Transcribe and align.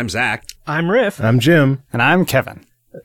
I'm 0.00 0.08
Zach. 0.08 0.46
I'm 0.66 0.90
Riff. 0.90 1.22
I'm 1.22 1.40
Jim. 1.40 1.82
And 1.92 2.00
I'm 2.00 2.24
Kevin. 2.24 2.64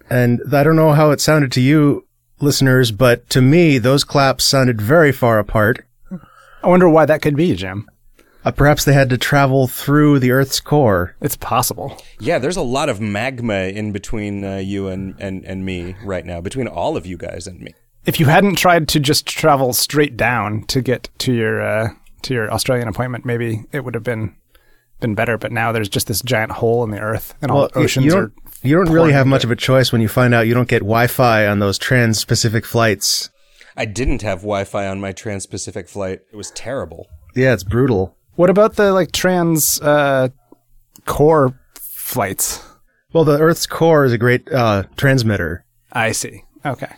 And 0.09 0.41
I 0.53 0.63
don't 0.63 0.77
know 0.77 0.93
how 0.93 1.11
it 1.11 1.19
sounded 1.19 1.51
to 1.51 1.59
you, 1.59 2.07
listeners, 2.39 2.93
but 2.93 3.29
to 3.31 3.41
me, 3.41 3.79
those 3.79 4.05
claps 4.05 4.45
sounded 4.45 4.81
very 4.81 5.11
far 5.11 5.37
apart. 5.37 5.83
I 6.63 6.69
wonder 6.69 6.87
why 6.87 7.05
that 7.05 7.21
could 7.21 7.35
be, 7.35 7.53
Jim. 7.53 7.89
Uh, 8.45 8.51
perhaps 8.51 8.85
they 8.85 8.93
had 8.93 9.09
to 9.09 9.17
travel 9.17 9.67
through 9.67 10.19
the 10.19 10.31
Earth's 10.31 10.61
core. 10.61 11.17
It's 11.19 11.35
possible. 11.35 12.01
Yeah, 12.21 12.39
there's 12.39 12.55
a 12.55 12.61
lot 12.61 12.87
of 12.87 13.01
magma 13.01 13.63
in 13.63 13.91
between 13.91 14.45
uh, 14.45 14.55
you 14.59 14.87
and, 14.87 15.15
and, 15.19 15.43
and 15.43 15.65
me 15.65 15.97
right 16.01 16.25
now, 16.25 16.39
between 16.39 16.69
all 16.69 16.95
of 16.95 17.05
you 17.05 17.17
guys 17.17 17.45
and 17.45 17.59
me. 17.59 17.73
If 18.05 18.21
you 18.21 18.27
hadn't 18.27 18.55
tried 18.55 18.87
to 18.87 19.01
just 19.01 19.25
travel 19.25 19.73
straight 19.73 20.15
down 20.15 20.63
to 20.67 20.81
get 20.81 21.09
to 21.17 21.33
your 21.33 21.61
uh, 21.61 21.89
to 22.21 22.33
your 22.33 22.49
Australian 22.53 22.87
appointment, 22.87 23.25
maybe 23.25 23.65
it 23.73 23.83
would 23.83 23.95
have 23.95 24.03
been 24.03 24.33
been 25.05 25.15
better. 25.15 25.37
But 25.37 25.51
now 25.51 25.71
there's 25.71 25.89
just 25.89 26.07
this 26.07 26.21
giant 26.21 26.51
hole 26.51 26.83
in 26.83 26.89
the 26.91 26.99
Earth, 26.99 27.35
and 27.41 27.51
all 27.51 27.67
the 27.67 27.77
oceans 27.77 28.05
you 28.05 28.13
are. 28.13 28.21
don't, 28.21 28.33
you 28.63 28.75
don't 28.75 28.91
really 28.91 29.13
have 29.13 29.27
much 29.27 29.43
it. 29.43 29.45
of 29.45 29.51
a 29.51 29.55
choice 29.55 29.91
when 29.91 30.01
you 30.01 30.07
find 30.07 30.33
out 30.33 30.47
you 30.47 30.53
don't 30.53 30.67
get 30.67 30.79
Wi-Fi 30.79 31.47
on 31.47 31.59
those 31.59 31.77
trans-Pacific 31.77 32.65
flights. 32.65 33.29
I 33.77 33.85
didn't 33.85 34.21
have 34.21 34.39
Wi-Fi 34.39 34.87
on 34.87 34.99
my 34.99 35.11
Trans-Pacific 35.11 35.87
flight. 35.87 36.21
It 36.31 36.35
was 36.35 36.51
terrible. 36.51 37.07
Yeah, 37.35 37.53
it's 37.53 37.63
brutal. 37.63 38.17
What 38.35 38.49
about 38.49 38.75
the 38.75 38.91
like 38.93 39.11
trans 39.11 39.79
uh, 39.81 40.29
core 41.05 41.59
flights? 41.75 42.63
Well, 43.13 43.23
the 43.23 43.39
Earth's 43.39 43.67
core 43.67 44.05
is 44.05 44.13
a 44.13 44.17
great 44.17 44.51
uh, 44.51 44.83
transmitter. 44.97 45.65
I 45.91 46.11
see. 46.11 46.43
Okay. 46.65 46.91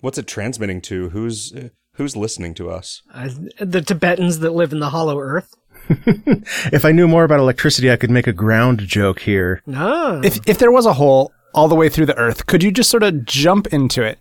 What's 0.00 0.18
it 0.18 0.26
transmitting 0.26 0.80
to? 0.82 1.08
Who's 1.10 1.52
uh, 1.52 1.68
who's 1.94 2.16
listening 2.16 2.54
to 2.54 2.70
us? 2.70 3.02
Uh, 3.12 3.30
the 3.58 3.80
Tibetans 3.80 4.40
that 4.40 4.52
live 4.52 4.72
in 4.72 4.80
the 4.80 4.90
Hollow 4.90 5.18
Earth. 5.18 5.54
If 5.88 6.84
I 6.84 6.92
knew 6.92 7.06
more 7.08 7.24
about 7.24 7.40
electricity, 7.40 7.90
I 7.90 7.96
could 7.96 8.10
make 8.10 8.26
a 8.26 8.32
ground 8.32 8.80
joke 8.80 9.20
here. 9.20 9.62
Ah, 9.72 10.20
If 10.24 10.38
if 10.48 10.58
there 10.58 10.70
was 10.72 10.86
a 10.86 10.92
hole 10.94 11.32
all 11.54 11.68
the 11.68 11.74
way 11.74 11.88
through 11.88 12.06
the 12.06 12.16
Earth, 12.18 12.46
could 12.46 12.62
you 12.62 12.70
just 12.70 12.90
sort 12.90 13.02
of 13.02 13.24
jump 13.24 13.66
into 13.68 14.02
it, 14.02 14.18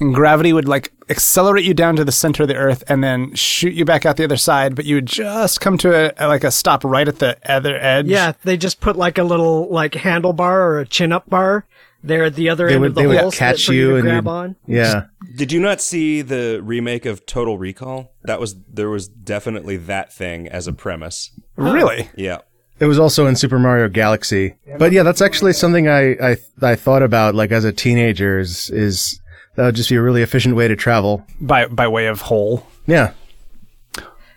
and 0.00 0.14
gravity 0.14 0.52
would 0.52 0.68
like 0.68 0.92
accelerate 1.08 1.64
you 1.64 1.72
down 1.74 1.96
to 1.96 2.04
the 2.04 2.12
center 2.12 2.42
of 2.42 2.48
the 2.48 2.54
Earth, 2.56 2.84
and 2.88 3.02
then 3.02 3.34
shoot 3.34 3.74
you 3.74 3.84
back 3.84 4.04
out 4.06 4.16
the 4.16 4.24
other 4.24 4.36
side? 4.36 4.74
But 4.76 4.84
you 4.84 4.96
would 4.96 5.06
just 5.06 5.60
come 5.60 5.78
to 5.78 5.94
a, 6.18 6.26
a- 6.26 6.28
like 6.28 6.44
a 6.44 6.50
stop 6.50 6.84
right 6.84 7.08
at 7.08 7.18
the 7.18 7.36
other 7.50 7.76
edge. 7.80 8.06
yeah. 8.06 8.32
They 8.44 8.56
just 8.56 8.80
put 8.80 8.96
like 8.96 9.18
a 9.18 9.24
little 9.24 9.68
like 9.70 9.92
handlebar 9.92 10.40
or 10.68 10.80
a 10.80 10.86
chin 10.86 11.12
up 11.12 11.28
bar 11.28 11.64
there 12.06 12.24
at 12.24 12.34
the 12.34 12.48
other 12.48 12.66
They 12.68 12.74
end 12.74 12.80
would 12.82 12.90
of 12.90 12.94
the 12.94 13.00
they 13.02 13.06
would 13.06 13.18
hole 13.18 13.30
so 13.30 13.36
that 13.38 13.52
catch 13.52 13.66
for 13.66 13.72
you 13.72 13.90
to 13.90 13.96
and 13.96 14.04
grab 14.04 14.28
on. 14.28 14.56
yeah. 14.66 15.04
Did 15.36 15.52
you 15.52 15.60
not 15.60 15.80
see 15.80 16.22
the 16.22 16.60
remake 16.62 17.04
of 17.04 17.26
Total 17.26 17.58
Recall? 17.58 18.12
That 18.24 18.40
was 18.40 18.56
there 18.72 18.88
was 18.88 19.08
definitely 19.08 19.76
that 19.78 20.12
thing 20.12 20.48
as 20.48 20.66
a 20.66 20.72
premise. 20.72 21.30
Really? 21.56 22.08
Yeah. 22.16 22.38
It 22.78 22.86
was 22.86 22.98
also 22.98 23.26
in 23.26 23.36
Super 23.36 23.58
Mario 23.58 23.88
Galaxy. 23.88 24.54
But 24.78 24.92
yeah, 24.92 25.02
that's 25.02 25.22
actually 25.22 25.54
something 25.54 25.88
I, 25.88 26.10
I, 26.12 26.36
I 26.60 26.74
thought 26.74 27.02
about 27.02 27.34
like 27.34 27.50
as 27.50 27.64
a 27.64 27.72
teenager 27.72 28.38
is, 28.38 28.68
is 28.70 29.18
that 29.56 29.64
would 29.64 29.74
just 29.74 29.88
be 29.88 29.96
a 29.96 30.02
really 30.02 30.20
efficient 30.22 30.56
way 30.56 30.68
to 30.68 30.76
travel. 30.76 31.26
By 31.40 31.66
by 31.68 31.88
way 31.88 32.06
of 32.06 32.20
hole. 32.22 32.66
Yeah. 32.86 33.12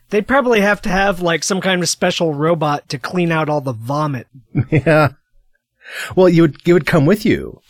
They'd 0.09 0.28
probably 0.28 0.62
have 0.62 0.81
to 0.84 0.90
have 0.90 1.22
like 1.22 1.44
some 1.44 1.62
kind 1.62 1.84
of 1.84 1.90
special 1.90 2.34
robot 2.34 2.90
to 2.90 2.97
clean 2.97 3.31
out 3.31 3.47
all 3.50 3.62
the 3.62 3.73
vomit. 3.73 4.28
Yeah. 4.72 5.09
Well, 6.16 6.30
you 6.30 6.44
would, 6.44 6.58
you 6.68 6.73
would 6.73 6.86
come 6.86 7.06
with 7.06 7.26
you. 7.26 7.62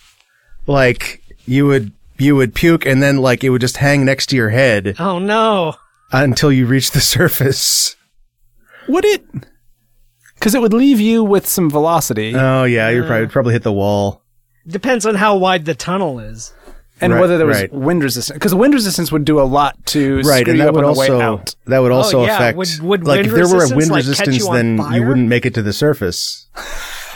Like 0.67 1.21
you 1.45 1.65
would, 1.67 1.91
you 2.17 2.35
would 2.35 2.53
puke 2.53 2.85
and 2.85 3.01
then 3.01 3.17
like 3.17 3.43
it 3.43 3.49
would 3.49 3.61
just 3.61 3.77
hang 3.77 4.05
next 4.05 4.27
to 4.27 4.35
your 4.35 4.49
head 4.49 4.95
Oh 4.99 5.19
no. 5.19 5.75
until 6.11 6.51
you 6.51 6.65
reach 6.65 6.91
the 6.91 6.99
surface. 7.15 7.95
Would 8.87 9.05
it? 9.05 9.23
Because 10.35 10.55
it 10.55 10.61
would 10.61 10.73
leave 10.73 10.99
you 10.99 11.23
with 11.23 11.47
some 11.47 11.69
velocity, 11.69 12.33
Oh 12.35 12.63
yeah, 12.63 12.89
you're 12.89 13.05
probably, 13.05 13.27
probably 13.27 13.53
hit 13.53 13.63
the 13.63 13.73
wall. 13.73 14.21
Depends 14.67 15.05
on 15.05 15.15
how 15.15 15.35
wide 15.37 15.65
the 15.65 15.73
tunnel 15.75 16.19
is. 16.19 16.53
and 17.01 17.13
right, 17.13 17.19
whether 17.21 17.37
there 17.37 17.47
was 17.47 17.57
right. 17.61 17.73
wind 17.73 18.03
resistance. 18.03 18.35
Because 18.35 18.53
wind 18.53 18.73
resistance 18.73 19.11
would 19.11 19.25
do 19.25 19.39
a 19.39 19.43
lot 19.43 19.83
to 19.87 20.17
Right, 20.17 20.41
screw 20.41 20.51
and 20.51 20.57
you 20.59 20.63
that 20.63 20.69
up 20.69 20.75
would 20.75 20.83
on 20.85 20.93
the 20.93 20.99
way 20.99 21.09
also 21.09 21.43
that 21.65 21.79
would 21.79 21.91
oh, 21.91 21.95
also 21.95 22.19
Oh, 22.21 22.25
yeah. 22.25 22.35
affect 22.35 22.57
Would- 22.57 22.79
would 22.81 23.03
like 23.07 23.17
wind 23.21 23.27
if 23.27 23.33
there 23.33 23.47
were 23.47 23.63
a 23.65 23.75
wind 23.75 23.89
like, 23.91 23.97
resistance, 23.99 24.37
you 24.37 24.47
on 24.49 24.55
then 24.77 24.93
you 24.93 25.05
wouldn't 25.07 25.27
make 25.29 25.45
it 25.45 25.53
to 25.55 25.61
the 25.61 25.73
surface. 25.73 26.47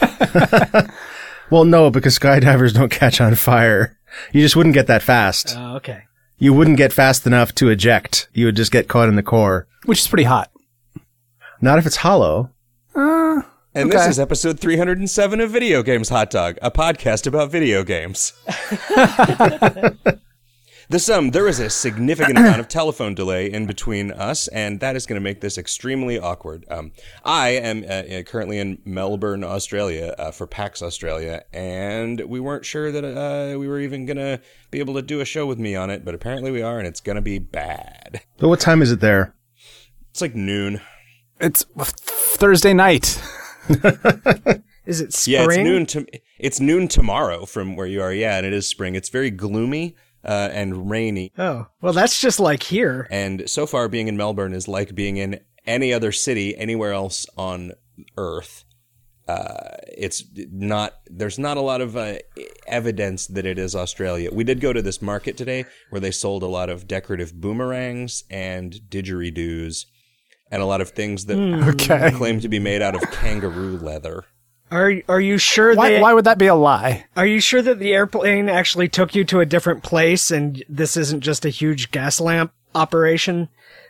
well, 1.54 1.64
no, 1.64 1.88
because 1.88 2.18
skydivers 2.18 2.74
don't 2.74 2.90
catch 2.90 3.20
on 3.20 3.36
fire. 3.36 3.96
You 4.32 4.40
just 4.40 4.56
wouldn't 4.56 4.74
get 4.74 4.88
that 4.88 5.04
fast. 5.04 5.54
Oh, 5.56 5.76
okay. 5.76 6.02
You 6.36 6.52
wouldn't 6.52 6.78
get 6.78 6.92
fast 6.92 7.28
enough 7.28 7.54
to 7.54 7.68
eject. 7.68 8.28
You 8.32 8.46
would 8.46 8.56
just 8.56 8.72
get 8.72 8.88
caught 8.88 9.08
in 9.08 9.14
the 9.14 9.22
core. 9.22 9.68
which 9.84 10.00
is 10.00 10.08
pretty 10.08 10.24
hot. 10.24 10.50
Not 11.60 11.78
if 11.78 11.86
it's 11.86 11.94
hollow. 11.94 12.50
Uh, 12.92 13.42
and 13.72 13.92
this 13.92 14.04
is 14.08 14.18
episode 14.18 14.58
307 14.58 15.40
of 15.40 15.50
Video 15.52 15.84
Games 15.84 16.08
Hot 16.08 16.28
Dog, 16.28 16.58
a 16.60 16.72
podcast 16.72 17.24
about 17.28 17.52
video 17.52 17.84
games. 17.84 18.32
this 20.94 21.08
um 21.08 21.32
there 21.32 21.48
is 21.48 21.58
a 21.58 21.68
significant 21.68 22.38
amount 22.38 22.60
of 22.60 22.68
telephone 22.68 23.16
delay 23.16 23.50
in 23.50 23.66
between 23.66 24.12
us, 24.12 24.46
and 24.48 24.78
that 24.78 24.94
is 24.94 25.06
going 25.06 25.16
to 25.16 25.20
make 25.20 25.40
this 25.40 25.58
extremely 25.58 26.20
awkward. 26.20 26.64
Um, 26.70 26.92
I 27.24 27.48
am 27.48 27.82
uh, 27.82 28.18
uh, 28.18 28.22
currently 28.22 28.60
in 28.60 28.78
Melbourne, 28.84 29.42
Australia, 29.42 30.14
uh, 30.16 30.30
for 30.30 30.46
PAX 30.46 30.82
Australia, 30.82 31.42
and 31.52 32.20
we 32.20 32.38
weren't 32.38 32.64
sure 32.64 32.92
that 32.92 33.04
uh, 33.04 33.58
we 33.58 33.66
were 33.66 33.80
even 33.80 34.06
going 34.06 34.18
to 34.18 34.40
be 34.70 34.78
able 34.78 34.94
to 34.94 35.02
do 35.02 35.20
a 35.20 35.24
show 35.24 35.46
with 35.46 35.58
me 35.58 35.74
on 35.74 35.90
it, 35.90 36.04
but 36.04 36.14
apparently 36.14 36.52
we 36.52 36.62
are, 36.62 36.78
and 36.78 36.86
it's 36.86 37.00
going 37.00 37.16
to 37.16 37.22
be 37.22 37.40
bad. 37.40 38.20
But 38.38 38.48
what 38.48 38.60
time 38.60 38.80
is 38.80 38.92
it 38.92 39.00
there? 39.00 39.34
It's 40.10 40.20
like 40.20 40.36
noon. 40.36 40.80
It's 41.40 41.64
Thursday 41.74 42.72
night. 42.72 43.20
Is 44.86 45.00
it 45.00 45.14
spring? 45.14 45.34
Yeah, 45.34 45.44
it's 45.46 45.56
noon. 45.56 45.86
To, 45.86 46.06
it's 46.38 46.60
noon 46.60 46.88
tomorrow 46.88 47.46
from 47.46 47.74
where 47.74 47.86
you 47.86 48.02
are. 48.02 48.12
Yeah, 48.12 48.36
and 48.36 48.44
it 48.44 48.52
is 48.52 48.68
spring. 48.68 48.94
It's 48.94 49.08
very 49.08 49.30
gloomy 49.30 49.96
uh, 50.24 50.48
and 50.52 50.90
rainy. 50.90 51.32
Oh, 51.38 51.66
well, 51.80 51.92
that's 51.92 52.20
just 52.20 52.40
like 52.40 52.62
here. 52.62 53.06
And 53.10 53.48
so 53.48 53.66
far, 53.66 53.88
being 53.88 54.08
in 54.08 54.16
Melbourne 54.16 54.52
is 54.54 54.66
like 54.68 54.94
being 54.94 55.16
in 55.16 55.40
any 55.66 55.92
other 55.92 56.12
city 56.12 56.56
anywhere 56.56 56.92
else 56.92 57.26
on 57.36 57.72
Earth. 58.16 58.64
Uh, 59.26 59.76
it's 59.96 60.22
not. 60.52 60.94
There's 61.06 61.38
not 61.38 61.56
a 61.56 61.62
lot 61.62 61.80
of 61.80 61.96
uh, 61.96 62.16
evidence 62.66 63.26
that 63.28 63.46
it 63.46 63.58
is 63.58 63.74
Australia. 63.74 64.30
We 64.32 64.44
did 64.44 64.60
go 64.60 64.72
to 64.74 64.82
this 64.82 65.00
market 65.00 65.36
today 65.38 65.64
where 65.90 66.00
they 66.00 66.10
sold 66.10 66.42
a 66.42 66.46
lot 66.46 66.68
of 66.68 66.86
decorative 66.86 67.32
boomerangs 67.32 68.24
and 68.30 68.74
didgeridoos, 68.90 69.86
and 70.50 70.60
a 70.60 70.66
lot 70.66 70.82
of 70.82 70.90
things 70.90 71.24
that 71.26 71.38
Okay. 71.38 72.10
claim 72.12 72.40
to 72.40 72.48
be 72.50 72.58
made 72.58 72.82
out 72.82 72.94
of 72.94 73.00
kangaroo 73.12 73.78
leather. 73.78 74.24
Are 74.70 74.92
are 75.08 75.20
you 75.20 75.38
sure 75.38 75.74
Why, 75.74 75.90
they, 75.90 76.00
why 76.00 76.14
would 76.14 76.24
that 76.24 76.38
be 76.38 76.46
a 76.46 76.54
lie? 76.54 77.04
are 77.16 77.26
you 77.26 77.40
sure 77.40 77.62
that 77.62 77.78
the 77.78 77.92
airplane 77.92 78.48
actually 78.48 78.88
took 78.88 79.14
you 79.14 79.24
to 79.24 79.40
a 79.40 79.46
different 79.46 79.82
place 79.82 80.30
and 80.30 80.64
this 80.68 80.96
isn't 80.96 81.20
just 81.20 81.44
a 81.44 81.50
huge 81.50 81.90
gas 81.90 82.20
lamp 82.20 82.52
operation? 82.74 83.48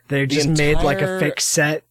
They 0.09 0.27
just 0.27 0.49
made 0.49 0.79
like 0.79 1.01
a 1.01 1.19
fake 1.19 1.41
set. 1.41 1.85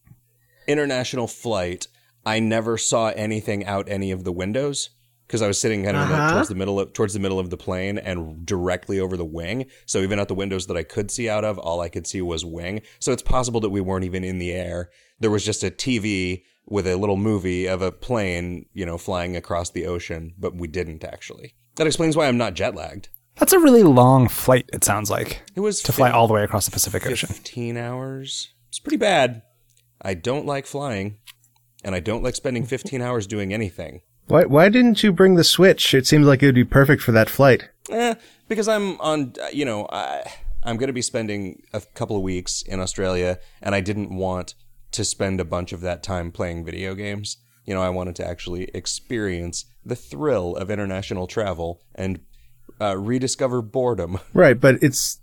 international 0.68 1.26
flight, 1.26 1.88
I 2.24 2.38
never 2.40 2.78
saw 2.78 3.08
anything 3.08 3.64
out 3.66 3.88
any 3.88 4.10
of 4.12 4.24
the 4.24 4.32
windows 4.32 4.90
because 5.26 5.42
I 5.42 5.46
was 5.48 5.58
sitting 5.60 5.82
kind 5.84 5.96
of 5.96 6.08
Uh-huh. 6.10 6.32
towards 6.34 6.48
the 6.48 6.54
middle 6.54 6.78
of 6.78 6.92
towards 6.92 7.14
the 7.14 7.18
middle 7.20 7.38
of 7.40 7.50
the 7.50 7.56
plane 7.56 7.98
and 7.98 8.46
directly 8.46 9.00
over 9.00 9.16
the 9.16 9.24
wing. 9.24 9.66
So 9.86 10.00
even 10.00 10.18
out 10.20 10.28
the 10.28 10.34
windows 10.34 10.66
that 10.68 10.76
I 10.76 10.84
could 10.84 11.10
see 11.10 11.28
out 11.28 11.44
of, 11.44 11.58
all 11.58 11.80
I 11.80 11.88
could 11.88 12.06
see 12.06 12.22
was 12.22 12.44
wing. 12.44 12.82
So 13.00 13.10
it's 13.12 13.22
possible 13.22 13.60
that 13.60 13.70
we 13.70 13.80
weren't 13.80 14.04
even 14.04 14.22
in 14.22 14.38
the 14.38 14.52
air. 14.52 14.90
There 15.18 15.30
was 15.30 15.44
just 15.44 15.64
a 15.64 15.70
TV 15.70 16.42
with 16.66 16.86
a 16.86 16.96
little 16.96 17.16
movie 17.16 17.66
of 17.66 17.82
a 17.82 17.92
plane, 17.92 18.66
you 18.72 18.86
know, 18.86 18.98
flying 18.98 19.36
across 19.36 19.70
the 19.70 19.86
ocean, 19.86 20.34
but 20.38 20.54
we 20.54 20.68
didn't 20.68 21.04
actually. 21.04 21.54
That 21.76 21.86
explains 21.86 22.16
why 22.16 22.26
I'm 22.26 22.38
not 22.38 22.54
jet 22.54 22.74
lagged. 22.74 23.08
That's 23.36 23.52
a 23.52 23.58
really 23.58 23.82
long 23.82 24.28
flight. 24.28 24.70
It 24.72 24.84
sounds 24.84 25.10
like 25.10 25.42
It 25.54 25.60
was 25.60 25.82
to 25.82 25.92
fly 25.92 26.10
all 26.10 26.28
the 26.28 26.34
way 26.34 26.44
across 26.44 26.66
the 26.66 26.70
Pacific 26.70 27.04
Ocean. 27.06 27.28
15 27.28 27.76
hours. 27.76 28.52
It's 28.68 28.78
pretty 28.78 28.96
bad. 28.96 29.42
I 30.00 30.14
don't 30.14 30.46
like 30.46 30.66
flying, 30.66 31.18
and 31.82 31.94
I 31.94 32.00
don't 32.00 32.22
like 32.22 32.36
spending 32.36 32.64
15 32.64 33.00
hours 33.00 33.26
doing 33.26 33.52
anything. 33.52 34.02
Why, 34.26 34.44
why 34.44 34.68
didn't 34.68 35.02
you 35.02 35.12
bring 35.12 35.34
the 35.34 35.44
Switch? 35.44 35.94
It 35.94 36.06
seems 36.06 36.26
like 36.26 36.42
it 36.42 36.46
would 36.46 36.54
be 36.54 36.64
perfect 36.64 37.02
for 37.02 37.12
that 37.12 37.28
flight. 37.28 37.68
Eh, 37.90 38.14
because 38.48 38.68
I'm 38.68 39.00
on, 39.00 39.34
you 39.52 39.64
know, 39.64 39.86
I, 39.90 40.22
I'm 40.62 40.76
going 40.76 40.86
to 40.88 40.94
be 40.94 41.02
spending 41.02 41.62
a 41.72 41.80
couple 41.94 42.16
of 42.16 42.22
weeks 42.22 42.62
in 42.62 42.80
Australia, 42.80 43.38
and 43.60 43.74
I 43.74 43.80
didn't 43.80 44.14
want 44.16 44.54
to 44.94 45.04
spend 45.04 45.40
a 45.40 45.44
bunch 45.44 45.72
of 45.72 45.80
that 45.82 46.02
time 46.02 46.30
playing 46.32 46.64
video 46.64 46.94
games. 46.94 47.36
You 47.66 47.74
know, 47.74 47.82
I 47.82 47.90
wanted 47.90 48.16
to 48.16 48.26
actually 48.26 48.64
experience 48.74 49.64
the 49.84 49.96
thrill 49.96 50.56
of 50.56 50.70
international 50.70 51.26
travel 51.26 51.80
and 51.94 52.20
uh, 52.80 52.96
rediscover 52.96 53.62
boredom. 53.62 54.18
Right, 54.34 54.58
but 54.60 54.82
it's 54.82 55.20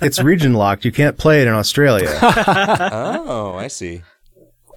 it's 0.00 0.20
region 0.22 0.52
locked. 0.52 0.84
You 0.84 0.92
can't 0.92 1.16
play 1.16 1.40
it 1.40 1.48
in 1.48 1.54
Australia. 1.54 2.10
oh, 2.22 3.54
I 3.56 3.68
see. 3.68 4.02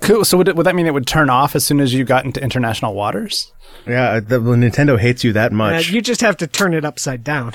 Cool. 0.01 0.23
So 0.25 0.37
would, 0.37 0.47
it, 0.47 0.55
would 0.55 0.65
that 0.65 0.75
mean 0.75 0.87
it 0.87 0.93
would 0.93 1.05
turn 1.05 1.29
off 1.29 1.55
as 1.55 1.65
soon 1.65 1.79
as 1.79 1.93
you 1.93 2.03
got 2.05 2.25
into 2.25 2.41
international 2.41 2.93
waters? 2.95 3.51
yeah, 3.85 4.19
the, 4.19 4.39
the 4.39 4.55
Nintendo 4.55 4.97
hates 4.99 5.23
you 5.23 5.33
that 5.33 5.51
Uh, 5.51 5.55
much. 5.55 5.89
you 5.89 6.01
just 6.01 6.21
have 6.21 6.37
to 6.37 6.47
turn 6.47 6.73
it 6.73 6.85
upside 6.85 7.23
down. 7.23 7.53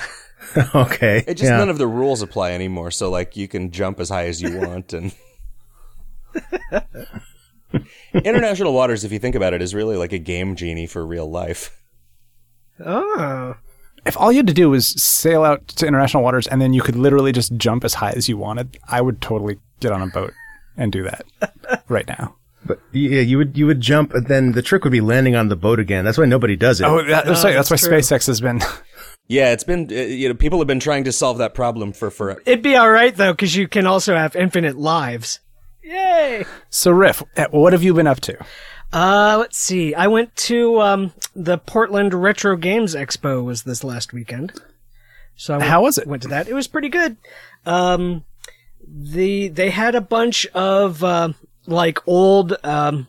okay. 0.75 1.23
It 1.27 1.35
just 1.35 1.49
yeah. 1.51 1.57
none 1.57 1.69
of 1.69 1.77
the 1.77 1.87
rules 1.87 2.21
apply 2.21 2.51
anymore. 2.51 2.91
So 2.91 3.09
like 3.09 3.35
you 3.35 3.47
can 3.47 3.71
jump 3.71 3.99
as 3.99 4.09
high 4.09 4.27
as 4.27 4.41
you 4.41 4.57
want, 4.59 4.93
and 4.93 5.13
International 8.13 8.73
Waters, 8.73 9.03
if 9.03 9.11
you 9.11 9.19
think 9.19 9.35
about 9.35 9.53
it, 9.53 9.61
is 9.61 9.75
really 9.75 9.97
like 9.97 10.13
a 10.13 10.17
game 10.17 10.55
genie 10.55 10.87
for 10.87 11.05
real 11.05 11.29
life. 11.29 11.81
Oh. 12.83 13.55
If 14.05 14.17
all 14.17 14.31
you 14.31 14.37
had 14.37 14.47
to 14.47 14.53
do 14.53 14.69
was 14.69 14.87
sail 15.01 15.43
out 15.43 15.67
to 15.69 15.85
international 15.85 16.23
waters 16.23 16.47
and 16.47 16.61
then 16.61 16.71
you 16.71 16.81
could 16.81 16.95
literally 16.95 17.31
just 17.31 17.55
jump 17.57 17.83
as 17.83 17.95
high 17.95 18.11
as 18.11 18.29
you 18.29 18.37
wanted, 18.37 18.77
I 18.87 19.01
would 19.01 19.21
totally 19.21 19.59
get 19.79 19.91
on 19.91 20.01
a 20.01 20.07
boat 20.07 20.33
and 20.77 20.91
do 20.91 21.03
that 21.03 21.83
right 21.89 22.07
now. 22.07 22.35
But 22.65 22.79
yeah, 22.91 23.21
you 23.21 23.37
would 23.37 23.57
you 23.57 23.65
would 23.65 23.79
jump, 23.79 24.13
and 24.13 24.27
then 24.27 24.51
the 24.51 24.61
trick 24.61 24.83
would 24.83 24.91
be 24.91 24.99
landing 24.99 25.35
on 25.35 25.47
the 25.47 25.55
boat 25.55 25.79
again. 25.79 26.03
That's 26.03 26.17
why 26.17 26.25
nobody 26.25 26.57
does 26.57 26.81
it. 26.81 26.85
Oh, 26.85 26.97
that, 26.97 27.25
that's, 27.25 27.43
right. 27.43 27.53
that's, 27.53 27.69
that's 27.69 27.83
why 27.83 27.89
true. 27.89 27.97
SpaceX 27.99 28.27
has 28.27 28.41
been. 28.41 28.61
Yeah, 29.29 29.51
it's 29.51 29.65
been 29.65 29.89
uh, 29.91 29.95
you 29.95 30.29
know 30.29 30.35
people 30.35 30.59
have 30.59 30.67
been 30.67 30.79
trying 30.79 31.03
to 31.03 31.11
solve 31.11 31.39
that 31.39 31.53
problem 31.53 31.91
for 31.91 32.09
forever. 32.09 32.41
It'd 32.45 32.61
be 32.61 32.77
all 32.77 32.89
right 32.89 33.13
though, 33.13 33.33
because 33.33 33.55
you 33.57 33.67
can 33.67 33.85
also 33.85 34.15
have 34.15 34.37
infinite 34.37 34.77
lives. 34.77 35.41
Yay! 35.87 36.45
So, 36.69 36.91
Riff, 36.91 37.23
uh, 37.37 37.45
what 37.51 37.71
have 37.71 37.81
you 37.81 37.93
been 37.93 38.07
up 38.07 38.19
to? 38.21 38.37
Uh, 38.91 39.37
let's 39.39 39.57
see. 39.57 39.95
I 39.95 40.07
went 40.07 40.35
to 40.35 40.81
um 40.81 41.13
the 41.35 41.57
Portland 41.57 42.13
Retro 42.13 42.55
Games 42.57 42.93
Expo 42.95 43.43
was 43.43 43.63
this 43.63 43.83
last 43.83 44.11
weekend. 44.13 44.53
So 45.35 45.53
I 45.53 45.57
went, 45.57 45.69
How 45.69 45.81
was 45.83 45.97
it? 45.97 46.07
Went 46.07 46.23
to 46.23 46.29
that. 46.29 46.47
It 46.47 46.53
was 46.53 46.67
pretty 46.67 46.89
good. 46.89 47.17
Um, 47.65 48.23
the 48.85 49.47
they 49.49 49.69
had 49.69 49.95
a 49.95 50.01
bunch 50.01 50.45
of 50.47 51.03
uh, 51.03 51.33
like 51.65 52.05
old 52.07 52.55
um 52.63 53.07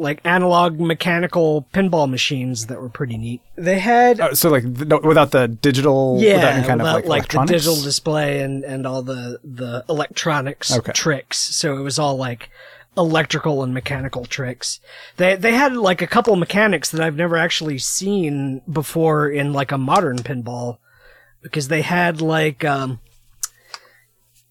like 0.00 0.20
analog 0.24 0.80
mechanical 0.80 1.66
pinball 1.74 2.08
machines 2.10 2.66
that 2.66 2.80
were 2.80 2.88
pretty 2.88 3.16
neat. 3.18 3.40
They 3.56 3.78
had 3.78 4.18
Uh, 4.20 4.34
so, 4.34 4.48
like, 4.50 4.62
th- 4.64 4.88
no, 4.88 4.98
without 5.04 5.30
the 5.30 5.46
digital, 5.46 6.16
yeah, 6.20 6.34
without 6.36 6.54
any 6.54 6.66
kind 6.66 6.80
without, 6.80 6.88
of 6.90 6.94
like, 6.94 7.04
the 7.04 7.36
electronics? 7.36 7.52
digital 7.52 7.82
display 7.82 8.40
and 8.40 8.64
and 8.64 8.86
all 8.86 9.02
the 9.02 9.38
the 9.44 9.84
electronics 9.88 10.72
Okay. 10.78 10.92
tricks. 10.92 11.38
So 11.38 11.76
it 11.76 11.82
was 11.82 11.98
all 11.98 12.16
like 12.16 12.48
electrical 12.96 13.62
and 13.62 13.72
mechanical 13.72 14.24
tricks. 14.24 14.80
They 15.16 15.36
they 15.36 15.52
had 15.52 15.76
like 15.76 16.02
a 16.02 16.06
couple 16.06 16.34
mechanics 16.36 16.90
that 16.90 17.00
I've 17.00 17.16
never 17.16 17.36
actually 17.36 17.78
seen 17.78 18.62
before 18.70 19.28
in 19.28 19.52
like 19.52 19.70
a 19.70 19.78
modern 19.78 20.18
pinball 20.18 20.78
because 21.42 21.68
they 21.68 21.82
had 21.82 22.20
like 22.20 22.64
um 22.64 23.00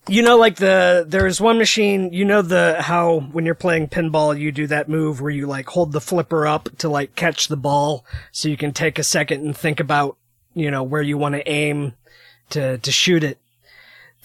you 0.09 0.21
know 0.21 0.37
like 0.37 0.55
the 0.57 1.05
there's 1.07 1.39
one 1.39 1.57
machine 1.57 2.11
you 2.11 2.25
know 2.25 2.41
the 2.41 2.77
how 2.79 3.19
when 3.31 3.45
you're 3.45 3.55
playing 3.55 3.87
pinball 3.87 4.37
you 4.37 4.51
do 4.51 4.67
that 4.67 4.89
move 4.89 5.21
where 5.21 5.31
you 5.31 5.45
like 5.45 5.67
hold 5.67 5.91
the 5.91 6.01
flipper 6.01 6.47
up 6.47 6.69
to 6.77 6.89
like 6.89 7.15
catch 7.15 7.47
the 7.47 7.57
ball 7.57 8.03
so 8.31 8.49
you 8.49 8.57
can 8.57 8.71
take 8.71 8.97
a 8.97 9.03
second 9.03 9.45
and 9.45 9.55
think 9.55 9.79
about 9.79 10.17
you 10.53 10.69
know 10.71 10.83
where 10.83 11.01
you 11.01 11.17
want 11.17 11.35
to 11.35 11.49
aim 11.49 11.93
to 12.49 12.77
to 12.79 12.91
shoot 12.91 13.23
it. 13.23 13.37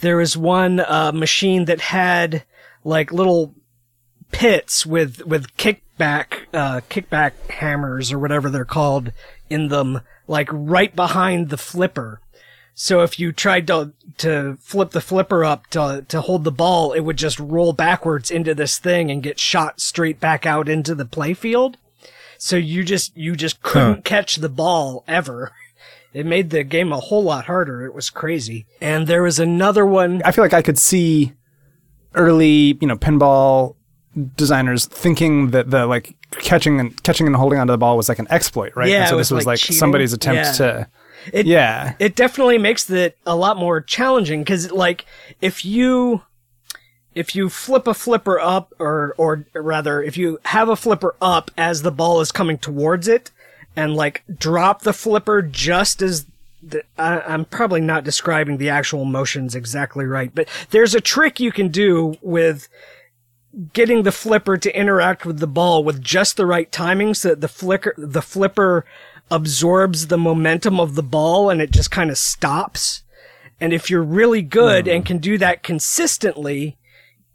There 0.01 0.17
was 0.17 0.37
one 0.37 0.81
uh, 0.81 1.13
machine 1.13 1.67
that 1.67 1.81
had 1.81 2.45
like 2.83 3.13
little 3.13 3.55
pits 4.33 4.85
with 4.85 5.25
with 5.27 5.57
kickback 5.57 6.47
uh, 6.53 6.81
kickback 6.91 7.33
hammers 7.49 8.13
or 8.13 8.19
whatever 8.19 8.51
they're 8.51 8.65
called 8.65 9.13
in 9.49 9.69
them 9.69 10.01
like 10.27 10.49
right 10.51 10.95
behind 10.97 11.51
the 11.51 11.57
flipper 11.57 12.21
so 12.75 13.03
if 13.03 13.19
you 13.19 13.33
tried 13.33 13.67
to 13.69 13.93
to 14.19 14.57
flip 14.61 14.91
the 14.91 15.01
flipper 15.01 15.45
up 15.45 15.69
to 15.71 16.05
to 16.09 16.21
hold 16.21 16.45
the 16.45 16.51
ball, 16.53 16.93
it 16.93 17.01
would 17.01 17.17
just 17.17 17.39
roll 17.39 17.73
backwards 17.73 18.31
into 18.31 18.55
this 18.55 18.79
thing 18.79 19.11
and 19.11 19.23
get 19.23 19.39
shot 19.39 19.81
straight 19.81 20.21
back 20.21 20.45
out 20.47 20.69
into 20.69 20.95
the 20.95 21.05
playfield. 21.07 21.77
So 22.39 22.57
you 22.57 22.85
just 22.85 23.17
you 23.17 23.37
just 23.37 23.63
couldn't 23.63 24.05
catch 24.05 24.37
the 24.37 24.49
ball 24.49 25.05
ever. 25.07 25.53
It 26.13 26.27
made 26.27 26.51
the 26.51 26.63
game 26.63 26.93
a 26.93 27.01
whole 27.01 27.25
lot 27.25 27.47
harder. 27.47 27.85
It 27.87 27.95
was 27.95 28.09
crazy. 28.11 28.67
And 28.81 29.07
there 29.07 29.23
was 29.23 29.39
another 29.41 29.85
one. 29.85 30.23
I 30.25 30.31
feel 30.31 30.45
like 30.45 30.53
I 30.53 30.63
could 30.63 30.79
see 30.79 31.33
early, 32.15 32.79
you 32.81 32.87
know, 32.87 32.97
pinball 32.97 33.75
designers 34.37 34.87
thinking 34.87 35.51
that 35.51 35.71
the 35.71 35.87
like 35.87 36.15
catching 36.31 36.79
and 36.79 37.03
catching 37.03 37.27
and 37.27 37.35
holding 37.35 37.59
onto 37.59 37.73
the 37.73 37.79
ball 37.79 37.97
was 37.97 38.09
like 38.09 38.21
an 38.21 38.29
exploit, 38.31 38.73
right? 38.77 38.89
Yeah, 38.89 39.01
And 39.01 39.09
so 39.09 39.17
this 39.17 39.31
was 39.31 39.39
was 39.39 39.47
like 39.47 39.69
like 39.69 39.77
somebody's 39.77 40.13
attempt 40.13 40.37
Yeah. 40.45 40.53
to. 40.53 40.89
It, 41.33 41.47
Yeah, 41.47 41.95
it 41.99 42.15
definitely 42.15 42.59
makes 42.59 42.89
it 42.91 43.17
a 43.27 43.37
lot 43.37 43.57
more 43.57 43.81
challenging 43.81 44.43
because 44.43 44.71
like 44.71 45.05
if 45.41 45.65
you 45.65 46.23
if 47.15 47.35
you 47.35 47.49
flip 47.49 47.87
a 47.87 47.95
flipper 47.95 48.41
up 48.41 48.73
or 48.79 49.15
or 49.17 49.47
rather 49.55 50.03
if 50.03 50.17
you 50.17 50.39
have 50.47 50.69
a 50.69 50.77
flipper 50.77 51.15
up 51.21 51.51
as 51.57 51.83
the 51.83 51.93
ball 51.93 52.21
is 52.21 52.33
coming 52.33 52.59
towards 52.59 53.09
it 53.09 53.31
and 53.77 53.95
like 53.95 54.23
drop 54.39 54.83
the 54.83 54.93
flipper 54.93 55.43
just 55.43 56.03
as 56.03 56.27
the, 56.63 56.83
I, 56.99 57.21
I'm 57.21 57.45
probably 57.45 57.81
not 57.81 58.05
describing 58.05 58.57
the 58.57 58.71
actual 58.71 59.05
motions 59.05 59.55
exactly 59.55 60.07
right, 60.07 60.35
but 60.35 60.49
there's 60.71 60.95
a 60.95 61.01
trick 61.01 61.39
you 61.39 61.53
can 61.53 61.69
do 61.69 62.17
with 62.23 62.69
getting 63.73 64.03
the 64.03 64.13
flipper 64.13 64.57
to 64.57 64.77
interact 64.77 65.25
with 65.25 65.39
the 65.39 65.47
ball 65.47 65.85
with 65.85 66.03
just 66.03 66.37
the 66.37 66.47
right 66.47 66.71
timing 66.73 67.15
so 67.15 67.29
that 67.31 67.41
the 67.41 67.49
flicker 67.49 67.95
the 67.97 68.23
flipper 68.23 68.85
absorbs 69.31 70.09
the 70.09 70.19
momentum 70.19 70.79
of 70.79 70.95
the 70.95 71.03
ball 71.03 71.51
and 71.51 71.61
it 71.61 71.71
just 71.71 71.91
kind 71.91 72.11
of 72.11 72.19
stops. 72.19 73.03
And 73.61 73.73
if 73.73 73.89
you're 73.89 74.03
really 74.03 74.43
good 74.43 74.89
and 74.89 75.07
can 75.07 75.19
do 75.19 75.39
that 75.39 75.63
consistently, 75.63 76.77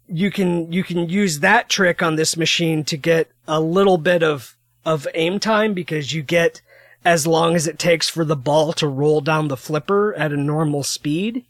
you 0.06 0.30
can 0.30 0.72
you 0.72 0.82
can 0.84 1.08
use 1.08 1.40
that 1.40 1.68
trick 1.68 2.02
on 2.02 2.16
this 2.16 2.36
machine 2.36 2.84
to 2.84 2.96
get 2.96 3.30
a 3.46 3.60
little 3.60 3.98
bit 3.98 4.22
of 4.22 4.56
of 4.84 5.06
aim 5.14 5.38
time 5.38 5.72
because 5.72 6.12
you 6.12 6.22
get 6.22 6.60
as 7.04 7.26
long 7.26 7.54
as 7.54 7.66
it 7.66 7.78
takes 7.78 8.08
for 8.08 8.24
the 8.24 8.36
ball 8.36 8.72
to 8.74 8.86
roll 8.86 9.20
down 9.20 9.48
the 9.48 9.56
flipper 9.56 10.14
at 10.14 10.32
a 10.32 10.36
normal 10.36 10.82
speed. 10.82 11.44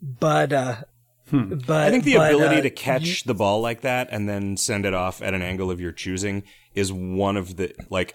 But 0.00 0.52
uh 0.52 0.76
but 1.32 1.86
I 1.86 1.90
think 1.90 2.04
the 2.04 2.16
but, 2.16 2.34
ability 2.34 2.58
uh, 2.58 2.62
to 2.62 2.70
catch 2.70 3.24
the 3.24 3.34
ball 3.34 3.62
like 3.62 3.80
that 3.80 4.08
and 4.10 4.28
then 4.28 4.56
send 4.58 4.84
it 4.84 4.92
off 4.92 5.22
at 5.22 5.32
an 5.32 5.40
angle 5.40 5.70
of 5.70 5.80
your 5.80 5.92
choosing 5.92 6.42
is 6.74 6.92
one 6.92 7.38
of 7.38 7.56
the 7.56 7.74
like 7.88 8.14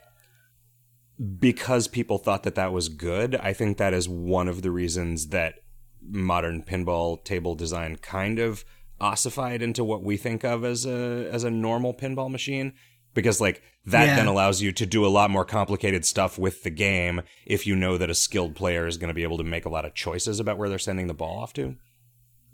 because 1.40 1.88
people 1.88 2.18
thought 2.18 2.44
that 2.44 2.56
that 2.56 2.72
was 2.72 2.90
good. 2.90 3.36
I 3.36 3.54
think 3.54 3.78
that 3.78 3.94
is 3.94 4.08
one 4.08 4.48
of 4.48 4.62
the 4.62 4.72
reasons 4.72 5.28
that 5.28 5.56
modern 6.02 6.64
pinball 6.64 7.24
table 7.24 7.56
design 7.56 7.98
kind 7.98 8.40
of 8.40 8.64
ossified 9.00 9.62
into 9.62 9.84
what 9.84 10.04
we 10.04 10.18
think 10.18 10.44
of 10.44 10.64
as 10.64 10.86
a 10.86 11.30
as 11.32 11.44
a 11.44 11.52
normal 11.52 11.94
pinball 11.94 12.30
machine 12.32 12.74
because 13.14 13.40
like 13.42 13.62
that 13.86 14.08
Yeah. 14.08 14.16
then 14.16 14.28
allows 14.28 14.62
you 14.62 14.72
to 14.72 14.86
do 14.86 15.06
a 15.06 15.10
lot 15.10 15.30
more 15.30 15.46
complicated 15.46 16.06
stuff 16.06 16.38
with 16.40 16.64
the 16.64 16.70
game 16.70 17.22
if 17.46 17.68
you 17.68 17.76
know 17.76 17.98
that 17.98 18.10
a 18.10 18.16
skilled 18.16 18.56
player 18.56 18.88
is 18.88 18.98
going 18.98 19.10
to 19.10 19.14
be 19.14 19.24
able 19.24 19.38
to 19.38 19.44
make 19.44 19.66
a 19.66 19.70
lot 19.70 19.86
of 19.86 19.94
choices 19.94 20.40
about 20.40 20.58
where 20.58 20.70
they're 20.70 20.80
sending 20.80 21.08
the 21.08 21.14
ball 21.14 21.40
off 21.40 21.54
to. 21.54 21.76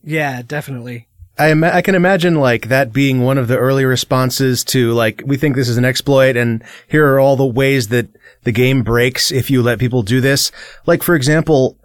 Yeah, 0.03 0.41
definitely. 0.41 1.07
I, 1.37 1.49
ima- 1.51 1.71
I 1.73 1.81
can 1.81 1.95
imagine 1.95 2.35
like 2.35 2.67
that 2.67 2.91
being 2.93 3.21
one 3.21 3.37
of 3.37 3.47
the 3.47 3.57
early 3.57 3.85
responses 3.85 4.63
to 4.65 4.91
like 4.93 5.23
we 5.25 5.37
think 5.37 5.55
this 5.55 5.69
is 5.69 5.77
an 5.77 5.85
exploit 5.85 6.35
and 6.35 6.63
here 6.87 7.07
are 7.13 7.19
all 7.19 7.35
the 7.35 7.45
ways 7.45 7.87
that 7.87 8.07
the 8.43 8.51
game 8.51 8.83
breaks 8.83 9.31
if 9.31 9.49
you 9.49 9.61
let 9.61 9.79
people 9.79 10.03
do 10.03 10.21
this. 10.21 10.51
Like 10.85 11.03
for 11.03 11.15
example, 11.15 11.77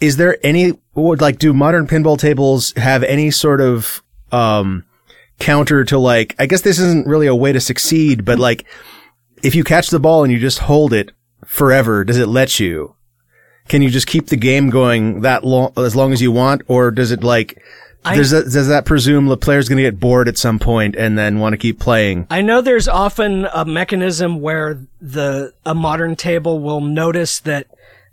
is 0.00 0.16
there 0.16 0.38
any 0.44 0.72
would 0.94 1.20
like 1.20 1.38
do 1.38 1.52
modern 1.52 1.86
pinball 1.86 2.18
tables 2.18 2.72
have 2.76 3.02
any 3.02 3.30
sort 3.30 3.60
of 3.60 4.02
um 4.30 4.84
counter 5.38 5.84
to 5.84 5.98
like 5.98 6.34
I 6.38 6.46
guess 6.46 6.62
this 6.62 6.78
isn't 6.78 7.06
really 7.06 7.26
a 7.26 7.34
way 7.34 7.52
to 7.52 7.60
succeed, 7.60 8.24
but 8.24 8.38
like 8.38 8.64
if 9.42 9.54
you 9.54 9.64
catch 9.64 9.90
the 9.90 10.00
ball 10.00 10.24
and 10.24 10.32
you 10.32 10.38
just 10.38 10.60
hold 10.60 10.92
it 10.92 11.12
forever, 11.44 12.04
does 12.04 12.18
it 12.18 12.28
let 12.28 12.60
you? 12.60 12.94
Can 13.68 13.82
you 13.82 13.90
just 13.90 14.06
keep 14.06 14.26
the 14.26 14.36
game 14.36 14.70
going 14.70 15.20
that 15.20 15.44
long 15.44 15.72
as 15.76 15.94
long 15.94 16.12
as 16.12 16.20
you 16.20 16.32
want, 16.32 16.62
or 16.68 16.90
does 16.90 17.10
it 17.10 17.22
like 17.22 17.62
I- 18.04 18.16
does 18.16 18.30
that 18.30 18.44
does 18.44 18.68
that 18.68 18.84
presume 18.84 19.26
the 19.26 19.36
player's 19.36 19.68
going 19.68 19.76
to 19.76 19.82
get 19.84 20.00
bored 20.00 20.28
at 20.28 20.36
some 20.38 20.58
point 20.58 20.96
and 20.96 21.16
then 21.16 21.38
want 21.38 21.52
to 21.52 21.56
keep 21.56 21.78
playing? 21.78 22.26
I 22.30 22.42
know 22.42 22.60
there's 22.60 22.88
often 22.88 23.46
a 23.54 23.64
mechanism 23.64 24.40
where 24.40 24.80
the 25.00 25.52
a 25.64 25.74
modern 25.74 26.16
table 26.16 26.58
will 26.60 26.80
notice 26.80 27.38
that 27.40 27.66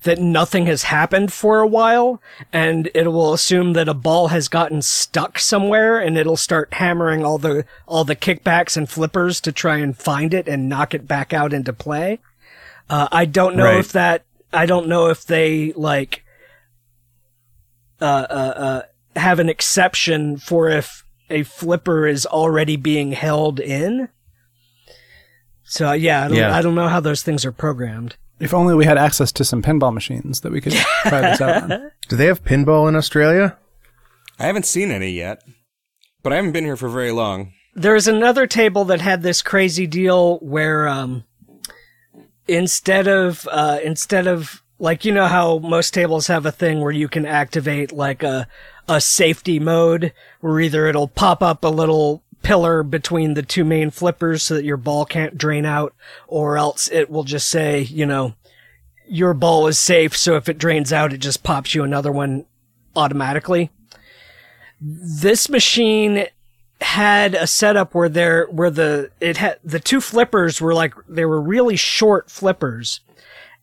that 0.03 0.17
nothing 0.19 0.65
has 0.67 0.83
happened 0.83 1.33
for 1.33 1.59
a 1.59 1.67
while 1.67 2.21
and 2.53 2.89
it 2.95 3.07
will 3.11 3.33
assume 3.33 3.73
that 3.73 3.89
a 3.89 3.93
ball 3.93 4.29
has 4.29 4.47
gotten 4.47 4.81
stuck 4.81 5.37
somewhere 5.37 5.99
and 5.99 6.17
it'll 6.17 6.37
start 6.37 6.73
hammering 6.75 7.25
all 7.25 7.37
the 7.37 7.65
all 7.87 8.03
the 8.05 8.15
kickbacks 8.15 8.77
and 8.77 8.89
flippers 8.89 9.41
to 9.41 9.51
try 9.51 9.77
and 9.77 9.97
find 9.97 10.33
it 10.33 10.47
and 10.47 10.69
knock 10.69 10.93
it 10.93 11.05
back 11.07 11.33
out 11.33 11.51
into 11.51 11.73
play. 11.73 12.19
Uh, 12.89 13.07
I 13.11 13.25
don't 13.25 13.55
know 13.57 13.65
Right. 13.65 13.79
if 13.79 13.91
that 13.91 14.23
I 14.53 14.65
don't 14.65 14.87
know 14.87 15.07
if 15.07 15.25
they 15.25 15.73
like 15.73 16.23
uh, 18.01 18.05
uh, 18.05 18.53
uh, 18.55 18.81
have 19.19 19.39
an 19.39 19.49
exception 19.49 20.37
for 20.37 20.69
if 20.69 21.03
a 21.29 21.43
flipper 21.43 22.07
is 22.07 22.25
already 22.25 22.75
being 22.75 23.11
held 23.11 23.59
in. 23.59 24.09
So 25.63 25.91
yeah, 25.93 26.25
I 26.25 26.27
don't, 26.27 26.37
Yeah. 26.37 26.55
I 26.55 26.61
don't 26.61 26.75
know 26.75 26.87
how 26.87 26.99
those 26.99 27.21
things 27.21 27.45
are 27.45 27.51
programmed. 27.51 28.15
if 28.39 28.53
only 28.53 28.73
we 28.73 28.85
had 28.85 28.97
access 28.97 29.31
to 29.33 29.43
some 29.43 29.61
pinball 29.61 29.93
machines 29.93 30.41
that 30.41 30.51
we 30.51 30.61
could 30.61 30.73
try 31.03 31.21
this 31.21 31.41
out 31.41 31.63
on. 31.71 31.91
Do 32.09 32.15
they 32.15 32.25
have 32.25 32.43
pinball 32.43 32.87
in 32.87 32.95
Australia? 32.95 33.57
I 34.39 34.45
haven't 34.47 34.65
seen 34.65 34.89
any 34.91 35.11
yet, 35.11 35.43
but 36.23 36.31
I 36.33 36.37
haven't 36.37 36.53
been 36.53 36.63
here 36.63 36.77
for 36.77 36.87
very 36.89 37.11
long. 37.11 37.51
There's 37.75 38.07
another 38.07 38.47
table 38.47 38.85
that 38.85 39.01
had 39.01 39.21
this 39.21 39.41
crazy 39.41 39.85
deal 39.85 40.39
where 40.39 40.87
um, 40.87 41.25
instead 42.47 43.07
of 43.07 43.47
uh, 43.51 43.79
instead 43.83 44.27
of 44.27 44.63
like 44.79 45.03
you 45.05 45.11
know 45.11 45.27
how 45.27 45.59
most 45.59 45.93
tables 45.93 46.27
have 46.27 46.45
a 46.45 46.51
thing 46.51 46.79
where 46.81 46.91
you 46.91 47.07
can 47.09 47.25
activate 47.25 47.91
like 47.91 48.23
a 48.23 48.47
a 48.89 48.99
safety 48.99 49.59
mode 49.59 50.11
where 50.41 50.59
either 50.59 50.87
it'll 50.87 51.07
pop 51.07 51.41
up 51.41 51.63
a 51.63 51.69
little 51.69 52.23
pillar 52.41 52.83
between 52.83 53.35
the 53.35 53.43
two 53.43 53.63
main 53.63 53.91
flippers 53.91 54.41
so 54.43 54.55
that 54.55 54.65
your 54.65 54.77
ball 54.77 55.05
can't 55.05 55.37
drain 55.37 55.65
out, 55.65 55.93
or 56.27 56.57
else 56.57 56.89
it 56.91 57.09
will 57.09 57.23
just 57.23 57.47
say, 57.47 57.81
you 57.81 58.05
know, 58.05 58.33
your 59.07 59.33
ball 59.33 59.67
is 59.67 59.77
safe, 59.77 60.17
so 60.17 60.35
if 60.35 60.49
it 60.49 60.57
drains 60.57 60.91
out, 60.91 61.13
it 61.13 61.19
just 61.19 61.43
pops 61.43 61.75
you 61.75 61.83
another 61.83 62.11
one 62.11 62.45
automatically. 62.95 63.69
This 64.81 65.49
machine 65.49 66.25
had 66.81 67.35
a 67.35 67.45
setup 67.45 67.93
where 67.93 68.09
there, 68.09 68.45
where 68.45 68.71
the, 68.71 69.11
it 69.19 69.37
had, 69.37 69.59
the 69.63 69.79
two 69.79 69.99
flippers 69.99 70.61
were 70.61 70.73
like, 70.73 70.93
they 71.07 71.25
were 71.25 71.41
really 71.41 71.75
short 71.75 72.31
flippers. 72.31 73.01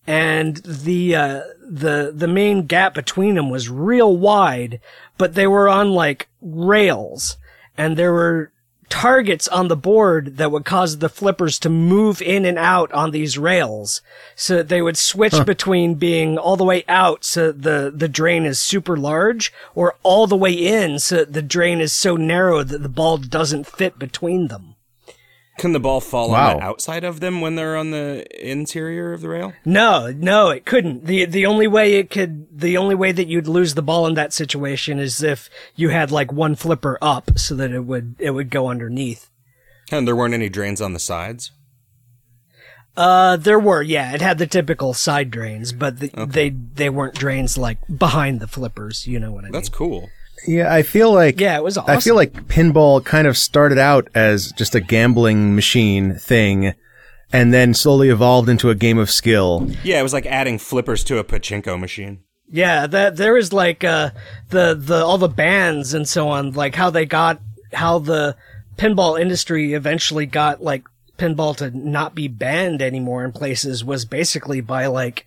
And 0.07 0.57
the, 0.59 1.17
uh, 1.17 1.43
the, 1.61 2.13
the 2.15 2.29
main 2.29 2.67
gap 2.67 2.95
between 2.95 3.35
them 3.35 3.51
was 3.51 3.69
real 3.69 4.17
wide, 4.17 4.81
but 5.19 5.35
they 5.35 5.47
were 5.47 5.69
on 5.69 5.91
like 5.91 6.29
rails. 6.41 7.37
And 7.77 7.97
there 7.97 8.13
were 8.13 8.53
targets 8.89 9.49
on 9.49 9.69
the 9.69 9.77
board 9.77 10.37
that 10.37 10.53
would 10.53 10.65
cause 10.65 10.99
the 10.99 11.09
flippers 11.09 11.59
to 11.59 11.69
move 11.69 12.23
in 12.23 12.45
and 12.45 12.59
out 12.59 12.93
on 12.93 13.11
these 13.11 13.37
rails. 13.37 14.01
So 14.35 14.57
that 14.57 14.69
they 14.69 14.81
would 14.81 14.97
switch 14.97 15.45
between 15.45 15.95
being 15.95 16.39
all 16.39 16.57
the 16.57 16.65
way 16.65 16.85
out 16.89 17.25
so 17.25 17.53
the, 17.53 17.93
the 17.95 18.09
drain 18.09 18.45
is 18.45 18.61
super 18.61 18.97
large 18.97 19.53
or 19.75 19.97
all 20.03 20.27
the 20.27 20.37
way 20.37 20.53
in 20.53 20.99
so 20.99 21.25
the 21.25 21.43
drain 21.43 21.81
is 21.81 21.93
so 21.93 22.17
narrow 22.17 22.63
that 22.63 22.83
the 22.83 22.89
ball 22.89 23.19
doesn't 23.19 23.67
fit 23.67 23.99
between 23.99 24.49
them. 24.49 24.76
Can 25.59 25.73
the 25.73 25.81
ball 25.81 26.01
fall 26.03 26.31
Wow. 26.31 26.51
on 26.51 26.57
the 26.59 26.63
outside 26.63 27.03
of 27.03 27.21
them 27.21 27.41
when 27.41 27.55
they're 27.55 27.77
on 27.77 27.91
the 27.91 28.27
interior 28.47 29.13
of 29.15 29.23
the 29.23 29.29
rail? 29.31 29.55
No, 29.65 30.13
no, 30.13 30.51
it 30.51 30.67
couldn't. 30.67 31.07
The 31.07 31.25
the 31.25 31.47
only 31.47 31.67
way 31.67 31.95
it 31.95 32.11
could 32.11 32.47
the 32.61 32.77
only 32.77 32.95
way 32.95 33.11
that 33.13 33.27
you'd 33.27 33.49
lose 33.49 33.75
the 33.75 33.83
ball 33.83 34.07
in 34.07 34.15
that 34.15 34.33
situation 34.35 34.99
is 34.99 35.23
if 35.23 35.49
you 35.75 35.89
had 35.89 36.11
like 36.11 36.31
one 36.33 36.57
flipper 36.57 36.99
up 37.01 37.39
so 37.39 37.55
that 37.55 37.71
it 37.71 37.85
would 37.87 38.17
it 38.19 38.33
would 38.33 38.51
go 38.51 38.69
underneath. 38.69 39.31
And 39.91 40.07
there 40.07 40.17
weren't 40.17 40.35
any 40.35 40.49
drains 40.49 40.81
on 40.83 40.93
the 40.93 40.99
sides. 40.99 41.53
Uh, 42.97 43.37
there 43.37 43.59
were, 43.59 43.83
yeah. 43.83 44.15
It 44.15 44.23
had 44.23 44.39
the 44.39 44.47
typical 44.47 44.95
side 44.95 45.31
drains, 45.31 45.73
but 45.73 46.01
the, 46.01 46.09
they 46.27 46.49
they 46.51 46.89
weren't 46.89 47.15
drains 47.15 47.59
like 47.59 47.79
behind 47.95 48.41
the 48.41 48.47
flippers. 48.47 49.07
You 49.07 49.21
know 49.21 49.33
what 49.33 49.45
I 49.45 49.49
That's 49.49 49.53
mean? 49.53 49.53
That's 49.53 49.69
cool. 49.69 50.11
Yeah, 50.47 50.73
I 50.73 50.83
feel 50.83 51.13
like 51.13 51.41
Yeah, 51.41 51.57
it 51.57 51.63
was 51.63 51.79
I 51.79 52.01
feel 52.01 52.15
like 52.15 52.33
pinball 52.49 53.05
kind 53.05 53.27
of 53.27 53.37
started 53.37 53.79
out 53.79 54.09
as 54.15 54.53
just 54.53 54.75
a 54.75 54.81
gambling 54.81 55.55
machine 55.55 56.15
thing, 56.15 56.75
and 57.33 57.53
then 57.53 57.75
slowly 57.75 58.09
evolved 58.09 58.49
into 58.49 58.71
a 58.71 58.75
game 58.75 58.99
of 58.99 59.11
skill. 59.11 59.69
Yeah, 59.83 60.01
it 60.01 60.03
was 60.03 60.13
like 60.13 60.27
adding 60.27 60.59
flippers 60.59 61.05
to 61.05 61.19
a 61.19 61.25
pachinko 61.25 61.79
machine. 61.79 62.21
Yeah, 62.51 62.87
that 62.87 63.17
there 63.17 63.37
is 63.37 63.53
like 63.53 63.83
uh 63.83 64.11
the 64.51 64.75
the 64.75 65.05
all 65.05 65.19
the 65.19 65.29
bands 65.29 65.95
and 65.95 66.09
so 66.09 66.29
on, 66.29 66.53
like 66.53 66.75
how 66.75 66.91
they 66.91 67.05
got 67.05 67.41
how 67.73 67.99
the 67.99 68.37
pinball 68.77 69.21
industry 69.21 69.75
eventually 69.75 70.27
got 70.27 70.63
like 70.63 70.85
pinball 71.19 71.57
to 71.57 71.71
not 71.71 72.15
be 72.15 72.29
banned 72.29 72.83
anymore 72.83 73.25
in 73.25 73.33
places 73.33 73.83
was 73.83 74.05
basically 74.05 74.61
by 74.61 74.87
like 74.87 75.27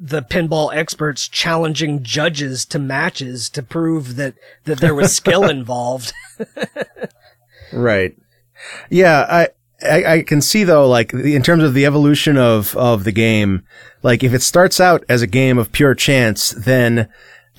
the 0.00 0.22
pinball 0.22 0.74
experts 0.74 1.28
challenging 1.28 2.02
judges 2.02 2.64
to 2.66 2.78
matches 2.78 3.50
to 3.50 3.62
prove 3.62 4.16
that 4.16 4.34
that 4.64 4.78
there 4.78 4.94
was 4.94 5.14
skill 5.14 5.44
involved. 5.50 6.12
Right. 7.72 8.16
Yeah, 8.90 9.26
I, 9.28 9.48
I 9.82 10.04
I 10.14 10.22
can 10.22 10.40
see 10.40 10.64
though, 10.64 10.88
like 10.88 11.12
in 11.12 11.42
terms 11.42 11.62
of 11.62 11.74
the 11.74 11.86
evolution 11.86 12.36
of 12.36 12.76
of 12.76 13.04
the 13.04 13.12
game, 13.12 13.62
like 14.02 14.24
if 14.24 14.32
it 14.32 14.42
starts 14.42 14.80
out 14.80 15.04
as 15.08 15.22
a 15.22 15.26
game 15.26 15.58
of 15.58 15.72
pure 15.72 15.94
chance, 15.94 16.50
then 16.50 17.08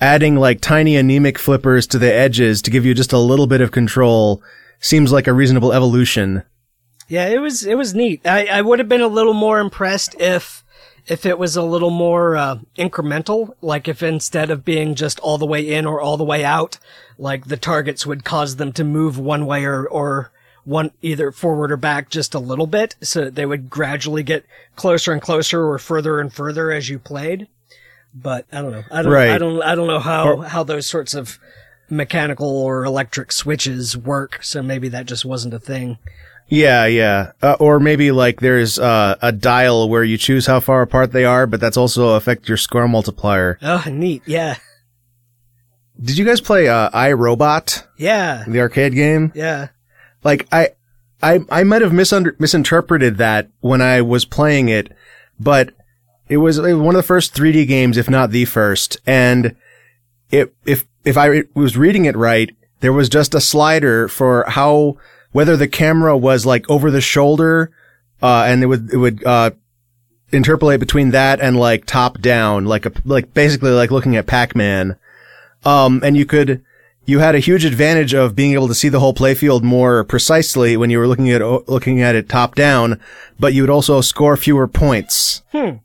adding 0.00 0.36
like 0.36 0.60
tiny 0.60 0.96
anemic 0.96 1.38
flippers 1.38 1.86
to 1.88 1.98
the 1.98 2.12
edges 2.12 2.62
to 2.62 2.70
give 2.70 2.84
you 2.84 2.94
just 2.94 3.12
a 3.12 3.18
little 3.18 3.46
bit 3.46 3.60
of 3.60 3.70
control 3.70 4.42
seems 4.80 5.12
like 5.12 5.26
a 5.26 5.32
reasonable 5.32 5.72
evolution. 5.72 6.42
Yeah, 7.08 7.26
it 7.26 7.38
was 7.38 7.64
it 7.64 7.76
was 7.76 7.94
neat. 7.94 8.26
I, 8.26 8.46
I 8.46 8.62
would 8.62 8.78
have 8.78 8.88
been 8.88 9.00
a 9.00 9.08
little 9.08 9.34
more 9.34 9.58
impressed 9.58 10.14
if 10.20 10.64
if 11.06 11.26
it 11.26 11.38
was 11.38 11.56
a 11.56 11.62
little 11.62 11.90
more 11.90 12.36
uh, 12.36 12.58
incremental, 12.78 13.54
like 13.60 13.88
if 13.88 14.02
instead 14.02 14.50
of 14.50 14.64
being 14.64 14.94
just 14.94 15.18
all 15.20 15.38
the 15.38 15.46
way 15.46 15.72
in 15.72 15.86
or 15.86 16.00
all 16.00 16.16
the 16.16 16.24
way 16.24 16.44
out, 16.44 16.78
like 17.18 17.46
the 17.46 17.56
targets 17.56 18.06
would 18.06 18.24
cause 18.24 18.56
them 18.56 18.72
to 18.72 18.84
move 18.84 19.18
one 19.18 19.46
way 19.46 19.64
or 19.64 19.86
or 19.86 20.30
one 20.64 20.90
either 21.00 21.32
forward 21.32 21.72
or 21.72 21.76
back 21.76 22.10
just 22.10 22.34
a 22.34 22.38
little 22.38 22.66
bit, 22.66 22.94
so 23.00 23.24
that 23.24 23.34
they 23.34 23.46
would 23.46 23.70
gradually 23.70 24.22
get 24.22 24.44
closer 24.76 25.12
and 25.12 25.22
closer 25.22 25.66
or 25.66 25.78
further 25.78 26.20
and 26.20 26.32
further 26.32 26.70
as 26.70 26.88
you 26.88 26.98
played. 26.98 27.48
But 28.14 28.46
I 28.52 28.60
don't 28.60 28.72
know. 28.72 28.84
I 28.90 29.02
don't. 29.02 29.12
Right. 29.12 29.30
I 29.30 29.38
don't. 29.38 29.62
I 29.62 29.74
don't 29.74 29.86
know 29.86 30.00
how 30.00 30.38
how 30.38 30.62
those 30.62 30.86
sorts 30.86 31.14
of 31.14 31.38
mechanical 31.88 32.48
or 32.48 32.84
electric 32.84 33.32
switches 33.32 33.96
work. 33.96 34.42
So 34.42 34.62
maybe 34.62 34.88
that 34.88 35.06
just 35.06 35.24
wasn't 35.24 35.54
a 35.54 35.58
thing. 35.58 35.98
Yeah, 36.50 36.86
yeah. 36.86 37.32
Uh, 37.40 37.56
or 37.60 37.78
maybe 37.80 38.10
like 38.10 38.40
there's 38.40 38.78
uh, 38.78 39.14
a 39.22 39.30
dial 39.32 39.88
where 39.88 40.02
you 40.04 40.18
choose 40.18 40.46
how 40.46 40.58
far 40.60 40.82
apart 40.82 41.12
they 41.12 41.24
are, 41.24 41.46
but 41.46 41.60
that's 41.60 41.76
also 41.76 42.10
affect 42.16 42.48
your 42.48 42.56
score 42.56 42.88
multiplier. 42.88 43.56
Oh, 43.62 43.84
neat. 43.88 44.22
Yeah. 44.26 44.56
Did 46.02 46.18
you 46.18 46.24
guys 46.24 46.40
play 46.40 46.68
uh, 46.68 46.90
I, 46.92 47.12
Robot, 47.12 47.86
Yeah. 47.96 48.44
the 48.48 48.60
arcade 48.60 48.94
game? 48.94 49.32
Yeah. 49.34 49.68
like 50.24 50.48
I, 50.50 50.70
I, 51.22 51.40
I 51.50 51.62
might 51.64 51.82
have 51.82 51.92
misunder- 51.92 52.38
misinterpreted 52.40 53.18
that 53.18 53.48
when 53.60 53.80
I 53.82 54.00
was 54.00 54.24
playing 54.24 54.68
it, 54.70 54.90
but 55.38 55.72
it 56.28 56.38
was 56.38 56.58
one 56.60 56.94
of 56.94 56.94
the 56.94 57.02
first 57.02 57.34
3D 57.34 57.68
games, 57.68 57.96
if 57.98 58.08
not 58.08 58.30
the 58.30 58.44
first. 58.46 58.96
And 59.06 59.54
it, 60.30 60.54
if, 60.64 60.86
if 61.04 61.16
I 61.18 61.42
was 61.54 61.76
reading 61.76 62.06
it 62.06 62.16
right, 62.16 62.54
there 62.80 62.92
was 62.94 63.08
just 63.10 63.34
a 63.34 63.40
slider 63.40 64.08
for 64.08 64.44
how, 64.48 64.96
whether 65.32 65.56
the 65.56 65.68
camera 65.68 66.16
was 66.16 66.44
like 66.46 66.68
over 66.68 66.90
the 66.90 67.00
shoulder, 67.00 67.70
uh, 68.22 68.44
and 68.46 68.62
it 68.62 68.66
would, 68.66 68.92
it 68.92 68.96
would, 68.96 69.24
uh, 69.24 69.50
interpolate 70.32 70.78
between 70.80 71.10
that 71.10 71.40
and 71.40 71.56
like 71.56 71.84
top 71.86 72.20
down, 72.20 72.64
like 72.64 72.86
a, 72.86 72.92
like 73.04 73.34
basically 73.34 73.70
like 73.70 73.90
looking 73.90 74.16
at 74.16 74.26
Pac-Man. 74.26 74.96
Um, 75.64 76.00
and 76.04 76.16
you 76.16 76.24
could, 76.24 76.64
you 77.04 77.18
had 77.18 77.34
a 77.34 77.40
huge 77.40 77.64
advantage 77.64 78.14
of 78.14 78.36
being 78.36 78.52
able 78.52 78.68
to 78.68 78.74
see 78.74 78.88
the 78.88 79.00
whole 79.00 79.12
playfield 79.14 79.62
more 79.62 80.04
precisely 80.04 80.76
when 80.76 80.90
you 80.90 80.98
were 80.98 81.08
looking 81.08 81.30
at 81.30 81.42
looking 81.68 82.00
at 82.00 82.14
it 82.14 82.28
top 82.28 82.54
down, 82.54 83.00
but 83.38 83.52
you 83.54 83.62
would 83.62 83.70
also 83.70 84.00
score 84.00 84.36
fewer 84.36 84.68
points. 84.68 85.42
Hmm. 85.50 85.78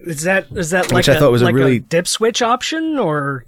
Is 0.00 0.22
that 0.22 0.46
is 0.52 0.70
that 0.70 0.86
like 0.92 0.96
Which 0.96 1.08
I 1.08 1.14
a, 1.14 1.18
thought 1.18 1.32
was 1.32 1.42
a 1.42 1.46
like 1.46 1.54
really- 1.54 1.80
dip 1.80 2.06
switch 2.06 2.42
option 2.42 2.98
or? 2.98 3.44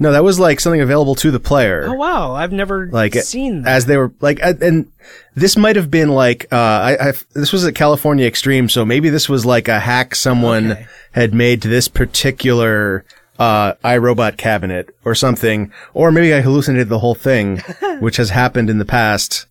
No, 0.00 0.12
that 0.12 0.22
was 0.22 0.38
like 0.38 0.60
something 0.60 0.80
available 0.80 1.14
to 1.16 1.30
the 1.32 1.40
player. 1.40 1.86
Oh 1.88 1.94
wow, 1.94 2.32
I've 2.32 2.52
never 2.52 2.86
like 2.88 3.14
seen 3.14 3.62
that. 3.62 3.70
as 3.76 3.86
they 3.86 3.96
were 3.96 4.12
like 4.20 4.38
and 4.42 4.90
this 5.34 5.56
might 5.56 5.76
have 5.76 5.90
been 5.90 6.08
like 6.10 6.46
uh 6.52 6.56
I, 6.56 7.08
I 7.08 7.12
this 7.34 7.52
was 7.52 7.64
at 7.66 7.74
California 7.74 8.26
Extreme 8.26 8.68
so 8.68 8.84
maybe 8.84 9.08
this 9.10 9.28
was 9.28 9.44
like 9.44 9.66
a 9.68 9.80
hack 9.80 10.14
someone 10.14 10.72
Okay. 10.72 10.86
had 11.12 11.34
made 11.34 11.62
to 11.62 11.68
this 11.68 11.88
particular 11.88 13.04
uh 13.38 13.74
I, 13.82 13.96
Robot 13.98 14.36
cabinet 14.36 14.94
or 15.04 15.14
something 15.14 15.72
or 15.94 16.12
maybe 16.12 16.32
I 16.34 16.42
hallucinated 16.42 16.88
the 16.88 16.98
whole 17.00 17.14
thing 17.16 17.58
which 18.00 18.16
has 18.18 18.30
happened 18.30 18.68
in 18.70 18.78
the 18.78 18.84
past 18.84 19.46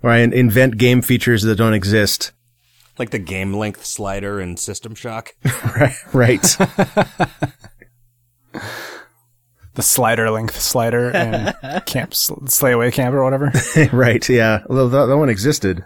where 0.00 0.12
I 0.12 0.18
invent 0.18 0.78
game 0.78 1.02
features 1.02 1.42
that 1.42 1.56
don't 1.56 1.74
exist 1.74 2.32
Like 2.98 3.10
the 3.10 3.18
game 3.18 3.52
length 3.54 3.84
slider 3.84 4.40
in 4.40 4.56
System 4.56 4.94
Shock. 4.94 5.34
right 5.76 5.96
right 6.14 6.56
The 9.74 9.82
slider 9.82 10.30
length 10.30 10.60
slider 10.60 11.10
and 11.10 11.54
camp 11.86 12.14
sl- 12.14 12.34
Slayaway 12.44 12.92
Camp 12.92 13.14
or 13.14 13.24
whatever. 13.24 13.52
right 13.92 14.28
yeah 14.28 14.62
although 14.68 14.88
that, 14.88 15.06
that 15.06 15.16
one 15.16 15.28
existed 15.28 15.84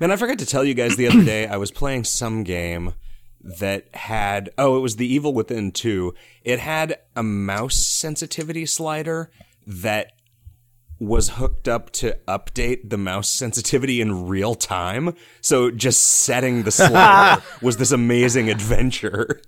Man, 0.00 0.12
I 0.12 0.16
forgot 0.16 0.38
to 0.38 0.46
tell 0.46 0.64
you 0.64 0.74
guys 0.74 0.96
the 0.96 1.08
other 1.08 1.24
day 1.24 1.48
I 1.48 1.56
was 1.56 1.72
playing 1.72 2.04
some 2.04 2.44
game 2.44 2.94
that 3.40 3.92
had 3.94 4.50
oh, 4.56 4.76
it 4.76 4.80
was 4.80 4.94
the 4.94 5.12
Evil 5.12 5.34
Within 5.34 5.72
2. 5.72 6.14
It 6.44 6.60
had 6.60 6.98
a 7.16 7.22
mouse 7.24 7.76
sensitivity 7.76 8.64
slider 8.64 9.30
that 9.66 10.12
was 11.00 11.30
hooked 11.30 11.66
up 11.66 11.90
to 11.90 12.16
update 12.28 12.90
the 12.90 12.98
mouse 12.98 13.28
sensitivity 13.28 14.00
in 14.00 14.28
real 14.28 14.54
time. 14.54 15.14
So 15.40 15.70
just 15.72 16.00
setting 16.00 16.62
the 16.62 16.70
slider 16.70 17.42
was 17.62 17.76
this 17.76 17.90
amazing 17.90 18.50
adventure. 18.50 19.40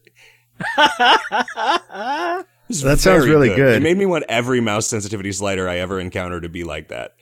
That 2.79 3.01
sounds 3.01 3.27
really 3.27 3.49
good. 3.49 3.77
It 3.77 3.83
made 3.83 3.97
me 3.97 4.07
want 4.07 4.25
every 4.29 4.61
mouse 4.61 4.87
sensitivity 4.87 5.33
slider 5.33 5.69
I 5.69 5.79
ever 5.79 5.99
encounter 5.99 6.41
to 6.41 6.49
be 6.49 6.65
like 6.65 6.89
that. 6.89 7.15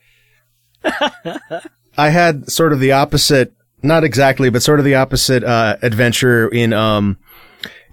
I 1.97 2.09
had 2.09 2.49
sort 2.49 2.71
of 2.71 2.79
the 2.79 2.93
opposite, 2.93 3.53
not 3.81 4.03
exactly, 4.03 4.49
but 4.49 4.61
sort 4.61 4.79
of 4.79 4.85
the 4.85 4.95
opposite 4.95 5.43
uh, 5.43 5.77
adventure 5.81 6.47
in 6.47 6.71
um, 6.71 7.17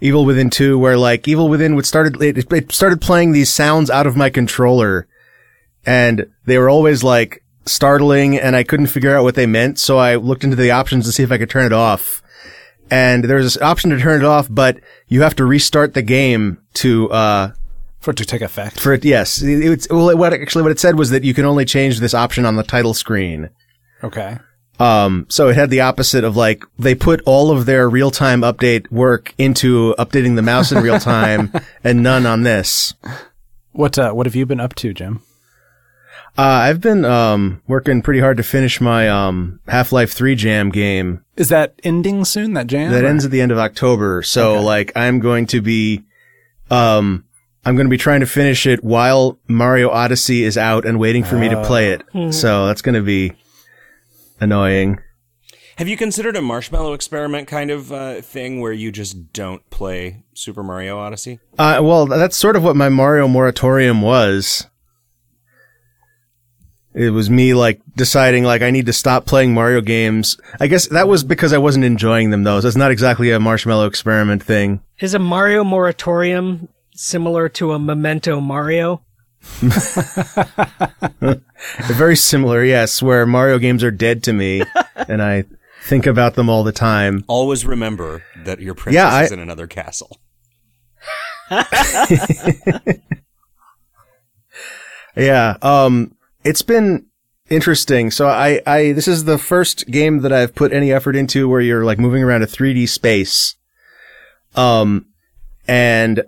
Evil 0.00 0.24
Within 0.24 0.50
2, 0.50 0.78
where 0.78 0.98
like 0.98 1.26
Evil 1.26 1.48
Within 1.48 1.74
would 1.74 1.86
started 1.86 2.20
it, 2.22 2.52
it 2.52 2.72
started 2.72 3.00
playing 3.00 3.32
these 3.32 3.52
sounds 3.52 3.90
out 3.90 4.06
of 4.06 4.16
my 4.16 4.30
controller, 4.30 5.08
and 5.84 6.30
they 6.44 6.58
were 6.58 6.68
always 6.68 7.02
like 7.02 7.42
startling, 7.64 8.38
and 8.38 8.54
I 8.54 8.62
couldn't 8.62 8.88
figure 8.88 9.16
out 9.16 9.24
what 9.24 9.34
they 9.34 9.46
meant. 9.46 9.78
So 9.78 9.98
I 9.98 10.16
looked 10.16 10.44
into 10.44 10.56
the 10.56 10.70
options 10.70 11.06
to 11.06 11.12
see 11.12 11.22
if 11.22 11.32
I 11.32 11.38
could 11.38 11.50
turn 11.50 11.66
it 11.66 11.72
off. 11.72 12.22
And 12.90 13.24
there's 13.24 13.44
this 13.44 13.60
option 13.62 13.90
to 13.90 13.98
turn 13.98 14.20
it 14.22 14.24
off, 14.24 14.46
but 14.50 14.78
you 15.08 15.22
have 15.22 15.34
to 15.36 15.44
restart 15.44 15.94
the 15.94 16.02
game 16.02 16.58
to 16.74 17.10
uh, 17.10 17.52
For 18.00 18.12
it 18.12 18.16
to 18.18 18.24
take 18.24 18.42
effect. 18.42 18.78
for 18.78 18.92
it. 18.92 19.04
Yes, 19.04 19.42
it, 19.42 19.64
it's 19.64 19.88
well. 19.90 20.16
What 20.16 20.32
actually 20.32 20.62
what 20.62 20.70
it 20.72 20.78
said 20.78 20.96
was 20.98 21.10
that 21.10 21.24
you 21.24 21.34
can 21.34 21.44
only 21.44 21.64
change 21.64 21.98
this 22.00 22.14
option 22.14 22.44
on 22.44 22.56
the 22.56 22.62
title 22.62 22.94
screen. 22.94 23.50
Okay. 24.04 24.38
Um, 24.78 25.24
so 25.30 25.48
it 25.48 25.56
had 25.56 25.70
the 25.70 25.80
opposite 25.80 26.22
of 26.22 26.36
like 26.36 26.62
they 26.78 26.94
put 26.94 27.22
all 27.24 27.50
of 27.50 27.64
their 27.66 27.88
real 27.88 28.10
time 28.10 28.42
update 28.42 28.90
work 28.90 29.34
into 29.38 29.94
updating 29.98 30.36
the 30.36 30.42
mouse 30.42 30.70
in 30.70 30.82
real 30.82 31.00
time, 31.00 31.50
and 31.84 32.02
none 32.02 32.26
on 32.26 32.42
this. 32.42 32.94
What 33.72 33.98
uh, 33.98 34.12
what 34.12 34.26
have 34.26 34.36
you 34.36 34.46
been 34.46 34.60
up 34.60 34.74
to, 34.76 34.92
Jim? 34.94 35.22
Uh, 36.38 36.42
I've 36.42 36.80
been 36.82 37.04
um 37.04 37.62
working 37.66 38.02
pretty 38.02 38.20
hard 38.20 38.36
to 38.36 38.42
finish 38.42 38.80
my 38.80 39.08
um 39.08 39.60
Half 39.68 39.92
Life 39.92 40.12
Three 40.12 40.34
Jam 40.34 40.70
game 40.70 41.24
Is 41.36 41.48
that 41.48 41.80
ending 41.82 42.24
soon? 42.24 42.52
That 42.54 42.66
jam? 42.66 42.92
that 42.92 43.04
or- 43.04 43.08
ends 43.08 43.24
at 43.24 43.30
the 43.30 43.40
end 43.40 43.52
of 43.52 43.58
October. 43.58 44.22
So 44.22 44.56
Okay. 44.56 44.64
like 44.64 44.92
I'm 44.96 45.18
going 45.18 45.46
to 45.46 45.60
be 45.62 46.04
um 46.70 47.24
I'm 47.64 47.74
going 47.74 47.86
to 47.86 47.90
be 47.90 47.96
trying 47.98 48.20
to 48.20 48.26
finish 48.26 48.66
it 48.66 48.84
while 48.84 49.38
Mario 49.48 49.88
Odyssey 49.90 50.44
is 50.44 50.56
out 50.58 50.84
and 50.86 51.00
waiting 51.00 51.24
for 51.24 51.36
me 51.36 51.48
to 51.48 51.64
play 51.64 51.90
it. 51.92 52.02
So 52.32 52.66
that's 52.68 52.80
going 52.82 52.94
to 52.94 53.02
be 53.02 53.32
annoying. 54.38 55.00
Have 55.76 55.88
you 55.88 55.96
considered 55.96 56.36
a 56.36 56.42
marshmallow 56.42 56.92
experiment 56.92 57.48
kind 57.48 57.70
of 57.72 57.90
uh, 57.92 58.20
thing 58.22 58.60
where 58.60 58.72
you 58.72 58.92
just 58.92 59.32
don't 59.32 59.68
play 59.68 60.22
Super 60.32 60.62
Mario 60.62 60.96
Odyssey? 60.98 61.40
Uh, 61.58 61.80
well, 61.82 62.06
that's 62.06 62.36
sort 62.36 62.54
of 62.56 62.62
what 62.62 62.76
my 62.76 62.88
Mario 62.88 63.26
moratorium 63.26 64.00
was. 64.00 64.68
It 66.96 67.10
was 67.10 67.28
me 67.28 67.52
like 67.52 67.80
deciding 67.94 68.44
like 68.44 68.62
I 68.62 68.70
need 68.70 68.86
to 68.86 68.92
stop 68.94 69.26
playing 69.26 69.52
Mario 69.52 69.82
games. 69.82 70.38
I 70.58 70.66
guess 70.66 70.88
that 70.88 71.06
was 71.08 71.24
because 71.24 71.52
I 71.52 71.58
wasn't 71.58 71.84
enjoying 71.84 72.30
them 72.30 72.42
though. 72.42 72.58
So 72.60 72.68
it's 72.68 72.76
not 72.76 72.90
exactly 72.90 73.30
a 73.30 73.38
marshmallow 73.38 73.84
experiment 73.86 74.42
thing. 74.42 74.80
Is 74.98 75.12
a 75.12 75.18
Mario 75.18 75.62
moratorium 75.62 76.68
similar 76.94 77.50
to 77.50 77.72
a 77.72 77.78
Memento 77.78 78.40
Mario? 78.40 79.02
Very 81.88 82.16
similar, 82.16 82.64
yes, 82.64 83.02
where 83.02 83.26
Mario 83.26 83.58
games 83.58 83.84
are 83.84 83.90
dead 83.90 84.22
to 84.24 84.32
me 84.32 84.62
and 84.96 85.22
I 85.22 85.44
think 85.84 86.06
about 86.06 86.34
them 86.34 86.48
all 86.48 86.64
the 86.64 86.72
time. 86.72 87.24
Always 87.28 87.66
remember 87.66 88.24
that 88.44 88.60
your 88.60 88.74
princess 88.74 88.94
Yeah, 89.02 89.14
I- 89.14 89.24
is 89.24 89.32
in 89.32 89.38
another 89.38 89.66
castle. 89.66 90.18
Yeah. 95.16 95.56
Um, 95.62 96.12
it's 96.46 96.62
been 96.62 97.06
interesting. 97.50 98.10
So 98.10 98.28
I, 98.28 98.60
I, 98.66 98.92
this 98.92 99.08
is 99.08 99.24
the 99.24 99.38
first 99.38 99.86
game 99.86 100.20
that 100.20 100.32
I've 100.32 100.54
put 100.54 100.72
any 100.72 100.92
effort 100.92 101.16
into 101.16 101.48
where 101.48 101.60
you're 101.60 101.84
like 101.84 101.98
moving 101.98 102.22
around 102.22 102.42
a 102.42 102.46
3D 102.46 102.88
space. 102.88 103.54
Um, 104.54 105.06
and 105.68 106.22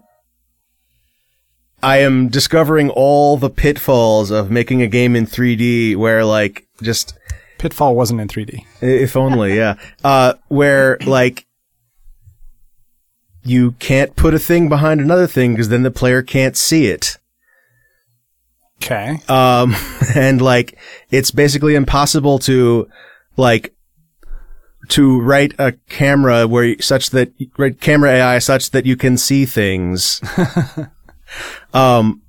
I 1.83 1.99
am 1.99 2.29
discovering 2.29 2.91
all 2.91 3.37
the 3.37 3.51
pitfalls 3.51 4.31
of 4.31 4.51
making 4.51 4.83
a 4.83 4.89
game 4.89 5.15
in 5.15 5.27
3D 5.27 5.97
where 5.97 6.25
like 6.25 6.67
just 6.83 7.15
Pitfall 7.59 7.97
wasn't 7.97 8.21
in 8.21 8.29
3D. 8.29 8.65
if 8.81 9.17
only, 9.17 9.57
yeah. 9.57 9.75
Uh, 10.03 10.35
where 10.47 10.97
like 11.05 11.47
you 13.43 13.73
can't 13.73 14.15
put 14.17 14.35
a 14.35 14.39
thing 14.39 14.69
behind 14.69 15.01
another 15.01 15.27
thing 15.27 15.53
because 15.53 15.69
then 15.69 15.83
the 15.83 15.91
player 15.91 16.23
can't 16.23 16.57
see 16.57 16.87
it. 16.87 17.19
Okay. 18.83 19.19
Um, 19.29 19.75
and 20.15 20.41
like, 20.41 20.79
it's 21.11 21.31
basically 21.31 21.75
impossible 21.75 22.39
to, 22.41 22.89
like, 23.37 23.75
to 24.89 25.21
write 25.21 25.55
a 25.59 25.73
camera 25.89 26.47
where 26.47 26.65
you- 26.65 26.81
such 26.81 27.11
that, 27.11 27.33
write 27.59 27.81
camera 27.81 28.11
AI 28.11 28.39
such 28.39 28.71
that 28.71 28.87
you 28.87 28.97
can 28.97 29.17
see 29.17 29.45
things. 29.45 30.21
um, 31.75 32.23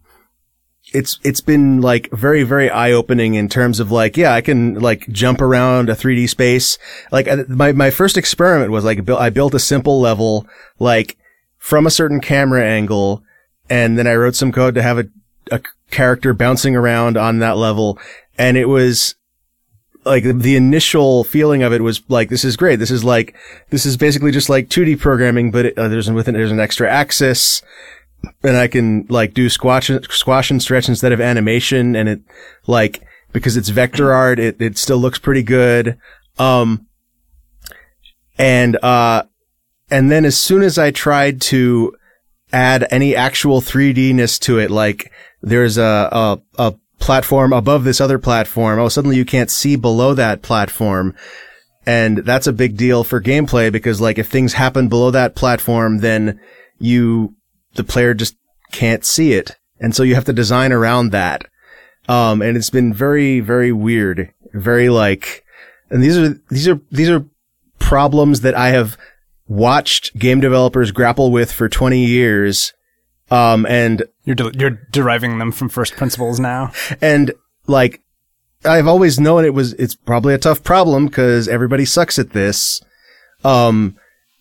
it's, 0.91 1.19
it's 1.23 1.39
been 1.39 1.81
like 1.81 2.09
very, 2.11 2.43
very 2.43 2.69
eye 2.69 2.91
opening 2.91 3.35
in 3.35 3.47
terms 3.47 3.79
of 3.79 3.91
like, 3.91 4.17
yeah, 4.17 4.33
I 4.33 4.41
can 4.41 4.73
like 4.75 5.07
jump 5.09 5.39
around 5.39 5.87
a 5.89 5.93
3D 5.95 6.27
space. 6.27 6.77
Like 7.11 7.27
uh, 7.27 7.43
my, 7.47 7.71
my 7.71 7.91
first 7.91 8.17
experiment 8.17 8.71
was 8.71 8.83
like, 8.83 9.07
I 9.09 9.29
built 9.29 9.53
a 9.53 9.59
simple 9.59 10.01
level, 10.01 10.47
like 10.79 11.15
from 11.57 11.85
a 11.85 11.91
certain 11.91 12.19
camera 12.19 12.65
angle. 12.65 13.23
And 13.69 13.99
then 13.99 14.07
I 14.07 14.15
wrote 14.15 14.35
some 14.35 14.51
code 14.51 14.73
to 14.75 14.81
have 14.81 14.97
a, 14.97 15.07
a 15.51 15.61
character 15.91 16.33
bouncing 16.33 16.75
around 16.75 17.17
on 17.17 17.39
that 17.39 17.57
level. 17.57 17.99
And 18.37 18.57
it 18.57 18.65
was 18.65 19.15
like 20.05 20.23
the 20.23 20.55
initial 20.55 21.23
feeling 21.23 21.61
of 21.61 21.73
it 21.73 21.81
was 21.81 22.01
like, 22.09 22.29
this 22.29 22.45
is 22.45 22.57
great. 22.57 22.77
This 22.77 22.91
is 22.91 23.03
like, 23.03 23.35
this 23.69 23.85
is 23.85 23.97
basically 23.97 24.31
just 24.31 24.49
like 24.49 24.69
2D 24.69 24.99
programming, 24.99 25.51
but 25.51 25.67
it, 25.67 25.77
uh, 25.77 25.87
there's, 25.87 26.09
with 26.09 26.27
it, 26.27 26.31
there's 26.33 26.51
an 26.51 26.59
extra 26.59 26.89
axis 26.89 27.61
and 28.43 28.57
I 28.57 28.67
can 28.67 29.05
like 29.09 29.33
do 29.33 29.49
squash, 29.49 29.89
squash 30.09 30.51
and 30.51 30.61
stretch 30.61 30.89
instead 30.89 31.11
of 31.11 31.21
animation. 31.21 31.95
And 31.95 32.09
it 32.09 32.21
like, 32.65 33.03
because 33.33 33.57
it's 33.57 33.69
vector 33.69 34.13
art, 34.13 34.39
it, 34.39 34.61
it 34.61 34.77
still 34.77 34.97
looks 34.97 35.19
pretty 35.19 35.43
good. 35.43 35.97
Um, 36.37 36.87
and, 38.37 38.81
uh, 38.83 39.23
and 39.91 40.09
then 40.09 40.23
as 40.23 40.37
soon 40.37 40.61
as 40.61 40.77
I 40.77 40.91
tried 40.91 41.41
to 41.41 41.95
add 42.53 42.87
any 42.89 43.15
actual 43.15 43.61
3D-ness 43.61 44.39
to 44.39 44.59
it, 44.59 44.71
like 44.71 45.11
there's 45.41 45.77
a, 45.77 46.09
a, 46.11 46.41
a 46.57 46.75
platform 46.99 47.53
above 47.53 47.83
this 47.83 48.01
other 48.01 48.19
platform. 48.19 48.79
Oh, 48.79 48.89
suddenly 48.89 49.17
you 49.17 49.25
can't 49.25 49.49
see 49.49 49.75
below 49.75 50.13
that 50.13 50.41
platform. 50.41 51.15
And 51.85 52.19
that's 52.19 52.47
a 52.47 52.53
big 52.53 52.77
deal 52.77 53.03
for 53.03 53.21
gameplay 53.21 53.71
because 53.71 53.99
like 53.99 54.17
if 54.17 54.27
things 54.27 54.53
happen 54.53 54.89
below 54.89 55.11
that 55.11 55.35
platform, 55.35 55.99
then 55.99 56.39
you, 56.77 57.35
the 57.75 57.83
player 57.83 58.13
just 58.13 58.35
can't 58.71 59.05
see 59.05 59.33
it. 59.33 59.55
And 59.79 59.95
so 59.95 60.03
you 60.03 60.15
have 60.15 60.25
to 60.25 60.33
design 60.33 60.71
around 60.71 61.11
that. 61.11 61.45
Um, 62.07 62.41
and 62.41 62.57
it's 62.57 62.69
been 62.69 62.93
very, 62.93 63.39
very 63.39 63.71
weird. 63.71 64.33
Very 64.53 64.89
like, 64.89 65.43
and 65.89 66.03
these 66.03 66.17
are, 66.17 66.39
these 66.49 66.67
are, 66.67 66.79
these 66.91 67.09
are 67.09 67.25
problems 67.79 68.41
that 68.41 68.55
I 68.55 68.69
have 68.69 68.97
watched 69.47 70.17
game 70.17 70.39
developers 70.39 70.91
grapple 70.91 71.31
with 71.31 71.51
for 71.51 71.69
20 71.69 72.05
years. 72.05 72.73
Um, 73.31 73.65
and 73.67 74.03
You're 74.25 74.35
de- 74.35 74.57
you're 74.57 74.79
deriving 74.91 75.37
them 75.39 75.51
from 75.51 75.69
first 75.69 75.93
principles 75.95 76.39
now. 76.39 76.71
and 77.01 77.31
like, 77.67 78.01
I've 78.65 78.87
always 78.87 79.19
known 79.19 79.45
it 79.45 79.53
was, 79.53 79.73
it's 79.73 79.95
probably 79.95 80.33
a 80.33 80.37
tough 80.39 80.63
problem 80.63 81.07
because 81.07 81.47
everybody 81.47 81.85
sucks 81.85 82.17
at 82.19 82.31
this. 82.31 82.81
Um, 83.45 83.95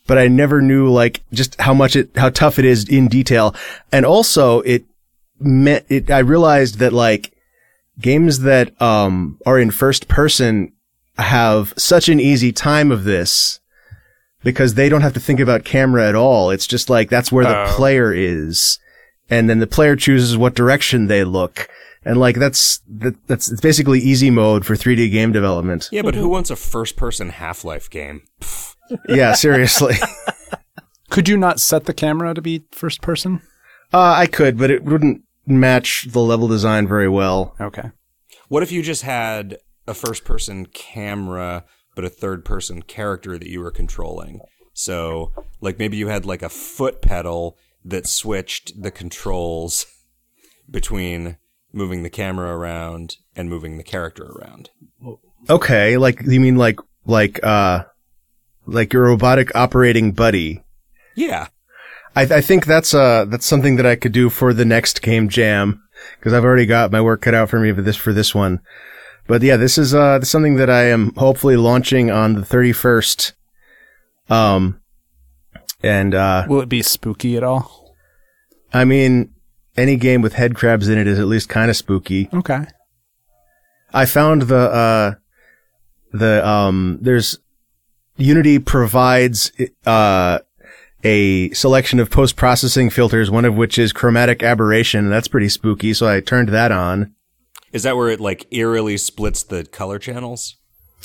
but 0.06 0.18
I 0.18 0.26
never 0.26 0.60
knew 0.62 0.88
like 0.88 1.22
just 1.32 1.60
how 1.60 1.74
much 1.74 1.94
it, 1.94 2.10
how 2.16 2.30
tough 2.30 2.58
it 2.58 2.64
is 2.64 2.88
in 2.88 3.08
detail. 3.08 3.54
And 3.92 4.06
also 4.06 4.60
it 4.62 4.84
meant 5.38 5.84
it, 5.88 6.10
I 6.10 6.20
realized 6.20 6.78
that 6.78 6.92
like 6.92 7.32
games 8.00 8.40
that, 8.40 8.80
um, 8.80 9.38
are 9.44 9.58
in 9.58 9.70
first 9.70 10.08
person 10.08 10.72
have 11.18 11.74
such 11.76 12.08
an 12.08 12.20
easy 12.20 12.52
time 12.52 12.90
of 12.90 13.04
this 13.04 13.60
because 14.44 14.74
they 14.74 14.88
don't 14.88 15.02
have 15.02 15.14
to 15.14 15.20
think 15.20 15.40
about 15.40 15.64
camera 15.64 16.08
at 16.08 16.14
all. 16.14 16.50
It's 16.50 16.66
just 16.66 16.88
like 16.90 17.10
that's 17.10 17.32
where 17.32 17.44
the 17.44 17.64
Oh. 17.64 17.74
player 17.76 18.12
is. 18.12 18.78
And 19.30 19.48
then 19.50 19.58
the 19.58 19.66
player 19.66 19.94
chooses 19.96 20.36
what 20.38 20.54
direction 20.54 21.06
they 21.06 21.22
look. 21.24 21.68
And 22.04 22.18
like 22.18 22.36
that's 22.36 22.80
that, 22.88 23.14
that's 23.26 23.50
it's 23.50 23.60
basically 23.60 23.98
easy 24.00 24.30
mode 24.30 24.64
for 24.64 24.74
3D 24.74 25.10
game 25.10 25.32
development. 25.32 25.88
Yeah, 25.92 26.02
but 26.02 26.14
who 26.14 26.28
wants 26.28 26.48
a 26.50 26.56
first-person 26.56 27.30
Half-Life 27.30 27.90
game? 27.90 28.22
Yeah, 29.06 29.34
seriously. 29.34 29.96
Could 31.10 31.28
you 31.28 31.36
not 31.36 31.60
set 31.60 31.84
the 31.84 31.92
camera 31.92 32.32
to 32.32 32.40
be 32.40 32.64
first 32.72 33.02
person? 33.02 33.42
uh, 33.92 33.98
I 34.16 34.26
could, 34.26 34.56
but 34.56 34.70
it 34.70 34.82
wouldn't 34.84 35.22
match 35.46 36.06
the 36.10 36.20
level 36.20 36.48
design 36.48 36.88
very 36.88 37.08
well. 37.08 37.54
Okay. 37.60 37.90
What 38.48 38.62
if 38.62 38.72
you 38.72 38.82
just 38.82 39.02
had 39.02 39.58
a 39.86 39.92
first-person 39.92 40.66
camera, 40.72 41.64
but 41.98 42.04
a 42.04 42.08
third-person 42.08 42.80
character 42.82 43.36
that 43.36 43.48
you 43.48 43.58
were 43.58 43.72
controlling? 43.72 44.38
So, 44.72 45.32
like 45.60 45.80
maybe 45.80 45.96
you 45.96 46.06
had 46.06 46.24
like 46.24 46.42
a 46.42 46.48
foot 46.48 47.02
pedal 47.02 47.58
that 47.84 48.06
switched 48.06 48.80
the 48.80 48.92
controls 48.92 49.84
between 50.70 51.38
moving 51.72 52.04
the 52.04 52.08
camera 52.08 52.56
around 52.56 53.16
and 53.34 53.50
moving 53.50 53.78
the 53.78 53.82
character 53.82 54.26
around. 54.26 54.70
Okay, 55.50 55.96
like 55.96 56.22
you 56.22 56.38
mean 56.38 56.54
like 56.54 56.78
like 57.04 57.42
uh 57.42 57.82
like 58.64 58.92
your 58.92 59.02
robotic 59.02 59.52
operating 59.56 60.12
buddy. 60.12 60.62
Yeah. 61.16 61.48
I, 62.14 62.22
I 62.22 62.40
think 62.40 62.64
that's 62.64 62.94
uh 62.94 63.24
that's 63.24 63.44
something 63.44 63.74
that 63.74 63.86
I 63.86 63.96
could 63.96 64.12
do 64.12 64.30
for 64.30 64.54
the 64.54 64.64
next 64.64 65.02
game 65.02 65.28
jam 65.28 65.82
because 66.20 66.32
I've 66.32 66.44
already 66.44 66.66
got 66.66 66.92
my 66.92 67.00
work 67.00 67.22
cut 67.22 67.34
out 67.34 67.50
for 67.50 67.58
me 67.58 67.72
for 67.72 67.82
this 67.82 67.96
for 67.96 68.12
this 68.12 68.36
one. 68.36 68.60
But 69.28 69.42
yeah, 69.42 69.56
this 69.56 69.78
is 69.78 69.94
uh 69.94 70.22
something 70.22 70.56
that 70.56 70.68
I 70.70 70.84
am 70.84 71.14
hopefully 71.14 71.56
launching 71.56 72.10
on 72.10 72.32
the 72.34 72.40
31st. 72.40 73.32
Um 74.28 74.80
and 75.82 76.14
uh 76.14 76.46
Will 76.48 76.60
it 76.62 76.68
be 76.68 76.82
spooky 76.82 77.36
at 77.36 77.44
all? 77.44 77.94
I 78.72 78.84
mean 78.84 79.34
any 79.76 79.96
game 79.96 80.22
with 80.22 80.32
head 80.32 80.56
crabs 80.56 80.88
in 80.88 80.98
it 80.98 81.06
is 81.06 81.18
at 81.20 81.26
least 81.26 81.48
kind 81.48 81.70
of 81.70 81.76
spooky. 81.76 82.28
Okay. 82.32 82.64
I 83.92 84.06
found 84.06 84.42
the 84.42 84.56
uh 84.56 85.14
the 86.12 86.46
um 86.48 86.98
there's 87.00 87.38
Unity 88.16 88.58
provides 88.58 89.52
uh 89.86 90.40
a 91.04 91.50
selection 91.50 92.00
of 92.00 92.10
post 92.10 92.34
processing 92.34 92.90
filters, 92.90 93.30
one 93.30 93.44
of 93.44 93.54
which 93.56 93.78
is 93.78 93.92
chromatic 93.92 94.42
aberration. 94.42 95.10
That's 95.10 95.28
pretty 95.28 95.48
spooky. 95.48 95.94
So 95.94 96.08
I 96.08 96.20
turned 96.20 96.48
that 96.48 96.72
on. 96.72 97.14
Is 97.72 97.82
that 97.82 97.96
where 97.96 98.08
it 98.10 98.20
like 98.20 98.46
eerily 98.50 98.96
splits 98.96 99.42
the 99.42 99.64
color 99.64 99.98
channels? 99.98 100.56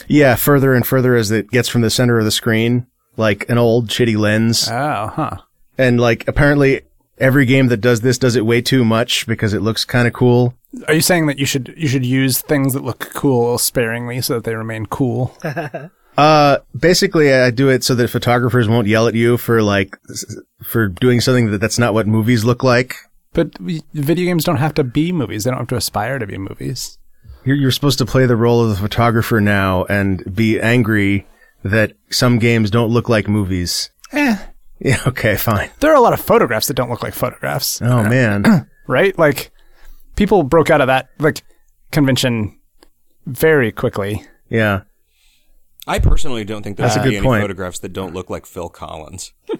Yeah, 0.08 0.36
further 0.36 0.74
and 0.74 0.86
further 0.86 1.16
as 1.16 1.32
it 1.32 1.50
gets 1.50 1.70
from 1.70 1.82
the 1.82 1.90
center 1.90 2.18
of 2.18 2.26
the 2.26 2.32
screen, 2.32 2.88
like 3.18 3.48
an 3.50 3.58
old 3.58 3.90
shitty 3.90 4.18
lens. 4.18 4.68
Oh, 4.70 5.08
huh. 5.08 5.38
And 5.78 6.00
like 6.00 6.28
apparently 6.28 6.82
every 7.18 7.46
game 7.46 7.68
that 7.68 7.78
does 7.78 8.02
this 8.02 8.18
does 8.18 8.36
it 8.36 8.46
way 8.46 8.62
too 8.62 8.84
much 8.84 9.28
because 9.28 9.54
it 9.54 9.62
looks 9.62 9.86
kind 9.86 10.08
of 10.08 10.14
cool. 10.14 10.56
Are 10.88 10.94
you 10.94 11.02
saying 11.02 11.28
that 11.28 11.38
you 11.38 11.46
should 11.46 11.74
you 11.78 11.88
should 11.88 12.06
use 12.06 12.42
things 12.42 12.74
that 12.74 12.84
look 12.84 13.12
cool 13.14 13.58
sparingly 13.58 14.22
so 14.22 14.36
that 14.36 14.44
they 14.44 14.56
remain 14.56 14.86
cool? 14.86 15.38
Uh, 16.18 16.60
basically, 16.78 17.34
I 17.34 17.50
do 17.50 17.70
it 17.70 17.84
so 17.84 17.96
that 17.96 18.08
photographers 18.10 18.68
won't 18.68 18.88
yell 18.88 19.08
at 19.08 19.16
you 19.16 19.38
for 19.38 19.64
like 19.64 19.98
for 20.64 20.88
doing 20.88 21.22
something 21.22 21.52
that 21.52 21.58
that's 21.58 21.80
not 21.80 21.94
what 21.94 22.08
movies 22.08 22.46
look 22.46 22.64
like. 22.64 22.96
But 23.34 23.60
we- 23.60 23.84
video 23.94 24.26
games 24.26 24.44
don't 24.44 24.58
have 24.58 24.74
to 24.76 24.84
be 24.84 25.12
movies. 25.12 25.44
They 25.44 25.52
don't 25.52 25.60
have 25.60 25.68
to 25.70 25.76
aspire 25.76 26.20
to 26.20 26.28
be 26.28 26.38
movies. 26.38 26.98
You're, 27.46 27.56
you're 27.58 27.72
supposed 27.72 27.98
to 27.98 28.06
play 28.06 28.26
the 28.26 28.36
role 28.36 28.64
of 28.64 28.70
the 28.70 28.76
photographer 28.76 29.42
now 29.42 29.84
and 29.86 30.24
be 30.36 30.60
angry 30.60 31.28
that 31.64 31.94
some 32.10 32.40
games 32.40 32.70
don't 32.72 32.90
look 32.92 33.10
like 33.10 33.28
movies. 33.28 33.90
Eh. 34.12 34.38
Yeah, 34.80 35.00
okay, 35.08 35.36
fine. 35.36 35.70
There 35.80 35.92
are 35.92 35.96
a 35.96 36.02
lot 36.02 36.14
of 36.14 36.22
photographs 36.22 36.68
that 36.68 36.76
don't 36.76 36.90
look 36.90 37.04
like 37.04 37.14
photographs, 37.14 37.82
Oh 37.82 38.04
man. 38.04 38.68
right? 38.88 39.18
Like 39.18 39.52
people 40.16 40.44
broke 40.44 40.70
out 40.70 40.82
of 40.82 40.88
that 40.88 41.10
like 41.20 41.42
convention 41.92 42.60
very 43.26 43.72
quickly. 43.72 44.24
yeah. 44.50 44.82
I 45.86 46.00
personally 46.00 46.46
don't 46.46 46.64
think 46.64 46.78
there's 46.78 46.94
That's 46.96 47.02
a 47.06 47.10
be 47.10 47.10
good 47.12 47.18
any 47.18 47.26
point. 47.26 47.44
photographs 47.44 47.80
that 47.80 47.92
don't 47.92 48.14
look 48.14 48.30
like 48.30 48.46
Phil 48.46 48.70
Collins. 48.70 49.34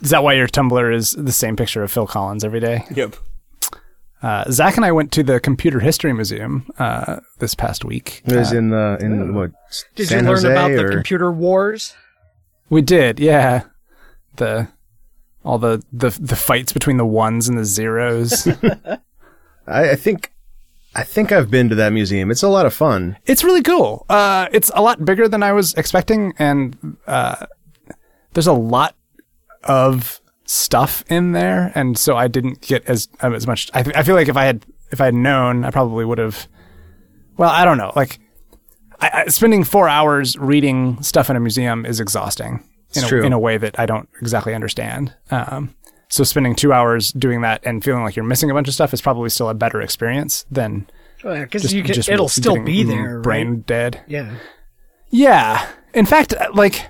Is 0.00 0.10
that 0.10 0.22
why 0.22 0.34
your 0.34 0.48
Tumblr 0.48 0.94
is 0.94 1.12
the 1.12 1.32
same 1.32 1.56
picture 1.56 1.82
of 1.82 1.90
Phil 1.90 2.06
Collins 2.06 2.44
every 2.44 2.60
day? 2.60 2.84
Yep. 2.94 3.16
Uh, 4.22 4.44
Zach 4.50 4.76
and 4.76 4.84
I 4.84 4.92
went 4.92 5.10
to 5.12 5.24
the 5.24 5.40
Computer 5.40 5.80
History 5.80 6.12
Museum 6.12 6.70
uh, 6.78 7.18
this 7.40 7.56
past 7.56 7.84
week. 7.84 8.22
It 8.24 8.36
was 8.36 8.52
in 8.52 8.70
the 8.70 8.96
in 9.00 9.34
what 9.34 9.50
Did 9.96 10.06
San 10.08 10.18
you 10.18 10.30
learn 10.30 10.36
Jose 10.36 10.52
about 10.52 10.68
the 10.70 10.88
computer 10.88 11.32
wars? 11.32 11.94
We 12.70 12.82
did, 12.82 13.18
yeah. 13.18 13.64
The 14.36 14.68
all 15.44 15.58
the, 15.58 15.82
the 15.92 16.10
the 16.10 16.36
fights 16.36 16.72
between 16.72 16.98
the 16.98 17.04
ones 17.04 17.48
and 17.48 17.58
the 17.58 17.64
zeros. 17.64 18.46
I, 19.66 19.90
I 19.90 19.96
think 19.96 20.32
I 20.94 21.02
think 21.02 21.32
I've 21.32 21.50
been 21.50 21.68
to 21.70 21.74
that 21.74 21.92
museum. 21.92 22.30
It's 22.30 22.42
a 22.44 22.48
lot 22.48 22.64
of 22.66 22.72
fun. 22.72 23.16
it's 23.26 23.42
really 23.42 23.62
cool. 23.62 24.06
Uh, 24.08 24.46
it's 24.52 24.70
a 24.74 24.82
lot 24.82 25.04
bigger 25.04 25.26
than 25.26 25.42
I 25.42 25.52
was 25.52 25.74
expecting, 25.74 26.32
and 26.38 26.96
uh, 27.08 27.46
there's 28.34 28.46
a 28.46 28.52
lot 28.52 28.94
of 29.64 30.20
stuff 30.44 31.04
in 31.08 31.32
there, 31.32 31.72
and 31.74 31.96
so 31.98 32.16
I 32.16 32.28
didn't 32.28 32.60
get 32.60 32.84
as 32.86 33.08
um, 33.20 33.34
as 33.34 33.46
much. 33.46 33.70
I, 33.74 33.82
th- 33.82 33.96
I 33.96 34.02
feel 34.02 34.14
like 34.14 34.28
if 34.28 34.36
I 34.36 34.44
had 34.44 34.64
if 34.90 35.00
I 35.00 35.06
had 35.06 35.14
known, 35.14 35.64
I 35.64 35.70
probably 35.70 36.04
would 36.04 36.18
have. 36.18 36.48
Well, 37.36 37.50
I 37.50 37.64
don't 37.64 37.78
know. 37.78 37.92
Like, 37.96 38.20
I, 39.00 39.22
I, 39.24 39.26
spending 39.28 39.64
four 39.64 39.88
hours 39.88 40.36
reading 40.36 41.02
stuff 41.02 41.30
in 41.30 41.36
a 41.36 41.40
museum 41.40 41.86
is 41.86 41.98
exhausting. 41.98 42.54
In 42.54 42.60
It's 42.90 43.02
a, 43.04 43.08
true. 43.08 43.22
in 43.24 43.32
a 43.32 43.38
way 43.38 43.56
that 43.56 43.78
I 43.80 43.86
don't 43.86 44.08
exactly 44.20 44.54
understand. 44.54 45.14
Um, 45.30 45.74
so 46.08 46.24
spending 46.24 46.54
two 46.54 46.74
hours 46.74 47.10
doing 47.12 47.40
that 47.40 47.62
and 47.64 47.82
feeling 47.82 48.02
like 48.04 48.16
you're 48.16 48.24
missing 48.26 48.50
a 48.50 48.54
bunch 48.54 48.68
of 48.68 48.74
stuff 48.74 48.92
is 48.92 49.00
probably 49.00 49.30
still 49.30 49.48
a 49.48 49.54
better 49.54 49.80
experience 49.80 50.44
than 50.50 50.86
Because 51.22 51.62
just, 51.62 51.74
you 51.74 51.82
can, 51.82 51.94
just 51.94 52.10
it'll 52.10 52.28
still 52.28 52.62
be 52.62 52.82
there, 52.84 53.20
brain 53.20 53.48
right? 53.50 53.66
dead. 53.66 54.02
Yeah. 54.06 54.34
Yeah. 55.08 55.66
In 55.94 56.04
fact, 56.04 56.34
uh, 56.34 56.50
like 56.52 56.86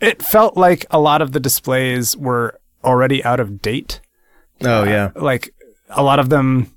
it 0.00 0.22
felt 0.22 0.56
like 0.56 0.86
a 0.90 0.98
lot 0.98 1.22
of 1.22 1.32
the 1.32 1.40
displays 1.40 2.16
were 2.16 2.58
already 2.84 3.22
out 3.24 3.40
of 3.40 3.62
date. 3.62 4.00
Oh 4.62 4.84
yeah. 4.84 5.10
Like 5.14 5.54
a 5.90 6.02
lot 6.02 6.18
of 6.18 6.28
them 6.28 6.74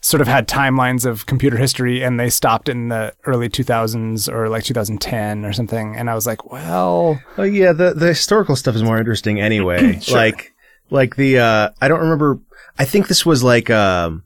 sort 0.00 0.20
of 0.20 0.28
had 0.28 0.46
timelines 0.46 1.04
of 1.04 1.26
computer 1.26 1.56
history 1.56 2.02
and 2.02 2.18
they 2.20 2.30
stopped 2.30 2.68
in 2.68 2.88
the 2.88 3.12
early 3.26 3.48
2000s 3.48 4.32
or 4.32 4.48
like 4.48 4.62
2010 4.62 5.44
or 5.44 5.52
something 5.52 5.96
and 5.96 6.08
I 6.08 6.14
was 6.14 6.26
like, 6.26 6.50
well, 6.52 7.20
Oh 7.36 7.42
yeah, 7.42 7.72
the 7.72 7.94
the 7.94 8.06
historical 8.08 8.54
stuff 8.56 8.76
is 8.76 8.82
more 8.82 8.98
interesting 8.98 9.40
anyway. 9.40 10.00
Like 10.10 10.52
like 10.90 11.16
the 11.16 11.38
uh 11.38 11.70
I 11.80 11.88
don't 11.88 12.00
remember 12.00 12.40
I 12.78 12.84
think 12.84 13.08
this 13.08 13.26
was 13.26 13.42
like 13.42 13.70
um 13.70 14.24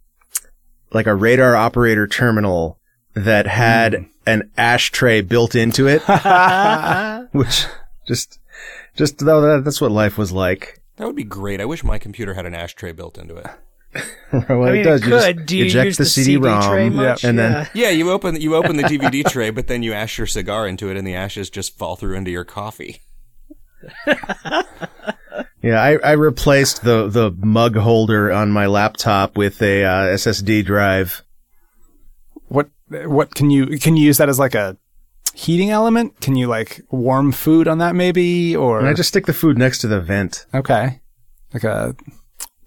like 0.92 1.07
a 1.07 1.14
radar 1.14 1.57
operator 1.57 2.07
terminal 2.07 2.78
that 3.14 3.46
had 3.46 4.07
an 4.26 4.50
ashtray 4.57 5.20
built 5.22 5.55
into 5.55 5.88
it, 5.88 6.00
which 7.33 7.66
just 8.12 8.38
just 8.96 9.18
though 9.18 9.40
that, 9.40 9.64
that's 9.64 9.81
what 9.81 9.90
life 9.90 10.18
was 10.18 10.33
like. 10.33 10.81
That 10.96 11.07
would 11.07 11.16
be 11.16 11.25
great. 11.25 11.61
I 11.61 11.64
wish 11.64 11.83
my 11.83 11.98
computer 11.98 12.35
had 12.35 12.44
an 12.46 12.55
ashtray 12.55 12.92
built 12.92 13.16
into 13.16 13.37
it. 13.37 13.46
well, 14.33 14.64
I 14.64 14.72
mean, 14.72 14.77
it 14.77 14.83
does. 14.85 15.03
it 15.03 15.07
You 15.07 15.11
just 15.11 15.27
could. 15.27 15.46
Do 15.46 15.57
you 15.57 15.64
eject 15.66 15.87
use 15.87 15.96
the, 15.98 16.05
the 16.05 16.11
CD-ROM, 16.11 16.62
tray 16.70 16.88
much? 16.90 17.25
and 17.25 17.38
then 17.38 17.53
Yeah. 17.53 17.68
Yeah, 17.75 17.90
you 17.90 18.11
open 18.11 18.40
you 18.40 18.55
open 18.57 18.77
the 18.77 18.85
DVD 18.85 19.25
tray, 19.29 19.51
but 19.51 19.66
then 19.66 19.83
you 19.83 19.92
ash 19.92 20.18
your 20.18 20.27
cigar 20.27 20.66
into 20.66 20.90
it, 20.90 20.96
and 20.96 21.07
the 21.07 21.14
ashes 21.14 21.51
just 21.51 21.79
fall 21.79 21.96
through 21.96 22.16
into 22.16 22.31
your 22.31 22.44
coffee. 22.44 23.01
Yeah, 25.62 25.81
I, 25.81 25.96
I 25.98 26.12
replaced 26.12 26.83
the 26.83 27.09
the 27.09 27.31
mug 27.31 27.77
holder 27.77 28.33
on 28.33 28.51
my 28.51 28.66
laptop 28.66 29.37
with 29.37 29.62
a 29.62 29.85
uh, 29.85 30.05
SSD 30.14 30.64
drive. 30.64 31.22
what 32.48 32.68
what 32.88 33.35
can 33.35 33.51
you 33.51 33.79
can 33.79 33.96
you 33.96 34.05
use 34.05 34.18
that 34.18 34.29
as 34.29 34.40
like 34.40 34.57
a 34.57 34.77
heating 35.35 35.71
element? 35.71 36.21
Can 36.21 36.37
you 36.37 36.47
like 36.47 36.81
warm 36.90 37.33
food 37.33 37.68
on 37.68 37.79
that 37.79 37.95
maybe 37.95 38.55
or 38.57 38.79
And 38.79 38.88
I 38.88 38.95
just 38.95 39.09
stick 39.09 39.27
the 39.27 39.33
food 39.33 39.59
next 39.59 39.79
to 39.79 39.88
the 39.88 40.01
vent. 40.01 40.47
Okay. 40.55 41.01
Like 41.55 41.64
a 41.64 41.95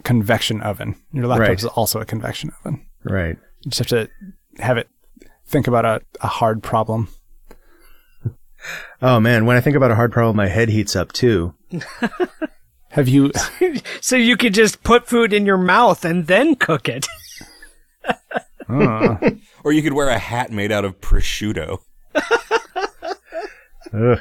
convection 0.04 0.62
oven. 0.62 0.95
Your 1.12 1.28
laptop 1.28 1.47
Right. 1.49 1.58
is 1.60 1.65
also 1.65 1.99
a 1.99 2.06
convection 2.06 2.51
oven. 2.60 2.86
Right. 3.04 3.38
You 3.62 3.71
just 3.71 3.80
have 3.80 3.88
to 3.88 4.10
have 4.62 4.78
it 4.78 4.88
think 5.45 5.67
about 5.67 5.86
a, 5.86 6.01
a 6.21 6.28
hard 6.28 6.62
problem. 6.63 7.08
Oh 9.01 9.19
man, 9.19 9.45
when 9.45 9.58
I 9.58 9.62
think 9.62 9.75
about 9.75 9.91
a 9.91 9.95
hard 9.95 10.12
problem, 10.12 10.36
my 10.36 10.47
head 10.47 10.69
heats 10.69 10.95
up 10.95 11.12
too. 11.12 11.54
Have 12.89 13.08
you 13.08 13.32
So 14.01 14.15
you 14.15 14.38
could 14.38 14.54
just 14.56 14.82
put 14.84 15.08
food 15.08 15.34
in 15.34 15.45
your 15.45 15.58
mouth 15.58 16.04
and 16.06 16.25
then 16.28 16.56
cook 16.56 16.88
it. 16.89 17.06
uh, 18.69 19.17
Or 19.63 19.71
you 19.71 19.82
could 19.84 19.93
wear 19.93 20.08
a 20.10 20.17
hat 20.17 20.51
made 20.51 20.71
out 20.71 20.86
of 20.86 20.99
prosciutto. 21.01 21.80
Ugh. 23.93 24.19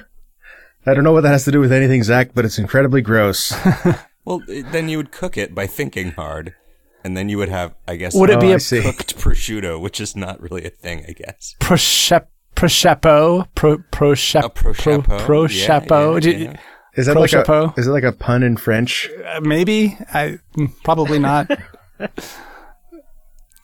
I 0.86 0.92
don't 0.94 1.04
know 1.04 1.12
what 1.12 1.22
that 1.22 1.30
has 1.30 1.44
to 1.46 1.50
do 1.52 1.60
with 1.60 1.72
anything, 1.72 2.02
Zach, 2.02 2.30
but 2.34 2.44
it's 2.44 2.58
incredibly 2.58 3.00
gross. 3.02 3.54
Well, 4.26 4.40
then 4.48 4.88
you 4.88 4.96
would 4.96 5.12
cook 5.12 5.36
it 5.36 5.54
by 5.54 5.66
thinking 5.66 6.12
hard, 6.12 6.54
and 7.04 7.14
then 7.14 7.28
you 7.28 7.36
would 7.36 7.50
have, 7.50 7.74
I 7.86 7.96
guess, 7.96 8.14
Would 8.14 8.30
it 8.30 8.40
be 8.40 8.46
Oh, 8.48 8.52
a 8.52 8.54
I 8.54 8.56
see. 8.56 8.80
cooked 8.80 9.18
prosciutto, 9.18 9.78
which 9.78 10.00
is 10.00 10.16
not 10.16 10.40
really 10.40 10.64
a 10.64 10.70
thing, 10.70 11.04
I 11.06 11.12
guess. 11.12 11.54
prosciutto? 11.60 12.26
Prosciutto? 12.56 13.46
Pro, 13.54 13.76
prosciutto? 13.92 14.44
A 14.46 14.48
prosciutto, 14.48 15.20
prosciutto? 15.20 16.14
yeah, 16.14 16.20
Did- 16.20 16.40
yeah. 16.40 16.56
Is 16.96 17.04
that 17.04 17.16
like 17.16 17.34
a 17.34 17.42
Prosciutto? 17.42 17.78
is 17.78 17.86
it 17.86 17.90
like 17.90 18.04
a 18.04 18.12
pun 18.12 18.42
in 18.42 18.56
French? 18.56 19.10
uh, 19.26 19.40
maybe? 19.42 19.98
I 20.14 20.38
mm, 20.56 20.72
Probably 20.84 21.18
not. 21.18 21.50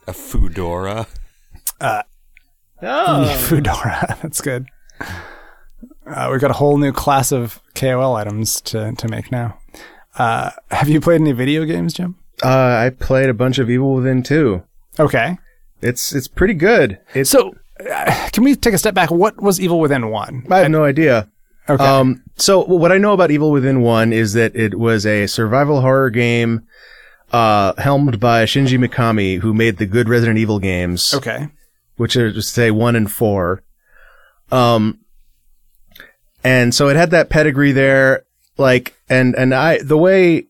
A 0.06 0.12
foodora. 0.12 1.06
Oh. 1.80 2.02
Foodora. 2.82 4.20
That's 4.20 4.40
good. 4.42 4.66
Uh, 6.10 6.28
we've 6.30 6.40
got 6.40 6.50
a 6.50 6.54
whole 6.54 6.76
new 6.76 6.92
class 6.92 7.30
of 7.30 7.60
KOL 7.74 8.16
items 8.16 8.60
to, 8.62 8.92
to 8.92 9.08
make 9.08 9.30
now. 9.30 9.58
Uh, 10.18 10.50
have 10.70 10.88
you 10.88 11.00
played 11.00 11.20
any 11.20 11.32
video 11.32 11.64
games, 11.64 11.92
Jim? 11.94 12.16
Uh, 12.42 12.48
I 12.48 12.90
played 12.90 13.28
a 13.28 13.34
bunch 13.34 13.58
of 13.58 13.70
Evil 13.70 13.94
Within 13.94 14.22
2. 14.22 14.62
Okay. 14.98 15.38
It's 15.82 16.14
it's 16.14 16.28
pretty 16.28 16.54
good. 16.54 16.98
It's 17.14 17.30
So, 17.30 17.54
uh, 17.90 18.28
can 18.32 18.44
we 18.44 18.54
take 18.54 18.74
a 18.74 18.78
step 18.78 18.92
back? 18.92 19.10
What 19.10 19.40
was 19.40 19.60
Evil 19.60 19.80
Within 19.80 20.10
1? 20.10 20.46
I 20.50 20.58
have 20.58 20.70
no 20.70 20.84
idea. 20.84 21.28
Okay. 21.68 21.84
Um, 21.84 22.22
so 22.36 22.64
what 22.64 22.90
I 22.90 22.98
know 22.98 23.12
about 23.12 23.30
Evil 23.30 23.52
Within 23.52 23.80
One 23.80 24.12
is 24.12 24.32
that 24.32 24.56
it 24.56 24.78
was 24.78 25.06
a 25.06 25.26
survival 25.26 25.80
horror 25.80 26.10
game, 26.10 26.66
uh, 27.32 27.74
helmed 27.78 28.18
by 28.18 28.44
Shinji 28.44 28.84
Mikami, 28.84 29.38
who 29.38 29.54
made 29.54 29.76
the 29.76 29.86
good 29.86 30.08
Resident 30.08 30.38
Evil 30.38 30.58
games, 30.58 31.14
okay. 31.14 31.48
which 31.96 32.16
are 32.16 32.32
just 32.32 32.52
say 32.52 32.70
one 32.70 32.96
and 32.96 33.10
four. 33.10 33.62
Um, 34.50 34.98
and 36.42 36.74
so 36.74 36.88
it 36.88 36.96
had 36.96 37.10
that 37.10 37.30
pedigree 37.30 37.72
there, 37.72 38.24
like, 38.56 38.94
and, 39.08 39.34
and 39.34 39.54
I, 39.54 39.78
the 39.82 39.98
way 39.98 40.46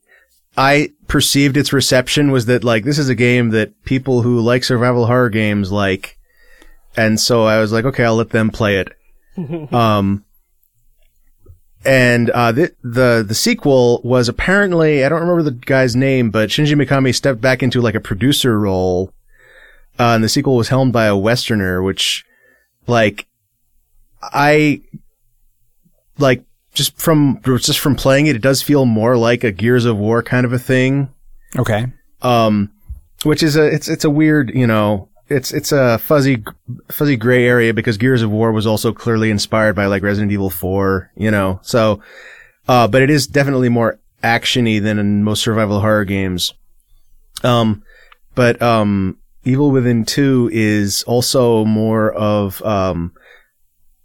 I 0.57 0.91
perceived 1.09 1.57
its 1.57 1.73
reception 1.73 2.31
was 2.31 2.47
that, 2.47 2.65
like, 2.65 2.85
this 2.85 2.99
is 2.99 3.09
a 3.09 3.15
game 3.15 3.51
that 3.51 3.85
people 3.85 4.23
who 4.23 4.41
like 4.41 4.65
survival 4.65 5.07
horror 5.07 5.31
games 5.31 5.73
like, 5.73 6.19
and 6.97 7.19
so 7.21 7.45
I 7.45 7.61
was 7.61 7.73
like, 7.73 7.85
okay, 7.85 8.05
I'll 8.05 8.17
let 8.17 8.31
them 8.31 8.51
play 8.51 8.79
it. 8.79 8.93
um, 9.73 10.25
and 11.85 12.29
uh, 12.31 12.53
the, 12.53 12.75
the 12.83 13.25
the 13.27 13.35
sequel 13.35 14.01
was 14.05 14.29
apparently 14.29 15.05
I 15.05 15.09
don't 15.09 15.21
remember 15.21 15.43
the 15.43 15.53
guy's 15.53 15.97
name, 15.97 16.31
but 16.31 16.51
Shinji 16.51 16.81
Mikami 16.81 17.15
stepped 17.15 17.41
back 17.41 17.63
into 17.63 17.81
like 17.81 17.95
a 17.95 18.01
producer 18.01 18.59
role, 18.59 19.15
uh, 19.99 20.15
and 20.15 20.25
the 20.25 20.29
sequel 20.29 20.57
was 20.57 20.69
helmed 20.69 20.93
by 20.93 21.07
a 21.07 21.17
Westerner, 21.17 21.83
which 21.83 22.25
like 22.87 23.27
I 24.23 24.83
like 26.21 26.45
just 26.75 26.97
from 26.99 27.41
just 27.45 27.79
from 27.79 27.97
playing 27.97 28.27
it, 28.27 28.37
it 28.37 28.43
does 28.43 28.63
feel 28.63 28.87
more 28.87 29.17
like 29.17 29.45
a 29.45 29.53
Gears 29.53 29.85
of 29.85 29.97
War 29.97 30.23
kind 30.23 30.47
of 30.47 30.53
a 30.53 30.59
thing. 30.59 31.09
Okay. 31.57 31.87
Um, 32.23 32.71
which 33.25 33.43
is 33.43 33.57
a 33.57 33.67
it's 33.67 33.89
it's 33.89 34.05
a 34.05 34.11
weird 34.11 34.51
you 34.55 34.67
know 34.67 35.11
it's 35.31 35.53
it's 35.53 35.73
a 35.73 35.99
fuzzy 35.99 36.45
fuzzy 36.91 37.17
gray 37.17 37.47
area 37.47 37.73
because 37.73 37.97
Gears 37.97 38.23
of 38.23 38.31
War 38.31 38.53
was 38.53 38.67
also 38.67 38.93
clearly 38.93 39.31
inspired 39.31 39.77
by 39.77 39.87
like 39.87 40.03
Resident 40.03 40.33
Evil 40.33 40.51
4, 40.51 41.13
you 41.17 41.31
know. 41.31 41.61
So, 41.63 42.03
uh, 42.69 42.89
but 42.89 43.01
it 43.01 43.11
is 43.11 43.29
definitely 43.29 43.69
more 43.69 44.01
actiony 44.25 44.83
than 44.83 44.99
in 44.99 45.23
most 45.23 45.43
survival 45.43 45.81
horror 45.81 46.05
games. 46.05 46.53
Um, 47.45 47.85
but 48.35 48.61
um, 48.61 49.19
Evil 49.45 49.71
Within 49.71 50.05
2 50.05 50.51
is 50.53 51.05
also 51.05 51.65
more 51.65 52.13
of 52.13 52.61
um 52.63 53.13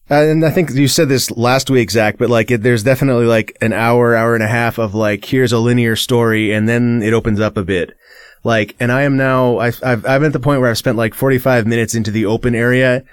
and 0.10 0.46
I 0.46 0.52
think 0.52 0.72
you 0.72 0.88
said 0.88 1.10
this 1.10 1.32
last 1.32 1.70
week, 1.70 1.89
Zach, 1.89 2.18
but 2.18 2.30
like, 2.30 2.52
it, 2.52 2.62
there's 2.62 2.84
definitely 2.84 3.26
like 3.26 3.58
an 3.62 3.74
hour, 3.74 4.15
hour 4.15 4.36
and 4.36 4.44
a 4.44 4.48
half 4.48 4.78
of 4.78 4.94
like, 4.94 5.26
here's 5.26 5.52
a 5.52 5.60
linear 5.60 5.96
story, 5.96 6.52
and 6.52 6.70
then 6.70 7.02
it 7.02 7.13
opens 7.13 7.39
up 7.39 7.58
a 7.58 7.63
bit. 7.63 7.98
Like, 8.44 8.76
and 8.80 8.91
I 8.91 9.02
am 9.04 9.18
now, 9.18 9.58
I've, 9.58 9.84
I've, 9.84 10.06
I'm 10.06 10.24
at 10.24 10.34
the 10.34 10.39
point 10.39 10.62
where 10.62 10.70
I've 10.70 10.78
spent 10.78 10.98
like 10.98 11.15
45 11.15 11.65
minutes 11.65 11.96
into 11.96 12.12
the 12.12 12.28
open 12.28 12.54
area, 12.54 13.04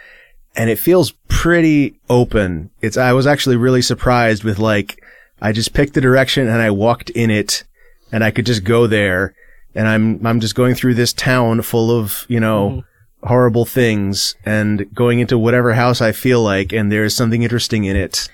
and 0.55 0.69
it 0.69 0.79
feels 0.79 1.13
pretty 1.29 1.99
open. 2.11 2.71
It's, 2.83 2.99
I 2.99 3.15
was 3.15 3.27
actually 3.27 3.57
really 3.57 3.83
surprised 3.83 4.45
with 4.45 4.59
like, 4.59 5.03
I 5.41 5.53
just 5.53 5.73
picked 5.73 5.95
the 5.95 6.01
direction 6.03 6.47
and 6.47 6.61
I 6.61 6.71
walked 6.71 7.09
in 7.11 7.31
it, 7.31 7.65
and 8.13 8.23
I 8.23 8.31
could 8.31 8.45
just 8.45 8.65
go 8.65 8.87
there, 8.87 9.35
and 9.75 9.89
I'm, 9.89 10.27
I'm 10.27 10.41
just 10.41 10.55
going 10.55 10.75
through 10.75 10.95
this 10.95 11.15
town 11.15 11.63
full 11.63 11.91
of, 11.91 12.27
you 12.29 12.39
know, 12.41 12.69
Mm-hmm. 12.69 12.92
Horrible 13.23 13.65
things 13.65 14.35
and 14.45 14.93
going 14.95 15.21
into 15.21 15.39
whatever 15.39 15.73
house 15.75 16.01
I 16.01 16.13
feel 16.13 16.43
like, 16.43 16.73
and 16.73 16.91
there 16.91 17.05
is 17.05 17.15
something 17.15 17.43
interesting 17.43 17.85
in 17.85 17.97
it. 17.97 18.29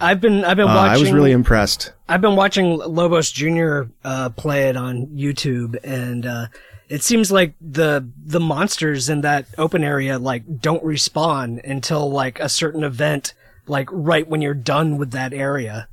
I've 0.00 0.20
been 0.20 0.44
I've 0.44 0.56
been 0.56 0.68
Uh, 0.68 0.74
watching. 0.74 0.96
I 0.96 0.98
was 0.98 1.12
really 1.12 1.32
impressed. 1.32 1.92
I've 2.08 2.20
been 2.20 2.36
watching 2.36 2.76
Lobos 2.78 3.30
Jr. 3.30 3.82
Uh, 4.04 4.28
play 4.30 4.68
it 4.68 4.76
on 4.76 5.06
YouTube, 5.06 5.76
and 5.84 6.26
uh, 6.26 6.46
it 6.88 7.02
seems 7.02 7.30
like 7.32 7.54
the 7.60 8.06
the 8.24 8.40
monsters 8.40 9.08
in 9.08 9.20
that 9.22 9.46
open 9.56 9.82
area 9.84 10.18
like 10.18 10.60
don't 10.60 10.82
respawn 10.84 11.60
until 11.64 12.10
like 12.10 12.38
a 12.40 12.48
certain 12.48 12.82
event, 12.84 13.32
like 13.66 13.88
right 13.92 14.28
when 14.28 14.42
you're 14.42 14.52
done 14.52 14.98
with 14.98 15.12
that 15.12 15.32
area. 15.32 15.88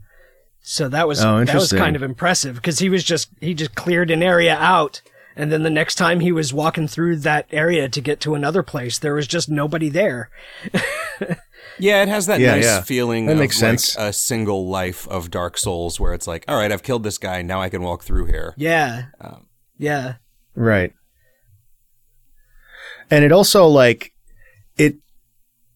So 0.63 0.89
that 0.89 1.07
was 1.07 1.23
Oh, 1.23 1.43
that 1.45 1.55
was 1.55 1.71
kind 1.71 1.95
of 1.95 2.03
impressive 2.03 2.55
because 2.55 2.79
he 2.79 2.89
was 2.89 3.03
just 3.03 3.29
he 3.39 3.53
just 3.53 3.75
cleared 3.75 4.11
an 4.11 4.21
area 4.23 4.55
out, 4.57 5.01
and 5.35 5.51
then 5.51 5.63
the 5.63 5.69
next 5.69 5.95
time 5.95 6.19
he 6.19 6.31
was 6.31 6.53
walking 6.53 6.87
through 6.87 7.17
that 7.17 7.47
area 7.51 7.87
to 7.89 8.01
get 8.01 8.19
to 8.21 8.35
another 8.35 8.63
place, 8.63 8.99
there 8.99 9.13
was 9.15 9.27
just 9.27 9.49
nobody 9.49 9.89
there. 9.89 10.29
Yeah, 11.79 12.03
it 12.03 12.09
has 12.09 12.27
that 12.27 12.39
Yeah, 12.39 12.55
nice 12.55 12.63
yeah. 12.65 12.81
feeling 12.81 13.25
That 13.25 13.33
of 13.33 13.39
makes 13.39 13.55
like 13.59 13.79
sense. 13.79 13.95
a 13.97 14.13
single 14.13 14.67
life 14.69 15.07
of 15.07 15.31
Dark 15.31 15.57
Souls 15.57 15.99
where 15.99 16.13
it's 16.13 16.27
like, 16.27 16.43
all 16.47 16.55
right, 16.57 16.71
I've 16.71 16.83
killed 16.83 17.01
this 17.03 17.17
guy, 17.17 17.41
now 17.41 17.59
I 17.61 17.69
can 17.69 17.81
walk 17.81 18.03
through 18.03 18.25
here. 18.25 18.53
Yeah, 18.57 19.05
Um, 19.19 19.47
yeah. 19.77 20.15
Right. 20.53 20.93
And 23.09 23.23
it 23.25 23.31
also 23.31 23.65
like 23.67 24.13
it 24.77 24.97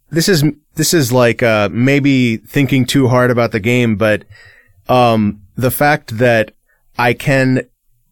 this 0.09 0.29
is 0.29 0.43
this 0.75 0.93
is 0.93 1.11
like 1.11 1.41
uh 1.41 1.69
maybe 1.71 2.37
thinking 2.37 2.85
too 2.85 3.07
hard 3.07 3.31
about 3.31 3.51
the 3.51 3.59
game, 3.59 3.95
but 3.95 4.25
um 4.87 5.41
the 5.55 5.71
fact 5.71 6.17
that 6.17 6.51
I 6.97 7.13
can 7.13 7.61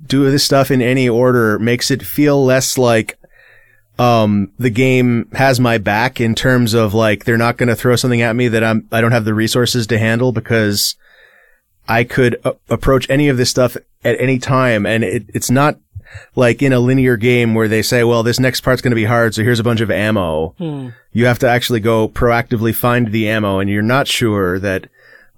do 0.05 0.29
this 0.29 0.43
stuff 0.43 0.69
in 0.71 0.81
any 0.81 1.07
order 1.07 1.57
makes 1.59 1.89
it 1.91 2.03
feel 2.03 2.43
less 2.43 2.77
like 2.77 3.17
um 3.99 4.51
the 4.57 4.69
game 4.71 5.29
has 5.33 5.59
my 5.59 5.77
back 5.77 6.19
in 6.19 6.33
terms 6.35 6.73
of 6.73 6.93
like 6.93 7.25
they're 7.25 7.37
not 7.37 7.57
going 7.57 7.69
to 7.69 7.75
throw 7.75 7.95
something 7.95 8.21
at 8.21 8.35
me 8.35 8.47
that 8.47 8.63
I'm 8.63 8.87
I 8.91 9.01
don't 9.01 9.11
have 9.11 9.25
the 9.25 9.33
resources 9.35 9.85
to 9.87 9.99
handle 9.99 10.31
because 10.31 10.95
I 11.87 12.03
could 12.03 12.37
a- 12.43 12.55
approach 12.69 13.07
any 13.09 13.29
of 13.29 13.37
this 13.37 13.49
stuff 13.51 13.77
at 14.03 14.19
any 14.19 14.39
time 14.39 14.85
and 14.85 15.03
it, 15.03 15.25
it's 15.33 15.51
not 15.51 15.77
like 16.35 16.61
in 16.61 16.73
a 16.73 16.79
linear 16.79 17.17
game 17.17 17.55
where 17.55 17.67
they 17.67 17.81
say, 17.81 18.03
well, 18.03 18.21
this 18.21 18.39
next 18.39 18.61
part's 18.61 18.83
going 18.83 18.91
to 18.91 18.95
be 18.95 19.05
hard, 19.05 19.33
so 19.33 19.41
here's 19.41 19.59
a 19.59 19.63
bunch 19.63 19.81
of 19.81 19.89
ammo. 19.89 20.53
You 21.11 21.25
have 21.25 21.39
to 21.39 21.49
actually 21.49 21.79
go 21.79 22.07
proactively 22.07 22.73
find 22.75 23.11
the 23.11 23.27
ammo, 23.27 23.57
and 23.59 23.67
you're 23.67 23.81
not 23.81 24.07
sure 24.07 24.59
that 24.59 24.87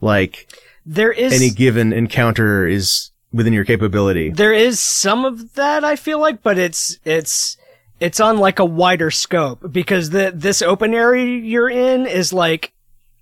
like 0.02 0.52
There 0.86 1.14
is 1.14 1.32
any 1.32 1.50
given 1.50 1.94
encounter 1.94 2.68
is 2.68 3.12
within 3.36 3.54
your 3.54 3.66
capability. 3.66 4.30
there 4.30 4.54
is 4.54 4.80
some 4.80 5.26
of 5.26 5.54
that 5.56 5.84
I 5.84 5.96
feel 5.96 6.20
like, 6.20 6.42
but 6.42 6.58
it's 6.58 6.98
it's 7.06 7.58
it's 8.00 8.20
on 8.20 8.38
like 8.40 8.60
a 8.60 8.66
wider 8.66 9.12
scope 9.12 9.72
because 9.72 10.10
the 10.10 10.32
this 10.34 10.62
open 10.62 10.94
area 10.94 11.26
you're 11.40 11.70
in 11.70 12.06
is 12.06 12.32
like 12.34 12.74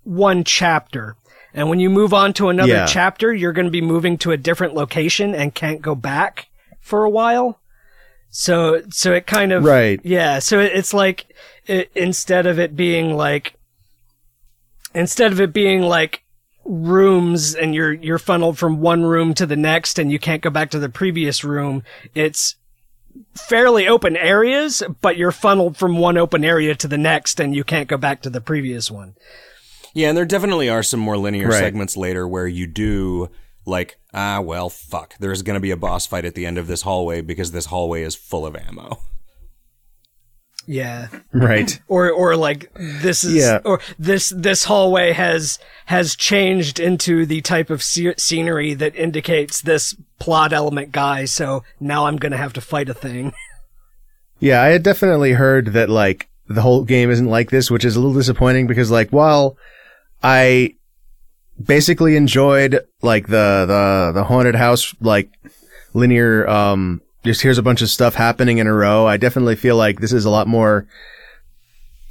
one 0.03 0.43
chapter. 0.43 1.15
And 1.53 1.69
when 1.69 1.79
you 1.79 1.89
move 1.89 2.13
on 2.13 2.33
to 2.33 2.49
another 2.49 2.73
Yeah. 2.73 2.85
chapter, 2.87 3.31
you're 3.31 3.53
going 3.53 3.67
to 3.67 3.71
be 3.71 3.81
moving 3.81 4.17
to 4.19 4.31
a 4.31 4.37
different 4.37 4.73
location 4.73 5.35
and 5.35 5.53
can't 5.53 5.81
go 5.83 5.93
back 5.93 6.47
for 6.81 7.03
a 7.03 7.09
while. 7.09 7.59
So 8.29 8.81
so 8.89 9.13
it 9.13 9.27
kind 9.27 9.51
of 9.51 9.63
Right. 9.63 9.99
Yeah, 10.03 10.39
so 10.39 10.59
it, 10.59 10.71
it's 10.73 10.93
like 10.93 11.27
it, 11.67 11.91
instead 11.95 12.47
of 12.47 12.57
it 12.59 12.75
being 12.75 13.15
like 13.15 13.53
instead 14.95 15.31
of 15.31 15.39
it 15.39 15.53
being 15.53 15.81
like 15.83 16.22
rooms 16.65 17.55
and 17.55 17.75
you're 17.75 17.93
you're 17.93 18.17
funneled 18.17 18.57
from 18.57 18.79
one 18.79 19.03
room 19.03 19.33
to 19.33 19.45
the 19.45 19.55
next 19.55 19.99
and 19.99 20.11
you 20.11 20.19
can't 20.19 20.41
go 20.41 20.49
back 20.49 20.69
to 20.71 20.79
the 20.79 20.89
previous 20.89 21.43
room 21.43 21.83
it's 22.15 22.55
fairly 23.35 23.87
open 23.87 24.15
areas 24.15 24.81
but 25.01 25.17
you're 25.17 25.31
funneled 25.31 25.75
from 25.77 25.97
one 25.97 26.17
open 26.17 26.43
area 26.45 26.73
to 26.73 26.87
the 26.87 26.97
next 26.97 27.39
and 27.39 27.53
you 27.53 27.63
can't 27.63 27.89
go 27.89 27.97
back 27.97 28.21
to 28.21 28.29
the 28.29 28.41
previous 28.41 28.89
one 28.89 29.13
Yeah, 29.93 30.07
and 30.09 30.17
there 30.17 30.25
definitely 30.25 30.69
are 30.69 30.83
some 30.83 30.99
more 30.99 31.17
linear 31.17 31.49
Right. 31.49 31.59
segments 31.59 31.95
later 31.97 32.27
where 32.27 32.47
you 32.47 32.65
do 32.65 33.29
like, 33.65 33.97
ah, 34.13 34.41
well, 34.41 34.69
fuck. 34.69 35.13
There's 35.19 35.41
going 35.41 35.53
to 35.53 35.59
be 35.61 35.71
a 35.71 35.77
boss 35.77 36.05
fight 36.05 36.25
at 36.25 36.33
the 36.35 36.45
end 36.45 36.57
of 36.57 36.67
this 36.67 36.81
hallway 36.81 37.21
because 37.21 37.51
this 37.51 37.67
hallway 37.67 38.01
is 38.03 38.15
full 38.15 38.45
of 38.45 38.55
ammo. 38.55 38.99
yeah 40.65 41.07
Right. 41.33 41.79
or 41.87 42.09
or 42.11 42.35
like 42.35 42.71
this 42.75 43.23
is 43.23 43.35
Yeah. 43.35 43.59
or 43.65 43.79
this 43.99 44.29
this 44.35 44.63
hallway 44.63 45.11
has 45.13 45.59
has 45.87 46.15
changed 46.15 46.79
into 46.79 47.25
the 47.25 47.41
type 47.41 47.69
of 47.69 47.81
sce- 47.81 48.19
scenery 48.19 48.73
that 48.73 48.95
indicates 48.95 49.61
this 49.61 49.95
plot 50.19 50.53
element 50.53 50.91
guy 50.91 51.25
so 51.25 51.63
now 51.79 52.05
I'm 52.05 52.15
going 52.17 52.31
to 52.31 52.37
have 52.37 52.53
to 52.53 52.61
fight 52.61 52.89
a 52.89 52.93
thing 52.93 53.33
Yeah, 54.39 54.61
I 54.61 54.67
had 54.67 54.83
definitely 54.83 55.31
heard 55.33 55.67
that 55.67 55.89
like 55.89 56.27
the 56.49 56.61
whole 56.61 56.83
game 56.83 57.09
isn't 57.09 57.29
like 57.29 57.49
this, 57.49 57.71
which 57.71 57.85
is 57.85 57.95
a 57.95 57.99
little 58.01 58.13
disappointing 58.15 58.67
because 58.67 58.91
like 58.91 59.09
while 59.11 59.55
I 60.21 60.75
basically 61.63 62.17
enjoyed 62.17 62.81
like 63.01 63.27
the 63.27 63.63
the 63.65 64.11
the 64.13 64.23
haunted 64.25 64.55
house 64.55 64.93
like 64.99 65.29
linear 65.93 66.45
um 66.49 67.01
just 67.23 67.41
here's 67.41 67.57
a 67.57 67.63
bunch 67.63 67.81
of 67.81 67.89
stuff 67.89 68.15
happening 68.15 68.57
in 68.57 68.67
a 68.67 68.73
row, 68.73 69.05
I 69.05 69.17
definitely 69.17 69.55
feel 69.55 69.75
like 69.75 69.99
this 69.99 70.13
is 70.13 70.25
a 70.25 70.29
lot 70.29 70.47
more 70.47 70.87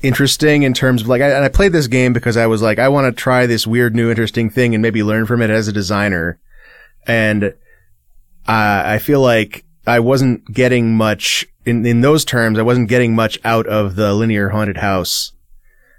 interesting 0.03 0.65
in 0.65 0.75
terms 0.75 1.03
of 1.03 1.09
like 1.09 1.23
I, 1.23 1.31
and 1.31 1.45
I 1.45 1.49
played 1.49 1.73
this 1.73 1.87
game 1.87 2.13
because 2.13 2.37
I 2.37 2.47
was 2.47 2.61
like 2.61 2.79
I 2.79 2.89
want 2.89 3.05
to 3.07 3.21
try 3.21 3.47
this 3.47 3.67
weird 3.67 3.95
new 3.95 4.11
interesting 4.11 4.51
thing 4.51 4.75
and 4.75 4.83
maybe 4.83 5.03
learn 5.03 5.27
from 5.27 5.41
it 5.43 5.51
as 5.51 5.69
a 5.69 5.73
designer 5.73 6.41
and 7.07 7.55
I 8.47 8.95
I 8.95 8.99
feel 8.99 9.21
like 9.21 9.65
I 9.87 10.01
wasn't 10.01 10.53
getting 10.53 10.97
much 10.97 11.47
in 11.65 11.85
in 11.87 12.01
those 12.01 12.25
terms. 12.25 12.59
I 12.59 12.63
wasn't 12.63 12.89
getting 12.89 13.15
much 13.15 13.39
out 13.45 13.67
of 13.67 13.97
the 13.97 14.15
linear 14.15 14.51
haunted 14.51 14.79
house. 14.79 15.33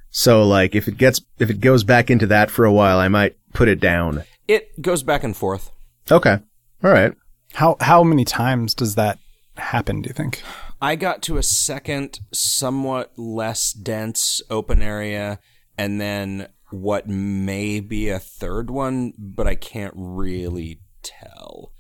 So 0.10 0.44
like 0.44 0.76
if 0.76 0.88
it 0.88 0.98
gets 0.98 1.22
if 1.40 1.50
it 1.50 1.60
goes 1.60 1.84
back 1.84 2.10
into 2.10 2.28
that 2.28 2.52
for 2.52 2.66
a 2.66 2.74
while, 2.74 3.00
I 3.00 3.08
might 3.08 3.36
put 3.54 3.68
it 3.68 3.80
down. 3.80 4.24
It 4.48 4.82
goes 4.82 5.04
back 5.04 5.24
and 5.24 5.36
forth. 5.36 5.72
Okay. 6.12 6.40
All 6.84 6.92
right. 6.92 7.14
How 7.54 7.78
how 7.80 8.04
many 8.04 8.26
times 8.26 8.74
does 8.74 8.96
that 8.96 9.20
happen? 9.58 10.02
Do 10.02 10.08
you 10.08 10.14
think? 10.14 10.42
I 10.82 10.96
got 10.96 11.22
to 11.24 11.38
a 11.38 11.44
second, 11.44 12.20
somewhat 12.34 13.18
less 13.18 13.72
dense 13.72 14.42
open 14.50 14.82
area, 14.82 15.40
and 15.78 16.02
then 16.02 16.48
what 16.72 17.08
may 17.08 17.80
be 17.80 18.10
a 18.10 18.20
third 18.20 18.70
one, 18.70 19.14
but 19.18 19.48
I 19.48 19.56
can't 19.56 19.94
really 19.96 20.82
tell. 21.04 21.72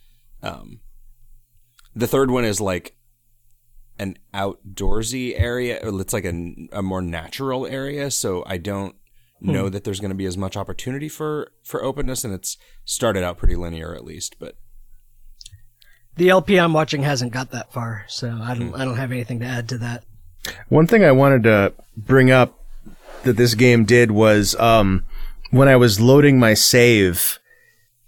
Um, 0.41 0.81
the 1.95 2.07
third 2.07 2.29
one 2.29 2.45
is 2.45 2.61
like 2.61 2.95
an 3.97 4.17
outdoorsy 4.33 5.39
area. 5.39 5.79
It's 5.81 6.13
like 6.13 6.25
a, 6.25 6.55
a 6.71 6.81
more 6.81 7.01
natural 7.01 7.65
area, 7.65 8.11
so 8.11 8.43
I 8.45 8.57
don't 8.57 8.95
know 9.41 9.67
that 9.69 9.83
there's 9.83 9.99
going 9.99 10.11
to 10.11 10.15
be 10.15 10.25
as 10.25 10.37
much 10.37 10.55
opportunity 10.55 11.09
for 11.09 11.51
for 11.63 11.83
openness, 11.83 12.23
and 12.23 12.33
it's 12.33 12.57
started 12.85 13.23
out 13.23 13.37
pretty 13.37 13.55
linear 13.55 13.95
at 13.95 14.05
least, 14.05 14.35
but. 14.39 14.55
The 16.17 16.29
LP 16.29 16.59
I'm 16.59 16.73
watching 16.73 17.03
hasn't 17.03 17.33
got 17.33 17.51
that 17.51 17.71
far 17.73 18.05
so 18.07 18.37
I 18.41 18.55
don't 18.55 18.75
I 18.75 18.85
don't 18.85 18.97
have 18.97 19.11
anything 19.11 19.39
to 19.39 19.45
add 19.45 19.69
to 19.69 19.77
that 19.79 20.03
One 20.69 20.87
thing 20.87 21.03
I 21.03 21.11
wanted 21.11 21.43
to 21.43 21.73
bring 21.97 22.31
up 22.31 22.59
that 23.23 23.37
this 23.37 23.55
game 23.55 23.85
did 23.85 24.11
was 24.11 24.55
um 24.55 25.03
when 25.51 25.67
I 25.67 25.75
was 25.75 26.01
loading 26.01 26.39
my 26.39 26.55
save, 26.55 27.37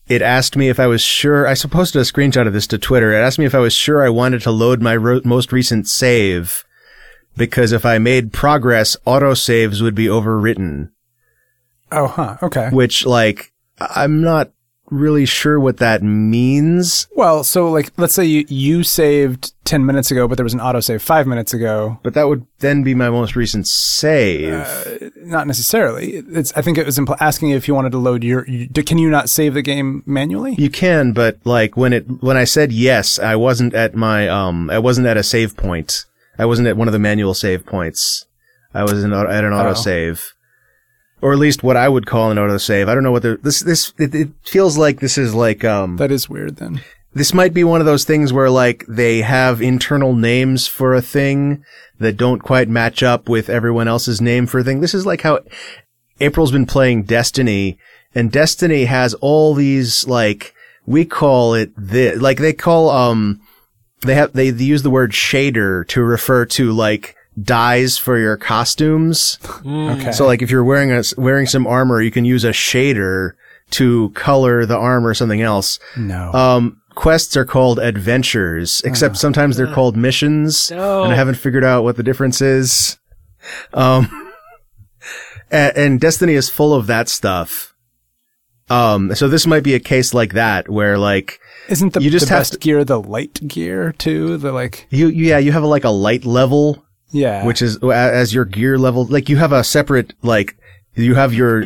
it 0.07 0.21
asked 0.23 0.55
me 0.57 0.67
if 0.67 0.79
I 0.79 0.87
was 0.87 1.01
sure. 1.01 1.47
I 1.47 1.53
posted 1.53 2.01
a 2.01 2.05
screenshot 2.05 2.47
of 2.47 2.53
this 2.53 2.65
to 2.67 2.79
Twitter. 2.79 3.13
It 3.13 3.21
asked 3.21 3.37
me 3.37 3.45
if 3.45 3.53
I 3.53 3.59
was 3.59 3.73
sure 3.73 4.03
I 4.03 4.09
wanted 4.09 4.41
to 4.41 4.51
load 4.51 4.81
my 4.81 4.95
ro- 4.95 5.21
most 5.23 5.51
recent 5.51 5.87
save 5.87 6.63
because 7.37 7.71
if 7.71 7.85
I 7.85 7.99
made 7.99 8.33
progress, 8.33 8.97
autosaves 9.05 9.81
would 9.81 9.93
be 9.93 10.07
overwritten. 10.07 10.89
Oh, 11.91 12.07
huh. 12.07 12.37
Okay. 12.41 12.69
which 12.71 13.05
like 13.05 13.51
I'm 13.79 14.21
not 14.21 14.51
really 14.91 15.25
sure 15.25 15.59
what 15.59 15.77
that 15.77 16.03
means, 16.03 17.07
Well, 17.15 17.43
so 17.43 17.69
like, 17.71 17.91
let's 17.97 18.13
say 18.13 18.25
you, 18.25 18.45
you 18.47 18.83
saved 18.83 19.53
10 19.65 19.85
minutes 19.85 20.11
ago, 20.11 20.27
but 20.27 20.35
there 20.37 20.43
was 20.43 20.53
an 20.53 20.59
autosave 20.59 21.01
five 21.01 21.25
minutes 21.25 21.53
ago. 21.53 21.99
but 22.03 22.13
that 22.13 22.27
would 22.27 22.45
then 22.59 22.83
be 22.83 22.93
my 22.93 23.09
most 23.09 23.35
recent 23.35 23.67
save. 23.67 25.11
Not 25.17 25.47
necessarily. 25.47 26.17
It's, 26.29 26.53
I 26.55 26.61
think 26.61 26.77
it 26.77 26.85
was 26.85 26.97
impl- 26.99 27.17
asking 27.19 27.49
if 27.49 27.67
you 27.67 27.73
wanted 27.73 27.91
to 27.93 27.97
load 27.97 28.23
your, 28.23 28.47
you, 28.47 28.67
can 28.69 28.97
you 28.99 29.09
not 29.09 29.29
save 29.29 29.55
the 29.55 29.61
game 29.63 30.03
manually? 30.05 30.53
you 30.57 30.69
can, 30.69 31.13
but 31.13 31.39
like 31.45 31.75
when 31.75 31.93
it 31.93 32.05
when 32.21 32.37
I 32.37 32.43
said 32.43 32.71
yes, 32.71 33.17
I 33.17 33.35
wasn't 33.35 33.73
at 33.73 33.95
my 33.95 34.27
um 34.29 34.69
I 34.69 34.77
wasn't 34.79 35.07
at 35.07 35.17
a 35.17 35.23
save 35.23 35.57
point. 35.57 36.05
I 36.37 36.45
wasn't 36.45 36.67
at 36.67 36.77
one 36.77 36.87
of 36.87 36.91
the 36.91 36.99
manual 36.99 37.33
save 37.33 37.65
points. 37.65 38.25
I 38.73 38.83
was 38.83 39.03
in, 39.03 39.13
at 39.13 39.43
an 39.43 39.53
auto 39.53 39.73
save. 39.73 40.34
Or 41.25 41.33
at 41.33 41.39
least 41.39 41.63
what 41.63 41.75
I 41.75 41.89
would 41.89 42.05
call 42.05 42.29
an 42.29 42.38
auto 42.38 42.59
save. 42.59 42.88
I 42.88 42.93
don't 42.93 43.01
know 43.03 43.11
what 43.11 43.23
the 43.23 43.39
this 43.41 43.61
this 43.61 43.93
it, 43.97 44.13
it 44.13 44.29
feels 44.43 44.77
like 44.77 44.99
this 44.99 45.17
is 45.17 45.33
like 45.33 45.63
um 45.63 45.97
That 45.97 46.11
is 46.11 46.29
weird 46.29 46.57
then. 46.57 46.81
this 47.15 47.33
might 47.33 47.53
be 47.53 47.63
one 47.63 47.79
of 47.79 47.88
those 47.88 48.05
things 48.05 48.31
where 48.31 48.51
like 48.51 48.85
they 48.88 49.21
have 49.23 49.59
internal 49.59 50.13
names 50.13 50.67
for 50.67 50.93
a 50.93 51.01
thing 51.01 51.63
that 51.97 52.17
don't 52.17 52.43
quite 52.43 52.69
match 52.69 53.01
up 53.01 53.27
with 53.27 53.49
everyone 53.49 53.88
else's 53.88 54.21
name 54.21 54.45
for 54.45 54.59
a 54.59 54.63
thing. 54.63 54.81
This 54.81 54.93
is 54.93 55.07
like 55.07 55.21
how 55.21 55.39
April's 56.19 56.51
been 56.51 56.67
playing 56.67 57.03
Destiny 57.05 57.79
and 58.13 58.31
Destiny 58.31 58.85
has 58.85 59.15
all 59.15 59.55
these 59.55 60.07
like 60.07 60.53
we 60.85 61.05
call 61.05 61.55
it 61.55 61.71
this 61.75 62.21
like 62.21 62.38
they 62.38 62.53
call 62.53 62.91
um 62.91 63.41
they 64.01 64.13
have 64.13 64.33
they, 64.33 64.51
they 64.51 64.63
use 64.63 64.83
the 64.83 64.91
word 64.91 65.11
shader 65.11 65.88
to 65.88 66.03
refer 66.03 66.45
to 66.45 66.71
like 66.71 67.14
dyes 67.41 67.97
for 67.97 68.17
your 68.17 68.37
costumes. 68.37 69.37
Okay. 69.65 70.11
So 70.11 70.25
like 70.25 70.41
if 70.41 70.49
you're 70.51 70.63
wearing 70.63 70.91
a 70.91 71.03
wearing 71.17 71.45
some 71.47 71.67
armor, 71.67 72.01
you 72.01 72.11
can 72.11 72.25
use 72.25 72.43
a 72.43 72.51
shader 72.51 73.31
to 73.71 74.09
color 74.11 74.65
the 74.65 74.77
armor 74.77 75.09
or 75.09 75.13
something 75.13 75.41
else. 75.41 75.79
no. 75.97 76.31
Um, 76.33 76.81
quests 76.93 77.35
are 77.35 77.43
called 77.45 77.77
adventures, 77.79 78.81
except 78.85 79.17
sometimes 79.17 79.57
they're 79.57 79.73
called 79.73 79.97
missions, 79.97 80.71
No. 80.71 81.03
and 81.03 81.11
I 81.11 81.15
haven't 81.17 81.35
figured 81.35 81.63
out 81.65 81.83
what 81.83 81.97
the 81.97 82.03
difference 82.03 82.41
is. 82.41 82.97
Um, 83.73 84.31
and, 85.51 85.75
and 85.77 85.99
Destiny 85.99 86.33
is 86.33 86.49
full 86.49 86.73
of 86.73 86.87
that 86.87 87.09
stuff. 87.09 87.73
Um, 88.69 89.13
so 89.13 89.27
this 89.27 89.45
might 89.45 89.63
be 89.63 89.73
a 89.75 89.79
case 89.79 90.13
like 90.13 90.33
that 90.33 90.69
where 90.69 90.97
like 90.97 91.39
Isn't 91.67 91.93
the, 91.93 92.01
you 92.01 92.09
just 92.09 92.27
the 92.27 92.33
have 92.33 92.39
best 92.41 92.53
to- 92.53 92.59
gear 92.59 92.83
the 92.85 92.99
light 93.01 93.45
gear 93.47 93.91
too? 93.91 94.37
The 94.37 94.51
like, 94.51 94.87
you, 94.89 95.07
you 95.07 95.25
yeah, 95.25 95.37
you 95.37 95.51
have 95.51 95.63
a, 95.63 95.67
like 95.67 95.83
a 95.83 95.89
light 95.89 96.23
level, 96.25 96.84
yeah. 97.15 97.45
which 97.45 97.62
is 97.62 97.78
as 97.84 98.34
your 98.34 98.45
gear 98.45 98.78
level, 98.78 99.06
like 99.06 99.30
you 99.30 99.38
have 99.38 99.51
a 99.51 99.63
separate 99.63 100.13
like 100.21 100.58
you 100.95 101.15
have 101.15 101.34
your 101.34 101.63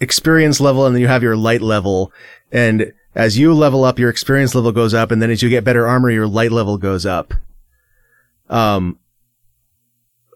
experience 0.00 0.60
level 0.60 0.86
and 0.86 0.94
then 0.94 1.00
you 1.00 1.08
have 1.08 1.22
your 1.22 1.36
light 1.36 1.62
level, 1.62 2.12
and 2.50 2.92
as 3.14 3.38
you 3.38 3.52
level 3.54 3.84
up, 3.84 3.98
your 3.98 4.10
experience 4.10 4.54
level 4.54 4.72
goes 4.72 4.94
up, 4.94 5.10
and 5.10 5.20
then 5.20 5.30
as 5.30 5.42
you 5.42 5.48
get 5.48 5.64
better 5.64 5.86
armor, 5.86 6.10
your 6.10 6.26
light 6.26 6.52
level 6.52 6.78
goes 6.78 7.04
up. 7.04 7.34
Um, 8.48 8.98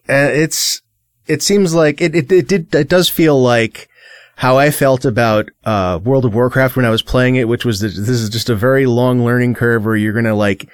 and 0.08 0.32
it's 0.32 0.82
it 1.26 1.42
seems 1.42 1.74
like 1.74 2.00
it 2.00 2.14
it 2.14 2.30
it 2.32 2.48
did 2.48 2.74
it 2.74 2.88
does 2.88 3.08
feel 3.08 3.40
like 3.40 3.88
how 4.36 4.58
I 4.58 4.70
felt 4.70 5.04
about 5.04 5.48
uh 5.64 5.98
World 6.02 6.24
of 6.24 6.34
Warcraft 6.34 6.76
when 6.76 6.84
I 6.84 6.90
was 6.90 7.02
playing 7.02 7.36
it, 7.36 7.48
which 7.48 7.64
was 7.64 7.80
this 7.80 7.96
is 7.96 8.30
just 8.30 8.50
a 8.50 8.54
very 8.54 8.86
long 8.86 9.24
learning 9.24 9.54
curve 9.54 9.84
where 9.84 9.96
you're 9.96 10.12
gonna 10.12 10.34
like 10.34 10.68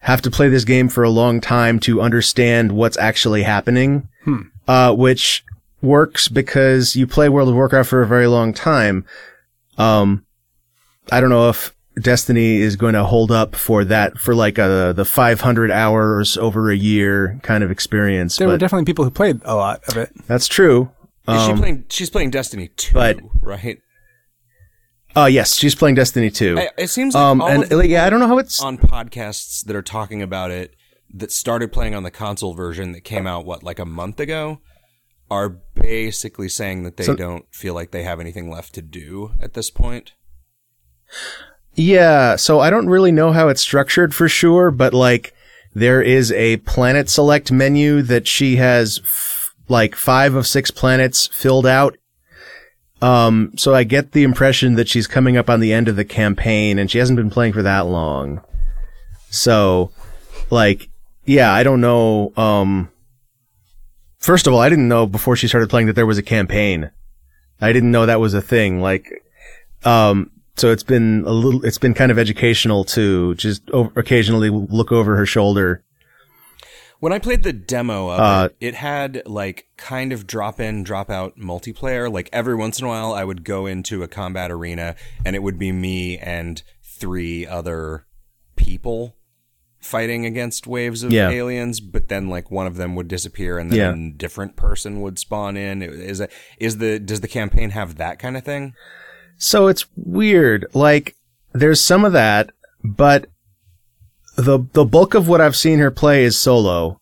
have 0.00 0.22
to 0.22 0.30
play 0.30 0.48
this 0.48 0.64
game 0.64 0.88
for 0.88 1.02
a 1.04 1.10
long 1.10 1.40
time 1.40 1.78
to 1.80 2.00
understand 2.00 2.72
what's 2.72 2.96
actually 2.98 3.42
happening. 3.42 4.08
Uh, 4.68 4.94
which 4.94 5.44
works 5.82 6.28
because 6.28 6.94
you 6.94 7.06
play 7.06 7.28
World 7.28 7.48
of 7.48 7.54
Warcraft 7.54 7.88
for 7.88 8.02
a 8.02 8.06
very 8.06 8.26
long 8.26 8.52
time. 8.52 9.04
Um, 9.78 10.24
I 11.10 11.20
don't 11.20 11.30
know 11.30 11.48
if 11.48 11.74
Destiny 12.00 12.56
is 12.58 12.76
going 12.76 12.94
to 12.94 13.02
hold 13.04 13.30
up 13.32 13.56
for 13.56 13.84
that 13.86 14.16
for 14.18 14.34
like 14.34 14.58
a, 14.58 14.92
the 14.94 15.04
500 15.04 15.70
hours 15.70 16.36
over 16.36 16.70
a 16.70 16.76
year 16.76 17.40
kind 17.42 17.64
of 17.64 17.70
experience. 17.70 18.36
there 18.36 18.46
were 18.46 18.58
definitely 18.58 18.84
people 18.84 19.04
who 19.04 19.10
played 19.10 19.40
a 19.44 19.56
lot 19.56 19.82
of 19.88 19.96
it. 19.96 20.10
that's 20.28 20.46
true. 20.46 20.90
Is 21.28 21.42
she 21.44 21.50
Um, 21.52 21.58
playing? 21.58 21.84
She's 21.88 22.10
playing 22.10 22.30
Destiny 22.30 22.68
2, 22.76 22.94
but- 22.94 23.18
right? 23.40 23.80
Uh, 25.16 25.26
yes, 25.26 25.56
she's 25.56 25.74
playing 25.74 25.94
Destiny 25.96 26.30
2. 26.30 26.58
I, 26.58 26.68
it 26.78 26.88
seems 26.88 27.14
like 27.14 27.22
um, 27.22 27.40
and 27.40 27.70
like, 27.70 27.88
yeah, 27.88 28.04
I 28.04 28.10
don't 28.10 28.20
know 28.20 28.28
how 28.28 28.38
it's, 28.38 28.62
on 28.62 28.78
podcasts 28.78 29.64
that 29.64 29.74
are 29.76 29.82
talking 29.82 30.22
about 30.22 30.50
it 30.50 30.74
that 31.12 31.32
started 31.32 31.72
playing 31.72 31.94
on 31.94 32.02
the 32.04 32.10
console 32.10 32.54
version 32.54 32.92
that 32.92 33.00
came 33.02 33.26
out 33.26 33.44
what 33.44 33.62
like 33.62 33.78
a 33.78 33.84
month 33.84 34.20
ago 34.20 34.60
are 35.30 35.48
basically 35.48 36.48
saying 36.48 36.82
that 36.84 36.96
they 36.96 37.04
So- 37.04 37.16
don't 37.16 37.44
feel 37.52 37.74
like 37.74 37.90
they 37.90 38.02
have 38.04 38.20
anything 38.20 38.50
left 38.50 38.74
to 38.74 38.82
do 38.82 39.32
at 39.40 39.54
this 39.54 39.70
point. 39.70 40.12
Yeah, 41.74 42.36
so 42.36 42.60
I 42.60 42.70
don't 42.70 42.88
really 42.88 43.12
know 43.12 43.32
how 43.32 43.48
it's 43.48 43.60
structured 43.60 44.14
for 44.14 44.28
sure, 44.28 44.70
but 44.70 44.92
like 44.92 45.34
there 45.74 46.02
is 46.02 46.32
a 46.32 46.58
planet 46.58 47.08
select 47.08 47.52
menu 47.52 48.02
that 48.02 48.26
she 48.26 48.56
has 48.56 49.00
f- 49.02 49.54
like 49.68 49.94
five 49.94 50.34
of 50.34 50.46
six 50.46 50.70
planets 50.70 51.28
filled 51.28 51.66
out. 51.66 51.96
Um, 53.02 53.52
so 53.56 53.74
I 53.74 53.84
get 53.84 54.12
the 54.12 54.24
impression 54.24 54.74
that 54.74 54.88
she's 54.88 55.06
coming 55.06 55.36
up 55.36 55.48
on 55.48 55.60
the 55.60 55.72
end 55.72 55.88
of 55.88 55.96
the 55.96 56.04
campaign 56.04 56.78
and 56.78 56.90
she 56.90 56.98
hasn't 56.98 57.16
been 57.16 57.30
playing 57.30 57.52
for 57.52 57.62
that 57.62 57.86
long. 57.86 58.42
So, 59.30 59.90
like, 60.50 60.90
yeah, 61.24 61.52
I 61.52 61.62
don't 61.62 61.80
know. 61.80 62.32
Um, 62.36 62.90
first 64.18 64.46
of 64.46 64.52
all, 64.52 64.60
I 64.60 64.68
didn't 64.68 64.88
know 64.88 65.06
before 65.06 65.36
she 65.36 65.48
started 65.48 65.70
playing 65.70 65.86
that 65.86 65.94
there 65.94 66.06
was 66.06 66.18
a 66.18 66.22
campaign. 66.22 66.90
I 67.60 67.72
didn't 67.72 67.90
know 67.90 68.06
that 68.06 68.20
was 68.20 68.34
a 68.34 68.42
thing. 68.42 68.80
Like, 68.80 69.08
um, 69.84 70.30
so 70.56 70.70
it's 70.70 70.82
been 70.82 71.24
a 71.26 71.32
little, 71.32 71.64
it's 71.64 71.78
been 71.78 71.94
kind 71.94 72.10
of 72.10 72.18
educational 72.18 72.84
to 72.84 73.34
just 73.36 73.62
occasionally 73.72 74.50
look 74.50 74.92
over 74.92 75.16
her 75.16 75.26
shoulder. 75.26 75.84
When 77.00 77.12
I 77.14 77.18
played 77.18 77.42
the 77.42 77.52
demo 77.52 78.10
of 78.10 78.20
Uh, 78.20 78.48
it, 78.60 78.68
it 78.68 78.74
had 78.74 79.22
like 79.26 79.66
kind 79.76 80.12
of 80.12 80.26
drop 80.26 80.60
in, 80.60 80.82
drop 80.82 81.10
out 81.10 81.38
multiplayer. 81.38 82.12
Like 82.12 82.28
every 82.32 82.54
once 82.54 82.78
in 82.78 82.84
a 82.84 82.88
while, 82.88 83.12
I 83.12 83.24
would 83.24 83.42
go 83.44 83.66
into 83.66 84.02
a 84.02 84.08
combat 84.08 84.50
arena 84.50 84.94
and 85.24 85.34
it 85.34 85.42
would 85.42 85.58
be 85.58 85.72
me 85.72 86.18
and 86.18 86.62
three 86.82 87.46
other 87.46 88.04
people 88.56 89.16
fighting 89.80 90.26
against 90.26 90.66
waves 90.66 91.02
of 91.02 91.10
Yeah. 91.10 91.30
aliens. 91.30 91.80
But 91.80 92.08
then 92.08 92.28
like 92.28 92.50
one 92.50 92.66
of 92.66 92.76
them 92.76 92.94
would 92.96 93.08
disappear 93.08 93.58
and 93.58 93.70
then 93.72 93.78
Yeah. 93.78 94.08
a 94.08 94.12
different 94.12 94.54
person 94.56 95.00
would 95.00 95.18
spawn 95.18 95.56
in. 95.56 95.80
Is 95.82 96.18
that 96.18 96.30
is 96.58 96.76
the 96.76 96.98
does 96.98 97.22
the 97.22 97.28
campaign 97.28 97.70
have 97.70 97.96
that 97.96 98.18
kind 98.18 98.36
of 98.36 98.44
thing? 98.44 98.74
So 99.38 99.68
it's 99.68 99.86
weird. 99.96 100.66
Like, 100.74 101.16
there's 101.54 101.80
some 101.80 102.04
of 102.04 102.12
that, 102.12 102.50
but 102.84 103.26
the, 104.40 104.66
the 104.72 104.84
bulk 104.84 105.14
of 105.14 105.28
what 105.28 105.40
I've 105.40 105.56
seen 105.56 105.78
her 105.78 105.90
play 105.90 106.24
is 106.24 106.38
solo. 106.38 107.00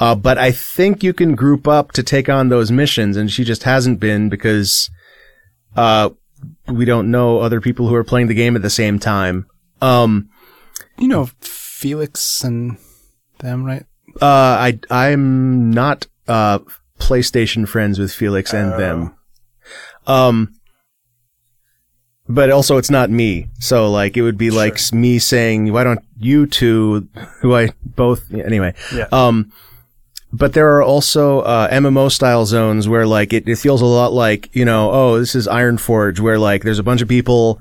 Uh, 0.00 0.14
but 0.14 0.38
I 0.38 0.50
think 0.50 1.02
you 1.02 1.12
can 1.12 1.34
group 1.34 1.68
up 1.68 1.92
to 1.92 2.02
take 2.02 2.28
on 2.28 2.48
those 2.48 2.72
missions 2.72 3.16
and 3.16 3.30
she 3.30 3.44
just 3.44 3.62
hasn't 3.62 4.00
been 4.00 4.28
because, 4.28 4.90
uh, 5.76 6.10
we 6.66 6.84
don't 6.84 7.10
know 7.10 7.38
other 7.38 7.60
people 7.60 7.88
who 7.88 7.94
are 7.94 8.04
playing 8.04 8.26
the 8.26 8.34
game 8.34 8.56
at 8.56 8.62
the 8.62 8.70
same 8.70 8.98
time. 8.98 9.46
Um, 9.80 10.28
You 10.98 11.08
know, 11.08 11.26
Felix 11.40 12.42
and 12.44 12.76
them, 13.38 13.64
right? 13.64 13.84
uh, 14.20 14.24
I, 14.26 14.78
I'm 14.90 15.70
not, 15.70 16.06
uh, 16.28 16.58
PlayStation 16.98 17.66
friends 17.68 17.98
with 17.98 18.12
Felix 18.12 18.52
and 18.52 18.72
them. 18.72 19.14
Um, 20.06 20.54
but 22.28 22.50
also 22.50 22.76
it's 22.78 22.90
not 22.90 23.10
me. 23.10 23.48
So 23.58 23.90
like 23.90 24.16
it 24.16 24.22
would 24.22 24.38
be 24.38 24.50
like 24.50 24.78
me 24.92 25.18
saying, 25.18 25.72
why 25.72 25.84
don't 25.84 26.00
you 26.18 26.46
two, 26.46 27.08
who 27.40 27.54
I 27.54 27.70
both, 27.84 28.32
anyway. 28.32 28.74
Yeah. 28.94 29.06
Um, 29.12 29.52
but 30.32 30.52
there 30.52 30.74
are 30.76 30.82
also, 30.82 31.40
uh, 31.40 31.68
MMO 31.70 32.10
style 32.10 32.44
zones 32.46 32.88
where 32.88 33.06
like 33.06 33.32
it, 33.32 33.48
it 33.48 33.56
feels 33.56 33.82
a 33.82 33.86
lot 33.86 34.12
like, 34.12 34.54
you 34.54 34.64
know, 34.64 34.90
oh, 34.90 35.18
this 35.18 35.34
is 35.34 35.46
Ironforge 35.46 36.18
where 36.18 36.38
like 36.38 36.62
there's 36.62 36.78
a 36.78 36.82
bunch 36.84 37.02
of 37.02 37.08
people 37.08 37.60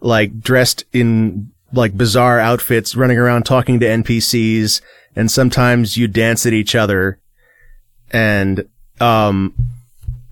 like 0.00 0.40
dressed 0.40 0.84
in 0.92 1.50
like 1.72 1.96
bizarre 1.96 2.40
outfits 2.40 2.96
running 2.96 3.16
around 3.16 3.44
talking 3.44 3.78
to 3.80 3.86
NPCs 3.86 4.80
and 5.14 5.30
sometimes 5.30 5.96
you 5.96 6.08
dance 6.08 6.44
at 6.46 6.52
each 6.52 6.74
other 6.74 7.18
and, 8.10 8.68
um, 9.00 9.54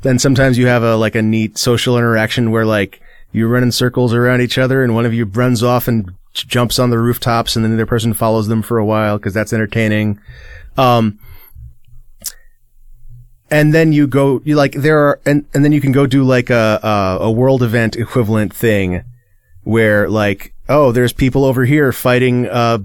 then 0.03 0.19
sometimes 0.19 0.59
you 0.59 0.67
have 0.67 0.83
a 0.83 0.97
like 0.97 1.15
a 1.15 1.23
neat 1.23 1.59
social 1.59 1.97
interaction 1.97 2.51
where 2.51 2.67
like 2.67 3.01
you 3.33 3.47
run 3.47 3.63
in 3.63 3.73
circles 3.73 4.15
around 4.15 4.41
each 4.41 4.59
other 4.59 4.83
and 4.83 4.95
one 4.95 5.07
of 5.07 5.13
you 5.13 5.25
runs 5.25 5.63
off 5.63 5.89
and 5.89 6.15
jumps 6.33 6.79
on 6.79 6.91
the 6.91 6.99
rooftops 6.99 7.57
and 7.57 7.65
then 7.65 7.73
the 7.73 7.77
other 7.77 7.87
person 7.87 8.15
follows 8.15 8.49
them 8.49 8.63
for 8.63 8.79
a 8.79 8.87
while 8.87 9.19
because 9.19 9.35
that's 9.35 9.53
entertaining. 9.53 10.19
Um, 10.77 11.19
and 13.51 13.75
then 13.75 13.93
you 13.93 14.07
go, 14.07 14.41
you 14.45 14.57
like, 14.57 14.73
there 14.73 14.99
are, 14.99 15.21
and, 15.25 15.47
and 15.55 15.65
then 15.65 15.73
you 15.73 15.81
can 15.81 15.93
go 15.93 16.07
do 16.07 16.23
like 16.23 16.51
a, 16.51 16.81
a, 16.83 17.25
a 17.25 17.31
world 17.31 17.63
event 17.63 17.97
equivalent 17.97 18.55
thing 18.55 19.05
where 19.63 20.09
like, 20.09 20.55
oh, 20.69 20.93
there's 20.93 21.13
people 21.13 21.45
over 21.45 21.65
here 21.65 21.93
fighting 21.93 22.47
a 22.47 22.85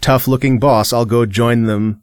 tough 0.00 0.28
looking 0.28 0.58
boss. 0.58 0.92
I'll 0.92 1.04
go 1.04 1.26
join 1.26 1.64
them. 1.64 2.02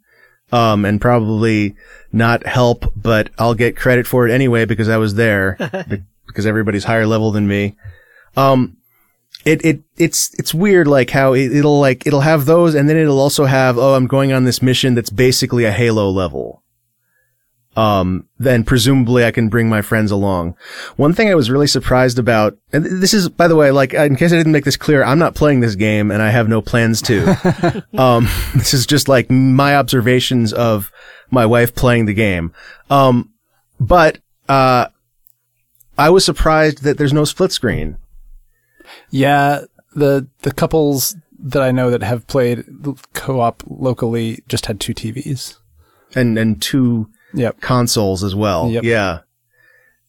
Um, 0.52 0.86
and 0.86 1.02
probably 1.02 1.76
not 2.12 2.46
help, 2.46 2.94
but 2.96 3.32
I'll 3.40 3.56
get 3.56 3.76
credit 3.76 4.06
for 4.06 4.28
it 4.28 4.32
anyway 4.32 4.66
because 4.66 4.88
I 4.88 4.98
was 4.98 5.16
there 5.16 5.58
because 6.34 6.46
everybody's 6.46 6.84
higher 6.84 7.06
level 7.06 7.32
than 7.32 7.48
me. 7.48 7.76
Um, 8.36 8.78
it, 9.46 9.64
it, 9.64 9.84
it's, 9.98 10.34
it's 10.40 10.54
weird, 10.54 10.88
like 10.88 11.10
how 11.10 11.34
it, 11.34 11.52
it'll 11.56 11.80
like, 11.80 12.08
it'll 12.08 12.22
have 12.22 12.46
those 12.46 12.76
and 12.76 12.90
then 12.90 12.98
it'll 12.98 13.20
also 13.20 13.46
have, 13.46 13.78
oh, 13.78 13.96
I'm 13.96 14.08
going 14.08 14.32
on 14.32 14.46
this 14.46 14.62
mission 14.62 14.96
that's 14.96 15.10
basically 15.10 15.66
a 15.66 15.72
Halo 15.72 16.10
level. 16.10 16.64
Um, 17.76 18.28
then 18.38 18.64
presumably 18.64 19.26
I 19.26 19.32
can 19.32 19.50
bring 19.50 19.68
my 19.68 19.82
friends 19.82 20.12
along. 20.12 20.56
One 20.96 21.14
thing 21.14 21.30
I 21.30 21.36
was 21.36 21.50
really 21.50 21.68
surprised 21.68 22.20
about, 22.20 22.56
and 22.72 22.86
this 22.86 23.14
is, 23.14 23.30
by 23.30 23.48
the 23.48 23.56
way, 23.56 23.72
like, 23.72 23.94
in 23.94 24.16
case 24.16 24.32
I 24.32 24.38
didn't 24.38 24.52
make 24.52 24.66
this 24.66 24.78
clear, 24.78 25.04
I'm 25.04 25.18
not 25.18 25.34
playing 25.36 25.62
this 25.62 25.76
game 25.76 26.12
and 26.12 26.22
I 26.22 26.30
have 26.30 26.48
no 26.48 26.62
plans 26.62 27.02
to. 27.04 27.84
um, 27.98 28.28
this 28.56 28.74
is 28.74 28.86
just 28.86 29.08
like 29.08 29.32
my 29.32 29.76
observations 29.76 30.54
of 30.54 30.92
my 31.32 31.46
wife 31.46 31.74
playing 31.74 32.06
the 32.06 32.14
game. 32.14 32.54
Um, 32.90 33.32
but, 33.80 34.20
uh, 34.48 34.88
I 35.98 36.10
was 36.10 36.26
surprised 36.26 36.84
that 36.84 36.98
there's 36.98 37.14
no 37.14 37.24
split 37.26 37.52
screen. 37.52 37.98
Yeah, 39.10 39.62
the 39.96 40.28
the 40.42 40.52
couples 40.54 41.16
that 41.40 41.62
I 41.62 41.72
know 41.72 41.90
that 41.92 42.04
have 42.04 42.26
played 42.28 42.64
co-op 43.14 43.64
locally 43.68 44.42
just 44.48 44.66
had 44.66 44.80
two 44.80 44.94
TVs. 44.94 45.58
and 46.16 46.38
and 46.38 46.62
two 46.62 47.10
Yep. 47.36 47.62
consoles 47.62 48.24
as 48.24 48.36
well. 48.36 48.70
Yep. 48.70 48.84
Yeah. 48.84 49.20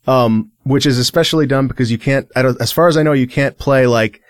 Um, 0.06 0.52
which 0.64 0.84
is 0.84 0.98
especially 0.98 1.46
dumb 1.46 1.66
because 1.68 1.90
you 1.90 1.96
can't, 1.96 2.30
I 2.36 2.42
don't, 2.42 2.60
as 2.60 2.70
far 2.70 2.86
as 2.88 2.98
I 2.98 3.02
know, 3.02 3.14
you 3.14 3.26
can't 3.26 3.56
play 3.56 3.86
like, 3.86 4.20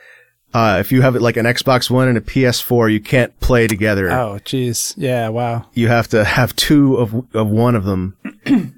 uh, 0.54 0.76
if 0.78 0.92
you 0.92 1.02
have 1.02 1.16
it 1.16 1.20
like 1.22 1.36
an 1.36 1.46
Xbox 1.46 1.90
One 1.90 2.06
and 2.06 2.16
a 2.16 2.20
PS4, 2.20 2.92
you 2.92 3.00
can't 3.00 3.36
play 3.40 3.66
together. 3.66 4.08
Oh, 4.12 4.38
jeez. 4.44 4.94
Yeah. 4.96 5.28
Wow. 5.30 5.66
You 5.74 5.88
have 5.88 6.06
to 6.10 6.22
have 6.24 6.54
two 6.54 6.94
of, 6.98 7.12
of 7.34 7.48
one 7.48 7.74
of 7.74 7.82
them. 7.82 8.16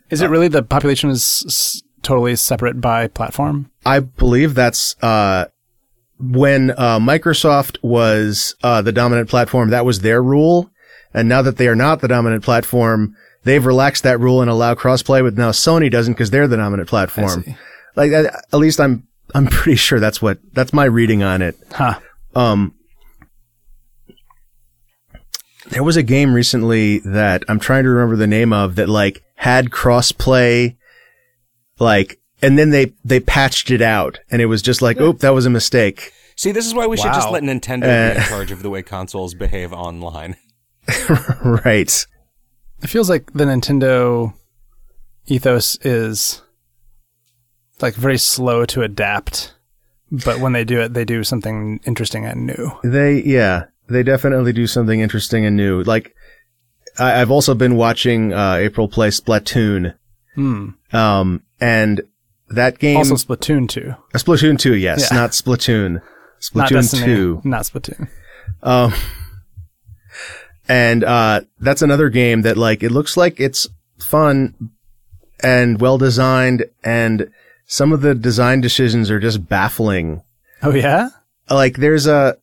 Is 0.09 0.22
it 0.22 0.31
really 0.31 0.49
the 0.49 0.62
population 0.62 1.11
is 1.11 1.83
totally 2.07 2.36
separate 2.36 2.80
by 2.80 3.09
platform? 3.09 3.70
I 3.84 4.00
believe 4.00 4.54
that's, 4.54 4.94
uh, 5.02 5.46
when, 6.18 6.70
uh, 6.70 6.98
Microsoft 6.98 7.78
was, 7.82 8.54
uh, 8.62 8.80
the 8.80 8.92
dominant 8.92 9.28
platform, 9.28 9.70
that 9.70 9.84
was 9.84 10.00
their 10.00 10.22
rule. 10.22 10.70
And 11.12 11.28
now 11.28 11.42
that 11.42 11.57
they 11.57 11.68
are 11.68 11.74
not 11.74 12.00
the 12.00 12.09
dominant 12.09 12.44
platform, 12.44 13.16
they've 13.44 13.64
relaxed 13.64 14.04
that 14.04 14.20
rule 14.20 14.40
and 14.40 14.50
allow 14.50 14.74
crossplay, 14.74 15.22
but 15.22 15.36
now 15.36 15.50
Sony 15.50 15.90
doesn't 15.90 16.14
because 16.14 16.30
they're 16.30 16.48
the 16.48 16.57
dominant 16.57 16.88
platform. 16.88 17.44
Like, 17.96 18.12
at 18.12 18.26
at 18.26 18.59
least 18.59 18.80
I'm, 18.80 19.07
I'm 19.34 19.46
pretty 19.50 19.76
sure 19.76 19.98
that's 19.98 20.22
what, 20.22 20.38
that's 20.52 20.72
my 20.72 20.84
reading 20.84 21.22
on 21.22 21.42
it. 21.42 21.57
Huh. 21.72 21.98
Um, 22.34 22.74
there 25.70 25.82
was 25.82 25.96
a 25.96 26.02
game 26.02 26.32
recently 26.32 27.00
that 27.00 27.42
I'm 27.48 27.59
trying 27.59 27.84
to 27.84 27.90
remember 27.90 28.16
the 28.16 28.26
name 28.26 28.52
of 28.52 28.76
that 28.76 28.88
like 28.88 29.22
had 29.34 29.70
crossplay, 29.70 30.76
like, 31.79 32.20
and 32.43 32.59
then 32.59 32.70
they, 32.70 32.93
they 33.05 33.20
patched 33.20 33.70
it 33.70 33.83
out 33.83 34.20
and 34.31 34.43
it 34.43 34.47
was 34.47 34.62
just 34.62 34.83
like, 34.83 35.01
oop, 35.01 35.20
that 35.20 35.31
was 35.31 35.47
a 35.47 35.51
mistake. 35.51 36.12
See, 36.37 36.53
this 36.53 36.66
is 36.66 36.74
why 36.74 36.87
we 36.87 36.97
should 36.97 37.14
just 37.14 37.31
let 37.31 37.43
Nintendo 37.43 38.14
be 38.14 38.20
in 38.20 38.27
charge 38.27 38.51
of 38.51 38.62
the 38.62 38.68
way 38.68 38.83
consoles 38.83 39.35
behave 39.35 39.72
online. 39.72 40.37
right. 41.45 42.07
It 42.83 42.89
feels 42.89 43.09
like 43.09 43.33
the 43.33 43.45
Nintendo 43.45 44.35
ethos 45.27 45.79
is 45.83 46.43
like 47.81 47.95
very 47.95 48.18
slow 48.18 48.64
to 48.66 48.83
adapt, 48.83 49.55
but 50.11 50.41
when 50.41 50.53
they 50.53 50.64
do 50.64 50.81
it, 50.81 50.95
they 50.95 51.05
do 51.05 51.24
something 51.24 51.81
interesting 51.87 52.24
and 52.27 52.47
new. 52.47 52.70
They, 52.85 53.22
yeah, 53.22 53.64
they 53.89 54.03
definitely 54.03 54.53
do 54.53 54.66
something 54.66 55.01
interesting 55.01 55.45
and 55.47 55.57
new. 55.57 55.83
Like, 55.83 56.14
I, 56.99 57.20
I've 57.20 57.31
also 57.31 57.55
been 57.55 57.77
watching, 57.77 58.33
uh, 58.33 58.55
April 58.55 58.89
play 58.89 59.09
Splatoon. 59.09 59.95
Hmm. 60.37 60.68
Um, 60.93 61.43
and 61.61 62.03
that 62.49 62.78
game, 62.78 62.97
Also, 62.99 63.14
Splatoon 63.16 63.68
2. 63.68 63.91
uh, 64.14 64.18
Splatoon 64.18 64.59
2, 64.59 64.74
yes, 64.76 65.09
Yeah. 65.11 65.16
not 65.18 65.30
Splatoon. 65.32 66.01
Splatoon 66.41 66.68
Destiny, 66.68 67.05
2. 67.07 67.41
Not 67.45 67.62
Splatoon. 67.62 68.09
Um, 68.62 68.93
and, 70.68 71.05
uh, 71.05 71.41
that's 71.61 71.82
another 71.82 72.09
game 72.09 72.43
that 72.43 72.57
like, 72.57 72.82
it 72.82 72.91
looks 72.91 73.16
like 73.16 73.41
it's 73.41 73.68
fun 73.99 74.55
and 75.43 75.80
well 75.80 75.99
designed 75.99 76.64
and 76.84 77.30
some 77.66 77.93
of 77.93 78.01
the 78.01 78.14
design 78.14 78.61
decisions 78.61 79.11
are 79.11 79.18
just 79.20 79.49
baffling. 79.49 80.22
Oh, 80.62 80.72
yeah? 80.74 81.09
Like 81.51 81.76
there's 81.76 82.07
a, 82.07 82.37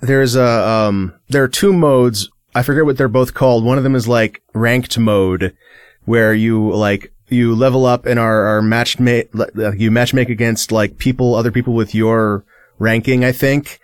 there's 0.00 0.36
a, 0.36 0.44
um, 0.68 1.14
there 1.28 1.42
are 1.42 1.48
two 1.48 1.72
modes. 1.72 2.30
I 2.54 2.62
forget 2.62 2.84
what 2.84 2.96
they're 2.96 3.08
both 3.08 3.34
called. 3.34 3.64
One 3.64 3.78
of 3.78 3.84
them 3.84 3.94
is 3.94 4.06
like 4.08 4.42
ranked 4.54 4.98
mode 4.98 5.56
where 6.04 6.32
you 6.34 6.70
like, 6.72 7.12
you 7.28 7.54
level 7.54 7.86
up 7.86 8.06
and 8.06 8.18
are, 8.18 8.56
are 8.56 8.62
matched 8.62 9.00
mate, 9.00 9.30
you 9.76 9.90
match 9.90 10.14
make 10.14 10.28
against 10.28 10.70
like 10.72 10.98
people, 10.98 11.34
other 11.34 11.50
people 11.50 11.74
with 11.74 11.94
your 11.94 12.44
ranking, 12.78 13.24
I 13.24 13.32
think. 13.32 13.80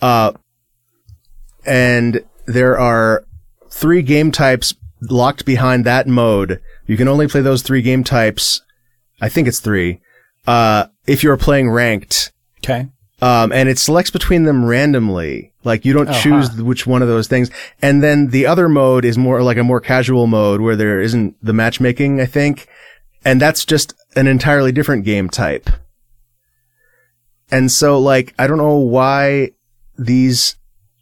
Uh, 0.00 0.32
and 1.64 2.24
there 2.46 2.78
are 2.78 3.24
three 3.70 4.02
game 4.02 4.32
types 4.32 4.74
locked 5.00 5.44
behind 5.44 5.84
that 5.84 6.06
mode. 6.06 6.60
You 6.86 6.96
can 6.96 7.08
only 7.08 7.28
play 7.28 7.40
those 7.40 7.62
three 7.62 7.82
game 7.82 8.04
types. 8.04 8.62
I 9.20 9.28
think 9.28 9.48
it's 9.48 9.60
three. 9.60 10.00
Uh, 10.46 10.86
if 11.06 11.22
you're 11.22 11.36
playing 11.36 11.70
ranked. 11.70 12.32
Okay. 12.58 12.88
Um, 13.22 13.52
and 13.52 13.68
it 13.68 13.78
selects 13.78 14.10
between 14.10 14.42
them 14.42 14.64
randomly. 14.64 15.52
Like 15.62 15.84
you 15.84 15.92
don't 15.92 16.08
Oh, 16.10 16.20
choose 16.20 16.48
huh. 16.48 16.64
which 16.64 16.88
one 16.88 17.02
of 17.02 17.08
those 17.08 17.28
things. 17.28 17.50
And 17.80 18.02
then 18.02 18.28
the 18.30 18.46
other 18.46 18.68
mode 18.68 19.04
is 19.04 19.16
more 19.16 19.42
like 19.44 19.56
a 19.56 19.62
more 19.62 19.80
casual 19.80 20.26
mode 20.26 20.60
where 20.60 20.74
there 20.74 21.00
isn't 21.00 21.36
the 21.40 21.52
matchmaking, 21.52 22.20
I 22.20 22.26
think. 22.26 22.66
And 23.24 23.40
that's 23.40 23.64
just 23.64 23.94
an 24.16 24.26
entirely 24.26 24.72
different 24.72 25.04
game 25.04 25.28
type. 25.30 25.70
And 27.50 27.70
so 27.70 27.98
like, 28.00 28.34
I 28.40 28.48
don't 28.48 28.58
know 28.58 28.78
why 28.78 29.52
these 29.96 30.56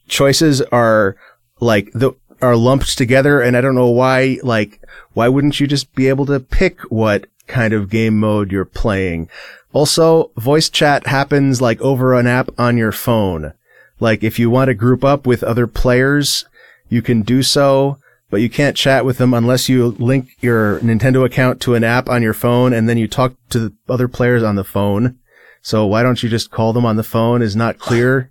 choices 0.06 0.60
are 0.60 1.16
like 1.58 1.90
the, 1.94 2.12
are 2.42 2.56
lumped 2.56 2.98
together. 2.98 3.40
And 3.40 3.56
I 3.56 3.62
don't 3.62 3.74
know 3.74 3.88
why, 3.90 4.38
like, 4.42 4.82
why 5.14 5.28
wouldn't 5.28 5.58
you 5.58 5.66
just 5.66 5.94
be 5.94 6.08
able 6.08 6.26
to 6.26 6.38
pick 6.40 6.80
what 6.90 7.26
kind 7.46 7.72
of 7.72 7.88
game 7.88 8.18
mode 8.18 8.52
you're 8.52 8.64
playing? 8.66 9.30
Also, 9.72 10.30
voice 10.36 10.68
chat 10.68 11.06
happens 11.06 11.60
like 11.60 11.80
over 11.80 12.14
an 12.14 12.26
app 12.26 12.48
on 12.58 12.76
your 12.76 12.92
phone. 12.92 13.52
Like 14.00 14.24
if 14.24 14.38
you 14.38 14.50
want 14.50 14.68
to 14.68 14.74
group 14.74 15.04
up 15.04 15.26
with 15.26 15.44
other 15.44 15.66
players, 15.66 16.44
you 16.88 17.02
can 17.02 17.22
do 17.22 17.42
so, 17.42 17.98
but 18.30 18.40
you 18.40 18.50
can't 18.50 18.76
chat 18.76 19.04
with 19.04 19.18
them 19.18 19.32
unless 19.32 19.68
you 19.68 19.88
link 19.98 20.30
your 20.40 20.80
Nintendo 20.80 21.24
account 21.24 21.60
to 21.62 21.74
an 21.74 21.84
app 21.84 22.08
on 22.08 22.22
your 22.22 22.34
phone 22.34 22.72
and 22.72 22.88
then 22.88 22.98
you 22.98 23.06
talk 23.06 23.34
to 23.50 23.58
the 23.60 23.72
other 23.88 24.08
players 24.08 24.42
on 24.42 24.56
the 24.56 24.64
phone. 24.64 25.18
So 25.62 25.86
why 25.86 26.02
don't 26.02 26.22
you 26.22 26.28
just 26.28 26.50
call 26.50 26.72
them 26.72 26.86
on 26.86 26.96
the 26.96 27.02
phone 27.02 27.42
is 27.42 27.54
not 27.54 27.78
clear. 27.78 28.30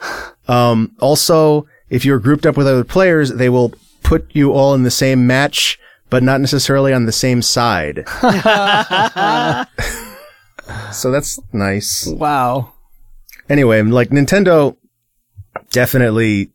Um, 0.48 0.96
also, 0.98 1.68
if 1.90 2.04
you're 2.04 2.18
grouped 2.18 2.44
up 2.44 2.56
with 2.56 2.66
other 2.66 2.82
players, 2.82 3.30
they 3.34 3.48
will 3.48 3.72
put 4.02 4.34
you 4.34 4.52
all 4.52 4.74
in 4.74 4.82
the 4.82 4.90
same 4.90 5.24
match, 5.24 5.78
but 6.08 6.24
not 6.24 6.40
necessarily 6.40 6.92
on 6.92 7.06
the 7.06 7.12
same 7.12 7.40
side. 7.40 8.04
so 10.92 11.10
that's 11.10 11.38
nice. 11.52 12.06
Wow. 12.06 12.72
Anyway, 13.48 13.82
like 13.82 14.10
Nintendo 14.10 14.76
definitely 15.70 16.50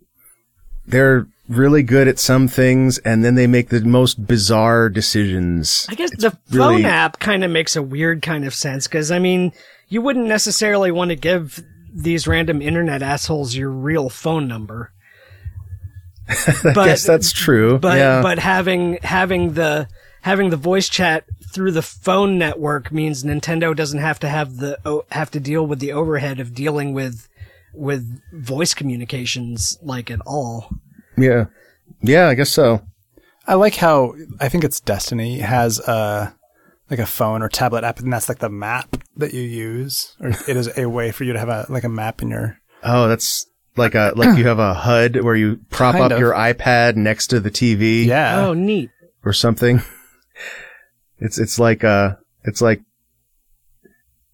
they're 0.88 1.28
really 1.47 1.84
good 1.84 2.07
at 2.07 2.20
some 2.20 2.47
things 2.47 2.97
and 2.99 3.24
then 3.24 3.36
they 3.36 3.47
make 3.47 3.70
the 3.70 3.82
most 3.82 4.26
bizarre 4.26 4.89
decisions. 4.89 5.86
I 5.89 5.95
guess 5.95 6.11
the 6.18 6.32
phone 6.49 6.76
really- 6.78 6.86
app 6.86 7.20
kind 7.20 7.43
of 7.43 7.51
makes 7.51 7.76
a 7.76 7.84
weird 7.84 8.22
kind 8.22 8.45
of 8.45 8.53
sense 8.53 8.88
because 8.88 9.11
I 9.11 9.20
mean, 9.20 9.51
you 9.88 10.01
wouldn't 10.01 10.28
necessarily 10.28 10.91
want 10.91 11.09
to 11.09 11.16
give 11.16 11.63
these 11.93 12.28
random 12.28 12.61
internet 12.61 13.01
assholes 13.01 13.55
your 13.55 13.70
real 13.70 14.09
phone 14.09 14.47
number. 14.47 14.91
but, 16.28 16.66
I 16.78 16.86
guess 16.88 17.05
that's 17.05 17.32
true. 17.32 17.78
but 17.78 17.97
yeah. 17.97 18.22
but 18.22 18.39
having 18.39 18.97
having 19.03 19.53
the 19.53 19.88
having 20.26 20.49
the 20.49 20.57
voice 20.57 20.89
chat 20.89 21.23
through 21.53 21.71
the 21.71 21.82
phone 21.84 22.38
network 22.39 22.91
means 22.91 23.23
Nintendo 23.23 23.76
doesn't 23.76 23.99
have 23.99 24.19
to 24.19 24.28
have 24.28 24.57
the 24.57 25.03
have 25.11 25.30
to 25.32 25.39
deal 25.39 25.65
with 25.67 25.80
the 25.80 25.91
overhead 25.93 26.39
of 26.39 26.53
dealing 26.53 26.93
with 26.93 27.28
with 27.73 28.19
voice 28.34 28.73
communications 28.73 29.78
like 29.82 30.09
at 30.11 30.19
all. 30.26 30.69
yeah. 31.17 31.45
Yeah, 32.01 32.28
I 32.28 32.34
guess 32.34 32.49
so. 32.49 32.82
I 33.47 33.53
like 33.53 33.76
how 33.76 34.15
I 34.39 34.49
think 34.49 34.63
it's 34.63 34.80
Destiny 34.80 35.39
has 35.39 35.80
a 35.80 36.36
like 36.89 36.99
a 36.99 37.05
phone 37.05 37.41
or 37.43 37.49
tablet 37.49 37.84
app, 37.84 37.99
and 37.99 38.11
that's 38.11 38.28
like 38.28 38.39
the 38.39 38.49
map 38.49 38.97
that 39.17 39.34
you 39.34 39.41
use, 39.41 40.15
or 40.19 40.30
it 40.30 40.57
is 40.57 40.69
a 40.78 40.88
way 40.89 41.11
for 41.11 41.23
you 41.23 41.34
to 41.34 41.39
have 41.39 41.49
a 41.49 41.65
like 41.69 41.84
a 41.84 41.89
map 41.89 42.21
in 42.23 42.30
your. 42.30 42.57
Oh, 42.84 43.07
that's 43.07 43.45
like 43.78 43.93
a 43.95 44.13
like 44.15 44.38
you 44.38 44.47
have 44.47 44.57
a 44.59 44.73
HUD 44.73 45.21
where 45.23 45.36
you 45.36 45.59
prop 45.69 45.93
Kind 45.93 46.05
up 46.05 46.11
of. 46.13 46.19
your 46.19 46.34
iPad 46.34 46.95
next 46.95 47.28
to 47.28 47.39
the 47.39 47.51
TV 47.51 48.05
Yeah. 48.05 48.45
oh, 48.47 48.53
neat. 48.53 48.89
or 49.23 49.32
something. 49.34 49.82
It's 51.20 51.39
it's 51.39 51.59
like 51.59 51.84
uh 51.84 52.16
it's 52.43 52.61
like 52.61 52.82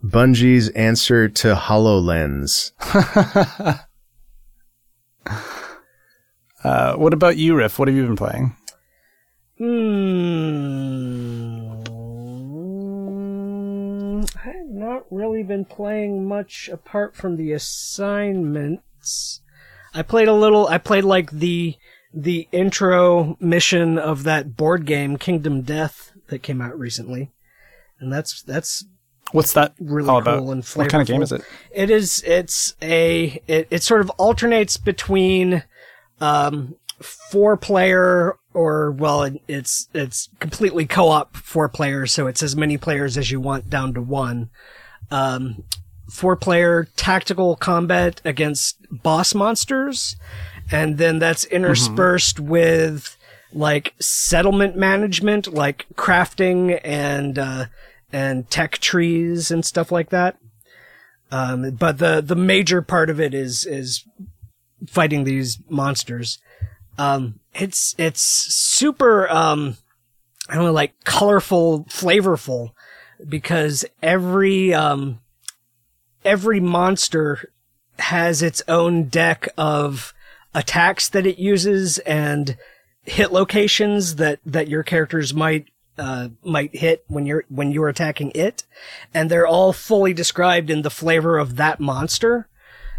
Bungie's 0.04 0.70
answer 0.70 1.30
to 1.30 1.56
HoloLens. 1.56 2.72
Uh, 6.64 6.94
what 6.96 7.14
about 7.14 7.38
you, 7.38 7.56
Riff? 7.56 7.80
What 7.80 7.88
have 7.88 7.98
you 7.98 8.06
been 8.06 8.16
playing? 8.16 8.56
Hmm. 9.58 9.66
I'm 14.44 14.78
not 14.78 15.06
haven't 15.12 15.18
really 15.18 15.44
been 15.44 15.66
playing 15.66 16.28
much 16.28 16.70
apart 16.72 17.16
from 17.16 17.36
the 17.38 17.52
assignments. 17.52 19.42
I 19.94 20.02
played 20.04 20.28
a 20.28 20.34
little. 20.34 20.68
I 20.68 20.78
played 20.78 21.04
like 21.04 21.32
the 21.32 21.76
the 22.14 22.48
intro 22.52 23.38
mission 23.40 23.98
of 23.98 24.24
that 24.24 24.56
board 24.56 24.86
game 24.86 25.18
Kingdom 25.18 25.62
Death 25.62 26.11
that 26.32 26.42
came 26.42 26.62
out 26.62 26.78
recently, 26.78 27.32
and 28.00 28.12
that's 28.12 28.42
that's 28.42 28.84
What's 29.32 29.54
that 29.54 29.74
really 29.80 30.10
all 30.10 30.22
cool 30.22 30.34
about? 30.34 30.52
and 30.52 30.66
what 30.66 30.90
kind 30.90 31.02
of 31.02 31.08
game 31.08 31.22
is 31.22 31.32
it? 31.32 31.42
It 31.72 31.90
is. 31.90 32.22
It's 32.26 32.76
a. 32.82 33.42
It, 33.48 33.68
it 33.70 33.84
sort 33.84 34.02
of 34.02 34.10
alternates 34.12 34.76
between, 34.76 35.64
um, 36.20 36.76
four 37.00 37.56
player 37.56 38.38
or 38.54 38.92
well, 38.92 39.24
it, 39.24 39.42
it's 39.48 39.88
it's 39.94 40.30
completely 40.40 40.86
co-op 40.86 41.38
four 41.38 41.70
players, 41.70 42.12
so 42.12 42.28
it's 42.28 42.44
as 42.44 42.56
many 42.56 42.78
players 42.78 43.18
as 43.18 43.32
you 43.32 43.40
want 43.40 43.70
down 43.70 43.94
to 43.94 44.02
one. 44.02 44.50
Um, 45.10 45.64
four 46.10 46.36
player 46.36 46.90
tactical 46.98 47.56
combat 47.56 48.22
against 48.26 48.78
boss 48.92 49.34
monsters, 49.34 50.18
and 50.72 50.98
then 50.98 51.20
that's 51.20 51.46
interspersed 51.46 52.40
with 52.40 53.16
like 53.54 53.94
settlement 54.00 54.76
management, 54.76 55.54
like 55.54 55.86
crafting 55.96 56.80
and 56.84 57.38
uh, 57.38 57.66
and 58.12 58.50
tech 58.50 58.78
trees 58.78 59.52
and 59.52 59.66
stuff 59.66 59.92
like 59.92 60.10
that. 60.10 60.38
Um, 61.32 61.72
but 61.72 61.98
the 61.98 62.22
the 62.22 62.36
major 62.36 62.82
part 62.82 63.10
of 63.10 63.20
it 63.20 63.34
is 63.34 63.66
is 63.66 64.06
fighting 64.88 65.24
these 65.24 65.60
monsters. 65.70 66.40
Um, 66.98 67.40
it's 67.54 67.96
it's 67.98 68.22
super 68.22 69.30
um, 69.30 69.78
I 70.50 70.56
don't 70.56 70.66
know, 70.66 70.74
like 70.74 71.04
colorful, 71.04 71.86
flavorful, 71.86 72.72
because 73.28 73.86
every 74.02 74.74
um, 74.74 75.20
every 76.26 76.60
monster 76.60 77.52
has 78.00 78.42
its 78.42 78.62
own 78.68 79.06
deck 79.06 79.48
of 79.58 80.14
attacks 80.54 81.08
that 81.10 81.26
it 81.26 81.38
uses 81.38 82.00
and 82.00 82.58
hit 83.04 83.32
locations 83.32 84.16
that 84.16 84.40
that 84.46 84.68
your 84.68 84.84
characters 84.84 85.34
might 85.34 85.68
uh, 85.98 86.30
might 86.44 86.76
hit 86.76 87.04
when 87.08 87.26
you're 87.26 87.46
when 87.50 87.72
you're 87.72 87.90
attacking 87.90 88.32
it, 88.34 88.64
and 89.14 89.30
they're 89.30 89.48
all 89.48 89.74
fully 89.74 90.14
described 90.14 90.70
in 90.70 90.82
the 90.82 90.90
flavor 90.90 91.38
of 91.38 91.56
that 91.58 91.80
monster. 91.80 92.48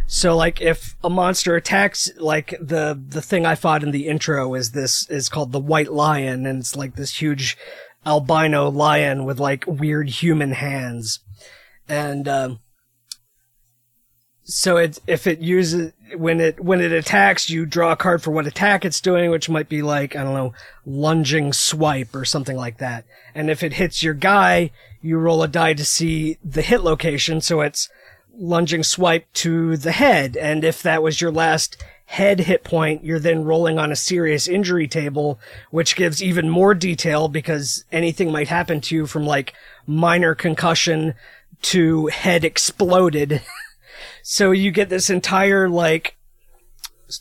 So 0.07 0.37
like 0.37 0.61
if 0.61 0.97
a 1.03 1.09
monster 1.09 1.57
attacks 1.57 2.11
like 2.19 2.55
the 2.61 3.01
the 3.09 3.23
thing 3.23 3.47
I 3.47 3.55
fought 3.55 3.83
in 3.83 3.93
the 3.93 4.09
intro 4.09 4.55
is 4.55 4.73
this 4.73 5.09
is 5.09 5.29
called 5.29 5.53
the 5.53 5.61
white 5.61 5.93
lion 5.93 6.45
and 6.45 6.61
it's 6.61 6.77
like 6.77 6.97
this 6.97 7.21
huge 7.23 7.57
albino 8.05 8.69
lion 8.69 9.25
with 9.25 9.39
like 9.39 9.65
weird 9.67 10.09
human 10.11 10.53
hands. 10.53 11.21
And 11.89 12.29
um 12.29 12.59
so 14.45 14.77
it 14.77 14.99
if 15.07 15.27
it 15.27 15.41
uses 15.41 15.93
when 16.17 16.41
it 16.41 16.61
when 16.61 16.81
it 16.81 16.93
attacks 16.93 17.49
you 17.49 17.65
draw 17.65 17.93
a 17.93 17.97
card 17.97 18.23
for 18.23 18.33
what 18.33 18.47
attack 18.47 18.85
it's 18.85 19.01
doing 19.01 19.31
which 19.31 19.49
might 19.49 19.69
be 19.69 19.83
like 19.83 20.17
I 20.17 20.25
don't 20.25 20.35
know 20.35 20.53
lunging 20.85 21.53
swipe 21.53 22.15
or 22.15 22.25
something 22.25 22.57
like 22.57 22.79
that. 22.79 23.05
And 23.35 23.51
if 23.51 23.63
it 23.63 23.75
hits 23.75 24.03
your 24.03 24.15
guy 24.15 24.73
you 25.01 25.19
roll 25.19 25.43
a 25.43 25.49
die 25.49 25.75
to 25.75 25.85
see 25.85 26.39
the 26.45 26.63
hit 26.63 26.83
location 26.83 27.41
so 27.41 27.61
it's 27.61 27.89
lunging 28.35 28.83
swipe 28.83 29.33
to 29.35 29.77
the 29.77 29.93
head. 29.93 30.37
And 30.37 30.65
if 30.65 30.83
that 30.83 31.03
was 31.03 31.21
your 31.21 31.31
last 31.31 31.83
head 32.07 32.41
hit 32.41 32.65
point, 32.65 33.05
you're 33.05 33.19
then 33.19 33.45
rolling 33.45 33.79
on 33.79 33.93
a 33.93 33.97
serious 33.97 34.49
injury 34.49 34.89
table, 34.89 35.39
which 35.71 35.97
gives 35.97 36.23
even 36.23 36.49
more 36.49 36.75
detail 36.75 37.29
because 37.29 37.85
anything 37.93 38.31
might 38.31 38.49
happen 38.49 38.81
to 38.83 38.95
you 38.95 39.07
from 39.07 39.27
like 39.27 39.55
minor 39.87 40.35
concussion 40.35 41.15
to 41.63 42.07
head 42.09 42.45
exploded. 42.45 43.43
so 44.23 44.51
you 44.51 44.71
get 44.71 44.89
this 44.89 45.11
entire 45.11 45.69
like 45.69 46.17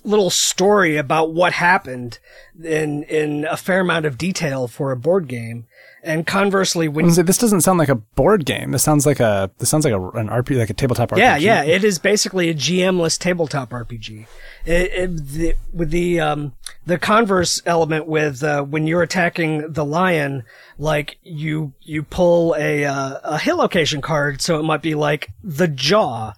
little 0.03 0.29
story 0.29 0.97
about 0.97 1.33
what 1.33 1.53
happened 1.53 2.19
in 2.63 3.03
in 3.03 3.45
a 3.49 3.57
fair 3.57 3.81
amount 3.81 4.05
of 4.05 4.17
detail 4.17 4.67
for 4.67 4.91
a 4.91 4.97
board 4.97 5.27
game. 5.27 5.65
And 6.03 6.25
conversely, 6.25 6.87
when 6.87 7.05
I 7.05 7.07
was 7.07 7.17
gonna 7.17 7.25
say, 7.25 7.27
This 7.27 7.37
doesn't 7.37 7.61
sound 7.61 7.77
like 7.77 7.89
a 7.89 7.95
board 7.95 8.45
game. 8.45 8.71
This 8.71 8.81
sounds 8.83 9.05
like 9.05 9.19
a 9.19 9.51
this 9.59 9.69
sounds 9.69 9.85
like 9.85 9.93
a, 9.93 10.09
an 10.11 10.29
RPG, 10.29 10.57
like 10.57 10.69
a 10.69 10.73
tabletop 10.73 11.11
RPG. 11.11 11.17
Yeah, 11.17 11.37
yeah, 11.37 11.63
it 11.63 11.83
is 11.83 11.99
basically 11.99 12.49
a 12.49 12.55
GM-less 12.55 13.17
tabletop 13.17 13.69
RPG. 13.69 14.25
It, 14.65 14.91
it, 14.93 15.27
the, 15.27 15.55
with 15.71 15.91
the 15.91 16.19
um, 16.19 16.53
the 16.85 16.97
converse 16.97 17.61
element 17.65 18.07
with 18.07 18.43
uh, 18.43 18.63
when 18.63 18.87
you're 18.87 19.03
attacking 19.03 19.73
the 19.73 19.85
lion, 19.85 20.43
like 20.79 21.17
you 21.21 21.73
you 21.81 22.01
pull 22.01 22.55
a 22.57 22.85
uh, 22.85 23.19
a 23.23 23.37
hit 23.37 23.53
location 23.53 24.01
card, 24.01 24.41
so 24.41 24.59
it 24.59 24.63
might 24.63 24.81
be 24.81 24.95
like 24.95 25.29
the 25.43 25.67
jaw. 25.67 26.33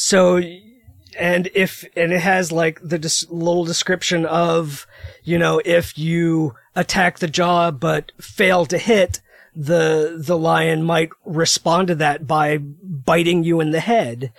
So 0.00 0.40
and 1.18 1.50
if 1.56 1.84
and 1.96 2.12
it 2.12 2.20
has 2.20 2.52
like 2.52 2.78
the 2.80 3.00
dis- 3.00 3.28
little 3.30 3.64
description 3.64 4.24
of 4.26 4.86
you 5.24 5.36
know 5.36 5.60
if 5.64 5.98
you 5.98 6.54
attack 6.76 7.18
the 7.18 7.26
jaw 7.26 7.72
but 7.72 8.12
fail 8.20 8.64
to 8.66 8.78
hit 8.78 9.20
the 9.56 10.14
the 10.16 10.38
lion 10.38 10.84
might 10.84 11.10
respond 11.24 11.88
to 11.88 11.96
that 11.96 12.28
by 12.28 12.58
biting 12.58 13.42
you 13.42 13.58
in 13.58 13.72
the 13.72 13.80
head. 13.80 14.32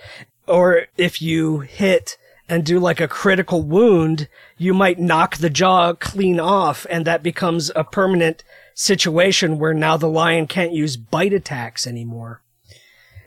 Or 0.47 0.85
if 0.95 1.21
you 1.21 1.59
hit 1.59 2.17
and 2.47 2.65
do 2.65 2.79
like 2.79 3.01
a 3.01 3.09
critical 3.09 3.61
wound 3.61 4.29
you 4.57 4.73
might 4.73 4.97
knock 4.97 5.37
the 5.37 5.49
jaw 5.49 5.91
clean 5.91 6.39
off 6.39 6.85
and 6.89 7.03
that 7.03 7.21
becomes 7.21 7.69
a 7.75 7.83
permanent 7.83 8.45
situation 8.75 9.59
where 9.59 9.73
now 9.73 9.97
the 9.97 10.07
lion 10.07 10.47
can't 10.47 10.71
use 10.71 10.95
bite 10.95 11.33
attacks 11.33 11.85
anymore. 11.85 12.41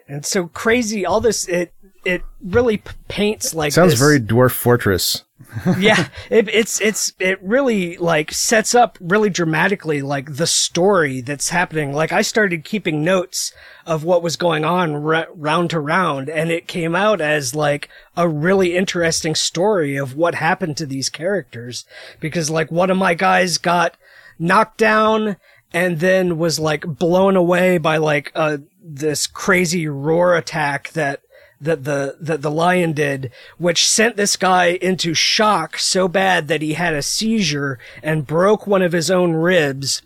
And 0.08 0.24
so 0.24 0.46
crazy 0.46 1.04
all 1.04 1.20
this 1.20 1.46
it 1.46 1.74
it 2.04 2.22
really 2.42 2.78
p- 2.78 2.90
paints 3.08 3.54
like 3.54 3.72
Sounds 3.72 3.92
this- 3.92 3.98
very 4.00 4.20
Dwarf 4.20 4.52
Fortress. 4.52 5.24
yeah, 5.78 6.08
it, 6.30 6.48
it's 6.48 6.80
it's 6.80 7.12
it 7.18 7.38
really 7.42 7.96
like 7.98 8.32
sets 8.32 8.74
up 8.74 8.96
really 9.00 9.28
dramatically 9.28 10.00
like 10.00 10.36
the 10.36 10.46
story 10.46 11.20
that's 11.20 11.50
happening. 11.50 11.92
Like 11.92 12.10
I 12.12 12.22
started 12.22 12.64
keeping 12.64 13.04
notes 13.04 13.52
of 13.84 14.02
what 14.02 14.22
was 14.22 14.36
going 14.36 14.64
on 14.64 14.94
ra- 14.96 15.26
round 15.34 15.68
to 15.70 15.80
round, 15.80 16.30
and 16.30 16.50
it 16.50 16.68
came 16.68 16.94
out 16.94 17.20
as 17.20 17.54
like 17.54 17.90
a 18.16 18.28
really 18.28 18.76
interesting 18.76 19.34
story 19.34 19.96
of 19.96 20.16
what 20.16 20.36
happened 20.36 20.76
to 20.78 20.86
these 20.86 21.10
characters. 21.10 21.84
Because 22.18 22.48
like 22.48 22.70
one 22.70 22.88
of 22.90 22.96
my 22.96 23.12
guys 23.12 23.58
got 23.58 23.96
knocked 24.38 24.78
down 24.78 25.36
and 25.74 26.00
then 26.00 26.38
was 26.38 26.58
like 26.60 26.86
blown 26.86 27.36
away 27.36 27.76
by 27.78 27.96
like 27.98 28.32
uh 28.34 28.58
this 28.82 29.26
crazy 29.26 29.86
roar 29.86 30.34
attack 30.34 30.90
that 30.92 31.20
that 31.62 31.84
the 31.84 32.16
that 32.20 32.42
the 32.42 32.50
lion 32.50 32.92
did, 32.92 33.30
which 33.58 33.86
sent 33.88 34.16
this 34.16 34.36
guy 34.36 34.78
into 34.82 35.14
shock 35.14 35.78
so 35.78 36.08
bad 36.08 36.48
that 36.48 36.62
he 36.62 36.74
had 36.74 36.94
a 36.94 37.02
seizure 37.02 37.78
and 38.02 38.26
broke 38.26 38.66
one 38.66 38.82
of 38.82 38.92
his 38.92 39.10
own 39.10 39.32
ribs. 39.32 40.02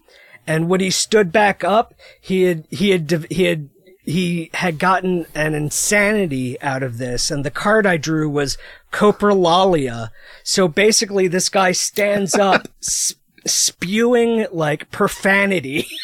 And 0.46 0.68
when 0.68 0.80
he 0.80 0.90
stood 0.90 1.32
back 1.32 1.64
up, 1.64 1.94
he 2.20 2.42
had 2.42 2.64
he 2.70 2.90
had 2.90 3.26
he 3.30 3.44
had 3.44 3.68
he 4.04 4.50
had 4.54 4.78
gotten 4.78 5.26
an 5.34 5.54
insanity 5.54 6.60
out 6.62 6.82
of 6.84 6.98
this, 6.98 7.30
and 7.30 7.44
the 7.44 7.50
card 7.50 7.86
I 7.86 7.96
drew 7.96 8.30
was 8.30 8.56
coprolalia. 8.92 10.10
So 10.44 10.68
basically, 10.68 11.26
this 11.26 11.48
guy 11.48 11.72
stands 11.72 12.36
up, 12.36 12.68
s- 12.82 13.14
spewing 13.44 14.46
like 14.52 14.90
profanity. 14.90 15.86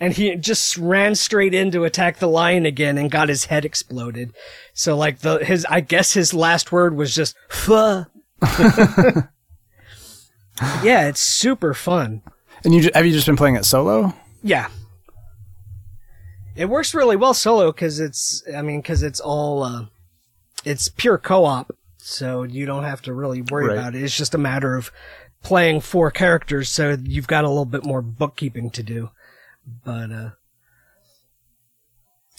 and 0.00 0.12
he 0.14 0.34
just 0.36 0.76
ran 0.76 1.14
straight 1.14 1.54
in 1.54 1.70
to 1.72 1.84
attack 1.84 2.18
the 2.18 2.28
lion 2.28 2.66
again 2.66 2.98
and 2.98 3.10
got 3.10 3.28
his 3.28 3.46
head 3.46 3.64
exploded. 3.64 4.32
So 4.74 4.96
like 4.96 5.20
the 5.20 5.38
his 5.44 5.66
I 5.68 5.80
guess 5.80 6.12
his 6.14 6.32
last 6.34 6.72
word 6.72 6.96
was 6.96 7.14
just 7.14 7.36
fuh. 7.48 8.04
yeah, 10.82 11.08
it's 11.08 11.20
super 11.20 11.74
fun. 11.74 12.22
And 12.64 12.74
you 12.74 12.90
have 12.94 13.06
you 13.06 13.12
just 13.12 13.26
been 13.26 13.36
playing 13.36 13.56
it 13.56 13.64
solo? 13.64 14.14
Yeah. 14.42 14.68
It 16.54 16.66
works 16.70 16.94
really 16.94 17.16
well 17.16 17.34
solo 17.34 17.70
cuz 17.72 18.00
it's 18.00 18.42
I 18.54 18.62
mean 18.62 18.82
cuz 18.82 19.02
it's 19.02 19.20
all 19.20 19.62
uh 19.62 19.86
it's 20.64 20.88
pure 20.88 21.18
co-op, 21.18 21.70
so 21.98 22.42
you 22.42 22.66
don't 22.66 22.84
have 22.84 23.02
to 23.02 23.12
really 23.14 23.42
worry 23.42 23.68
Right. 23.68 23.78
about 23.78 23.94
it. 23.94 24.02
It's 24.02 24.16
just 24.16 24.34
a 24.34 24.38
matter 24.38 24.74
of 24.74 24.90
playing 25.42 25.80
four 25.80 26.10
characters 26.10 26.68
so 26.68 26.96
you've 27.04 27.28
got 27.28 27.44
a 27.44 27.48
little 27.48 27.66
bit 27.66 27.84
more 27.84 28.02
bookkeeping 28.02 28.70
to 28.70 28.82
do. 28.82 29.10
But 29.84 30.12
uh 30.12 30.30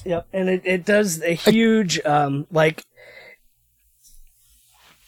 Yep, 0.05 0.27
and 0.31 0.49
it, 0.49 0.61
it 0.63 0.85
does 0.85 1.21
a 1.21 1.33
huge 1.33 2.03
um 2.05 2.47
like 2.51 2.83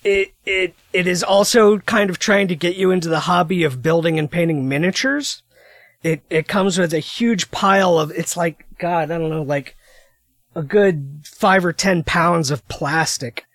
it 0.03 0.33
it 0.45 0.75
it 0.93 1.07
is 1.07 1.23
also 1.23 1.79
kind 1.79 2.09
of 2.09 2.19
trying 2.19 2.47
to 2.47 2.55
get 2.55 2.75
you 2.75 2.91
into 2.91 3.09
the 3.09 3.21
hobby 3.21 3.63
of 3.63 3.81
building 3.81 4.17
and 4.17 4.31
painting 4.31 4.67
miniatures. 4.67 5.43
It 6.03 6.21
it 6.29 6.47
comes 6.47 6.77
with 6.77 6.93
a 6.93 6.99
huge 6.99 7.51
pile 7.51 7.99
of 7.99 8.11
it's 8.11 8.37
like 8.37 8.65
God, 8.77 9.11
I 9.11 9.17
don't 9.17 9.29
know, 9.29 9.43
like 9.43 9.75
a 10.55 10.63
good 10.63 11.23
five 11.25 11.65
or 11.65 11.73
ten 11.73 12.03
pounds 12.03 12.51
of 12.51 12.67
plastic 12.67 13.45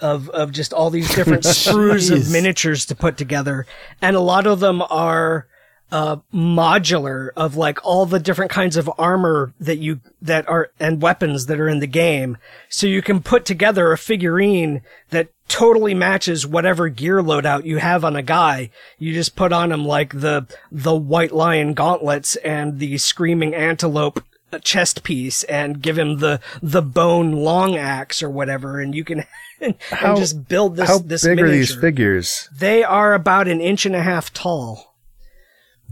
of 0.00 0.28
of 0.30 0.52
just 0.52 0.72
all 0.72 0.90
these 0.90 1.12
different 1.14 1.42
sprues 1.44 2.10
of 2.10 2.30
miniatures 2.30 2.86
to 2.86 2.94
put 2.94 3.16
together, 3.16 3.66
and 4.00 4.14
a 4.14 4.20
lot 4.20 4.46
of 4.46 4.60
them 4.60 4.82
are 4.82 5.48
uh, 5.90 6.16
modular 6.32 7.30
of 7.36 7.56
like 7.56 7.84
all 7.84 8.06
the 8.06 8.18
different 8.18 8.50
kinds 8.50 8.76
of 8.76 8.90
armor 8.98 9.52
that 9.58 9.78
you, 9.78 10.00
that 10.20 10.48
are, 10.48 10.70
and 10.78 11.00
weapons 11.00 11.46
that 11.46 11.58
are 11.58 11.68
in 11.68 11.80
the 11.80 11.86
game. 11.86 12.36
So 12.68 12.86
you 12.86 13.02
can 13.02 13.22
put 13.22 13.44
together 13.44 13.92
a 13.92 13.98
figurine 13.98 14.82
that 15.10 15.28
totally 15.48 15.94
matches 15.94 16.46
whatever 16.46 16.88
gear 16.88 17.22
loadout 17.22 17.64
you 17.64 17.78
have 17.78 18.04
on 18.04 18.16
a 18.16 18.22
guy. 18.22 18.70
You 18.98 19.14
just 19.14 19.34
put 19.34 19.52
on 19.52 19.72
him 19.72 19.84
like 19.84 20.20
the, 20.20 20.46
the 20.70 20.94
white 20.94 21.32
lion 21.32 21.72
gauntlets 21.72 22.36
and 22.36 22.78
the 22.78 22.98
screaming 22.98 23.54
antelope 23.54 24.22
chest 24.62 25.02
piece 25.02 25.42
and 25.44 25.82
give 25.82 25.98
him 25.98 26.18
the, 26.18 26.40
the 26.62 26.82
bone 26.82 27.32
long 27.32 27.76
axe 27.76 28.22
or 28.22 28.30
whatever. 28.30 28.80
And 28.80 28.94
you 28.94 29.04
can, 29.04 29.24
and 29.60 29.74
How- 29.90 30.16
just 30.16 30.48
build 30.48 30.76
this, 30.76 30.88
How 30.88 30.98
this 30.98 31.24
big 31.24 31.40
are 31.40 31.50
these 31.50 31.74
figures? 31.74 32.48
They 32.56 32.84
are 32.84 33.14
about 33.14 33.48
an 33.48 33.60
inch 33.60 33.86
and 33.86 33.96
a 33.96 34.02
half 34.02 34.32
tall. 34.32 34.87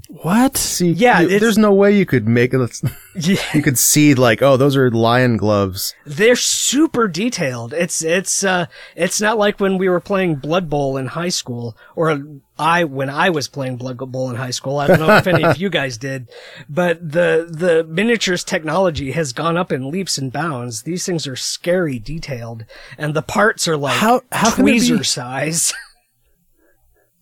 What? 0.09 0.57
See, 0.57 0.91
Yeah, 0.93 1.21
you- 1.21 1.39
there's 1.39 1.59
no 1.59 1.73
way 1.73 1.97
you 1.97 2.07
could 2.07 2.29
make 2.29 2.55
it. 2.55 2.81
Yeah. 3.19 3.41
You 3.55 3.63
could 3.63 3.79
see 3.79 4.13
like, 4.15 4.43
oh, 4.43 4.59
those 4.59 4.77
are 4.77 4.91
lion 4.91 5.39
gloves. 5.39 5.95
They're 6.05 6.37
super 6.37 7.09
detailed. 7.09 7.73
It's, 7.73 8.03
it's, 8.03 8.45
uh, 8.45 8.67
it's 8.95 9.23
not 9.23 9.39
like 9.39 9.59
when 9.59 9.79
we 9.79 9.89
were 9.89 10.01
playing 10.01 10.35
Blood 10.35 10.69
Bowl 10.69 10.99
in 10.99 11.07
high 11.07 11.31
school 11.31 11.79
or 11.95 12.21
I, 12.59 12.85
when 12.85 13.09
I 13.09 13.31
was 13.31 13.49
playing 13.49 13.79
Blood 13.79 13.97
Bowl 14.13 14.29
in 14.29 14.37
high 14.37 14.51
school. 14.51 14.79
I 14.79 14.87
don't 14.87 15.01
know 15.01 15.17
if 15.17 15.27
any 15.27 15.45
of 15.45 15.57
you 15.57 15.71
guys 15.71 15.97
did, 15.97 16.29
but 16.69 16.99
the, 17.01 17.47
the 17.51 17.85
miniatures 17.89 18.45
technology 18.45 19.13
has 19.13 19.33
gone 19.33 19.57
up 19.57 19.73
in 19.73 19.91
leaps 19.91 20.19
and 20.19 20.31
bounds. 20.31 20.83
These 20.83 21.07
things 21.07 21.27
are 21.27 21.37
scary 21.37 21.99
detailed 21.99 22.67
and 22.99 23.15
the 23.15 23.23
parts 23.23 23.67
are 23.67 23.79
like 23.79 23.97
How- 23.97 24.21
how 24.31 24.51
can 24.55 24.67
they 24.67 24.73
be- 24.73 24.79
tweezer 24.81 25.07
size. 25.07 25.73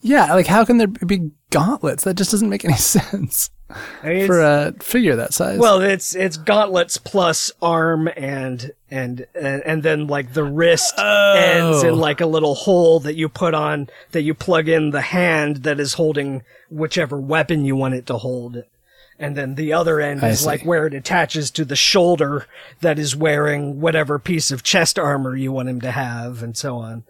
Yeah, 0.05 0.35
like 0.35 0.47
how 0.47 0.67
can 0.67 0.77
there 0.77 0.87
be 0.87 1.31
gauntlets? 1.49 2.05
That 2.05 2.15
just 2.15 2.31
doesn't 2.31 2.51
make 2.51 2.63
any 2.63 2.75
sense 2.77 3.51
I 4.03 4.09
mean, 4.09 4.27
for 4.27 4.43
a 4.43 4.75
figure 4.81 5.17
that 5.17 5.33
size. 5.33 5.59
Well, 5.59 5.81
it's 5.81 6.15
it's 6.15 6.37
gauntlets 6.37 6.99
plus 6.99 7.51
arm 7.63 8.11
and 8.15 8.73
and 8.91 9.27
and, 9.35 9.63
and 9.65 9.83
then 9.83 10.07
like 10.07 10.35
the 10.35 10.45
wrist 10.45 10.93
ends 10.99 11.83
in 11.83 11.91
oh. 11.91 11.95
like 11.95 12.21
a 12.21 12.27
little 12.27 12.55
hole 12.55 13.01
that 13.01 13.15
you 13.15 13.31
put 13.31 13.55
on 13.55 13.89
that 14.11 14.23
you 14.23 14.35
plug 14.35 14.69
in 14.69 14.91
the 14.91 15.01
hand 15.01 15.63
that 15.63 15.81
is 15.81 15.95
holding 15.95 16.43
whichever 16.69 17.19
weapon 17.19 17.65
you 17.65 17.75
want 17.75 17.95
it 17.95 18.05
to 18.07 18.19
hold. 18.19 18.63
And 19.19 19.37
then 19.37 19.55
the 19.55 19.73
other 19.73 20.01
end 20.01 20.23
I 20.23 20.31
is 20.31 20.41
see. 20.41 20.47
like 20.47 20.65
where 20.65 20.87
it 20.87 20.93
attaches 20.93 21.51
to 21.53 21.65
the 21.65 21.77
shoulder 21.77 22.47
that 22.83 22.99
is 22.99 23.17
wearing 23.17 23.81
whatever 23.81 24.19
piece 24.19 24.51
of 24.51 24.63
chest 24.63 24.99
armor 24.99 25.35
you 25.35 25.51
want 25.51 25.71
him 25.71 25.81
to 25.81 25.93
have 25.93 26.43
and 26.43 26.55
so 26.55 26.77
on. 26.77 27.05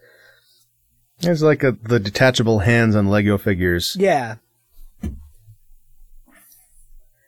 There's 1.25 1.43
like 1.43 1.63
a, 1.63 1.73
the 1.73 1.99
detachable 2.01 2.61
hands 2.61 2.95
on 2.97 3.09
Lego 3.09 3.39
figures. 3.39 3.97
Yeah. 3.99 4.37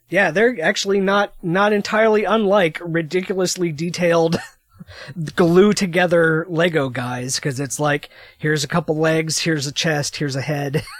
Yeah, 0.08 0.30
they're 0.30 0.56
actually 0.62 1.00
not 1.00 1.32
not 1.42 1.72
entirely 1.72 2.24
unlike 2.24 2.78
ridiculously 2.80 3.72
detailed 3.72 4.36
glue 5.34 5.72
together 5.72 6.46
Lego 6.48 6.88
guys 6.88 7.36
because 7.36 7.58
it's 7.58 7.80
like 7.80 8.08
here's 8.38 8.62
a 8.62 8.68
couple 8.68 8.96
legs, 8.96 9.40
here's 9.40 9.66
a 9.66 9.72
chest, 9.72 10.16
here's 10.16 10.36
a 10.36 10.42
head. 10.42 10.84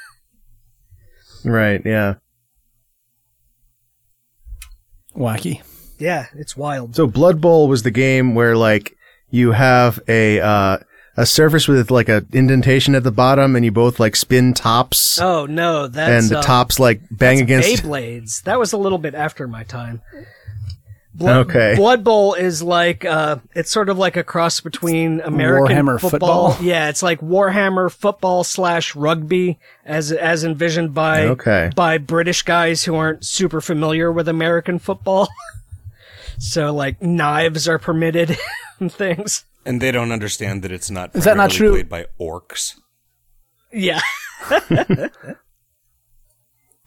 Right. 1.44 1.80
Yeah. 1.84 2.14
wacky. 5.14 5.62
yeah, 5.98 6.26
it's 6.34 6.56
wild. 6.56 6.96
So 6.96 7.06
Blood 7.06 7.40
Bowl 7.40 7.68
was 7.68 7.84
the 7.84 7.92
game 7.92 8.34
where 8.34 8.56
like 8.56 8.96
you 9.30 9.52
have 9.52 10.00
a 10.08 10.40
uh, 10.40 10.78
a 11.16 11.24
surface 11.26 11.66
with 11.68 11.90
like 11.90 12.08
a 12.08 12.24
indentation 12.32 12.94
at 12.94 13.02
the 13.04 13.10
bottom, 13.12 13.56
and 13.56 13.64
you 13.64 13.72
both 13.72 13.98
like 14.00 14.14
spin 14.16 14.52
tops, 14.54 15.18
Oh 15.20 15.46
no, 15.46 15.86
that's 15.86 16.24
and 16.24 16.30
the 16.34 16.38
uh, 16.40 16.42
tops 16.42 16.78
like 16.78 17.00
bang 17.10 17.38
that's 17.38 17.42
against. 17.66 17.82
Beyblades. 17.84 18.42
That 18.42 18.58
was 18.58 18.72
a 18.72 18.76
little 18.78 18.98
bit 18.98 19.14
after 19.14 19.48
my 19.48 19.62
time. 19.64 20.02
Blood, 21.14 21.46
Okay. 21.48 21.74
Blood 21.76 22.04
Bowl 22.04 22.34
is 22.34 22.62
like 22.62 23.06
uh 23.06 23.36
it's 23.54 23.70
sort 23.70 23.88
of 23.88 23.96
like 23.96 24.18
a 24.18 24.22
cross 24.22 24.60
between 24.60 25.22
American 25.22 25.74
Warhammer 25.74 25.98
football. 25.98 26.50
football? 26.52 26.56
Yeah, 26.66 26.90
it's 26.90 27.02
like 27.02 27.20
Warhammer 27.22 27.90
football 27.90 28.44
slash 28.44 28.94
rugby 28.94 29.58
as 29.86 30.12
as 30.12 30.44
envisioned 30.44 30.92
by 30.92 31.22
Okay. 31.28 31.70
by 31.74 31.96
British 31.96 32.42
guys 32.42 32.84
who 32.84 32.94
aren't 32.96 33.24
super 33.24 33.62
familiar 33.62 34.12
with 34.12 34.28
American 34.28 34.78
football. 34.78 35.28
so 36.38 36.74
like 36.74 37.00
knives 37.00 37.66
are 37.66 37.78
permitted 37.78 38.36
and 38.78 38.92
things. 38.92 39.44
And 39.66 39.80
they 39.82 39.90
don't 39.90 40.12
understand 40.12 40.62
that 40.62 40.72
it's 40.72 40.90
not 40.90 41.14
Is 41.14 41.24
that 41.24 41.36
not 41.36 41.50
primarily 41.50 41.82
true? 41.82 41.88
played 41.88 41.88
by 41.88 42.06
orcs. 42.24 42.74
Yeah. 43.72 44.00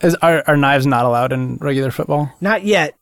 Is 0.01 0.15
are, 0.21 0.43
are 0.47 0.55
knives 0.57 0.87
not 0.87 1.05
allowed 1.05 1.33
in 1.33 1.57
regular 1.57 1.91
football 1.91 2.31
Not 2.39 2.63
yet. 2.63 2.95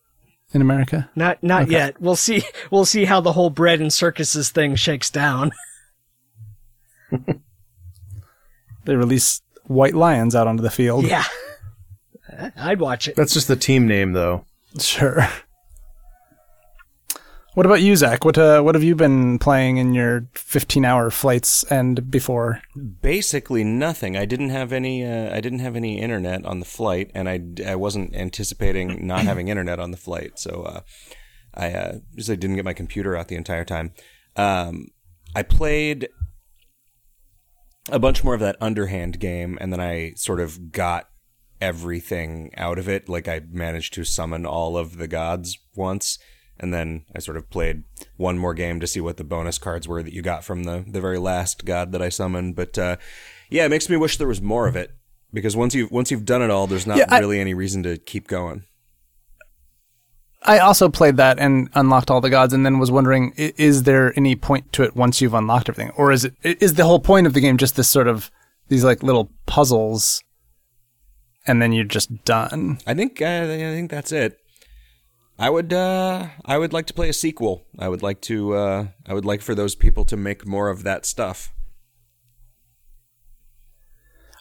in 0.52 0.62
America? 0.62 1.10
Not 1.16 1.44
not 1.44 1.70
yet. 1.70 2.02
We'll 2.02 2.16
see 2.16 2.42
we'll 2.72 2.86
see 2.86 3.06
how 3.06 3.22
the 3.22 3.34
whole 3.34 3.52
bread 3.52 3.80
and 3.80 3.94
circuses 3.94 4.50
thing 4.50 4.76
shakes 4.76 5.10
down. 5.12 5.52
They 8.86 8.96
release 8.96 9.42
white 9.66 9.94
lions 9.96 10.34
out 10.34 10.48
onto 10.48 10.64
the 10.64 10.70
field. 10.72 11.06
Yeah. 11.06 11.26
I'd 12.56 12.80
watch 12.80 13.10
it. 13.10 13.18
That's 13.18 13.34
just 13.34 13.50
the 13.50 13.58
team 13.58 13.86
name, 13.86 14.14
though. 14.14 14.46
Sure. 14.80 15.28
What 17.58 17.66
about 17.66 17.82
you, 17.82 17.96
Zach? 17.96 18.24
What 18.24 18.38
uh, 18.38 18.62
what 18.62 18.76
have 18.76 18.84
you 18.84 18.94
been 18.94 19.40
playing 19.40 19.78
in 19.78 19.96
your 19.96 20.28
15 20.36 20.86
hour 20.86 21.10
flights 21.10 21.64
and 21.72 22.12
before? 22.12 22.62
Basically 23.02 23.64
nothing. 23.64 24.16
I 24.16 24.26
didn't 24.26 24.50
have 24.50 24.72
any. 24.72 25.04
Uh, 25.04 25.36
I 25.36 25.42
didn't 25.42 25.58
have 25.58 25.76
any 25.76 26.00
internet 26.00 26.46
on 26.46 26.60
the 26.60 26.68
flight, 26.68 27.10
and 27.16 27.28
I, 27.28 27.42
I 27.66 27.76
wasn't 27.76 28.16
anticipating 28.16 29.08
not 29.08 29.22
having 29.24 29.48
internet 29.48 29.80
on 29.80 29.90
the 29.90 29.98
flight. 29.98 30.38
So 30.38 30.66
uh, 30.68 30.82
I 31.52 31.72
uh, 31.72 31.94
just 32.16 32.30
like, 32.30 32.40
didn't 32.40 32.58
get 32.58 32.66
my 32.66 32.74
computer 32.74 33.18
out 33.18 33.28
the 33.28 33.36
entire 33.36 33.66
time. 33.66 33.92
Um, 34.36 34.90
I 35.36 35.42
played 35.42 36.10
a 37.90 37.98
bunch 37.98 38.24
more 38.24 38.36
of 38.36 38.40
that 38.40 38.58
underhand 38.62 39.20
game, 39.20 39.58
and 39.60 39.74
then 39.74 39.80
I 39.80 40.14
sort 40.16 40.42
of 40.42 40.72
got 40.72 41.10
everything 41.60 42.52
out 42.56 42.78
of 42.78 42.88
it. 42.88 43.10
Like 43.10 43.28
I 43.28 43.42
managed 43.50 43.96
to 43.96 44.04
summon 44.04 44.46
all 44.46 44.78
of 44.78 45.00
the 45.00 45.08
gods 45.08 45.58
once, 45.76 46.20
and 46.60 46.74
then 46.74 47.06
I 47.16 47.20
sort 47.20 47.38
of 47.38 47.50
played 47.50 47.84
one 48.16 48.38
more 48.38 48.54
game 48.54 48.80
to 48.80 48.88
see 48.88 49.00
what 49.02 49.18
the 49.18 49.24
bonus 49.24 49.58
cards 49.58 49.88
were 49.88 50.02
that 50.04 50.14
you 50.14 50.22
got 50.22 50.44
from 50.44 50.64
the 50.64 50.84
the 50.88 51.02
very 51.02 51.18
last 51.18 51.66
god 51.66 51.92
that 51.92 52.02
I 52.02 52.10
summoned. 52.10 52.56
But 52.56 52.78
uh, 52.78 52.98
yeah, 53.50 53.66
it 53.66 53.70
makes 53.70 53.90
me 53.90 53.98
wish 53.98 54.18
there 54.18 54.28
was 54.28 54.42
more 54.42 54.68
of 54.68 54.76
it 54.76 54.92
because 55.34 55.56
once 55.56 55.74
you 55.76 55.88
once 55.92 56.12
you've 56.12 56.26
done 56.26 56.42
it 56.42 56.50
all, 56.50 56.68
there's 56.68 56.88
not 56.88 56.98
Yeah, 56.98 57.06
I- 57.10 57.20
really 57.20 57.40
any 57.40 57.54
reason 57.54 57.84
to 57.84 57.98
keep 57.98 58.28
going. 58.28 58.64
I 60.44 60.60
also 60.60 60.88
played 60.88 61.18
that 61.18 61.40
and 61.40 61.68
unlocked 61.74 62.10
all 62.12 62.22
the 62.22 62.30
gods, 62.30 62.54
and 62.54 62.66
then 62.66 62.80
was 62.80 62.92
wondering: 62.92 63.34
is 63.36 63.84
there 63.84 64.14
any 64.16 64.36
point 64.36 64.72
to 64.74 64.84
it 64.84 64.96
once 64.96 65.20
you've 65.20 65.34
unlocked 65.34 65.68
everything, 65.68 65.92
or 65.98 66.12
is 66.12 66.26
it 66.26 66.36
is 66.44 66.76
the 66.76 66.86
whole 66.86 67.00
point 67.00 67.28
of 67.28 67.34
the 67.34 67.42
game 67.42 67.58
just 67.58 67.76
this 67.76 67.90
sort 67.90 68.08
of 68.08 68.32
these 68.70 68.84
like 68.84 69.04
little 69.04 69.32
puzzles, 69.46 70.24
and 71.48 71.62
then 71.62 71.74
you're 71.74 71.84
just 71.84 72.24
done? 72.24 72.78
I 72.86 72.94
think 72.94 73.22
uh, 73.22 73.26
I 73.26 73.48
think 73.58 73.90
that's 73.92 74.12
it. 74.12 74.38
I 75.40 75.50
would 75.50 75.72
uh, 75.72 76.30
I 76.46 76.58
would 76.58 76.74
like 76.74 76.88
to 76.88 76.94
play 76.94 77.10
a 77.10 77.14
sequel. 77.14 77.66
I 77.78 77.90
would 77.90 78.02
like 78.02 78.22
to 78.22 78.56
uh, 78.56 78.88
I 79.06 79.14
would 79.14 79.26
like 79.26 79.42
for 79.42 79.54
those 79.54 79.76
people 79.76 80.04
to 80.06 80.18
make 80.18 80.48
more 80.48 80.70
of 80.70 80.84
that 80.84 81.06
stuff. 81.06 81.54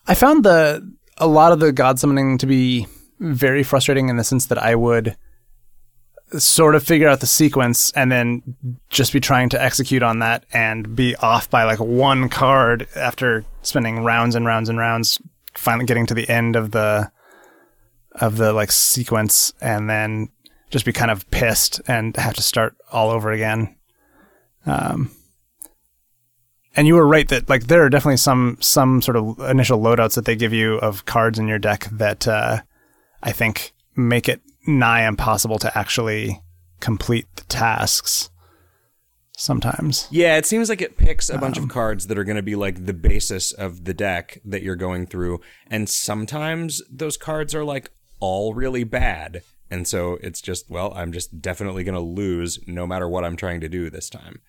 I 0.06 0.14
found 0.14 0.44
the 0.44 0.94
a 1.18 1.26
lot 1.26 1.52
of 1.52 1.60
the 1.60 1.72
god 1.72 1.98
summoning 1.98 2.38
to 2.38 2.46
be 2.46 2.86
very 3.18 3.62
frustrating 3.62 4.08
in 4.08 4.16
the 4.16 4.24
sense 4.24 4.46
that 4.46 4.58
I 4.58 4.74
would 4.74 5.16
sort 6.38 6.74
of 6.74 6.82
figure 6.82 7.08
out 7.08 7.20
the 7.20 7.26
sequence 7.26 7.92
and 7.92 8.10
then 8.10 8.42
just 8.90 9.12
be 9.12 9.20
trying 9.20 9.48
to 9.50 9.62
execute 9.62 10.02
on 10.02 10.18
that 10.18 10.44
and 10.52 10.96
be 10.96 11.14
off 11.16 11.48
by 11.48 11.64
like 11.64 11.78
one 11.78 12.28
card 12.28 12.88
after 12.96 13.44
spending 13.62 14.02
rounds 14.02 14.34
and 14.34 14.44
rounds 14.44 14.68
and 14.68 14.78
rounds 14.78 15.20
finally 15.54 15.86
getting 15.86 16.06
to 16.06 16.14
the 16.14 16.28
end 16.28 16.56
of 16.56 16.72
the 16.72 17.10
of 18.12 18.38
the 18.38 18.52
like 18.52 18.72
sequence 18.72 19.52
and 19.60 19.88
then 19.88 20.28
just 20.76 20.86
be 20.86 20.92
kind 20.92 21.10
of 21.10 21.28
pissed 21.30 21.80
and 21.88 22.14
have 22.16 22.34
to 22.34 22.42
start 22.42 22.76
all 22.92 23.10
over 23.10 23.32
again. 23.32 23.74
Um 24.66 25.10
and 26.76 26.86
you 26.86 26.94
were 26.94 27.06
right 27.06 27.26
that 27.28 27.48
like 27.48 27.66
there 27.66 27.82
are 27.82 27.90
definitely 27.90 28.18
some 28.18 28.58
some 28.60 29.00
sort 29.00 29.16
of 29.16 29.38
initial 29.50 29.80
loadouts 29.80 30.14
that 30.14 30.26
they 30.26 30.36
give 30.36 30.52
you 30.52 30.74
of 30.74 31.06
cards 31.06 31.38
in 31.38 31.48
your 31.48 31.58
deck 31.58 31.88
that 31.90 32.28
uh, 32.28 32.60
I 33.22 33.32
think 33.32 33.72
make 33.96 34.28
it 34.28 34.42
nigh 34.66 35.08
impossible 35.08 35.58
to 35.60 35.78
actually 35.78 36.42
complete 36.80 37.26
the 37.36 37.44
tasks. 37.44 38.30
Sometimes, 39.38 40.08
Yeah, 40.10 40.38
it 40.38 40.46
seems 40.46 40.70
like 40.70 40.80
it 40.80 40.96
picks 40.96 41.28
a 41.28 41.36
bunch 41.36 41.58
of 41.58 41.68
cards 41.68 42.06
that 42.06 42.16
are 42.16 42.24
going 42.24 42.38
to 42.38 42.42
be 42.42 42.56
like 42.56 42.86
the 42.86 42.94
basis 42.94 43.52
of 43.52 43.84
the 43.84 43.92
deck 43.92 44.38
that 44.46 44.62
you're 44.62 44.76
going 44.76 45.06
through, 45.06 45.40
and 45.66 45.90
sometimes 45.90 46.80
those 46.90 47.18
cards 47.18 47.54
are 47.54 47.64
like 47.64 47.90
all 48.20 48.54
really 48.54 48.84
bad. 48.84 49.42
And 49.70 49.86
so 49.86 50.18
it's 50.22 50.40
just, 50.40 50.70
well, 50.70 50.92
I'm 50.94 51.12
just 51.12 51.40
definitely 51.40 51.84
going 51.84 51.94
to 51.94 52.00
lose 52.00 52.58
no 52.66 52.86
matter 52.86 53.08
what 53.08 53.24
I'm 53.24 53.36
trying 53.36 53.60
to 53.60 53.68
do 53.68 53.90
this 53.90 54.08
time. 54.08 54.40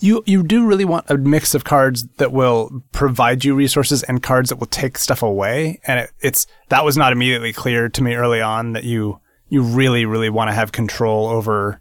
You 0.00 0.22
you 0.26 0.42
do 0.42 0.66
really 0.66 0.84
want 0.84 1.10
a 1.10 1.16
mix 1.16 1.54
of 1.54 1.64
cards 1.64 2.06
that 2.18 2.30
will 2.30 2.82
provide 2.92 3.44
you 3.44 3.54
resources 3.54 4.02
and 4.04 4.22
cards 4.22 4.50
that 4.50 4.56
will 4.56 4.66
take 4.66 4.98
stuff 4.98 5.22
away. 5.22 5.80
And 5.86 6.00
it, 6.00 6.10
it's 6.20 6.46
that 6.68 6.84
was 6.84 6.96
not 6.96 7.12
immediately 7.12 7.52
clear 7.52 7.88
to 7.88 8.02
me 8.02 8.14
early 8.14 8.40
on 8.40 8.72
that 8.72 8.84
you 8.84 9.18
you 9.48 9.62
really 9.62 10.04
really 10.04 10.30
want 10.30 10.48
to 10.48 10.54
have 10.54 10.72
control 10.72 11.26
over 11.26 11.80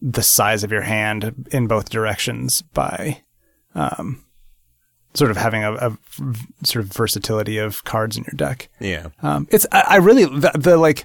the 0.00 0.22
size 0.22 0.64
of 0.64 0.72
your 0.72 0.82
hand 0.82 1.48
in 1.52 1.66
both 1.66 1.88
directions 1.88 2.62
by 2.62 3.22
um, 3.74 4.24
sort 5.14 5.30
of 5.30 5.36
having 5.36 5.62
a 5.62 5.96
sort 6.64 6.84
of 6.84 6.92
versatility 6.92 7.58
of 7.58 7.84
cards 7.84 8.16
in 8.16 8.24
your 8.24 8.34
deck. 8.36 8.68
Yeah. 8.80 9.08
Um, 9.22 9.46
it's 9.50 9.66
I, 9.72 9.84
I 9.88 9.96
really 9.96 10.24
the, 10.24 10.50
the 10.54 10.76
like 10.76 11.04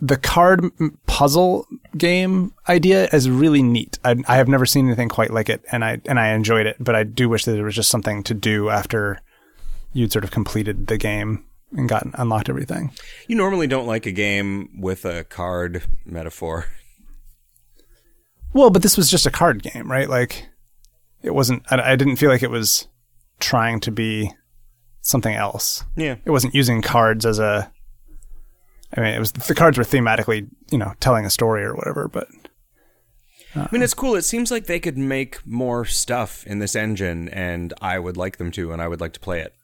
the 0.00 0.16
card 0.16 0.64
puzzle 1.06 1.66
game 1.96 2.52
idea 2.68 3.08
is 3.12 3.28
really 3.28 3.62
neat. 3.62 3.98
I, 4.04 4.16
I 4.26 4.36
have 4.36 4.48
never 4.48 4.66
seen 4.66 4.86
anything 4.86 5.08
quite 5.08 5.30
like 5.30 5.48
it, 5.48 5.64
and 5.72 5.84
I 5.84 6.00
and 6.06 6.18
I 6.18 6.28
enjoyed 6.28 6.66
it. 6.66 6.76
But 6.78 6.94
I 6.94 7.04
do 7.04 7.28
wish 7.28 7.44
that 7.44 7.52
there 7.52 7.64
was 7.64 7.74
just 7.74 7.90
something 7.90 8.22
to 8.24 8.34
do 8.34 8.70
after 8.70 9.20
you'd 9.92 10.12
sort 10.12 10.24
of 10.24 10.30
completed 10.30 10.86
the 10.86 10.98
game 10.98 11.44
and 11.72 11.88
gotten 11.88 12.12
unlocked 12.14 12.48
everything. 12.48 12.92
You 13.26 13.36
normally 13.36 13.66
don't 13.66 13.86
like 13.86 14.06
a 14.06 14.12
game 14.12 14.80
with 14.80 15.04
a 15.04 15.24
card 15.24 15.82
metaphor. 16.04 16.66
Well, 18.54 18.70
but 18.70 18.82
this 18.82 18.96
was 18.96 19.10
just 19.10 19.26
a 19.26 19.30
card 19.30 19.62
game, 19.62 19.90
right? 19.90 20.08
Like 20.08 20.48
it 21.22 21.34
wasn't. 21.34 21.62
I, 21.70 21.92
I 21.92 21.96
didn't 21.96 22.16
feel 22.16 22.30
like 22.30 22.42
it 22.42 22.50
was 22.50 22.88
trying 23.40 23.80
to 23.80 23.90
be 23.90 24.32
something 25.00 25.34
else. 25.34 25.84
Yeah. 25.96 26.16
It 26.24 26.30
wasn't 26.30 26.54
using 26.54 26.82
cards 26.82 27.24
as 27.26 27.38
a. 27.38 27.70
I 28.96 29.00
mean, 29.00 29.14
it 29.14 29.18
was 29.18 29.32
the 29.32 29.54
cards 29.54 29.76
were 29.76 29.84
thematically, 29.84 30.48
you 30.70 30.78
know, 30.78 30.94
telling 31.00 31.26
a 31.26 31.30
story 31.30 31.62
or 31.62 31.74
whatever. 31.74 32.08
But 32.08 32.28
I 33.54 33.68
mean, 33.70 33.82
it's 33.82 33.94
cool. 33.94 34.14
It 34.14 34.22
seems 34.22 34.50
like 34.50 34.66
they 34.66 34.80
could 34.80 34.96
make 34.96 35.46
more 35.46 35.84
stuff 35.84 36.46
in 36.46 36.58
this 36.58 36.74
engine, 36.76 37.28
and 37.28 37.74
I 37.80 37.98
would 37.98 38.16
like 38.16 38.38
them 38.38 38.50
to, 38.52 38.72
and 38.72 38.80
I 38.80 38.88
would 38.88 39.00
like 39.00 39.12
to 39.14 39.20
play 39.20 39.40
it. 39.40 39.54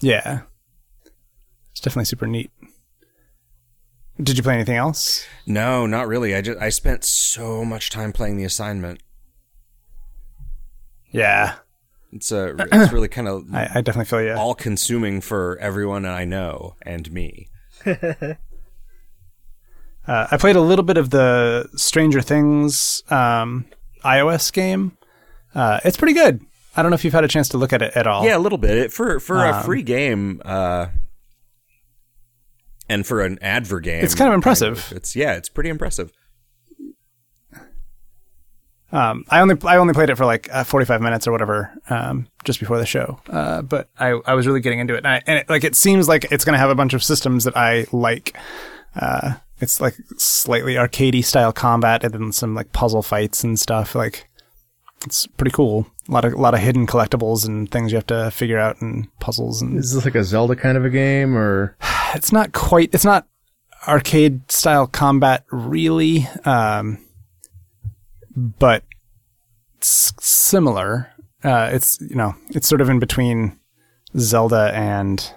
yeah, 0.00 0.42
it's 1.72 1.80
definitely 1.80 2.04
super 2.04 2.26
neat. 2.26 2.50
Did 4.20 4.36
you 4.36 4.42
play 4.42 4.54
anything 4.54 4.76
else? 4.76 5.26
No, 5.46 5.86
not 5.86 6.08
really. 6.08 6.34
I 6.34 6.40
just 6.40 6.60
I 6.60 6.68
spent 6.70 7.04
so 7.04 7.64
much 7.64 7.90
time 7.90 8.12
playing 8.12 8.36
the 8.36 8.44
assignment. 8.44 9.00
Yeah, 11.10 11.54
It's 12.12 12.30
uh, 12.32 12.54
it's 12.58 12.92
really 12.92 13.08
kind 13.08 13.28
of 13.28 13.44
I, 13.54 13.70
I 13.76 13.80
definitely 13.80 14.04
feel 14.06 14.22
you. 14.22 14.32
all 14.34 14.54
consuming 14.54 15.20
for 15.20 15.56
everyone 15.58 16.04
I 16.06 16.24
know 16.24 16.76
and 16.82 17.10
me. 17.12 17.48
Uh, 20.06 20.26
I 20.30 20.38
played 20.38 20.56
a 20.56 20.60
little 20.62 20.84
bit 20.86 20.96
of 20.96 21.10
the 21.10 21.68
Stranger 21.76 22.22
Things 22.22 23.02
um, 23.10 23.66
iOS 24.02 24.50
game. 24.50 24.96
Uh, 25.54 25.80
it's 25.84 25.98
pretty 25.98 26.14
good. 26.14 26.40
I 26.74 26.80
don't 26.82 26.90
know 26.90 26.94
if 26.94 27.04
you've 27.04 27.12
had 27.12 27.24
a 27.24 27.28
chance 27.28 27.50
to 27.50 27.58
look 27.58 27.74
at 27.74 27.82
it 27.82 27.94
at 27.94 28.06
all. 28.06 28.24
Yeah, 28.24 28.38
a 28.38 28.40
little 28.40 28.56
bit. 28.56 28.78
It, 28.78 28.90
for 28.92 29.20
for 29.20 29.44
a 29.44 29.52
Um, 29.58 29.62
free 29.64 29.82
game, 29.82 30.40
uh, 30.46 30.86
and 32.88 33.06
for 33.06 33.20
an 33.20 33.38
adver 33.42 33.80
game, 33.80 34.02
It's 34.02 34.14
kind 34.14 34.28
of 34.28 34.34
impressive. 34.34 34.90
It's 34.96 35.14
yeah, 35.14 35.34
it's 35.34 35.50
pretty 35.50 35.68
impressive. 35.68 36.10
Um, 38.90 39.24
I 39.28 39.40
only 39.40 39.56
I 39.64 39.76
only 39.76 39.92
played 39.92 40.08
it 40.08 40.16
for 40.16 40.24
like 40.24 40.48
uh, 40.50 40.64
45 40.64 41.00
minutes 41.02 41.26
or 41.26 41.32
whatever, 41.32 41.72
um, 41.90 42.26
just 42.44 42.58
before 42.58 42.78
the 42.78 42.86
show. 42.86 43.20
Uh, 43.28 43.60
but 43.62 43.88
I, 43.98 44.18
I 44.24 44.34
was 44.34 44.46
really 44.46 44.60
getting 44.60 44.78
into 44.78 44.94
it, 44.94 44.98
and, 44.98 45.08
I, 45.08 45.22
and 45.26 45.38
it, 45.40 45.48
like 45.50 45.64
it 45.64 45.76
seems 45.76 46.08
like 46.08 46.24
it's 46.30 46.44
going 46.44 46.54
to 46.54 46.58
have 46.58 46.70
a 46.70 46.74
bunch 46.74 46.94
of 46.94 47.02
systems 47.02 47.44
that 47.44 47.56
I 47.56 47.86
like. 47.92 48.36
Uh, 48.96 49.34
it's 49.60 49.80
like 49.80 49.94
slightly 50.16 50.74
arcadey 50.74 51.24
style 51.24 51.52
combat, 51.52 52.02
and 52.02 52.14
then 52.14 52.32
some 52.32 52.54
like 52.54 52.72
puzzle 52.72 53.02
fights 53.02 53.44
and 53.44 53.58
stuff. 53.58 53.94
Like 53.94 54.26
it's 55.04 55.26
pretty 55.26 55.50
cool. 55.50 55.86
A 56.08 56.12
lot 56.12 56.24
of 56.24 56.32
a 56.32 56.38
lot 56.38 56.54
of 56.54 56.60
hidden 56.60 56.86
collectibles 56.86 57.46
and 57.46 57.70
things 57.70 57.92
you 57.92 57.96
have 57.96 58.06
to 58.06 58.30
figure 58.30 58.58
out, 58.58 58.80
and 58.80 59.08
puzzles 59.20 59.60
and 59.60 59.78
Is 59.78 59.94
this 59.94 60.06
like 60.06 60.14
a 60.14 60.24
Zelda 60.24 60.56
kind 60.56 60.78
of 60.78 60.86
a 60.86 60.90
game, 60.90 61.36
or 61.36 61.76
it's 62.14 62.32
not 62.32 62.52
quite 62.52 62.94
it's 62.94 63.04
not 63.04 63.26
arcade 63.86 64.50
style 64.50 64.86
combat 64.86 65.44
really 65.50 66.26
um 66.44 66.98
but 68.58 68.84
similar 69.80 71.12
uh 71.44 71.70
it's 71.72 72.00
you 72.00 72.16
know 72.16 72.34
it's 72.50 72.68
sort 72.68 72.80
of 72.80 72.88
in 72.88 72.98
between 72.98 73.58
zelda 74.16 74.72
and 74.74 75.32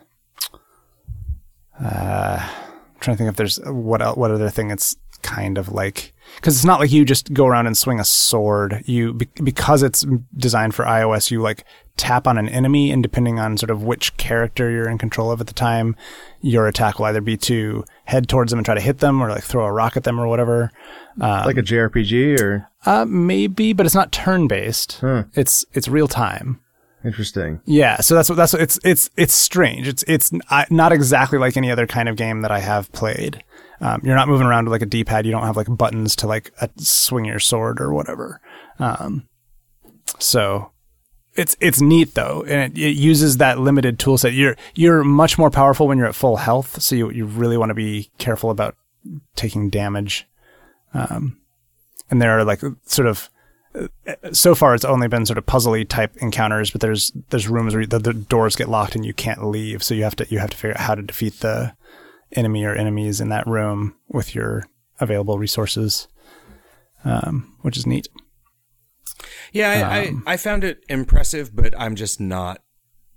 uh 1.83 2.37
I'm 2.39 2.99
trying 2.99 3.15
to 3.15 3.17
think 3.17 3.29
if 3.29 3.35
there's 3.35 3.59
what 3.65 4.01
el- 4.01 4.15
what 4.15 4.31
other 4.31 4.49
thing 4.49 4.69
it's 4.69 4.95
kind 5.21 5.57
of 5.57 5.69
like. 5.69 6.13
Because 6.35 6.55
it's 6.55 6.65
not 6.65 6.79
like 6.79 6.91
you 6.91 7.03
just 7.05 7.33
go 7.33 7.45
around 7.45 7.67
and 7.67 7.77
swing 7.77 7.99
a 7.99 8.03
sword. 8.05 8.83
You 8.85 9.13
be- 9.13 9.27
because 9.43 9.83
it's 9.83 10.05
designed 10.35 10.73
for 10.75 10.85
ios 10.85 11.31
you 11.31 11.41
like 11.41 11.63
tap 11.97 12.25
on 12.27 12.37
an 12.37 12.47
enemy 12.49 12.91
and 12.91 13.03
depending 13.03 13.37
on 13.39 13.57
sort 13.57 13.69
of 13.69 13.83
which 13.83 14.15
character 14.17 14.69
you're 14.71 14.89
in 14.89 14.97
control 14.97 15.31
of 15.31 15.41
at 15.41 15.47
the 15.47 15.53
time 15.53 15.95
your 16.41 16.67
attack 16.67 16.97
will 16.97 17.05
either 17.05 17.21
be 17.21 17.37
to 17.37 17.83
head 18.05 18.27
towards 18.29 18.51
them 18.51 18.59
and 18.59 18.65
try 18.65 18.73
to 18.73 18.81
hit 18.81 18.99
them 18.99 19.21
or 19.21 19.29
like 19.29 19.43
throw 19.43 19.65
a 19.65 19.71
rock 19.71 19.97
at 19.97 20.03
them 20.03 20.19
or 20.19 20.27
whatever 20.27 20.71
like 21.17 21.57
a 21.57 21.63
JRPG, 21.63 22.39
or 22.39 22.67
uh 22.85 23.05
maybe 23.07 23.73
but 23.73 23.85
it's 23.85 23.95
not 23.95 24.11
turn 24.11 24.47
based 24.47 24.97
Huh. 25.01 25.23
it's 25.33 25.65
it's 25.73 25.87
real 25.87 26.07
time 26.07 26.59
interesting? 27.03 27.59
yeah, 27.65 27.97
so 27.97 28.13
that's 28.15 28.29
what 28.29 28.35
that's 28.35 28.53
what 28.53 28.61
it's 28.61 28.79
it's 28.83 29.09
it's 29.17 29.33
strange. 29.33 29.87
It's 29.87 30.03
it's 30.07 30.31
not 30.69 30.91
exactly 30.91 31.39
like 31.39 31.57
any 31.57 31.71
other 31.71 31.87
kind 31.87 32.07
of 32.07 32.15
game 32.15 32.41
that 32.41 32.51
I 32.51 32.59
have 32.59 32.91
played. 32.91 33.43
Um, 33.79 34.01
you're 34.03 34.15
not 34.15 34.27
moving 34.27 34.45
around 34.45 34.65
with 34.65 34.71
like 34.73 34.83
a 34.83 34.85
D-pad. 34.85 35.25
You 35.25 35.31
don't 35.31 35.41
have 35.41 35.57
like 35.57 35.65
buttons 35.75 36.15
to 36.17 36.27
like 36.27 36.51
uh, 36.61 36.67
swing 36.77 37.25
your 37.25 37.39
sword 37.39 37.81
or 37.81 37.91
whatever. 37.91 38.39
Um, 38.77 39.27
so 40.19 40.71
it's 41.33 41.55
it's 41.59 41.81
neat 41.81 42.13
though, 42.13 42.43
and 42.47 42.77
it, 42.77 42.81
it 42.81 42.95
uses 42.95 43.37
that 43.37 43.57
limited 43.59 43.97
tool 43.97 44.17
set. 44.19 44.33
You're 44.33 44.55
you're 44.75 45.03
much 45.03 45.37
more 45.39 45.49
powerful 45.49 45.87
when 45.87 45.97
you're 45.97 46.07
at 46.07 46.13
full 46.15 46.35
health, 46.37 46.81
so 46.81 46.95
you 46.95 47.09
you 47.09 47.25
really 47.25 47.57
want 47.57 47.69
to 47.71 47.75
be 47.75 48.11
careful 48.19 48.51
about 48.51 48.75
taking 49.35 49.69
damage. 49.71 50.27
Um, 50.93 51.37
and 52.09 52.21
there 52.21 52.37
are 52.37 52.43
like 52.43 52.61
sort 52.85 53.07
of 53.07 53.29
so 54.33 54.53
far 54.53 54.75
it's 54.75 54.83
only 54.83 55.07
been 55.07 55.25
sort 55.25 55.37
of 55.37 55.45
puzzly 55.45 55.87
type 55.87 56.17
encounters, 56.17 56.71
but 56.71 56.81
there's 56.81 57.11
there's 57.29 57.47
rooms 57.47 57.73
where 57.73 57.85
the, 57.85 57.99
the 57.99 58.13
doors 58.13 58.55
get 58.55 58.69
locked 58.69 58.95
and 58.95 59.05
you 59.05 59.13
can't 59.13 59.45
leave, 59.45 59.81
so 59.83 59.93
you 59.93 60.03
have 60.03 60.15
to 60.17 60.27
you 60.29 60.39
have 60.39 60.49
to 60.49 60.57
figure 60.57 60.75
out 60.75 60.81
how 60.81 60.95
to 60.95 61.01
defeat 61.01 61.39
the 61.39 61.73
enemy 62.33 62.63
or 62.65 62.75
enemies 62.75 63.21
in 63.21 63.29
that 63.29 63.47
room 63.47 63.95
with 64.09 64.35
your 64.35 64.65
available 64.99 65.37
resources, 65.37 66.07
um, 67.05 67.55
which 67.61 67.77
is 67.77 67.87
neat. 67.87 68.09
Yeah, 69.53 69.89
I, 69.89 70.07
Um, 70.07 70.23
I 70.27 70.33
I 70.33 70.37
found 70.37 70.63
it 70.63 70.83
impressive, 70.89 71.55
but 71.55 71.73
I'm 71.79 71.95
just 71.95 72.19
not 72.19 72.61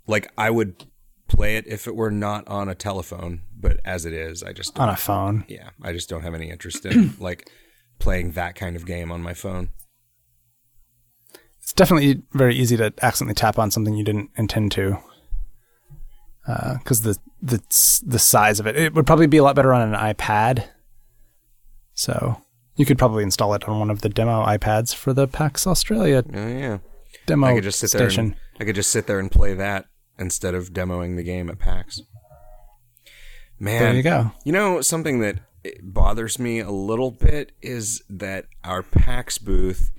like 0.07 0.31
I 0.37 0.49
would 0.49 0.85
play 1.27 1.57
it 1.57 1.65
if 1.67 1.87
it 1.87 1.95
were 1.95 2.11
not 2.11 2.47
on 2.47 2.69
a 2.69 2.75
telephone. 2.75 3.41
But 3.57 3.79
as 3.83 4.05
it 4.05 4.13
is, 4.13 4.41
I 4.43 4.53
just 4.53 4.79
On 4.79 4.89
a 4.89 4.95
phone, 4.95 5.43
yeah, 5.49 5.71
I 5.81 5.91
just 5.91 6.07
don't 6.07 6.21
have 6.21 6.35
any 6.35 6.49
interest 6.49 6.85
in 6.85 7.15
like 7.19 7.49
playing 7.99 8.31
that 8.31 8.55
kind 8.55 8.75
of 8.75 8.85
game 8.85 9.11
on 9.11 9.21
my 9.21 9.33
phone. 9.33 9.69
it's 11.59 11.73
definitely 11.73 12.21
very 12.31 12.55
easy 12.55 12.77
to 12.77 12.93
accidentally 13.01 13.33
tap 13.33 13.57
on 13.57 13.71
something 13.71 13.95
you 13.95 14.03
didn't 14.03 14.29
intend 14.35 14.71
to, 14.73 14.97
uh, 16.47 16.75
because 16.77 17.01
the 17.01 17.17
the 17.41 17.57
the 18.05 18.19
size 18.19 18.59
of 18.59 18.67
it 18.67 18.75
it 18.75 18.93
would 18.93 19.07
probably 19.07 19.27
be 19.27 19.37
a 19.37 19.43
lot 19.43 19.55
better 19.55 19.73
on 19.73 19.93
an 19.93 19.99
iPad. 20.13 20.67
So 21.93 22.41
you 22.75 22.85
could 22.85 22.97
probably 22.97 23.23
install 23.23 23.53
it 23.53 23.67
on 23.67 23.79
one 23.79 23.89
of 23.89 24.01
the 24.01 24.09
demo 24.09 24.45
iPads 24.45 24.93
for 24.93 25.13
the 25.13 25.27
PAX 25.27 25.65
Australia 25.65 26.23
Oh 26.33 26.47
yeah, 26.47 26.77
demo 27.25 27.47
I 27.47 27.55
could 27.55 27.63
just 27.63 27.79
sit 27.79 27.91
there. 27.91 28.09
station. 28.09 28.25
And, 28.25 28.35
I 28.59 28.63
could 28.65 28.75
just 28.75 28.91
sit 28.91 29.07
there 29.07 29.19
and 29.19 29.31
play 29.31 29.53
that 29.53 29.85
instead 30.17 30.55
of 30.55 30.71
demoing 30.71 31.15
the 31.17 31.23
game 31.23 31.49
at 31.49 31.59
PAX. 31.59 32.01
Man, 33.59 33.81
There 33.81 33.93
you 33.93 34.03
go. 34.03 34.31
You 34.43 34.51
know, 34.51 34.81
something 34.81 35.19
that 35.21 35.39
bothers 35.81 36.39
me 36.39 36.59
a 36.59 36.71
little 36.71 37.11
bit 37.11 37.51
is 37.61 38.03
that 38.09 38.45
our 38.63 38.83
PAX 38.83 39.37
booth 39.37 39.91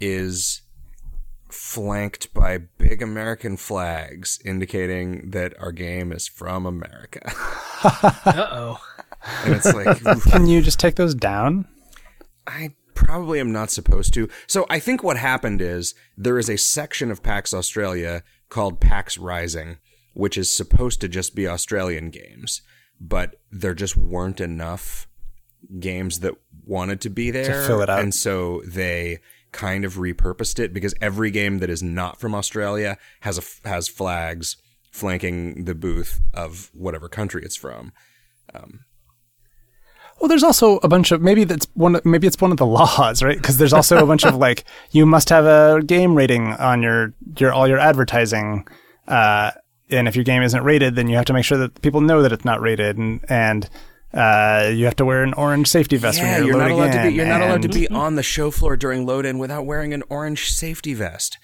is 0.00 0.62
flanked 1.48 2.32
by 2.32 2.58
big 2.78 3.02
American 3.02 3.56
flags 3.56 4.38
indicating 4.44 5.30
that 5.30 5.54
our 5.60 5.72
game 5.72 6.12
is 6.12 6.26
from 6.28 6.66
America. 6.66 7.32
Uh 7.84 8.46
oh. 8.52 8.80
and 9.44 9.54
it's 9.56 9.74
like, 9.74 10.00
Can 10.30 10.46
you 10.46 10.62
just 10.62 10.78
take 10.78 10.94
those 10.94 11.16
down? 11.16 11.66
I 12.46 12.74
probably 12.94 13.40
am 13.40 13.50
not 13.50 13.72
supposed 13.72 14.14
to. 14.14 14.28
So 14.46 14.66
I 14.70 14.78
think 14.78 15.02
what 15.02 15.16
happened 15.16 15.60
is 15.60 15.94
there 16.16 16.38
is 16.38 16.48
a 16.48 16.56
section 16.56 17.10
of 17.10 17.24
PAX 17.24 17.52
Australia 17.52 18.22
called 18.48 18.78
PAX 18.78 19.18
Rising, 19.18 19.78
which 20.14 20.38
is 20.38 20.54
supposed 20.54 21.00
to 21.00 21.08
just 21.08 21.34
be 21.34 21.48
Australian 21.48 22.10
games, 22.10 22.62
but 23.02 23.34
there 23.50 23.74
just 23.74 23.96
weren't 23.96 24.40
enough 24.40 25.08
games 25.80 26.20
that 26.20 26.34
wanted 26.64 27.00
to 27.00 27.10
be 27.10 27.30
there 27.30 27.62
to 27.62 27.66
fill 27.66 27.82
it 27.82 27.90
out. 27.90 28.00
and 28.00 28.14
so 28.14 28.62
they 28.66 29.18
kind 29.50 29.84
of 29.84 29.94
repurposed 29.94 30.58
it 30.58 30.72
because 30.72 30.94
every 31.00 31.30
game 31.30 31.58
that 31.58 31.68
is 31.68 31.82
not 31.82 32.18
from 32.18 32.34
Australia 32.34 32.96
has 33.20 33.36
a 33.38 33.68
has 33.68 33.88
flags 33.88 34.56
flanking 34.90 35.64
the 35.64 35.74
booth 35.74 36.20
of 36.32 36.70
whatever 36.72 37.08
country 37.08 37.42
it's 37.44 37.56
from. 37.56 37.92
Well, 40.20 40.28
there's 40.28 40.44
also 40.44 40.76
a 40.84 40.88
bunch 40.88 41.10
of 41.10 41.20
maybe 41.20 41.42
that's 41.44 41.66
one. 41.74 41.98
Maybe 42.04 42.26
it's 42.28 42.40
one 42.40 42.52
of 42.52 42.56
the 42.56 42.66
laws, 42.66 43.22
right? 43.22 43.36
Because 43.36 43.56
there's 43.56 43.72
also 43.72 44.02
a 44.02 44.06
bunch 44.06 44.24
of 44.24 44.36
like 44.36 44.64
you 44.92 45.04
must 45.04 45.28
have 45.30 45.46
a 45.46 45.82
game 45.82 46.14
rating 46.14 46.52
on 46.52 46.80
your 46.82 47.12
your 47.38 47.52
all 47.52 47.66
your 47.66 47.78
advertising, 47.78 48.66
uh, 49.08 49.50
and 49.90 50.08
if 50.08 50.16
your 50.16 50.24
game 50.24 50.42
isn't 50.42 50.62
rated, 50.62 50.96
then 50.96 51.08
you 51.08 51.16
have 51.16 51.24
to 51.26 51.32
make 51.32 51.44
sure 51.44 51.58
that 51.58 51.80
people 51.82 52.00
know 52.00 52.22
that 52.22 52.32
it's 52.32 52.44
not 52.44 52.60
rated, 52.60 52.96
and 52.98 53.24
and 53.28 53.68
uh, 54.14 54.70
you 54.72 54.84
have 54.84 54.96
to 54.96 55.04
wear 55.04 55.22
an 55.22 55.34
orange 55.34 55.68
safety 55.68 55.96
vest 55.96 56.18
Yeah, 56.18 56.38
when 56.38 56.46
you're 56.46 56.46
you're, 56.48 56.58
not 56.58 56.70
loading 56.70 56.78
allowed 56.78 57.02
to 57.02 57.08
be. 57.08 57.14
You're 57.14 57.26
not 57.26 57.40
allowed 57.40 57.62
to 57.62 57.68
be 57.68 57.88
on 57.88 58.16
the 58.16 58.22
show 58.22 58.50
floor 58.50 58.76
during 58.76 59.06
load 59.06 59.24
in 59.24 59.38
without 59.38 59.64
wearing 59.64 59.94
an 59.94 60.02
orange 60.08 60.52
safety 60.52 60.94
vest. 60.94 61.38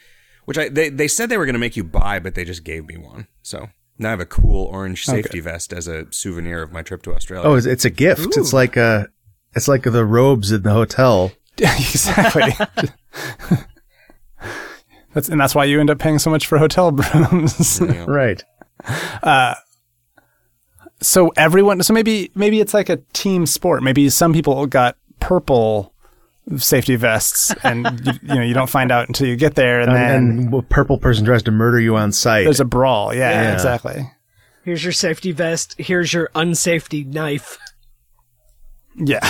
Which 0.44 0.58
I 0.58 0.68
they 0.68 0.88
they 0.88 1.08
said 1.08 1.28
they 1.28 1.36
were 1.38 1.46
going 1.46 1.54
to 1.54 1.60
make 1.60 1.76
you 1.76 1.84
buy, 1.84 2.18
but 2.18 2.34
they 2.34 2.44
just 2.44 2.64
gave 2.64 2.86
me 2.86 2.96
one. 2.96 3.26
So 3.42 3.68
now 3.98 4.08
I 4.08 4.10
have 4.10 4.20
a 4.20 4.26
cool 4.26 4.66
orange 4.66 5.04
safety 5.04 5.40
vest 5.40 5.72
as 5.72 5.88
a 5.88 6.06
souvenir 6.10 6.62
of 6.62 6.72
my 6.72 6.82
trip 6.82 7.02
to 7.02 7.14
Australia. 7.14 7.48
Oh, 7.48 7.54
it's, 7.54 7.66
it's 7.66 7.84
a 7.84 7.90
gift. 7.90 8.36
It's 8.36 8.52
like 8.52 8.76
uh 8.76 9.06
it's 9.54 9.68
like 9.68 9.82
the 9.82 10.04
robes 10.04 10.52
in 10.52 10.62
the 10.62 10.72
hotel. 10.72 11.32
exactly. 11.58 12.52
that's 15.14 15.28
and 15.28 15.40
that's 15.40 15.54
why 15.54 15.64
you 15.64 15.80
end 15.80 15.90
up 15.90 15.98
paying 15.98 16.18
so 16.18 16.30
much 16.30 16.46
for 16.46 16.58
hotel 16.58 16.90
rooms. 17.14 17.80
Right. 18.06 18.42
Uh, 19.22 19.54
so 21.00 21.28
everyone 21.36 21.82
so 21.82 21.92
maybe 21.92 22.30
maybe 22.34 22.60
it's 22.60 22.74
like 22.74 22.88
a 22.88 22.96
team 23.12 23.46
sport 23.46 23.82
maybe 23.82 24.08
some 24.10 24.32
people 24.32 24.66
got 24.66 24.96
purple 25.20 25.92
safety 26.56 26.96
vests 26.96 27.54
and 27.62 27.84
you, 28.06 28.12
you 28.22 28.34
know 28.34 28.42
you 28.42 28.54
don't 28.54 28.70
find 28.70 28.90
out 28.90 29.06
until 29.06 29.26
you 29.28 29.36
get 29.36 29.54
there 29.54 29.80
and, 29.80 29.94
then 29.94 30.10
And, 30.14 30.40
and 30.46 30.54
a 30.54 30.62
purple 30.62 30.98
person 30.98 31.24
tries 31.24 31.42
to 31.44 31.50
murder 31.52 31.78
you 31.78 31.96
on 31.96 32.10
sight. 32.10 32.44
there's 32.44 32.58
a 32.60 32.64
brawl 32.64 33.14
yeah, 33.14 33.42
Yeah. 33.42 33.52
exactly 33.52 34.10
Here's 34.64 34.82
your 34.84 34.92
safety 34.92 35.32
vest. 35.32 35.76
Here's 35.78 36.12
your 36.12 36.28
unsafety 36.34 37.06
knife. 37.06 37.58
yeah 38.96 39.24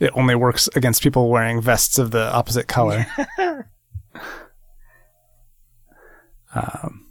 it 0.00 0.10
only 0.14 0.34
works 0.34 0.68
against 0.74 1.02
people 1.02 1.28
wearing 1.28 1.60
vests 1.60 1.98
of 1.98 2.10
the 2.10 2.32
opposite 2.32 2.68
color 2.68 3.06
um, 6.54 7.06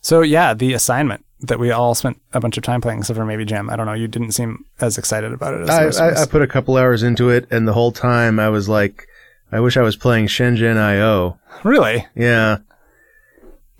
so 0.00 0.20
yeah 0.22 0.54
the 0.54 0.72
assignment 0.72 1.24
that 1.40 1.58
we 1.58 1.70
all 1.70 1.94
spent 1.94 2.20
a 2.32 2.40
bunch 2.40 2.56
of 2.56 2.62
time 2.62 2.80
playing 2.80 3.00
except 3.00 3.16
for 3.16 3.24
maybe 3.24 3.44
jim 3.44 3.68
i 3.68 3.76
don't 3.76 3.86
know 3.86 3.92
you 3.92 4.06
didn't 4.08 4.32
seem 4.32 4.64
as 4.80 4.96
excited 4.96 5.32
about 5.32 5.54
it 5.54 5.68
as 5.68 5.98
I, 5.98 6.08
I. 6.08 6.22
I 6.22 6.26
put 6.26 6.42
a 6.42 6.46
couple 6.46 6.76
hours 6.76 7.02
into 7.02 7.30
it, 7.30 7.46
and 7.50 7.66
the 7.66 7.72
whole 7.72 7.92
time 7.92 8.38
I 8.38 8.48
was 8.48 8.68
like, 8.68 9.06
I 9.50 9.60
wish 9.60 9.76
I 9.76 9.82
was 9.82 9.96
playing 9.96 10.26
Shenzhen 10.28 10.76
IO. 10.78 11.38
really 11.64 12.06
Yeah, 12.14 12.58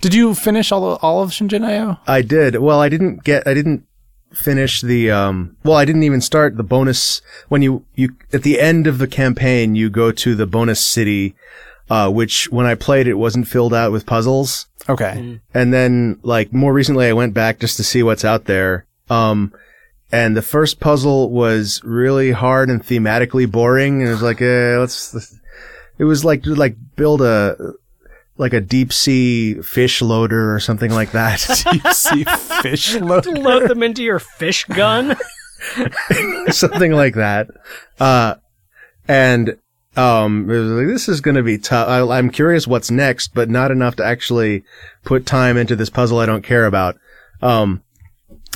Did 0.00 0.12
you 0.12 0.34
finish 0.34 0.70
all 0.72 0.96
all 0.96 1.22
of 1.22 1.30
Shenzhen 1.30 1.64
IO? 1.64 1.98
I 2.06 2.22
did. 2.22 2.56
Well, 2.56 2.80
I 2.80 2.88
didn't 2.88 3.22
get. 3.24 3.46
I 3.46 3.54
didn't 3.54 3.86
finish 4.34 4.80
the. 4.80 5.10
Um. 5.10 5.56
Well, 5.64 5.76
I 5.76 5.84
didn't 5.84 6.02
even 6.04 6.20
start 6.20 6.56
the 6.56 6.62
bonus 6.62 7.22
when 7.48 7.62
you 7.62 7.84
you 7.94 8.14
at 8.32 8.42
the 8.42 8.60
end 8.60 8.86
of 8.86 8.98
the 8.98 9.06
campaign 9.08 9.74
you 9.74 9.90
go 9.90 10.12
to 10.12 10.34
the 10.34 10.46
bonus 10.46 10.84
city, 10.84 11.34
uh, 11.90 12.10
which 12.10 12.50
when 12.50 12.66
I 12.66 12.74
played 12.74 13.06
it 13.06 13.14
wasn't 13.14 13.48
filled 13.48 13.74
out 13.74 13.92
with 13.92 14.06
puzzles. 14.06 14.66
Okay. 14.88 15.38
And 15.54 15.72
then, 15.72 16.18
like, 16.24 16.52
more 16.52 16.72
recently, 16.72 17.06
I 17.06 17.12
went 17.12 17.34
back 17.34 17.60
just 17.60 17.76
to 17.76 17.84
see 17.84 18.02
what's 18.02 18.24
out 18.24 18.46
there. 18.46 18.84
Um, 19.08 19.52
and 20.10 20.36
the 20.36 20.42
first 20.42 20.80
puzzle 20.80 21.30
was 21.30 21.80
really 21.84 22.32
hard 22.32 22.68
and 22.68 22.82
thematically 22.84 23.48
boring. 23.50 24.00
And 24.00 24.08
it 24.08 24.12
was 24.12 24.22
like, 24.22 24.42
eh, 24.42 24.76
let's, 24.78 25.14
let's- 25.14 25.38
it 25.98 26.04
was 26.04 26.24
like, 26.24 26.44
like 26.46 26.74
build 26.96 27.22
a, 27.22 27.74
like 28.42 28.52
a 28.52 28.60
deep 28.60 28.92
sea 28.92 29.54
fish 29.62 30.02
loader 30.02 30.54
or 30.54 30.60
something 30.60 30.90
like 30.90 31.12
that. 31.12 31.38
deep 31.72 31.86
sea 31.88 32.24
fish 32.60 32.94
loader. 33.00 33.30
Load 33.32 33.70
them 33.70 33.82
into 33.82 34.02
your 34.02 34.18
fish 34.18 34.64
gun. 34.66 35.16
something 36.50 36.92
like 36.92 37.14
that. 37.14 37.48
Uh, 37.98 38.34
and, 39.08 39.56
um, 39.96 40.50
it 40.50 40.58
was 40.58 40.70
like, 40.70 40.86
this 40.86 41.08
is 41.08 41.20
going 41.20 41.36
to 41.36 41.42
be 41.42 41.56
tough. 41.58 41.88
I, 41.88 42.00
I'm 42.18 42.30
curious 42.30 42.66
what's 42.66 42.90
next, 42.90 43.34
but 43.34 43.48
not 43.48 43.70
enough 43.70 43.96
to 43.96 44.04
actually 44.04 44.64
put 45.04 45.24
time 45.24 45.56
into 45.56 45.76
this 45.76 45.90
puzzle 45.90 46.18
I 46.18 46.26
don't 46.26 46.42
care 46.44 46.66
about. 46.66 46.96
Um, 47.40 47.82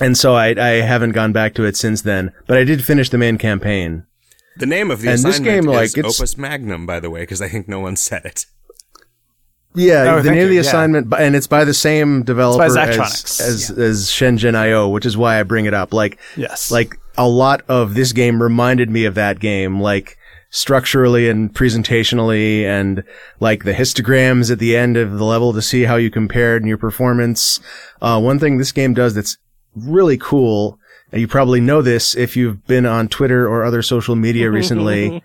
and 0.01 0.16
so 0.16 0.34
I, 0.34 0.49
I 0.49 0.80
haven't 0.82 1.12
gone 1.12 1.32
back 1.32 1.55
to 1.55 1.64
it 1.64 1.76
since 1.76 2.03
then, 2.03 2.32
but 2.47 2.59
I 2.59 2.64
did 2.64 2.84
finish 2.84 3.09
the 3.09 3.18
main 3.18 3.39
campaign. 3.39 4.05
The 4.57 4.66
name 4.66 4.91
of 4.91 5.03
the 5.03 5.09
And 5.09 5.18
this 5.18 5.37
assignment 5.37 5.66
game, 5.66 5.72
like, 5.72 5.84
is 5.84 5.97
it's- 5.99 6.20
Opus 6.20 6.37
Magnum, 6.39 6.87
by 6.87 7.01
the 7.01 7.11
way, 7.11 7.20
because 7.20 7.43
I 7.43 7.49
think 7.49 7.68
no 7.68 7.80
one 7.80 7.97
said 7.97 8.24
it. 8.24 8.47
Yeah, 9.77 10.14
Oh, 10.16 10.22
the 10.22 10.31
name 10.31 10.43
of 10.45 10.49
the 10.49 10.55
you, 10.55 10.61
yeah. 10.61 10.68
assignment, 10.68 11.12
and 11.18 11.37
it's 11.37 11.47
by 11.47 11.64
the 11.64 11.74
same 11.74 12.22
developer 12.22 12.62
as, 12.64 13.41
as, 13.41 13.70
as 13.79 14.07
Shenzhen 14.07 14.55
IO, 14.57 14.89
which 14.89 15.05
is 15.07 15.16
why 15.16 15.39
I 15.39 15.43
bring 15.43 15.66
it 15.66 15.74
up. 15.74 15.93
Like, 15.93 16.18
Yes. 16.37 16.70
like 16.70 16.99
a 17.18 17.29
lot 17.29 17.62
of 17.68 17.95
this 17.95 18.12
game 18.12 18.43
reminded 18.43 18.91
me 18.91 19.05
of 19.05 19.14
that 19.14 19.39
game, 19.39 19.81
like 19.81 20.16
structurally 20.51 21.29
and 21.29 21.53
presentationally, 21.55 22.62
and 22.64 23.03
like 23.41 23.64
the 23.64 23.72
histograms 23.74 24.51
at 24.51 24.59
the 24.59 24.77
end 24.77 24.97
of 24.97 25.18
the 25.18 25.24
level 25.24 25.53
to 25.53 25.62
see 25.62 25.83
how 25.85 25.97
you 25.97 26.11
compared 26.11 26.62
in 26.62 26.68
your 26.68 26.79
performance. 26.79 27.61
Uh, 28.01 28.20
one 28.20 28.39
thing 28.39 28.57
this 28.59 28.72
game 28.72 28.95
does 28.95 29.14
that's 29.14 29.37
really 29.74 30.16
cool, 30.16 30.79
and 31.12 31.20
you 31.20 31.29
probably 31.29 31.61
know 31.61 31.83
this 31.83 32.16
if 32.16 32.37
you've 32.37 32.66
been 32.66 32.87
on 32.87 33.09
Twitter 33.09 33.47
or 33.47 33.64
other 33.64 33.83
social 33.83 34.16
media 34.16 34.51
recently. 34.61 35.22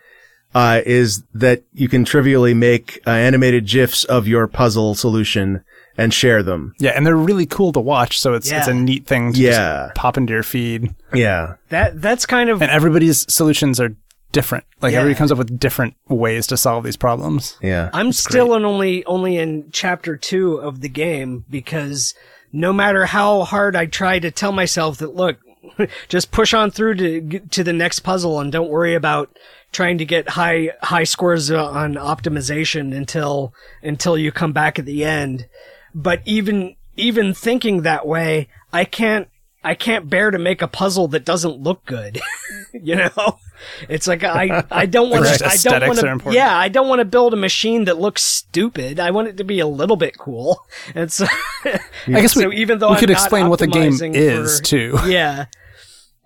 Uh, 0.53 0.81
is 0.85 1.23
that 1.33 1.63
you 1.73 1.87
can 1.87 2.03
trivially 2.03 2.53
make 2.53 2.99
uh, 3.07 3.11
animated 3.11 3.65
GIFs 3.65 4.03
of 4.05 4.27
your 4.27 4.47
puzzle 4.47 4.95
solution 4.95 5.63
and 5.97 6.13
share 6.13 6.43
them. 6.43 6.73
yeah, 6.79 6.91
and 6.91 7.05
they're 7.05 7.15
really 7.15 7.45
cool 7.45 7.71
to 7.73 7.79
watch. 7.79 8.19
So 8.19 8.33
it's 8.33 8.51
it's 8.51 8.67
a 8.67 8.73
neat 8.73 9.05
thing 9.05 9.33
to 9.33 9.39
Yeah. 9.39 9.83
just 9.87 9.95
pop 9.95 10.17
into 10.17 10.33
your 10.33 10.43
feed. 10.43 10.93
Yeah. 11.13 11.55
That 11.69 12.01
that's 12.01 12.25
kind 12.25 12.49
of 12.49 12.61
And 12.61 12.71
everybody's 12.71 13.31
solutions 13.33 13.79
are 13.79 13.95
different. 14.31 14.63
Like 14.81 14.93
Yeah. 14.93 14.99
everybody 14.99 15.17
comes 15.17 15.31
up 15.31 15.37
with 15.37 15.59
different 15.59 15.95
ways 16.07 16.47
to 16.47 16.57
solve 16.57 16.83
these 16.85 16.97
problems. 16.97 17.57
Yeah. 17.61 17.89
I'm 17.93 18.11
still 18.13 18.55
in 18.55 18.63
only 18.65 19.05
only 19.05 19.37
in 19.37 19.69
chapter 19.71 20.15
two 20.17 20.55
of 20.55 20.79
the 20.81 20.89
game 20.89 21.43
because 21.49 22.13
no 22.53 22.71
matter 22.73 23.05
how 23.05 23.43
hard 23.43 23.75
I 23.75 23.85
try 23.85 24.19
to 24.19 24.31
tell 24.31 24.51
myself 24.53 24.97
that 24.99 25.15
look, 25.15 25.37
just 26.09 26.31
push 26.31 26.53
on 26.53 26.71
through 26.71 26.95
to 26.95 27.39
to 27.39 27.63
the 27.63 27.73
next 27.73 27.99
puzzle 27.99 28.39
and 28.39 28.51
don't 28.51 28.69
worry 28.69 28.95
about 28.95 29.29
trying 29.71 29.97
to 29.99 30.05
get 30.05 30.29
high 30.29 30.71
high 30.81 31.03
scores 31.05 31.49
on 31.51 31.93
optimization 31.95 32.95
until 32.95 33.53
until 33.81 34.17
you 34.17 34.31
come 34.31 34.53
back 34.53 34.77
at 34.79 34.85
the 34.85 35.03
end. 35.03 35.47
But 35.93 36.21
even 36.25 36.75
even 36.97 37.33
thinking 37.33 37.81
that 37.83 38.05
way, 38.07 38.47
I 38.73 38.85
can't 38.85 39.27
I 39.63 39.75
can't 39.75 40.09
bear 40.09 40.31
to 40.31 40.39
make 40.39 40.61
a 40.61 40.67
puzzle 40.67 41.07
that 41.09 41.23
doesn't 41.25 41.59
look 41.59 41.85
good. 41.85 42.19
you 42.73 42.95
know, 42.95 43.39
it's 43.87 44.07
like 44.07 44.23
I 44.23 44.63
I 44.71 44.85
don't 44.87 45.09
want 45.09 45.23
Right. 45.25 45.39
to 45.39 45.45
I 45.47 45.55
don't 45.57 45.87
want 45.87 46.23
to 46.23 46.31
yeah 46.33 46.57
I 46.57 46.67
don't 46.67 46.87
want 46.89 46.99
to 46.99 47.05
build 47.05 47.33
a 47.33 47.37
machine 47.37 47.85
that 47.85 47.99
looks 47.99 48.23
stupid. 48.23 48.99
I 48.99 49.11
want 49.11 49.27
it 49.27 49.37
to 49.37 49.43
be 49.43 49.59
a 49.59 49.67
little 49.67 49.97
bit 49.97 50.17
cool. 50.17 50.65
And 50.95 51.11
so 51.17 51.25
I 51.63 51.79
guess 52.07 52.35
we, 52.35 52.53
even 52.57 52.79
though 52.79 52.89
we 52.89 52.95
I'm 52.95 52.99
could 52.99 53.09
explain 53.11 53.49
what 53.49 53.59
the 53.59 53.67
game 53.67 53.93
optimizing 53.93 54.15
is 54.15 54.57
for- 54.59 54.65
too. 54.65 54.97
yeah. 55.07 55.45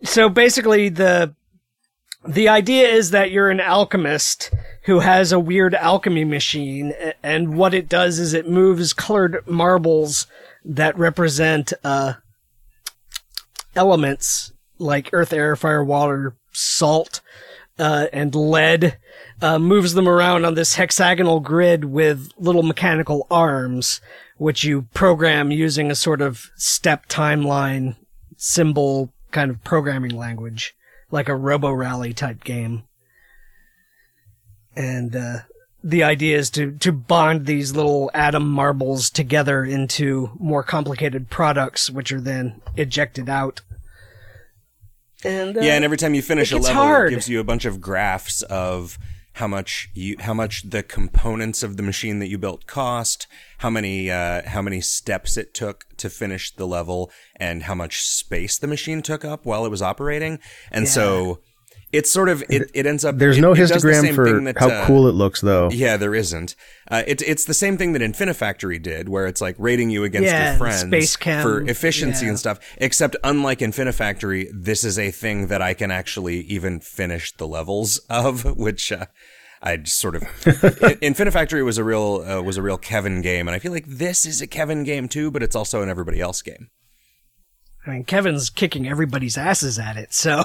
So 0.03 0.29
basically 0.29 0.89
the 0.89 1.33
the 2.27 2.49
idea 2.49 2.87
is 2.87 3.11
that 3.11 3.31
you're 3.31 3.49
an 3.49 3.59
alchemist 3.59 4.51
who 4.83 4.99
has 4.99 5.31
a 5.31 5.39
weird 5.39 5.75
alchemy 5.75 6.23
machine 6.23 6.93
and 7.23 7.57
what 7.57 7.73
it 7.73 7.89
does 7.89 8.19
is 8.19 8.33
it 8.33 8.47
moves 8.47 8.93
colored 8.93 9.45
marbles 9.47 10.27
that 10.63 10.97
represent 10.97 11.73
uh 11.83 12.13
elements 13.75 14.53
like 14.77 15.09
earth, 15.13 15.33
air, 15.33 15.55
fire, 15.55 15.83
water, 15.83 16.35
salt, 16.51 17.21
uh, 17.77 18.07
and 18.13 18.33
lead, 18.35 18.97
uh, 19.41 19.59
moves 19.59 19.93
them 19.93 20.07
around 20.07 20.45
on 20.45 20.55
this 20.55 20.75
hexagonal 20.75 21.39
grid 21.39 21.85
with 21.85 22.31
little 22.37 22.63
mechanical 22.63 23.27
arms, 23.29 24.01
which 24.37 24.63
you 24.63 24.83
program 24.93 25.51
using 25.51 25.91
a 25.91 25.95
sort 25.95 26.21
of 26.21 26.51
step 26.55 27.07
timeline 27.07 27.95
symbol 28.37 29.11
kind 29.31 29.51
of 29.51 29.63
programming 29.63 30.15
language, 30.15 30.73
like 31.11 31.29
a 31.29 31.35
Robo 31.35 31.71
Rally 31.71 32.13
type 32.13 32.43
game. 32.43 32.83
And, 34.75 35.15
uh, 35.15 35.39
the 35.83 36.03
idea 36.03 36.35
is 36.35 36.49
to, 36.51 36.71
to 36.79 36.91
bond 36.91 37.45
these 37.45 37.75
little 37.75 38.09
atom 38.13 38.49
marbles 38.49 39.11
together 39.11 39.63
into 39.63 40.31
more 40.39 40.63
complicated 40.63 41.29
products, 41.29 41.91
which 41.91 42.11
are 42.11 42.19
then 42.19 42.59
ejected 42.75 43.29
out. 43.29 43.61
And, 45.23 45.55
uh, 45.55 45.61
Yeah, 45.61 45.75
and 45.75 45.85
every 45.85 45.97
time 45.97 46.15
you 46.15 46.23
finish 46.23 46.51
a 46.51 46.57
level, 46.57 46.81
hard. 46.81 47.11
it 47.11 47.15
gives 47.15 47.29
you 47.29 47.39
a 47.39 47.43
bunch 47.43 47.65
of 47.65 47.81
graphs 47.81 48.41
of 48.43 48.97
how 49.33 49.47
much 49.47 49.89
you, 49.93 50.15
how 50.19 50.33
much 50.33 50.69
the 50.69 50.81
components 50.81 51.61
of 51.61 51.77
the 51.77 51.83
machine 51.83 52.17
that 52.19 52.29
you 52.29 52.39
built 52.39 52.65
cost, 52.65 53.27
how 53.59 53.69
many, 53.69 54.09
uh, 54.11 54.41
how 54.47 54.61
many 54.61 54.81
steps 54.81 55.37
it 55.37 55.53
took 55.53 55.85
to 55.97 56.09
finish 56.09 56.53
the 56.55 56.67
level, 56.67 57.11
and 57.35 57.63
how 57.63 57.75
much 57.75 58.01
space 58.01 58.57
the 58.57 58.67
machine 58.67 59.01
took 59.01 59.23
up 59.25 59.45
while 59.45 59.65
it 59.65 59.69
was 59.69 59.81
operating. 59.81 60.39
And 60.71 60.87
so, 60.87 61.39
it's 61.93 62.11
sort 62.11 62.27
of 62.27 62.43
it, 62.49 62.69
it 62.73 62.85
ends 62.85 63.05
up. 63.05 63.17
There's 63.17 63.37
it- 63.37 63.41
no 63.41 63.53
it 63.53 63.57
does 63.57 63.69
the 63.69 63.87
histogram 63.89 64.15
for 64.15 64.41
that, 64.41 64.57
how 64.57 64.67
uh, 64.69 64.85
cool 64.85 65.07
it 65.07 65.13
looks, 65.13 65.39
though. 65.41 65.69
Yeah, 65.71 65.95
there 65.95 66.13
isn't. 66.13 66.55
Uh, 66.91 67.03
it, 67.07 67.21
it's 67.21 67.45
the 67.45 67.53
same 67.53 67.77
thing 67.77 67.93
that 67.93 68.01
Infinifactory 68.01 68.81
did, 68.81 69.07
where 69.07 69.27
it's 69.27 69.39
like 69.39 69.55
rating 69.57 69.89
you 69.89 70.03
against 70.03 70.27
Yeah, 70.27 70.49
your 70.51 70.57
friends 70.57 70.81
space 70.81 71.15
cam, 71.15 71.41
for 71.41 71.61
efficiency 71.61 72.25
yeah. 72.25 72.31
and 72.31 72.39
stuff. 72.39 72.59
Except, 72.77 73.15
unlike 73.23 73.59
Infinifactory, 73.59 74.49
this 74.53 74.83
is 74.83 74.99
a 74.99 75.09
thing 75.11 75.47
that 75.47 75.61
I 75.61 75.73
can 75.73 75.89
actually 75.89 76.41
even 76.41 76.79
finish 76.81 77.31
the 77.31 77.47
levels 77.47 77.99
of, 78.09 78.43
which 78.57 78.91
uh, 78.91 79.05
I 79.65 79.77
just 79.77 79.97
sort 79.97 80.15
of. 80.15 80.21
In- 81.01 81.13
Infinifactory 81.13 81.65
was 81.65 81.77
a 81.79 81.83
real 81.83 82.23
uh, 82.25 82.41
was 82.41 82.55
a 82.57 82.61
real 82.61 82.77
Kevin 82.77 83.21
game, 83.21 83.47
and 83.47 83.55
I 83.55 83.59
feel 83.59 83.71
like 83.71 83.87
this 83.87 84.25
is 84.25 84.41
a 84.41 84.47
Kevin 84.47 84.83
game 84.83 85.09
too, 85.09 85.31
but 85.31 85.41
it's 85.43 85.55
also 85.55 85.81
an 85.81 85.89
everybody 85.89 86.21
else 86.21 86.41
game. 86.41 86.69
I 87.85 87.91
mean, 87.91 88.03
Kevin's 88.03 88.49
kicking 88.49 88.87
everybody's 88.87 89.37
asses 89.37 89.77
at 89.77 89.97
it, 89.97 90.13
so 90.13 90.43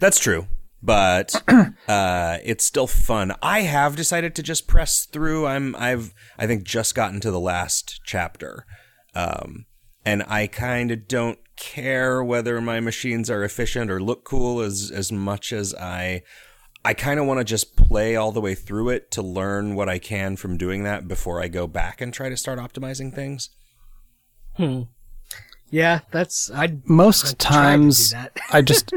That's 0.00 0.18
true, 0.18 0.46
but 0.82 1.34
uh, 1.88 2.38
it's 2.42 2.64
still 2.64 2.86
fun. 2.86 3.34
I 3.42 3.60
have 3.60 3.96
decided 3.96 4.34
to 4.36 4.42
just 4.42 4.66
press 4.66 5.04
through. 5.04 5.46
I'm 5.46 5.76
I've 5.76 6.14
I 6.38 6.46
think 6.46 6.64
just 6.64 6.94
gotten 6.94 7.20
to 7.20 7.30
the 7.30 7.40
last 7.40 8.00
chapter, 8.04 8.64
um, 9.14 9.66
and 10.04 10.22
I 10.26 10.46
kind 10.46 10.90
of 10.90 11.06
don't 11.06 11.38
care 11.56 12.24
whether 12.24 12.58
my 12.62 12.80
machines 12.80 13.28
are 13.28 13.44
efficient 13.44 13.90
or 13.90 14.00
look 14.02 14.24
cool 14.24 14.60
as 14.60 14.90
as 14.90 15.12
much 15.12 15.52
as 15.52 15.74
I. 15.74 16.22
I 16.84 16.94
kind 16.94 17.20
of 17.20 17.26
want 17.26 17.38
to 17.38 17.44
just 17.44 17.76
play 17.76 18.16
all 18.16 18.32
the 18.32 18.40
way 18.40 18.54
through 18.54 18.88
it 18.90 19.10
to 19.12 19.22
learn 19.22 19.74
what 19.74 19.88
I 19.88 19.98
can 19.98 20.36
from 20.36 20.56
doing 20.56 20.82
that 20.84 21.06
before 21.06 21.42
I 21.42 21.48
go 21.48 21.66
back 21.66 22.00
and 22.00 22.12
try 22.12 22.28
to 22.28 22.36
start 22.36 22.58
optimizing 22.58 23.14
things. 23.14 23.50
Hmm. 24.56 24.82
Yeah, 25.68 26.00
that's 26.10 26.50
I 26.50 26.78
Most 26.84 27.22
tried 27.22 27.30
to 27.30 27.36
times, 27.36 28.10
do 28.10 28.16
that. 28.16 28.32
I 28.50 28.62
just 28.62 28.92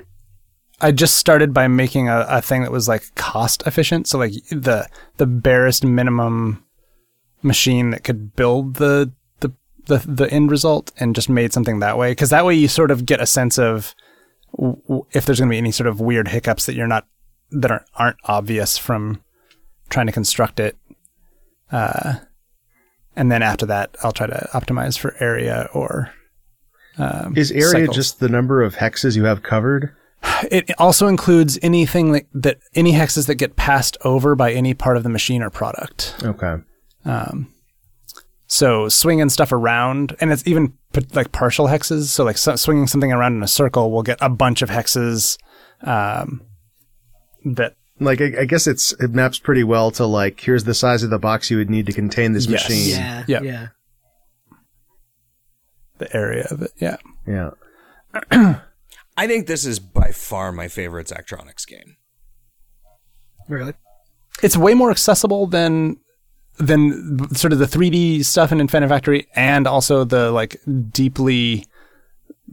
I 0.81 0.91
just 0.91 1.17
started 1.17 1.53
by 1.53 1.67
making 1.67 2.09
a, 2.09 2.25
a 2.27 2.41
thing 2.41 2.61
that 2.63 2.71
was 2.71 2.87
like 2.87 3.13
cost 3.15 3.63
efficient. 3.67 4.07
So 4.07 4.17
like 4.17 4.33
the 4.49 4.87
the 5.17 5.27
barest 5.27 5.83
minimum 5.83 6.63
machine 7.41 7.91
that 7.91 8.03
could 8.03 8.35
build 8.35 8.75
the 8.75 9.11
the 9.41 9.51
the, 9.85 9.97
the 9.99 10.31
end 10.31 10.49
result, 10.49 10.91
and 10.97 11.13
just 11.13 11.29
made 11.29 11.53
something 11.53 11.79
that 11.79 11.97
way. 11.97 12.11
Because 12.11 12.31
that 12.31 12.45
way 12.45 12.55
you 12.55 12.67
sort 12.67 12.91
of 12.91 13.05
get 13.05 13.21
a 13.21 13.25
sense 13.27 13.59
of 13.59 13.93
w- 14.57 14.81
w- 14.83 15.05
if 15.11 15.25
there's 15.25 15.39
going 15.39 15.49
to 15.49 15.53
be 15.53 15.57
any 15.57 15.71
sort 15.71 15.87
of 15.87 15.99
weird 16.01 16.29
hiccups 16.29 16.65
that 16.65 16.75
you're 16.75 16.87
not 16.87 17.05
that 17.53 17.71
aren't 17.71 17.85
aren't 17.95 18.17
obvious 18.25 18.77
from 18.77 19.21
trying 19.89 20.05
to 20.07 20.11
construct 20.11 20.59
it. 20.59 20.77
Uh, 21.71 22.15
and 23.15 23.31
then 23.31 23.41
after 23.43 23.65
that, 23.67 23.95
I'll 24.03 24.11
try 24.11 24.27
to 24.27 24.49
optimize 24.53 24.97
for 24.97 25.15
area 25.19 25.69
or 25.73 26.11
um, 26.97 27.33
Is 27.37 27.51
area 27.51 27.65
cycles. 27.69 27.95
just 27.95 28.19
the 28.19 28.29
number 28.29 28.61
of 28.61 28.75
hexes 28.75 29.15
you 29.15 29.25
have 29.25 29.43
covered? 29.43 29.95
It 30.49 30.71
also 30.79 31.07
includes 31.07 31.59
anything 31.61 32.13
that, 32.13 32.25
that 32.33 32.59
any 32.75 32.93
hexes 32.93 33.27
that 33.27 33.35
get 33.35 33.55
passed 33.55 33.97
over 34.05 34.35
by 34.35 34.53
any 34.53 34.73
part 34.73 34.97
of 34.97 35.03
the 35.03 35.09
machine 35.09 35.41
or 35.41 35.49
product. 35.49 36.15
Okay. 36.23 36.55
Um, 37.05 37.53
So 38.47 38.87
swinging 38.89 39.29
stuff 39.29 39.51
around, 39.51 40.15
and 40.21 40.31
it's 40.31 40.45
even 40.47 40.73
put 40.93 41.15
like 41.15 41.31
partial 41.31 41.67
hexes. 41.67 42.03
So 42.03 42.23
like 42.23 42.37
so, 42.37 42.55
swinging 42.55 42.87
something 42.87 43.11
around 43.11 43.35
in 43.35 43.43
a 43.43 43.47
circle 43.47 43.91
will 43.91 44.03
get 44.03 44.17
a 44.21 44.29
bunch 44.29 44.61
of 44.61 44.69
hexes. 44.69 45.37
Um, 45.81 46.41
that 47.45 47.75
Like 47.99 48.21
I, 48.21 48.41
I 48.41 48.45
guess 48.45 48.67
it's 48.67 48.91
it 48.93 49.11
maps 49.11 49.39
pretty 49.39 49.63
well 49.63 49.91
to 49.91 50.05
like 50.05 50.39
here's 50.39 50.63
the 50.63 50.73
size 50.73 51.03
of 51.03 51.09
the 51.09 51.19
box 51.19 51.49
you 51.51 51.57
would 51.57 51.69
need 51.69 51.85
to 51.85 51.93
contain 51.93 52.33
this 52.33 52.45
Yes. 52.47 52.67
machine. 52.69 52.89
yeah 52.89 53.23
Yep. 53.27 53.43
yeah. 53.43 53.67
the 55.97 56.15
area 56.15 56.47
of 56.49 56.61
it, 56.61 56.71
yeah. 56.77 56.97
Yeah. 57.27 57.51
I 59.17 59.27
think 59.27 59.47
this 59.47 59.65
is 59.65 59.79
by 59.79 60.11
far 60.11 60.51
my 60.51 60.67
favorite 60.67 61.07
Zachtronics 61.07 61.67
game. 61.67 61.97
Really? 63.47 63.73
It's 64.41 64.57
way 64.57 64.73
more 64.73 64.89
accessible 64.91 65.47
than 65.47 65.97
than 66.57 67.33
sort 67.35 67.51
of 67.53 67.59
the 67.59 67.65
3D 67.65 68.23
stuff 68.25 68.51
in 68.51 68.59
Infinifactory, 68.59 69.25
and 69.35 69.67
also 69.67 70.03
the 70.03 70.31
like 70.31 70.57
deeply 70.91 71.65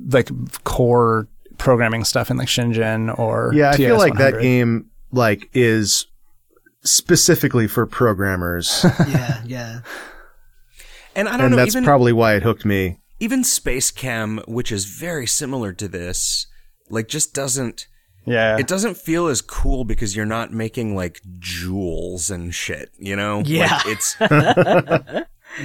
like 0.08 0.30
core 0.64 1.28
programming 1.60 2.04
stuff 2.04 2.30
in 2.30 2.36
like 2.36 2.48
Shenzhen 2.48 3.16
or 3.18 3.52
Yeah, 3.54 3.70
I 3.70 3.76
feel 3.76 3.98
like 3.98 4.16
that 4.16 4.40
game 4.40 4.90
like 5.12 5.48
is 5.52 6.06
specifically 6.82 7.68
for 7.68 7.86
programmers, 7.86 8.84
Yeah, 9.08 9.42
yeah. 9.46 9.80
And 11.14 11.28
I 11.28 11.32
don't 11.36 11.46
and 11.46 11.50
know, 11.50 11.56
that's 11.56 11.74
even 11.74 11.84
probably 11.84 12.12
why 12.12 12.34
it 12.34 12.42
hooked 12.42 12.64
me. 12.64 12.98
even 13.18 13.42
SpaceChem, 13.42 14.46
which 14.48 14.72
is 14.72 14.84
very 14.86 15.26
similar 15.26 15.72
to 15.74 15.88
this, 15.88 16.46
like 16.88 17.08
just 17.08 17.34
doesn't 17.34 17.86
Yeah, 18.24 18.58
it 18.58 18.66
doesn't 18.66 18.96
feel 18.96 19.26
as 19.26 19.42
cool 19.42 19.84
because 19.84 20.16
you're 20.16 20.24
not 20.26 20.52
making 20.52 20.94
like 20.96 21.20
jewels 21.38 22.30
and 22.30 22.54
shit, 22.54 22.90
you 22.98 23.16
know? 23.16 23.42
Yeah. 23.44 23.80
Like, 23.84 23.86
it's 23.86 24.16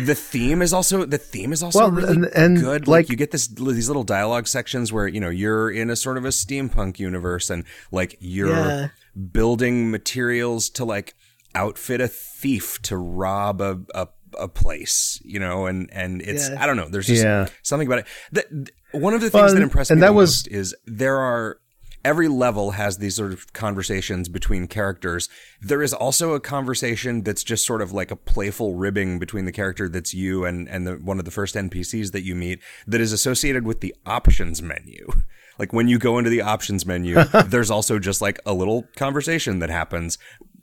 the 0.05 0.15
theme 0.15 0.61
is 0.61 0.73
also 0.73 1.05
the 1.05 1.17
theme 1.17 1.53
is 1.53 1.61
also 1.63 1.79
Well, 1.79 1.91
really 1.91 2.13
and- 2.13 2.25
and, 2.35 2.57
good. 2.59 2.87
like- 2.87 3.05
Like, 3.05 3.09
you 3.09 3.15
get 3.15 3.31
this 3.31 3.47
these 3.47 3.87
little 3.87 4.03
dialogue 4.03 4.47
sections 4.47 4.91
where 4.91 5.07
you 5.07 5.19
know 5.19 5.29
you're 5.29 5.69
in 5.69 5.89
a 5.89 5.95
sort 5.95 6.17
of 6.17 6.25
a 6.25 6.29
steampunk 6.29 6.99
universe 6.99 7.49
and 7.49 7.63
like 7.91 8.17
you're 8.19 8.49
Yeah. 8.49 8.87
building 9.31 9.91
materials 9.91 10.69
to 10.71 10.85
like 10.85 11.13
outfit 11.53 12.01
a 12.01 12.07
thief 12.07 12.81
to 12.83 12.97
rob 12.97 13.61
a 13.61 13.79
a, 13.93 14.07
a 14.39 14.47
place, 14.47 15.21
you 15.23 15.39
know, 15.39 15.65
and 15.67 15.89
and 15.93 16.21
it's 16.21 16.49
Yeah. 16.49 16.61
I 16.61 16.65
don't 16.67 16.77
know. 16.77 16.89
There's 16.89 17.07
just 17.07 17.23
Yeah. 17.23 17.47
something 17.63 17.87
about 17.87 17.99
it. 17.99 18.05
The, 18.31 18.67
one 18.99 19.13
of 19.13 19.21
the 19.21 19.29
Well, 19.33 19.43
things 19.43 19.53
that 19.53 19.57
and- 19.57 19.63
impressed 19.63 19.91
and 19.91 19.99
me 19.99 20.05
that 20.05 20.11
the 20.11 20.13
was- 20.13 20.29
most 20.45 20.47
is 20.47 20.75
there 20.85 21.17
are 21.17 21.59
every 22.05 22.27
level 22.29 22.71
has 22.71 22.99
these 22.99 23.15
sort 23.15 23.33
of 23.33 23.51
conversations 23.51 24.29
between 24.29 24.67
characters. 24.67 25.27
There 25.61 25.81
is 25.81 25.93
also 25.93 26.33
a 26.33 26.39
conversation 26.39 27.23
that's 27.23 27.43
just 27.43 27.65
sort 27.65 27.81
of 27.81 27.91
like 27.91 28.11
a 28.11 28.15
playful 28.15 28.75
ribbing 28.75 29.19
between 29.19 29.43
the 29.45 29.51
character 29.51 29.89
that's 29.89 30.13
you 30.13 30.45
and 30.45 30.69
and 30.69 30.85
the, 30.87 30.93
one 30.93 31.19
of 31.19 31.25
the 31.25 31.31
first 31.31 31.55
NPCs 31.55 32.11
that 32.13 32.23
you 32.23 32.35
meet 32.35 32.59
that 32.87 33.01
is 33.01 33.11
associated 33.11 33.65
with 33.65 33.81
the 33.81 33.93
options 34.05 34.61
menu. 34.61 35.07
Like 35.57 35.71
when 35.71 35.87
you 35.87 35.97
go 35.97 36.17
into 36.17 36.29
the 36.29 36.41
options 36.41 36.85
menu, 36.85 37.23
there's 37.47 37.71
also 37.71 37.97
just 37.97 38.21
like 38.21 38.39
a 38.45 38.53
little 38.53 38.83
conversation 38.97 39.59
that 39.59 39.69
happens 39.69 40.17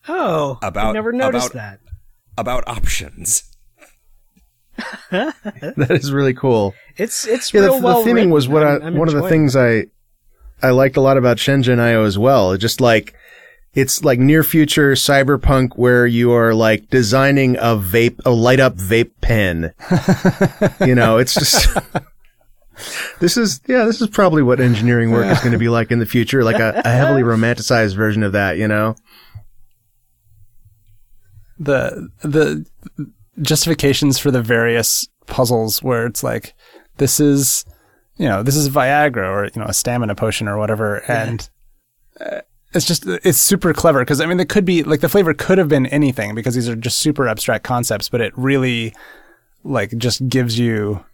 Oh, 0.07 0.59
I 0.63 0.69
About- 0.69 0.93
never 0.93 1.13
noticed 1.13 1.55
about- 1.55 1.79
that. 1.81 1.81
about 2.37 2.65
options. 2.69 3.43
That 5.11 5.87
is 5.91 6.13
really 6.13 6.35
cool. 6.35 6.75
It's 6.97 7.27
it's 7.27 7.53
Yeah, 7.55 7.63
real 7.63 7.77
the, 7.81 7.87
well 7.87 8.03
the 8.03 8.11
theming 8.11 8.15
written. 8.17 8.31
was 8.31 8.49
what 8.49 8.65
I, 8.65 8.73
I'm- 8.73 8.83
I'm 8.83 8.97
one 8.97 9.09
of 9.09 9.15
the 9.15 9.19
enjoying 9.25 9.31
things 9.31 9.57
I 9.57 9.87
I 10.63 10.71
liked 10.71 10.97
a 10.97 11.01
lot 11.01 11.17
about 11.17 11.39
Shenzhen 11.39 11.79
IO 11.79 12.05
as 12.05 12.19
well. 12.19 12.53
It 12.53 12.59
just 12.59 12.81
like 12.81 13.15
it's 13.75 14.05
like 14.05 14.19
near 14.19 14.45
future 14.45 14.93
cyberpunk 14.93 15.77
where 15.77 16.07
you 16.07 16.33
are 16.33 16.55
like 16.55 16.91
designing 16.91 17.57
a 17.57 17.77
vape, 17.77 18.21
a 18.25 18.31
light 18.31 18.61
up 18.61 18.77
vape 18.77 19.13
pen. 19.21 19.73
you 20.87 20.95
know, 20.95 21.19
it's 21.19 21.35
just. 21.35 21.77
This 23.21 23.37
is 23.37 23.61
yeah. 23.69 23.85
This 23.85 24.01
is 24.01 24.09
probably 24.09 24.43
what 24.43 24.59
engineering 24.59 25.13
work 25.13 25.27
is 25.27 25.39
going 25.41 25.53
to 25.53 25.59
be 25.59 25.69
like 25.69 25.93
in 25.93 26.01
the 26.01 26.07
future, 26.07 26.43
like 26.43 26.59
a, 26.59 26.83
a 26.85 26.89
heavily 26.89 27.23
romanticized 27.23 27.95
version 27.95 28.23
of 28.23 28.33
that. 28.33 28.57
You 28.57 28.67
know, 28.67 28.97
the 31.59 32.09
the 32.23 32.67
justifications 33.41 34.19
for 34.19 34.31
the 34.31 34.43
various 34.43 35.07
puzzles 35.27 35.83
where 35.83 36.07
it's 36.07 36.25
like 36.25 36.55
this 36.97 37.21
is 37.21 37.65
you 38.23 38.29
know 38.29 38.43
this 38.45 38.55
is 38.57 38.69
Viagra 38.69 39.29
or 39.29 39.45
you 39.47 39.61
know 39.61 39.67
a 39.67 39.75
stamina 39.75 40.15
potion 40.15 40.47
or 40.47 40.57
whatever, 40.57 40.99
and 41.11 41.49
uh, 42.21 42.41
it's 42.73 42.87
just 42.87 43.05
it's 43.07 43.39
super 43.39 43.75
clever 43.75 44.01
because 44.01 44.21
I 44.21 44.27
mean 44.27 44.39
it 44.39 44.49
could 44.49 44.65
be 44.65 44.85
like 44.85 45.01
the 45.01 45.09
flavor 45.09 45.35
could 45.35 45.59
have 45.59 45.69
been 45.69 45.87
anything 45.87 46.35
because 46.37 46.55
these 46.55 46.69
are 46.69 46.77
just 46.77 47.01
super 47.01 47.27
abstract 47.27 47.65
concepts, 47.65 48.09
but 48.09 48.21
it 48.21 48.33
really 48.39 48.95
like 49.65 49.91
just 49.99 50.29
gives 50.29 50.57
you 50.59 51.05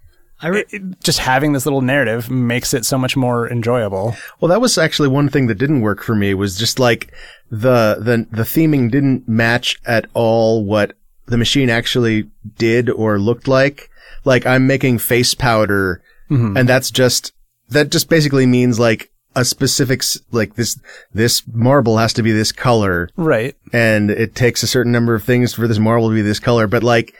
I 0.40 0.48
re- 0.48 0.64
it- 0.70 1.00
just 1.02 1.18
having 1.20 1.52
this 1.54 1.64
little 1.66 1.80
narrative 1.80 2.30
makes 2.30 2.74
it 2.74 2.84
so 2.84 2.98
much 2.98 3.16
more 3.16 3.50
enjoyable. 3.50 4.14
Well, 4.40 4.50
that 4.50 4.60
was 4.60 4.76
actually 4.78 5.08
one 5.08 5.30
thing 5.30 5.46
that 5.48 5.56
didn't 5.58 5.80
work 5.80 6.02
for 6.02 6.14
me 6.14 6.34
was 6.34 6.58
just 6.58 6.78
like 6.78 7.10
the 7.50 7.96
the 7.98 8.26
the 8.36 8.42
theming 8.44 8.90
didn't 8.90 9.26
match 9.26 9.80
at 9.86 10.06
all 10.12 10.62
what 10.64 10.92
the 11.26 11.38
machine 11.38 11.70
actually 11.70 12.28
did 12.56 12.90
or 12.90 13.18
looked 13.18 13.48
like. 13.48 13.88
Like 14.24 14.44
I'm 14.46 14.66
making 14.66 14.98
face 14.98 15.34
powder 15.34 16.02
and 16.30 16.68
that's 16.68 16.90
just 16.90 17.32
that 17.70 17.90
just 17.90 18.08
basically 18.08 18.46
means 18.46 18.78
like 18.78 19.10
a 19.36 19.44
specific 19.44 20.02
like 20.30 20.54
this 20.54 20.78
this 21.12 21.42
marble 21.52 21.98
has 21.98 22.12
to 22.14 22.22
be 22.22 22.32
this 22.32 22.52
color. 22.52 23.08
Right. 23.16 23.54
and 23.72 24.10
it 24.10 24.34
takes 24.34 24.62
a 24.62 24.66
certain 24.66 24.92
number 24.92 25.14
of 25.14 25.24
things 25.24 25.54
for 25.54 25.68
this 25.68 25.78
marble 25.78 26.08
to 26.08 26.14
be 26.14 26.22
this 26.22 26.40
color. 26.40 26.66
But 26.66 26.82
like 26.82 27.14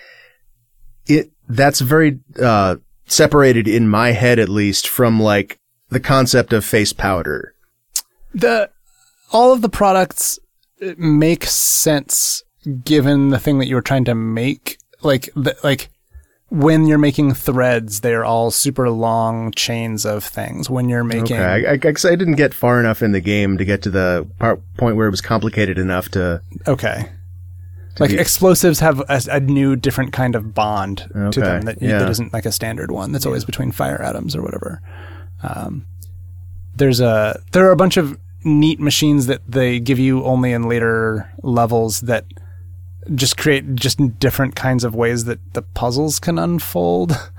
it 1.07 1.31
that's 1.49 1.81
very 1.81 2.21
uh 2.43 2.77
separated 3.07 3.67
in 3.67 3.89
my 3.89 4.13
head 4.13 4.39
at 4.39 4.49
least 4.49 4.89
from 4.89 5.21
like 5.21 5.59
the 5.91 6.01
concept 6.01 6.53
of 6.53 6.65
face 6.65 6.93
powder. 6.93 7.55
The 8.35 8.71
all 9.33 9.53
of 9.53 9.63
the 9.63 9.69
products 9.69 10.39
uh, 10.83 10.93
make 10.99 11.45
sense 11.45 12.43
given 12.85 13.29
the 13.31 13.39
thing 13.39 13.59
that 13.59 13.67
you 13.67 13.75
were 13.75 13.83
trying 13.83 14.05
to 14.07 14.15
make. 14.15 14.79
Like 15.01 15.31
the, 15.37 15.57
like 15.63 15.89
when 16.51 16.87
you're 16.87 16.99
making 16.99 17.35
threads, 17.35 18.01
they're 18.01 18.25
all 18.25 18.51
super 18.51 18.89
long 18.91 19.53
chains 19.53 20.07
of 20.07 20.25
things. 20.25 20.71
When 20.71 20.89
you're 20.89 21.05
making, 21.05 21.37
Okay, 21.37 21.67
I, 21.67 21.73
I, 21.73 21.75
I 21.75 22.17
didn't 22.17 22.37
get 22.37 22.55
far 22.55 22.81
enough 22.81 23.03
in 23.03 23.13
the 23.13 23.21
game 23.21 23.59
to 23.59 23.65
get 23.65 23.83
to 23.83 23.91
the 23.91 24.27
part, 24.39 24.61
point 24.77 24.97
where 24.97 25.07
it 25.07 25.11
was 25.11 25.21
complicated 25.21 25.79
enough 25.79 26.09
to. 26.11 26.41
okay. 26.67 27.11
Like 27.99 28.11
be- 28.11 28.19
explosives 28.19 28.79
have 28.79 29.01
a, 29.09 29.21
a 29.31 29.41
new, 29.41 29.75
different 29.77 30.13
kind 30.13 30.37
of 30.37 30.55
bond 30.55 30.99
to 31.33 31.41
them 31.41 31.63
that, 31.63 31.83
yeah. 31.83 31.99
that 31.99 32.09
isn't 32.11 32.33
like 32.33 32.47
a 32.47 32.53
standard 32.53 32.93
one. 32.93 33.13
That's 33.13 33.27
always 33.27 33.45
between 33.45 33.73
fire 33.73 34.01
atoms 34.01 34.37
or 34.37 34.43
whatever. 34.43 34.81
Um, 35.43 35.85
there's 36.77 37.01
a 37.01 37.41
there 37.53 37.67
are 37.67 37.73
a 37.73 37.77
bunch 37.77 37.97
of 37.97 38.17
neat 38.45 38.79
machines 38.79 39.27
that 39.27 39.41
they 39.51 39.81
give 39.81 39.99
you 39.99 40.25
only 40.25 40.53
in 40.53 40.69
later 40.69 41.29
levels 41.43 42.03
that 42.03 42.25
just 43.15 43.37
create 43.37 43.75
just 43.75 44.19
different 44.19 44.55
kinds 44.55 44.85
of 44.85 44.95
ways 44.95 45.25
that 45.25 45.55
the 45.55 45.63
puzzles 45.63 46.19
can 46.19 46.39
unfold. 46.39 47.17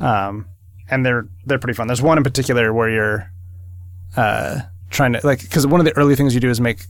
Um, 0.00 0.46
and 0.90 1.06
they're 1.06 1.28
they're 1.46 1.60
pretty 1.60 1.76
fun. 1.76 1.86
There's 1.86 2.02
one 2.02 2.18
in 2.18 2.24
particular 2.24 2.74
where 2.74 2.90
you're 2.90 3.32
uh, 4.16 4.62
trying 4.90 5.12
to 5.12 5.20
like 5.24 5.40
because 5.40 5.66
one 5.68 5.80
of 5.80 5.86
the 5.86 5.96
early 5.96 6.16
things 6.16 6.34
you 6.34 6.40
do 6.40 6.50
is 6.50 6.60
make 6.60 6.86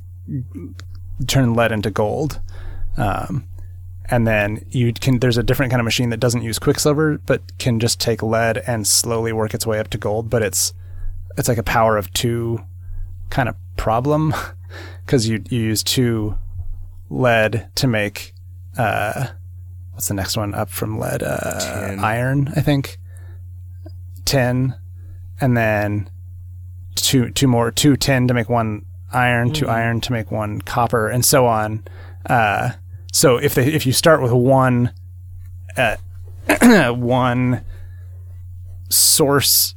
turn 1.26 1.52
lead 1.52 1.70
into 1.70 1.90
gold. 1.90 2.40
Um, 2.96 3.46
and 4.06 4.26
then 4.26 4.64
you 4.70 4.92
can 4.92 5.18
there's 5.18 5.38
a 5.38 5.42
different 5.42 5.70
kind 5.70 5.80
of 5.80 5.84
machine 5.84 6.10
that 6.10 6.20
doesn't 6.20 6.42
use 6.42 6.58
quicksilver 6.58 7.18
but 7.18 7.40
can 7.58 7.80
just 7.80 8.00
take 8.00 8.22
lead 8.22 8.58
and 8.66 8.86
slowly 8.86 9.32
work 9.32 9.54
its 9.54 9.66
way 9.66 9.78
up 9.78 9.88
to 9.88 9.98
gold 9.98 10.28
but 10.28 10.42
it's 10.42 10.74
it's 11.38 11.48
like 11.48 11.58
a 11.58 11.62
power 11.62 11.96
of 11.96 12.12
two 12.12 12.62
kind 13.30 13.48
of 13.48 13.56
problem 13.76 14.34
because 15.04 15.28
you 15.28 15.42
you 15.48 15.60
use 15.60 15.82
two 15.82 16.36
lead 17.14 17.68
to 17.76 17.86
make 17.86 18.34
uh 18.76 19.28
what's 19.92 20.08
the 20.08 20.14
next 20.14 20.36
one 20.36 20.54
up 20.54 20.68
from 20.68 20.98
lead? 20.98 21.22
Uh 21.22 21.96
iron 22.00 22.52
i 22.56 22.60
think. 22.60 22.98
Tin. 24.24 24.74
And 25.40 25.56
then 25.56 26.10
two 26.94 27.30
two 27.30 27.46
more 27.46 27.70
two 27.70 27.96
tin 27.96 28.28
to 28.28 28.34
make 28.34 28.48
one 28.48 28.84
iron 29.12 29.52
two 29.52 29.68
iron 29.68 30.00
to 30.00 30.12
make 30.12 30.30
one 30.30 30.60
copper 30.60 31.08
and 31.08 31.24
so 31.24 31.46
on. 31.46 31.84
Uh 32.26 32.72
so 33.12 33.36
if 33.36 33.54
they 33.54 33.66
if 33.72 33.86
you 33.86 33.92
start 33.92 34.20
with 34.22 34.32
one 34.32 34.92
uh, 35.76 35.96
one 36.92 37.64
source 38.90 39.74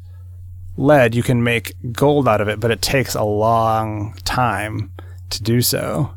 lead, 0.76 1.16
you 1.16 1.24
can 1.24 1.44
make 1.44 1.74
gold 1.92 2.28
out 2.28 2.42
of 2.42 2.48
it, 2.48 2.60
but 2.60 2.72
it 2.72 2.82
takes 2.82 3.16
a 3.16 3.24
long 3.24 4.16
time 4.24 4.92
to 5.30 5.42
do 5.42 5.62
so. 5.62 6.14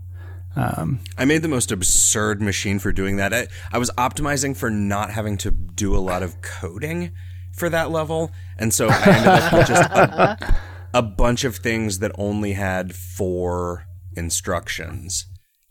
Um, 0.56 1.00
I 1.16 1.24
made 1.24 1.42
the 1.42 1.48
most 1.48 1.70
absurd 1.70 2.42
machine 2.42 2.78
for 2.80 2.92
doing 2.92 3.16
that. 3.16 3.32
I, 3.32 3.46
I 3.72 3.78
was 3.78 3.90
optimizing 3.92 4.56
for 4.56 4.68
not 4.70 5.10
having 5.10 5.36
to 5.38 5.50
do 5.50 5.94
a 5.94 5.98
lot 5.98 6.22
of 6.22 6.42
coding 6.42 7.12
for 7.56 7.68
that 7.70 7.90
level, 7.90 8.32
and 8.58 8.72
so 8.74 8.88
I 8.90 9.02
ended 9.06 9.26
up 9.28 9.52
with 9.52 9.66
just 9.68 9.90
a, 9.90 10.54
a 10.94 11.02
bunch 11.02 11.44
of 11.44 11.56
things 11.56 12.00
that 12.00 12.10
only 12.16 12.54
had 12.54 12.94
four 12.94 13.86
instructions, 14.16 15.26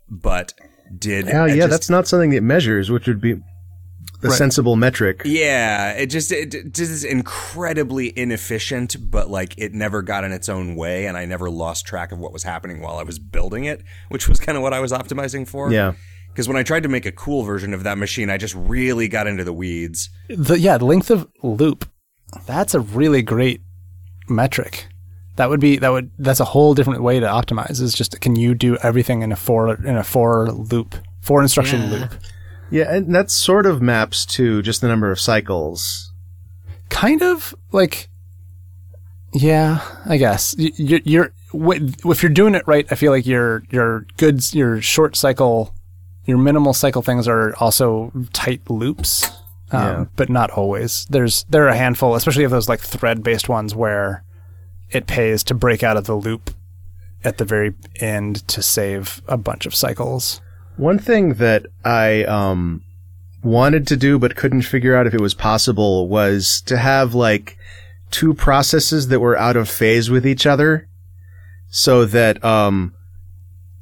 but 0.10 0.54
did 0.98 1.28
Yeah, 1.28 1.44
I 1.44 1.48
yeah, 1.48 1.56
just- 1.56 1.70
that's 1.70 1.90
not 1.90 2.08
something 2.08 2.30
that 2.32 2.42
measures, 2.44 2.90
which 2.90 3.08
would 3.08 3.22
be 3.22 3.36
the 4.22 4.32
sensible 4.32 4.76
metric. 4.76 5.22
Yeah, 5.26 5.92
it 5.92 6.08
just 6.08 6.32
it, 6.32 6.54
it 6.54 6.74
just 6.74 6.92
is 6.92 7.04
incredibly 7.04 8.18
inefficient, 8.18 8.98
but 9.10 9.30
like 9.30 9.58
it 9.58 9.74
never 9.74 10.02
got 10.02 10.24
in 10.24 10.32
its 10.32 10.50
own 10.50 10.76
way, 10.76 11.06
and 11.06 11.18
I 11.18 11.26
never 11.26 11.50
lost 11.50 11.86
track 11.86 12.12
of 12.12 12.20
what 12.20 12.34
was 12.34 12.44
happening 12.44 12.82
while 12.82 12.98
I 12.98 13.04
was 13.04 13.20
building 13.20 13.66
it, 13.66 13.84
which 14.10 14.28
was 14.28 14.40
kind 14.40 14.58
of 14.58 14.62
what 14.62 14.74
I 14.74 14.80
was 14.80 14.92
optimizing 14.92 15.48
for. 15.48 15.72
Yeah. 15.72 15.94
Because 16.30 16.48
when 16.48 16.58
I 16.58 16.64
tried 16.64 16.84
to 16.84 16.90
make 16.90 17.06
a 17.06 17.12
cool 17.12 17.44
version 17.44 17.74
of 17.74 17.84
that 17.84 17.98
machine, 17.98 18.30
I 18.30 18.38
just 18.38 18.56
really 18.56 19.08
got 19.08 19.28
into 19.28 19.44
the 19.44 19.54
weeds. 19.54 20.10
the 20.28 20.60
yeah, 20.60 20.78
the 20.78 20.86
length 20.86 21.10
of 21.10 21.28
loop. 21.42 21.90
That's 22.46 22.74
a 22.74 22.80
really 22.80 23.22
great 23.22 23.62
metric. 24.28 24.88
That 25.38 25.50
would 25.50 25.60
be 25.60 25.78
that 25.78 25.90
would 25.90 26.12
that's 26.20 26.42
a 26.42 26.46
whole 26.46 26.74
different 26.74 27.02
way 27.02 27.20
to 27.20 27.26
optimize. 27.26 27.82
Is 27.82 27.94
just 27.94 28.20
can 28.20 28.36
you 28.36 28.54
do 28.54 28.78
everything 28.84 29.22
in 29.22 29.32
a 29.32 29.36
four 29.36 29.74
in 29.74 29.96
a 29.96 30.04
four 30.04 30.52
loop 30.52 30.96
four 31.22 31.42
instruction 31.42 31.90
loop? 31.90 32.12
Yeah, 32.72 32.94
and 32.94 33.14
that 33.16 33.32
sort 33.32 33.66
of 33.66 33.82
maps 33.82 34.26
to 34.28 34.62
just 34.62 34.82
the 34.82 34.88
number 34.88 35.12
of 35.12 35.20
cycles. 35.20 36.12
kind 36.90 37.22
of 37.22 37.54
like 37.72 38.10
yeah 39.34 39.82
i 40.08 40.18
guess 40.18 40.56
Y- 40.58 40.72
y- 40.80 41.02
you're 41.06 41.32
if 41.54 42.24
you're 42.24 42.32
doing 42.32 42.56
it 42.56 42.64
right 42.66 42.88
i 42.92 42.96
feel 42.96 43.12
like 43.12 43.28
your 43.28 43.62
your 43.70 44.06
goods 44.18 44.56
your 44.56 44.82
short 44.82 45.16
cycle 45.16 45.74
your 46.26 46.38
minimal 46.40 46.74
cycle 46.74 47.02
things 47.04 47.28
are 47.28 47.56
also 47.58 48.12
tight 48.34 48.68
loops 48.70 49.30
um, 49.72 49.82
Yeah. 49.84 50.06
but 50.16 50.30
not 50.30 50.50
always 50.50 51.06
there's 51.12 51.44
there 51.50 51.64
are 51.66 51.70
a 51.70 51.78
handful 51.78 52.16
especially 52.16 52.44
of 52.44 52.50
those 52.52 52.68
like 52.68 52.80
thread 52.80 53.22
based 53.24 53.48
ones 53.48 53.76
where 53.76 54.24
it 54.90 55.06
pays 55.06 55.44
to 55.46 55.54
break 55.54 55.84
out 55.84 55.96
of 55.98 56.06
the 56.06 56.16
loop 56.16 56.50
at 57.24 57.38
the 57.38 57.46
very 57.46 57.76
end 58.00 58.48
to 58.48 58.64
save 58.64 59.22
a 59.28 59.38
bunch 59.38 59.68
of 59.68 59.76
cycles 59.76 60.42
One 60.80 60.98
thing 60.98 61.34
that 61.36 61.66
I 61.84 62.24
um 62.24 62.84
wanted 63.44 63.86
to 63.88 63.98
do 63.98 64.18
but 64.18 64.38
couldn't 64.38 64.62
figure 64.62 64.96
out 64.96 65.08
if 65.08 65.14
it 65.14 65.20
was 65.20 65.34
possible 65.34 66.08
was 66.08 66.62
to 66.68 66.78
have 66.78 67.14
like 67.14 67.58
two 68.12 68.34
processes 68.34 69.10
that 69.10 69.20
were 69.20 69.38
out 69.38 69.58
of 69.58 69.70
phase 69.70 70.10
with 70.10 70.26
each 70.26 70.46
other 70.46 70.88
so 71.70 72.06
that 72.06 72.44
um 72.44 72.94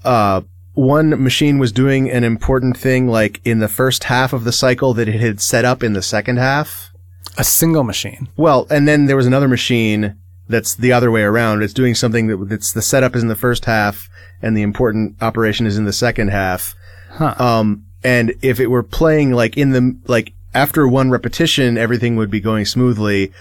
uh 0.03 0.41
one 0.73 1.23
machine 1.23 1.59
was 1.59 1.71
doing 1.71 2.09
an 2.09 2.23
important 2.23 2.77
thing 2.77 3.07
like 3.07 3.41
in 3.45 3.59
the 3.59 3.67
first 3.67 4.05
half 4.05 4.33
of 4.33 4.43
the 4.43 4.51
cycle 4.51 4.93
that 4.95 5.07
it 5.07 5.19
had 5.19 5.39
set 5.39 5.65
up 5.65 5.83
in 5.83 5.93
the 5.93 6.01
second 6.01 6.37
half. 6.37 6.91
a 7.37 7.43
single 7.43 7.83
machine 7.83 8.27
Well, 8.37 8.65
and 8.71 8.87
then 8.87 9.05
there 9.05 9.15
was 9.15 9.27
another 9.27 9.47
machine 9.47 10.15
that's 10.49 10.73
the 10.73 10.93
other 10.93 11.11
way 11.11 11.21
around. 11.21 11.61
It's 11.61 11.73
doing 11.73 11.93
something 11.93 12.27
that 12.27 12.37
that's 12.49 12.71
the 12.71 12.81
setup 12.81 13.15
is 13.15 13.21
in 13.21 13.29
the 13.29 13.35
first 13.35 13.65
half 13.65 14.09
and 14.41 14.55
the 14.55 14.61
important 14.61 15.15
operation 15.21 15.67
is 15.67 15.77
in 15.77 15.85
the 15.85 15.93
second 15.93 16.29
half. 16.29 16.75
Huh. 17.17 17.33
Um, 17.37 17.85
and 18.03 18.33
if 18.41 18.59
it 18.59 18.67
were 18.67 18.83
playing 18.83 19.31
like 19.31 19.57
in 19.57 19.71
the 19.71 19.97
like 20.07 20.33
after 20.53 20.87
one 20.87 21.09
repetition, 21.09 21.77
everything 21.77 22.15
would 22.15 22.29
be 22.31 22.39
going 22.39 22.65
smoothly. 22.65 23.31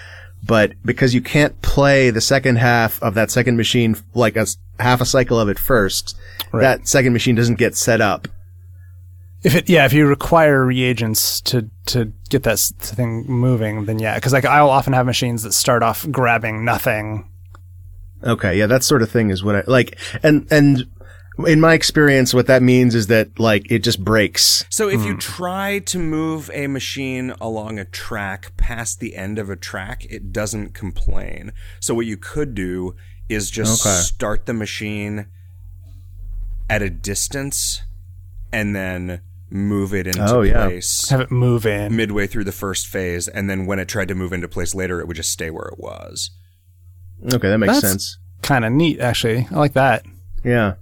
But 0.44 0.72
because 0.84 1.14
you 1.14 1.20
can't 1.20 1.60
play 1.62 2.10
the 2.10 2.20
second 2.20 2.56
half 2.56 3.02
of 3.02 3.14
that 3.14 3.30
second 3.30 3.56
machine 3.56 3.96
like 4.14 4.36
a 4.36 4.46
half 4.78 5.00
a 5.00 5.04
cycle 5.04 5.38
of 5.40 5.48
it 5.48 5.58
first, 5.58 6.16
Right. 6.52 6.60
that 6.62 6.88
second 6.88 7.12
machine 7.12 7.34
doesn't 7.34 7.56
get 7.58 7.74
set 7.76 8.00
up. 8.00 8.28
If 9.42 9.54
it, 9.54 9.68
yeah, 9.68 9.84
if 9.84 9.92
you 9.92 10.06
require 10.06 10.64
reagents 10.64 11.40
to 11.42 11.68
to 11.86 12.12
get 12.30 12.42
that 12.44 12.58
thing 12.58 13.24
moving, 13.28 13.84
then 13.86 13.98
yeah, 13.98 14.14
because 14.16 14.32
like 14.32 14.44
I'll 14.44 14.70
often 14.70 14.92
have 14.92 15.06
machines 15.06 15.42
that 15.42 15.52
start 15.52 15.82
off 15.82 16.06
grabbing 16.10 16.64
nothing. 16.64 17.28
Okay, 18.24 18.58
yeah, 18.58 18.66
that 18.66 18.82
sort 18.82 19.02
of 19.02 19.10
thing 19.10 19.30
is 19.30 19.44
what 19.44 19.54
I 19.56 19.62
like. 19.66 19.98
And 20.22 20.46
and 20.50 20.86
in 21.46 21.60
my 21.60 21.74
experience, 21.74 22.32
what 22.32 22.46
that 22.46 22.62
means 22.62 22.94
is 22.94 23.08
that 23.08 23.38
like 23.38 23.70
it 23.70 23.80
just 23.80 24.02
breaks. 24.02 24.64
So 24.70 24.88
if 24.88 25.04
you 25.04 25.12
hmm. 25.12 25.18
try 25.18 25.78
to 25.80 25.98
move 25.98 26.50
a 26.54 26.66
machine 26.66 27.34
along 27.40 27.78
a 27.78 27.84
track 27.84 28.56
past 28.56 29.00
the 29.00 29.16
end 29.16 29.38
of 29.38 29.50
a 29.50 29.56
track, 29.56 30.06
it 30.08 30.32
doesn't 30.32 30.72
complain. 30.72 31.52
So 31.80 31.94
what 31.94 32.06
you 32.06 32.16
could 32.16 32.54
do 32.54 32.94
is 33.28 33.50
just 33.50 33.84
Okay. 33.84 33.96
start 33.96 34.46
the 34.46 34.54
machine 34.54 35.26
at 36.70 36.82
a 36.82 36.90
distance 36.90 37.82
and 38.52 38.74
then 38.74 39.20
move 39.50 39.94
it 39.94 40.06
into 40.06 40.24
Oh, 40.24 40.42
yeah. 40.42 40.66
place 40.66 41.08
Have 41.10 41.20
it 41.20 41.30
move 41.30 41.66
in. 41.66 41.94
midway 41.94 42.26
through 42.26 42.44
the 42.44 42.52
first 42.52 42.86
phase 42.86 43.28
and 43.28 43.48
then 43.48 43.66
when 43.66 43.78
it 43.78 43.86
tried 43.88 44.08
to 44.08 44.14
move 44.14 44.32
into 44.32 44.48
place 44.48 44.74
later 44.74 45.00
it 45.00 45.06
would 45.06 45.16
just 45.16 45.30
stay 45.30 45.50
where 45.50 45.68
it 45.68 45.78
was. 45.78 46.30
Okay, 47.24 47.48
that 47.48 47.58
makes 47.58 47.74
That's- 47.74 47.92
sense. 47.92 48.18
Kind 48.42 48.64
of 48.64 48.72
neat, 48.72 49.00
actually. 49.00 49.48
I 49.50 49.56
like 49.56 49.72
that. 49.72 50.04
Yeah, 50.44 50.74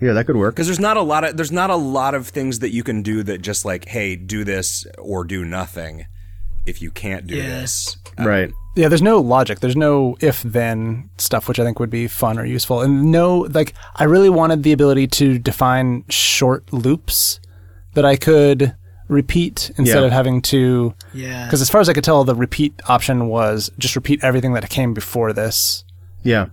yeah, 0.00 0.12
that 0.12 0.24
could 0.26 0.36
work. 0.36 0.54
Because 0.54 0.66
there's 0.66 0.80
not 0.80 0.96
a 0.96 1.02
lot 1.02 1.24
of 1.24 1.36
there's 1.36 1.52
not 1.52 1.70
a 1.70 1.76
lot 1.76 2.14
of 2.14 2.28
things 2.28 2.58
that 2.60 2.70
you 2.70 2.82
can 2.84 3.02
do 3.02 3.22
that 3.22 3.42
just 3.42 3.64
like, 3.64 3.86
hey, 3.88 4.16
do 4.16 4.44
this 4.44 4.86
or 4.98 5.24
do 5.24 5.44
nothing. 5.44 6.06
If 6.66 6.82
you 6.82 6.90
can't 6.90 7.26
do 7.28 7.36
Yeah. 7.36 7.60
this, 7.60 7.96
Right. 8.18 8.48
Um, 8.48 8.54
yeah, 8.74 8.88
there's 8.88 9.02
no 9.02 9.20
logic. 9.20 9.60
There's 9.60 9.76
no 9.76 10.16
if 10.20 10.42
then 10.42 11.10
stuff, 11.16 11.46
which 11.48 11.60
I 11.60 11.64
think 11.64 11.78
would 11.78 11.90
be 11.90 12.08
fun 12.08 12.38
or 12.38 12.44
useful. 12.44 12.80
And 12.82 13.10
no, 13.12 13.46
like, 13.52 13.72
I 13.94 14.04
really 14.04 14.28
wanted 14.30 14.64
the 14.64 14.72
ability 14.72 15.06
to 15.08 15.38
define 15.38 16.04
short 16.08 16.72
loops 16.72 17.38
that 17.94 18.04
I 18.04 18.16
could 18.16 18.74
repeat 19.08 19.70
instead 19.78 20.00
Yeah. 20.00 20.06
of 20.06 20.12
having 20.12 20.42
to. 20.42 20.92
Yeah. 21.14 21.44
Because 21.44 21.62
as 21.62 21.70
far 21.70 21.80
as 21.80 21.88
I 21.88 21.92
could 21.92 22.02
tell, 22.04 22.24
the 22.24 22.34
repeat 22.34 22.74
option 22.88 23.28
was 23.28 23.70
just 23.78 23.94
repeat 23.94 24.22
everything 24.24 24.52
that 24.54 24.68
came 24.68 24.92
before 24.92 25.32
this. 25.32 25.84
Yeah. 26.24 26.46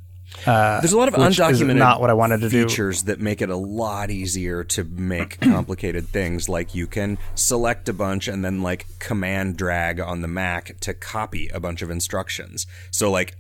There's 0.46 0.94
a 0.94 0.98
lot 0.98 1.08
of 1.08 1.14
undocumented 1.14 1.76
not 1.78 2.02
what 2.02 2.10
I 2.10 2.14
wanted 2.14 2.42
to 2.42 2.50
do. 2.50 2.64
features 2.68 3.04
that 3.04 3.20
make 3.20 3.42
it 3.42 3.50
a 3.50 3.56
lot 3.56 4.10
easier 4.10 4.64
to 4.66 4.84
make 4.84 5.40
complicated 5.42 6.10
things. 6.10 6.50
Like 6.50 6.76
you 6.76 6.88
can 6.88 7.18
select 7.36 7.88
a 7.90 7.94
bunch 7.94 8.28
and 8.28 8.44
then 8.44 8.62
like 8.62 8.86
command 9.00 9.58
drag 9.58 10.00
on 10.00 10.22
the 10.22 10.28
Mac 10.28 10.80
to 10.82 10.94
copy 10.94 11.48
a 11.50 11.60
bunch 11.60 11.82
of 11.82 11.90
instructions. 11.90 12.66
So 12.92 13.10
like 13.12 13.36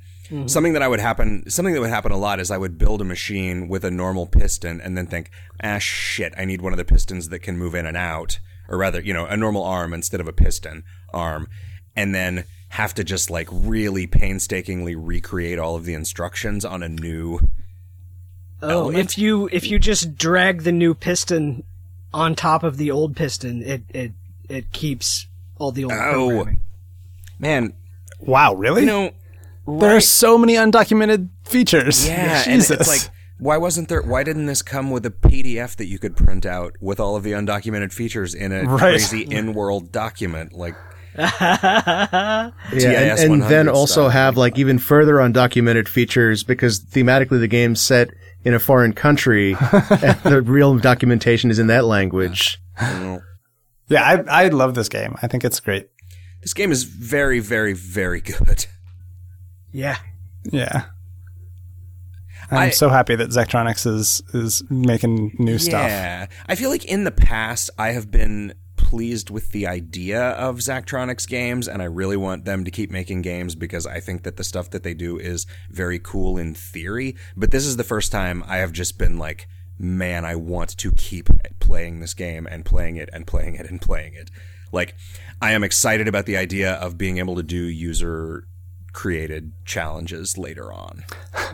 something 0.47 0.73
that 0.73 0.81
I 0.81 0.87
would 0.87 1.01
happen 1.01 1.47
something 1.49 1.73
that 1.75 1.81
would 1.81 1.89
happen 1.91 2.11
a 2.11 2.17
lot 2.17 2.39
is 2.39 2.49
I 2.49 2.57
would 2.57 2.77
build 2.77 3.01
a 3.01 3.05
machine 3.05 3.67
with 3.67 3.83
a 3.83 3.91
normal 3.91 4.25
piston 4.25 4.81
and 4.81 4.97
then 4.97 5.05
think, 5.05 5.29
ah 5.61 5.77
shit, 5.79 6.33
I 6.37 6.45
need 6.45 6.61
one 6.61 6.73
of 6.73 6.77
the 6.77 6.85
pistons 6.85 7.29
that 7.29 7.39
can 7.39 7.57
move 7.57 7.75
in 7.75 7.85
and 7.85 7.97
out. 7.97 8.39
or 8.69 8.77
rather, 8.77 9.01
you 9.01 9.13
know, 9.13 9.25
a 9.25 9.35
normal 9.35 9.63
arm 9.63 9.93
instead 9.93 10.21
of 10.21 10.27
a 10.27 10.33
piston 10.33 10.83
arm, 11.13 11.49
and 11.95 12.15
then 12.15 12.45
have 12.73 12.93
to 12.95 13.03
just 13.03 13.29
like 13.29 13.47
really 13.51 14.07
painstakingly 14.07 14.95
recreate 14.95 15.59
all 15.59 15.75
of 15.75 15.85
the 15.85 15.93
instructions 15.93 16.65
on 16.65 16.81
a 16.81 16.89
new. 16.89 17.39
Oh, 18.63 18.69
element? 18.85 18.97
if 19.11 19.17
you 19.17 19.47
if 19.51 19.69
you 19.69 19.77
just 19.77 20.15
drag 20.17 20.63
the 20.63 20.71
new 20.71 20.93
piston 20.95 21.63
on 22.13 22.33
top 22.33 22.63
of 22.63 22.77
the 22.77 22.89
old 22.89 23.15
piston, 23.15 23.61
it 23.61 23.83
it 23.89 24.11
it 24.49 24.71
keeps 24.71 25.27
all 25.57 25.71
the 25.71 25.83
old 25.83 25.93
Oh. 25.93 26.29
programming. 26.29 26.59
Man, 27.39 27.73
Wow, 28.19 28.53
really? 28.55 28.81
you 28.81 28.87
know, 28.87 29.11
there 29.67 29.95
are 29.95 29.99
so 30.01 30.37
many 30.37 30.53
undocumented 30.55 31.29
features. 31.43 32.07
Yeah, 32.07 32.43
Jesus. 32.43 32.71
and 32.71 32.79
it's 32.81 32.89
like, 32.89 33.13
why 33.37 33.57
wasn't 33.57 33.89
there? 33.89 34.01
Why 34.01 34.23
didn't 34.23 34.45
this 34.47 34.61
come 34.63 34.89
with 34.89 35.05
a 35.05 35.11
PDF 35.11 35.75
that 35.75 35.85
you 35.87 35.99
could 35.99 36.15
print 36.15 36.45
out 36.45 36.75
with 36.81 36.99
all 36.99 37.15
of 37.15 37.23
the 37.23 37.33
undocumented 37.33 37.91
features 37.93 38.33
in 38.33 38.51
a 38.51 38.63
Right. 38.63 38.79
crazy 38.79 39.21
in-world 39.21 39.91
document? 39.91 40.53
Like, 40.53 40.75
Yeah, 41.17 43.15
and, 43.19 43.33
and 43.33 43.43
then 43.43 43.69
also 43.69 44.03
style. 44.03 44.09
have 44.09 44.37
like 44.37 44.57
even 44.57 44.79
further 44.79 45.15
undocumented 45.15 45.87
features 45.87 46.43
because 46.43 46.79
thematically 46.83 47.39
the 47.39 47.47
game's 47.47 47.81
set 47.81 48.09
in 48.43 48.53
a 48.53 48.59
foreign 48.59 48.93
country 48.93 49.55
and 49.71 50.19
the 50.23 50.41
real 50.45 50.77
documentation 50.77 51.49
is 51.51 51.59
in 51.59 51.67
that 51.67 51.85
language. 51.85 52.59
Mm-hmm. 52.79 53.17
yeah, 53.89 54.23
I 54.29 54.45
I 54.45 54.47
love 54.49 54.73
this 54.75 54.89
game. 54.89 55.15
I 55.21 55.27
think 55.27 55.43
it's 55.45 55.59
great. 55.59 55.87
this 56.41 56.53
game 56.53 56.71
is 56.71 56.83
very, 56.83 57.39
very, 57.39 57.73
very 57.73 58.19
good. 58.21 58.65
Yeah. 59.71 59.97
Yeah. 60.51 60.85
I'm 62.51 62.57
I- 62.57 62.69
so 62.71 62.89
happy 62.89 63.15
that 63.15 63.29
Zachtronics 63.29 63.87
is 63.87 64.21
is 64.33 64.63
making 64.69 65.35
new 65.39 65.57
stuff. 65.57 65.87
Yeah, 65.87 66.27
I 66.47 66.55
feel 66.55 66.69
like 66.69 66.85
in 66.85 67.03
the 67.05 67.11
past 67.11 67.69
I 67.77 67.89
have 67.91 68.11
been 68.11 68.53
pleased 68.93 69.31
with 69.31 69.51
the 69.53 69.65
idea 69.65 70.21
of 70.21 70.57
Zachtronics 70.57 71.27
games, 71.27 71.67
and 71.67 71.81
I 71.81 71.85
really 71.85 72.15
want 72.15 72.45
them 72.45 72.63
to 72.63 72.69
keep 72.69 72.91
making 72.91 73.23
games 73.23 73.55
because 73.55 73.87
I 73.87 73.99
think 73.99 74.21
that 74.21 74.37
the 74.37 74.43
stuff 74.43 74.69
that 74.69 74.83
they 74.83 74.93
do 74.93 75.17
is 75.17 75.47
very 75.71 75.97
cool 75.97 76.37
in 76.37 76.53
theory. 76.53 77.15
But 77.35 77.49
this 77.49 77.65
is 77.65 77.75
the 77.75 77.83
first 77.83 78.11
time 78.11 78.43
I 78.45 78.57
have 78.57 78.71
just 78.71 78.99
been 78.99 79.17
like, 79.17 79.47
man, 79.79 80.25
I 80.25 80.35
want 80.35 80.77
to 80.77 80.91
keep 80.91 81.27
playing 81.59 82.01
this 82.01 82.13
game 82.13 82.45
and 82.45 82.63
playing 82.63 82.97
it 82.97 83.09
and 83.11 83.25
playing 83.25 83.55
it 83.55 83.67
and 83.67 83.81
playing 83.81 84.13
it. 84.13 84.29
Like, 84.71 84.93
I 85.41 85.53
am 85.53 85.63
excited 85.63 86.07
about 86.07 86.27
the 86.27 86.37
idea 86.37 86.73
of 86.73 86.95
being 86.95 87.17
able 87.17 87.35
to 87.37 87.43
do 87.43 87.63
user 87.63 88.45
created 88.91 89.53
challenges 89.65 90.37
later 90.37 90.71
on. 90.71 91.03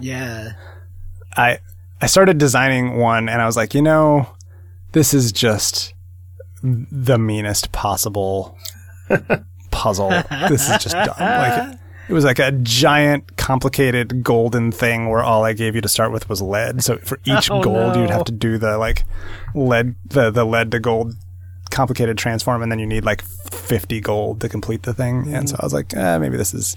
Yeah. 0.01 0.49
I 1.37 1.59
I 2.01 2.07
started 2.07 2.37
designing 2.37 2.97
one 2.97 3.29
and 3.29 3.41
I 3.41 3.45
was 3.45 3.55
like, 3.55 3.73
you 3.73 3.81
know, 3.81 4.27
this 4.91 5.13
is 5.13 5.31
just 5.31 5.93
the 6.63 7.17
meanest 7.17 7.71
possible 7.71 8.57
puzzle. 9.71 10.09
this 10.49 10.69
is 10.69 10.83
just 10.83 10.95
dumb. 10.95 11.15
Like 11.19 11.77
it 12.09 12.13
was 12.13 12.25
like 12.25 12.39
a 12.39 12.51
giant, 12.51 13.37
complicated 13.37 14.23
golden 14.23 14.71
thing 14.71 15.09
where 15.09 15.21
all 15.23 15.43
I 15.45 15.53
gave 15.53 15.75
you 15.75 15.81
to 15.81 15.89
start 15.89 16.11
with 16.11 16.27
was 16.27 16.41
lead. 16.41 16.83
So 16.83 16.97
for 16.97 17.19
each 17.25 17.51
Oh, 17.51 17.61
gold, 17.61 17.95
no. 17.95 18.01
you'd 18.01 18.09
have 18.09 18.23
to 18.25 18.31
do 18.31 18.57
the 18.57 18.77
like 18.77 19.03
lead, 19.53 19.95
the 20.05 20.31
the 20.31 20.45
lead 20.45 20.71
to 20.71 20.79
gold 20.79 21.13
complicated 21.69 22.17
transform, 22.17 22.63
and 22.63 22.71
then 22.71 22.79
you 22.79 22.87
need 22.87 23.05
like 23.05 23.23
fifty 23.69 24.01
gold 24.01 24.41
to 24.41 24.49
complete 24.49 24.83
the 24.83 24.93
thing. 24.93 25.33
And 25.33 25.47
so 25.49 25.55
I 25.59 25.65
was 25.65 25.73
like, 25.73 25.93
eh, 25.95 26.17
maybe 26.17 26.35
this 26.37 26.53
is. 26.53 26.75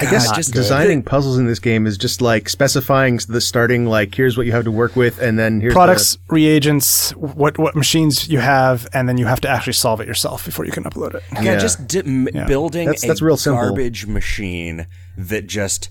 I 0.00 0.04
guess 0.04 0.28
God, 0.28 0.36
just 0.36 0.52
good. 0.52 0.60
designing 0.60 1.02
puzzles 1.02 1.38
in 1.38 1.46
this 1.48 1.58
game 1.58 1.84
is 1.84 1.98
just 1.98 2.22
like 2.22 2.48
specifying 2.48 3.18
the 3.28 3.40
starting 3.40 3.84
like 3.84 4.14
here's 4.14 4.36
what 4.36 4.46
you 4.46 4.52
have 4.52 4.62
to 4.62 4.70
work 4.70 4.94
with 4.94 5.20
and 5.20 5.36
then 5.36 5.60
here's 5.60 5.74
products, 5.74 6.16
reagents, 6.28 7.10
what 7.16 7.58
what 7.58 7.74
machines 7.74 8.28
you 8.28 8.38
have, 8.38 8.86
and 8.92 9.08
then 9.08 9.18
you 9.18 9.26
have 9.26 9.40
to 9.40 9.48
actually 9.48 9.72
solve 9.72 10.00
it 10.00 10.06
yourself 10.06 10.44
before 10.44 10.64
you 10.64 10.70
can 10.70 10.84
upload 10.84 11.14
it. 11.14 11.24
Yeah, 11.32 11.42
Yeah. 11.42 11.58
just 11.58 11.88
di- 11.88 11.98
m- 12.06 12.28
building 12.46 12.86
That's- 12.86 13.02
a 13.02 13.08
that's 13.08 13.20
real 13.20 13.36
simple. 13.36 13.60
garbage 13.60 14.06
machine 14.06 14.86
that 15.16 15.48
just 15.48 15.90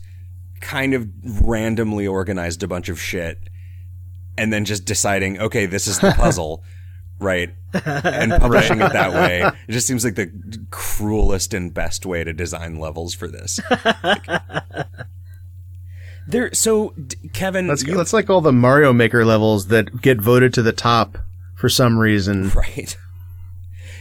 kind 0.61 0.93
of 0.93 1.09
randomly 1.45 2.07
organized 2.07 2.63
a 2.63 2.67
bunch 2.67 2.87
of 2.87 3.01
shit 3.01 3.39
and 4.37 4.53
then 4.53 4.63
just 4.63 4.85
deciding, 4.85 5.37
okay, 5.39 5.65
this 5.65 5.85
is 5.85 5.99
the 5.99 6.11
puzzle, 6.17 6.63
right? 7.19 7.49
And 7.73 8.31
publishing 8.41 8.81
it 8.81 8.93
that 8.93 9.13
way. 9.13 9.43
It 9.67 9.71
just 9.71 9.87
seems 9.87 10.03
like 10.03 10.15
the 10.15 10.31
cruelest 10.71 11.53
and 11.53 11.73
best 11.73 12.05
way 12.05 12.23
to 12.23 12.33
design 12.33 12.79
levels 12.79 13.13
for 13.13 13.27
this. 13.27 13.59
Like- 14.03 14.27
there 16.27 16.53
so 16.53 16.89
d- 16.91 17.29
Kevin, 17.33 17.67
That's, 17.67 17.83
you 17.83 17.95
that's 17.95 18.13
like 18.13 18.29
all 18.29 18.41
the 18.41 18.51
Mario 18.51 18.93
Maker 18.93 19.25
levels 19.25 19.67
that 19.67 20.01
get 20.01 20.19
voted 20.19 20.53
to 20.55 20.61
the 20.61 20.73
top 20.73 21.17
for 21.55 21.69
some 21.69 21.97
reason. 21.97 22.49
Right. 22.49 22.95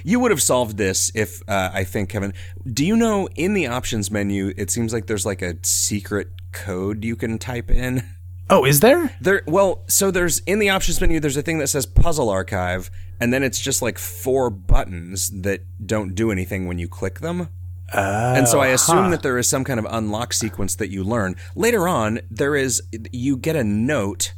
You 0.05 0.21
would 0.21 0.31
have 0.31 0.43
solved 0.43 0.77
this 0.77 1.11
if 1.15 1.43
uh, 1.49 1.71
I 1.73 1.83
think 1.83 2.11
Kevin. 2.11 2.33
Do 2.65 2.87
you 2.87 2.97
know 2.97 3.29
in 3.35 3.55
the 3.55 3.67
options 3.67 4.09
menu? 4.11 4.53
It 4.57 4.71
seems 4.71 4.93
like 4.93 5.07
there's 5.07 5.27
like 5.27 5.43
a 5.43 5.57
secret 5.63 6.29
code 6.53 7.05
you 7.05 7.17
can 7.17 7.39
type 7.39 7.71
in. 7.71 8.05
Oh, 8.49 8.65
is 8.65 8.81
there? 8.81 9.17
There, 9.21 9.43
well, 9.47 9.83
so 9.89 10.11
there's 10.11 10.39
in 10.41 10.59
the 10.59 10.69
options 10.69 11.01
menu. 11.01 11.19
There's 11.19 11.37
a 11.37 11.43
thing 11.43 11.59
that 11.59 11.67
says 11.69 11.85
Puzzle 11.85 12.31
Archive, 12.31 12.91
and 13.21 13.33
then 13.33 13.43
it's 13.43 13.61
just 13.61 13.83
like 13.83 13.99
four 13.99 14.51
buttons 14.51 15.31
that 15.43 15.63
don't 15.85 16.15
do 16.15 16.31
anything 16.31 16.67
when 16.67 16.79
you 16.79 16.89
click 16.89 17.21
them. 17.21 17.49
Oh, 17.93 18.35
and 18.35 18.49
so 18.49 18.61
I 18.61 18.71
oh, 18.71 18.75
assume 18.75 19.11
that 19.11 19.23
there 19.23 19.39
is 19.39 19.49
some 19.49 19.65
kind 19.65 19.79
of 19.79 19.87
unlock 19.89 20.33
sequence 20.33 20.75
that 20.77 20.91
you 20.91 21.05
learn 21.05 21.37
later 21.55 21.89
on. 21.89 22.21
There 22.31 22.57
is 22.57 22.83
you 23.13 23.37
get 23.37 23.57
a 23.57 23.65
note 23.65 24.33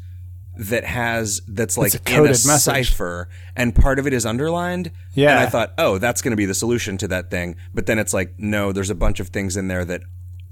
that 0.59 0.85
has 0.85 1.41
that's 1.47 1.79
like 1.79 1.95
a 1.95 2.13
in 2.13 2.19
a 2.21 2.29
message. 2.29 2.91
cipher, 2.91 3.29
and 3.57 3.75
part 3.75 3.99
of 3.99 4.07
it 4.07 4.13
is 4.13 4.27
underlined. 4.27 4.91
Yeah. 5.15 5.31
and 5.31 5.41
I 5.41 5.47
thought, 5.47 5.73
oh, 5.79 5.99
that's 5.99 6.21
going 6.21 6.33
to 6.33 6.37
be 6.37 6.47
the 6.47 6.55
solution 6.55 6.99
to 6.99 7.09
that 7.09 7.31
thing. 7.31 7.57
But 7.73 7.87
then 7.87 7.99
it's 7.99 8.13
like, 8.13 8.35
no, 8.39 8.73
there's 8.73 8.91
a 8.91 8.95
bunch 8.95 9.21
of 9.21 9.29
things 9.29 9.57
in 9.57 9.69
there 9.69 9.85
that 9.85 10.03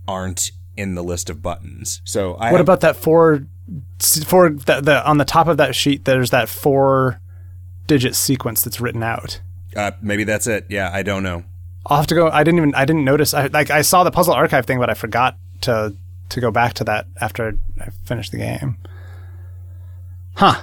aren't 0.06 0.52
in 0.76 0.94
the 0.94 1.02
list 1.04 1.30
of 1.30 1.42
buttons. 1.42 2.00
So 2.04 2.34
I 2.34 2.50
What 2.52 2.58
have- 2.58 2.60
about 2.60 2.80
that 2.80 2.96
four? 2.96 3.46
Four 4.26 4.50
the, 4.50 4.80
the 4.80 5.04
on 5.08 5.18
the 5.18 5.24
top 5.24 5.48
of 5.48 5.56
that 5.56 5.74
sheet. 5.74 6.04
There's 6.04 6.30
that 6.30 6.48
four 6.48 7.20
digit 7.88 8.14
sequence 8.14 8.62
that's 8.62 8.80
written 8.80 9.02
out. 9.02 9.40
uh, 9.74 9.90
maybe 10.00 10.22
that's 10.24 10.46
it. 10.46 10.66
Yeah, 10.68 10.90
I 10.92 11.02
don't 11.02 11.22
know. 11.24 11.44
I'll 11.86 11.96
have 11.98 12.06
to 12.08 12.14
go. 12.14 12.28
I 12.28 12.44
didn't 12.44 12.58
even. 12.58 12.74
I 12.74 12.84
didn't 12.84 13.04
notice. 13.04 13.34
I 13.34 13.46
like. 13.48 13.70
I 13.70 13.82
saw 13.82 14.04
the 14.04 14.10
puzzle 14.12 14.34
archive 14.34 14.66
thing, 14.66 14.78
but 14.78 14.88
I 14.90 14.94
forgot 14.94 15.36
to 15.62 15.94
to 16.28 16.40
go 16.40 16.50
back 16.52 16.74
to 16.74 16.84
that 16.84 17.06
after 17.20 17.56
I 17.80 17.88
finished 18.04 18.30
the 18.32 18.38
game. 18.38 18.76
Huh. 20.34 20.60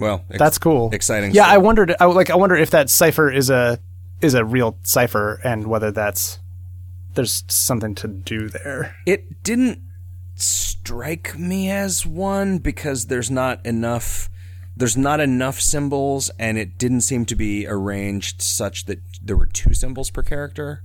Well, 0.00 0.24
ex- 0.30 0.38
That's 0.38 0.58
cool. 0.58 0.90
Exciting 0.92 1.32
Yeah, 1.32 1.44
stuff. 1.44 1.54
I 1.54 1.58
wondered. 1.58 1.94
I 2.00 2.04
like. 2.06 2.30
I 2.30 2.36
wonder 2.36 2.56
if 2.56 2.70
that 2.70 2.90
cipher 2.90 3.30
is 3.30 3.50
a 3.50 3.78
is 4.20 4.34
a 4.34 4.44
real 4.44 4.76
cipher, 4.82 5.40
and 5.44 5.66
whether 5.66 5.90
that's 5.92 6.38
there's 7.14 7.44
something 7.48 7.94
to 7.96 8.08
do 8.08 8.48
there. 8.48 8.96
It 9.06 9.42
didn't 9.42 9.80
strike 10.34 11.38
me 11.38 11.70
as 11.70 12.04
one 12.04 12.58
because 12.58 13.06
there's 13.06 13.30
not 13.30 13.64
enough 13.64 14.28
there's 14.76 14.96
not 14.96 15.20
enough 15.20 15.60
symbols 15.60 16.30
and 16.38 16.58
it 16.58 16.76
didn't 16.78 17.02
seem 17.02 17.24
to 17.26 17.36
be 17.36 17.64
arranged 17.66 18.42
such 18.42 18.86
that 18.86 18.98
there 19.22 19.36
were 19.36 19.46
two 19.46 19.72
symbols 19.72 20.10
per 20.10 20.22
character. 20.22 20.82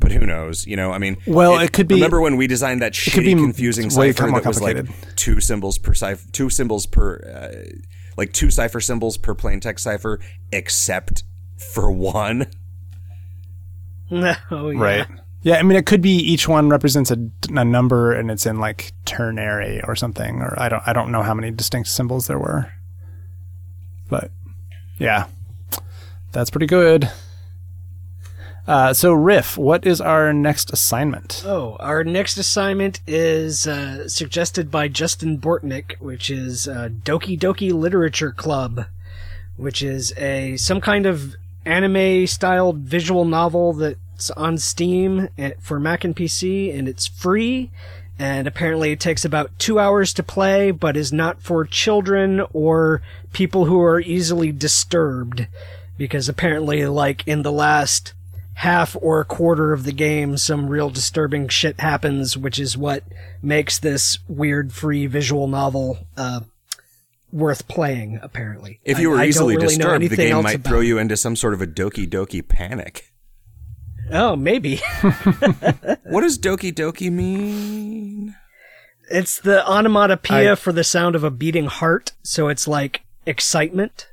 But 0.00 0.12
who 0.12 0.24
knows? 0.24 0.66
You 0.66 0.76
know, 0.76 0.92
I 0.92 0.98
mean, 0.98 1.18
Well, 1.26 1.58
it 1.58 1.72
could 1.72 1.88
be- 1.88 1.96
Remember 1.96 2.20
when 2.22 2.36
we 2.36 2.46
designed 2.46 2.80
that 2.82 2.92
could 2.94 3.12
shitty, 3.24 3.24
be 3.24 3.34
confusing 3.34 3.86
way 3.94 4.12
cipher 4.12 4.28
more 4.30 4.40
that 4.40 4.48
was 4.48 4.62
like 4.62 4.76
complicated. 4.76 5.16
two 5.16 5.40
symbols 5.40 5.76
per 5.76 5.92
cipher, 5.92 6.26
two 6.32 6.48
symbols 6.48 6.86
per, 6.86 7.16
uh, 7.18 7.76
like 8.16 8.32
two 8.32 8.50
cipher 8.50 8.80
symbols 8.80 9.18
per 9.18 9.34
plain 9.34 9.60
text 9.60 9.82
cipher, 9.84 10.20
except 10.52 11.24
for 11.58 11.90
one. 11.90 12.46
oh, 14.10 14.70
yeah. 14.70 15.04
Yeah, 15.42 15.56
I 15.56 15.62
mean, 15.62 15.76
it 15.78 15.86
could 15.86 16.02
be 16.02 16.16
each 16.16 16.48
one 16.48 16.68
represents 16.68 17.10
a, 17.10 17.18
a 17.50 17.64
number, 17.64 18.12
and 18.12 18.30
it's 18.30 18.44
in 18.44 18.58
like 18.58 18.92
ternary 19.04 19.80
or 19.84 19.94
something, 19.94 20.40
or 20.40 20.54
I 20.58 20.68
don't 20.68 20.82
I 20.86 20.92
don't 20.92 21.12
know 21.12 21.22
how 21.22 21.34
many 21.34 21.50
distinct 21.50 21.88
symbols 21.88 22.26
there 22.26 22.38
were, 22.38 22.72
but 24.08 24.30
yeah, 24.98 25.26
that's 26.32 26.50
pretty 26.50 26.66
good. 26.66 27.10
Uh, 28.66 28.92
so, 28.92 29.14
Riff, 29.14 29.56
what 29.56 29.86
is 29.86 29.98
our 29.98 30.30
next 30.34 30.70
assignment? 30.74 31.42
Oh, 31.46 31.76
our 31.80 32.04
next 32.04 32.36
assignment 32.36 33.00
is 33.06 33.66
uh, 33.66 34.06
suggested 34.08 34.70
by 34.70 34.88
Justin 34.88 35.38
Bortnick, 35.38 35.98
which 36.00 36.28
is 36.28 36.68
uh, 36.68 36.90
Doki 37.02 37.38
Doki 37.38 37.72
Literature 37.72 38.30
Club, 38.30 38.84
which 39.56 39.80
is 39.82 40.12
a 40.18 40.58
some 40.58 40.82
kind 40.82 41.06
of 41.06 41.36
anime-styled 41.64 42.80
visual 42.80 43.24
novel 43.24 43.72
that's 44.18 44.30
on 44.32 44.58
Steam 44.58 45.28
for 45.60 45.78
Mac 45.78 46.02
and 46.02 46.14
PC, 46.14 46.76
and 46.76 46.88
it's 46.88 47.06
free. 47.06 47.70
And 48.18 48.48
apparently, 48.48 48.90
it 48.90 48.98
takes 48.98 49.24
about 49.24 49.56
two 49.60 49.78
hours 49.78 50.12
to 50.14 50.24
play, 50.24 50.72
but 50.72 50.96
is 50.96 51.12
not 51.12 51.40
for 51.40 51.64
children 51.64 52.42
or 52.52 53.00
people 53.32 53.66
who 53.66 53.80
are 53.80 54.00
easily 54.00 54.50
disturbed, 54.50 55.46
because 55.96 56.28
apparently, 56.28 56.84
like 56.86 57.22
in 57.28 57.42
the 57.42 57.52
last 57.52 58.12
half 58.54 58.96
or 59.00 59.20
a 59.20 59.24
quarter 59.24 59.72
of 59.72 59.84
the 59.84 59.92
game, 59.92 60.36
some 60.36 60.68
real 60.68 60.90
disturbing 60.90 61.46
shit 61.46 61.78
happens, 61.78 62.36
which 62.36 62.58
is 62.58 62.76
what 62.76 63.04
makes 63.40 63.78
this 63.78 64.18
weird 64.26 64.72
free 64.72 65.06
visual 65.06 65.46
novel 65.46 65.96
uh, 66.16 66.40
worth 67.30 67.68
playing. 67.68 68.18
Apparently, 68.20 68.80
If 68.84 68.98
you 68.98 69.10
were 69.10 69.18
I 69.18 69.26
easily 69.26 69.54
really 69.54 69.68
disturbed, 69.76 70.10
the 70.10 70.16
game 70.16 70.42
might 70.42 70.64
throw 70.64 70.80
it. 70.80 70.86
you 70.86 70.98
into 70.98 71.16
some 71.16 71.36
sort 71.36 71.54
of 71.54 71.62
a 71.62 71.68
Doki 71.68 72.08
Doki 72.08 72.46
panic. 72.46 73.12
Oh, 74.10 74.36
maybe 74.36 74.76
What 75.02 76.22
does 76.22 76.38
Doki 76.38 76.72
Doki 76.72 77.10
mean? 77.12 78.34
it's 79.10 79.40
the 79.40 79.66
onomatopoeia 79.66 80.52
I- 80.52 80.54
for 80.56 80.72
the 80.72 80.84
sound 80.84 81.14
of 81.16 81.24
a 81.24 81.30
beating 81.30 81.66
heart. 81.66 82.12
So 82.22 82.48
it's 82.48 82.68
like 82.68 83.02
excitement. 83.26 84.08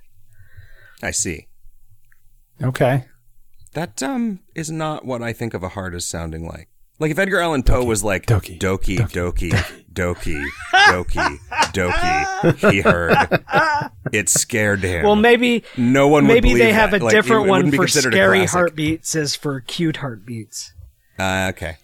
I 1.04 1.12
see. 1.12 1.48
Okay. 2.64 3.06
That 3.74 4.02
um 4.02 4.40
is 4.56 4.72
not 4.72 5.06
what 5.06 5.22
I 5.22 5.34
think 5.34 5.54
of 5.54 5.64
a 5.64 5.70
heart 5.70 5.94
as 5.94 6.08
sounding 6.08 6.48
like. 6.48 6.70
Like 6.98 7.12
if 7.12 7.20
Edgar 7.20 7.40
Allan 7.40 7.64
Poe 7.64 7.84
was 7.84 8.04
like 8.04 8.26
Doki, 8.26 8.58
Doki, 8.58 8.98
Doki, 9.00 9.52
Doki, 9.92 10.46
Doki, 10.72 11.40
Doki, 11.74 12.72
he 12.72 12.82
heard. 12.82 13.18
It 14.14 14.30
scared 14.30 14.82
him. 14.82 15.04
Well, 15.04 15.16
maybe 15.16 15.64
no 15.76 16.08
one 16.08 16.26
maybe 16.26 16.50
believe 16.50 16.60
they 16.60 16.72
have 16.74 16.92
that. 16.92 17.04
a 17.04 17.10
different 17.10 17.48
it 17.48 17.50
one 17.50 17.72
for 17.72 17.78
considered 17.78 18.14
scary 18.14 18.46
heartbeats 18.46 19.16
as 19.16 19.36
for 19.36 19.60
cute 19.62 19.98
heartbeats. 19.98 20.74
Uh, 21.20 21.52
okay. 21.54 21.78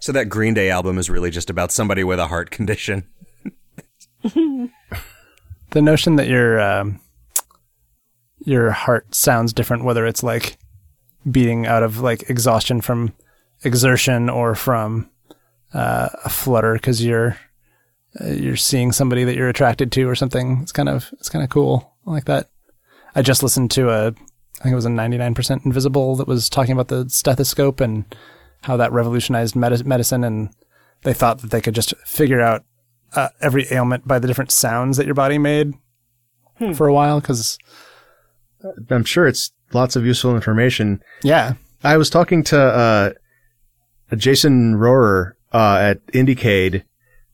so 0.00 0.10
that 0.12 0.28
Green 0.28 0.54
Day 0.54 0.70
album 0.70 0.98
is 0.98 1.08
really 1.08 1.30
just 1.30 1.48
about 1.48 1.70
somebody 1.70 2.02
with 2.02 2.18
a 2.18 2.26
heart 2.26 2.50
condition. 2.50 3.08
The 5.72 5.80
notion 5.80 6.16
that 6.16 6.28
your 6.28 6.60
um, 6.60 7.00
your 8.44 8.72
heart 8.72 9.14
sounds 9.14 9.54
different, 9.54 9.84
whether 9.84 10.06
it's 10.06 10.22
like 10.22 10.58
beating 11.30 11.66
out 11.66 11.82
of 11.82 12.00
like 12.00 12.28
exhaustion 12.28 12.80
from 12.80 13.14
exertion 13.64 14.28
or 14.28 14.54
from 14.54 15.08
uh, 15.72 16.08
a 16.24 16.28
flutter 16.28 16.74
because 16.74 17.04
you're 17.04 17.36
uh, 18.20 18.28
you're 18.28 18.56
seeing 18.56 18.92
somebody 18.92 19.24
that 19.24 19.36
you're 19.36 19.48
attracted 19.48 19.92
to 19.92 20.08
or 20.08 20.14
something. 20.14 20.58
It's 20.62 20.72
kind 20.72 20.88
of 20.88 21.10
it's 21.14 21.28
kind 21.28 21.42
of 21.42 21.50
cool. 21.50 21.94
I 22.06 22.10
like 22.10 22.24
that. 22.26 22.48
I 23.14 23.22
just 23.22 23.42
listened 23.42 23.70
to 23.72 23.90
a 23.90 24.08
I 24.08 24.62
think 24.62 24.72
it 24.72 24.76
was 24.76 24.86
a 24.86 24.90
99% 24.90 25.66
Invisible 25.66 26.14
that 26.16 26.28
was 26.28 26.48
talking 26.48 26.72
about 26.72 26.88
the 26.88 27.08
stethoscope 27.08 27.80
and 27.80 28.04
how 28.62 28.76
that 28.76 28.92
revolutionized 28.92 29.56
medi- 29.56 29.82
medicine 29.82 30.22
and 30.22 30.50
they 31.02 31.12
thought 31.12 31.40
that 31.40 31.50
they 31.50 31.60
could 31.60 31.74
just 31.74 31.96
figure 32.04 32.40
out 32.40 32.64
uh, 33.14 33.28
every 33.40 33.66
ailment 33.72 34.06
by 34.06 34.18
the 34.18 34.28
different 34.28 34.52
sounds 34.52 34.96
that 34.96 35.06
your 35.06 35.16
body 35.16 35.36
made 35.36 35.74
for 36.74 36.86
a 36.86 36.94
while 36.94 37.20
because 37.20 37.58
I'm 38.88 39.04
sure 39.04 39.26
it's 39.26 39.50
lots 39.74 39.96
of 39.96 40.04
useful 40.06 40.34
information. 40.34 41.02
yeah 41.22 41.54
I 41.84 41.96
was 41.96 42.10
talking 42.10 42.44
to 42.44 42.58
uh, 42.60 43.10
Jason 44.16 44.74
Rohrer 44.76 45.32
uh, 45.52 45.78
at 45.80 46.06
IndieCade, 46.08 46.84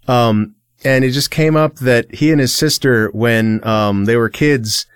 um, 0.07 0.55
and 0.85 1.05
it 1.05 1.11
just 1.11 1.31
came 1.31 1.57
up 1.57 1.77
that 1.77 2.15
he 2.15 2.31
and 2.33 2.41
his 2.41 2.55
sister, 2.55 3.11
when 3.11 3.63
um, 3.67 4.05
they 4.07 4.17
were 4.17 4.29
kids, 4.31 4.87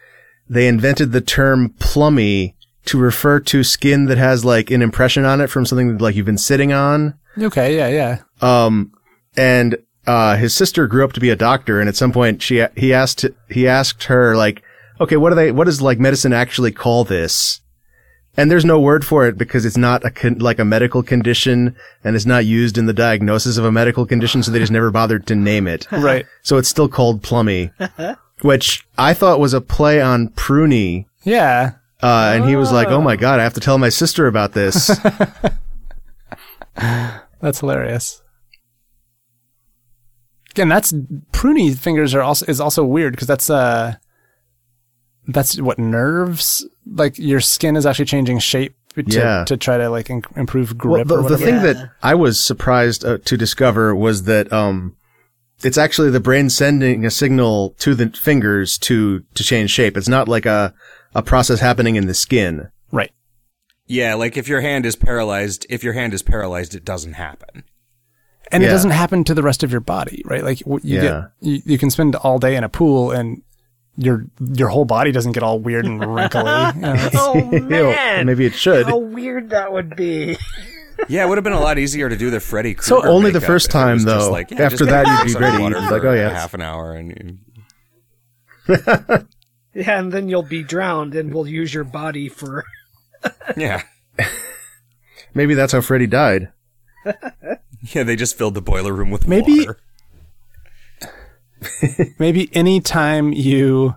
they 0.48 0.68
invented 0.68 1.12
the 1.12 1.20
term 1.20 1.74
plummy 1.78 2.56
to 2.86 2.98
refer 2.98 3.40
to 3.40 3.62
skin 3.62 4.06
that 4.06 4.18
has 4.18 4.44
like 4.44 4.70
an 4.70 4.80
impression 4.82 5.24
on 5.24 5.40
it 5.40 5.48
from 5.50 5.66
something 5.66 5.98
like 5.98 6.14
you've 6.16 6.26
been 6.26 6.38
sitting 6.38 6.72
on. 6.72 7.14
okay 7.38 7.76
yeah 7.76 7.88
yeah 7.88 8.18
Um, 8.40 8.92
and 9.36 9.76
uh, 10.06 10.36
his 10.36 10.54
sister 10.54 10.86
grew 10.86 11.04
up 11.04 11.12
to 11.12 11.20
be 11.20 11.30
a 11.30 11.36
doctor, 11.36 11.78
and 11.78 11.88
at 11.88 11.96
some 11.96 12.10
point 12.12 12.42
she 12.42 12.64
he 12.76 12.92
asked 12.94 13.24
he 13.50 13.68
asked 13.68 14.04
her 14.04 14.34
like, 14.36 14.62
okay, 15.00 15.16
what 15.16 15.30
do 15.30 15.36
they 15.36 15.52
what 15.52 15.64
does 15.64 15.80
like 15.82 15.98
medicine 15.98 16.32
actually 16.32 16.72
call 16.72 17.04
this? 17.04 17.60
And 18.36 18.50
there's 18.50 18.64
no 18.64 18.80
word 18.80 19.04
for 19.04 19.26
it 19.26 19.36
because 19.36 19.66
it's 19.66 19.76
not 19.76 20.04
a 20.06 20.10
con- 20.10 20.38
like 20.38 20.58
a 20.58 20.64
medical 20.64 21.02
condition, 21.02 21.76
and 22.02 22.16
it's 22.16 22.24
not 22.24 22.46
used 22.46 22.78
in 22.78 22.86
the 22.86 22.94
diagnosis 22.94 23.58
of 23.58 23.64
a 23.64 23.72
medical 23.72 24.06
condition, 24.06 24.42
so 24.42 24.50
they 24.50 24.58
just 24.58 24.72
never 24.72 24.90
bothered 24.90 25.26
to 25.26 25.34
name 25.34 25.66
it. 25.66 25.86
right 25.92 26.24
So 26.42 26.56
it's 26.56 26.68
still 26.68 26.88
called 26.88 27.22
plummy, 27.22 27.70
which 28.40 28.86
I 28.96 29.12
thought 29.12 29.38
was 29.40 29.52
a 29.52 29.60
play 29.60 30.00
on 30.00 30.28
pruny. 30.28 31.06
yeah 31.24 31.72
Uh, 32.02 32.32
and 32.34 32.48
he 32.48 32.56
was 32.56 32.72
like, 32.72 32.88
"Oh 32.88 33.02
my 33.02 33.16
god, 33.16 33.38
I 33.38 33.42
have 33.42 33.54
to 33.54 33.60
tell 33.60 33.76
my 33.78 33.90
sister 33.90 34.26
about 34.26 34.52
this." 34.52 34.90
that's 37.42 37.60
hilarious 37.60 38.22
and 40.56 40.70
that's 40.70 40.92
pruny 41.32 41.76
fingers 41.76 42.14
are 42.14 42.22
also 42.22 42.46
is 42.46 42.60
also 42.60 42.84
weird 42.84 43.12
because 43.12 43.26
that's 43.28 43.50
uh 43.50 43.94
that's 45.28 45.60
what 45.60 45.78
nerves 45.78 46.66
like 46.86 47.18
your 47.18 47.40
skin 47.40 47.76
is 47.76 47.86
actually 47.86 48.04
changing 48.06 48.38
shape 48.40 48.74
to, 48.94 49.02
Yeah. 49.06 49.44
to 49.46 49.56
try 49.56 49.78
to 49.78 49.88
like 49.88 50.10
in- 50.10 50.22
improve 50.36 50.70
Well, 50.70 50.94
grip 51.04 51.08
the, 51.08 51.16
or 51.22 51.28
the 51.28 51.38
thing 51.38 51.54
Yeah. 51.56 51.62
that 51.72 51.90
I 52.02 52.14
was 52.14 52.40
surprised 52.40 53.04
uh, 53.04 53.18
to 53.24 53.36
discover 53.36 53.94
was 53.94 54.24
that 54.24 54.52
um, 54.52 54.96
it's 55.62 55.78
actually 55.78 56.10
the 56.10 56.20
brain 56.20 56.50
sending 56.50 57.04
a 57.06 57.10
signal 57.10 57.74
to 57.78 57.94
the 57.94 58.08
fingers 58.10 58.76
to 58.78 59.22
to 59.34 59.44
change 59.44 59.70
shape. 59.70 59.96
It's 59.96 60.08
not 60.08 60.28
like 60.28 60.44
a 60.46 60.74
a 61.14 61.22
process 61.22 61.60
happening 61.60 61.96
in 61.96 62.06
the 62.06 62.14
skin. 62.14 62.68
right 62.90 63.12
Yeah, 63.86 64.14
like 64.14 64.36
if 64.36 64.48
your 64.48 64.60
hand 64.60 64.84
is 64.86 64.96
paralyzed, 64.96 65.66
if 65.70 65.84
your 65.84 65.92
hand 65.92 66.14
is 66.14 66.22
paralyzed, 66.22 66.74
it 66.74 66.84
doesn't 66.84 67.14
happen. 67.14 67.64
and 68.50 68.62
it 68.62 68.66
doesn't 68.68 68.90
happen 68.90 69.24
to 69.24 69.32
the 69.34 69.42
rest 69.42 69.62
of 69.62 69.70
your 69.72 69.80
body, 69.80 70.20
right? 70.26 70.44
Like 70.44 70.60
you 70.66 70.80
Yeah. 70.82 71.00
get 71.02 71.14
you, 71.40 71.62
you 71.64 71.78
can 71.78 71.88
spend 71.90 72.14
all 72.16 72.38
day 72.38 72.54
in 72.56 72.64
a 72.64 72.68
pool 72.68 73.10
and 73.10 73.40
your 73.96 74.24
your 74.54 74.68
whole 74.68 74.84
body 74.84 75.12
doesn't 75.12 75.32
get 75.32 75.42
all 75.42 75.58
weird 75.58 75.84
and 75.84 76.00
wrinkly. 76.00 76.40
You 76.74 76.80
know, 76.80 76.94
it's- 76.94 77.14
Oh 77.14 77.34
Ew, 77.52 77.60
man, 77.68 78.26
maybe 78.26 78.46
it 78.46 78.54
should. 78.54 78.86
how 78.86 78.96
weird 78.98 79.50
that 79.50 79.72
would 79.72 79.94
be. 79.96 80.36
Yeah, 81.08 81.24
it 81.24 81.28
would 81.28 81.36
have 81.38 81.44
been 81.44 81.52
a 81.52 81.60
lot 81.60 81.78
easier 81.78 82.08
to 82.08 82.16
do 82.16 82.30
the 82.30 82.38
Freddy 82.38 82.74
Krueger. 82.74 83.02
So 83.02 83.10
only 83.10 83.30
the 83.32 83.40
first 83.40 83.70
if 83.70 83.74
it 83.74 83.78
was 83.78 83.84
time, 83.84 83.98
though. 84.04 84.30
Like, 84.30 84.50
yeah, 84.52 84.62
After 84.62 84.86
that, 84.86 85.06
you'd 85.06 85.24
be 85.24 85.30
some 85.30 85.42
ready. 85.42 85.60
water 85.62 85.78
You'd 85.80 85.88
be 85.88 85.94
like, 85.94 86.04
oh, 86.04 86.12
yeah. 86.12 86.30
half 86.30 86.54
an 86.54 86.62
hour, 86.62 86.94
and 86.94 87.38
Yeah, 89.74 89.98
and 89.98 90.12
then 90.12 90.28
you'll 90.28 90.42
be 90.42 90.62
drowned, 90.62 91.14
and 91.14 91.32
we'll 91.34 91.46
use 91.48 91.72
your 91.74 91.84
body 91.84 92.28
for. 92.28 92.64
yeah, 93.56 93.82
Maybe 95.34 95.54
that's 95.54 95.72
how 95.72 95.80
Freddy 95.80 96.06
died. 96.06 96.52
yeah. 97.80 98.02
They 98.04 98.14
just 98.16 98.36
filled 98.38 98.54
the 98.54 98.62
boiler 98.62 98.92
room 98.92 99.10
with 99.10 99.26
Maybe- 99.26 99.60
water. 99.60 99.78
maybe 102.18 102.48
anytime 102.54 103.32
you 103.32 103.94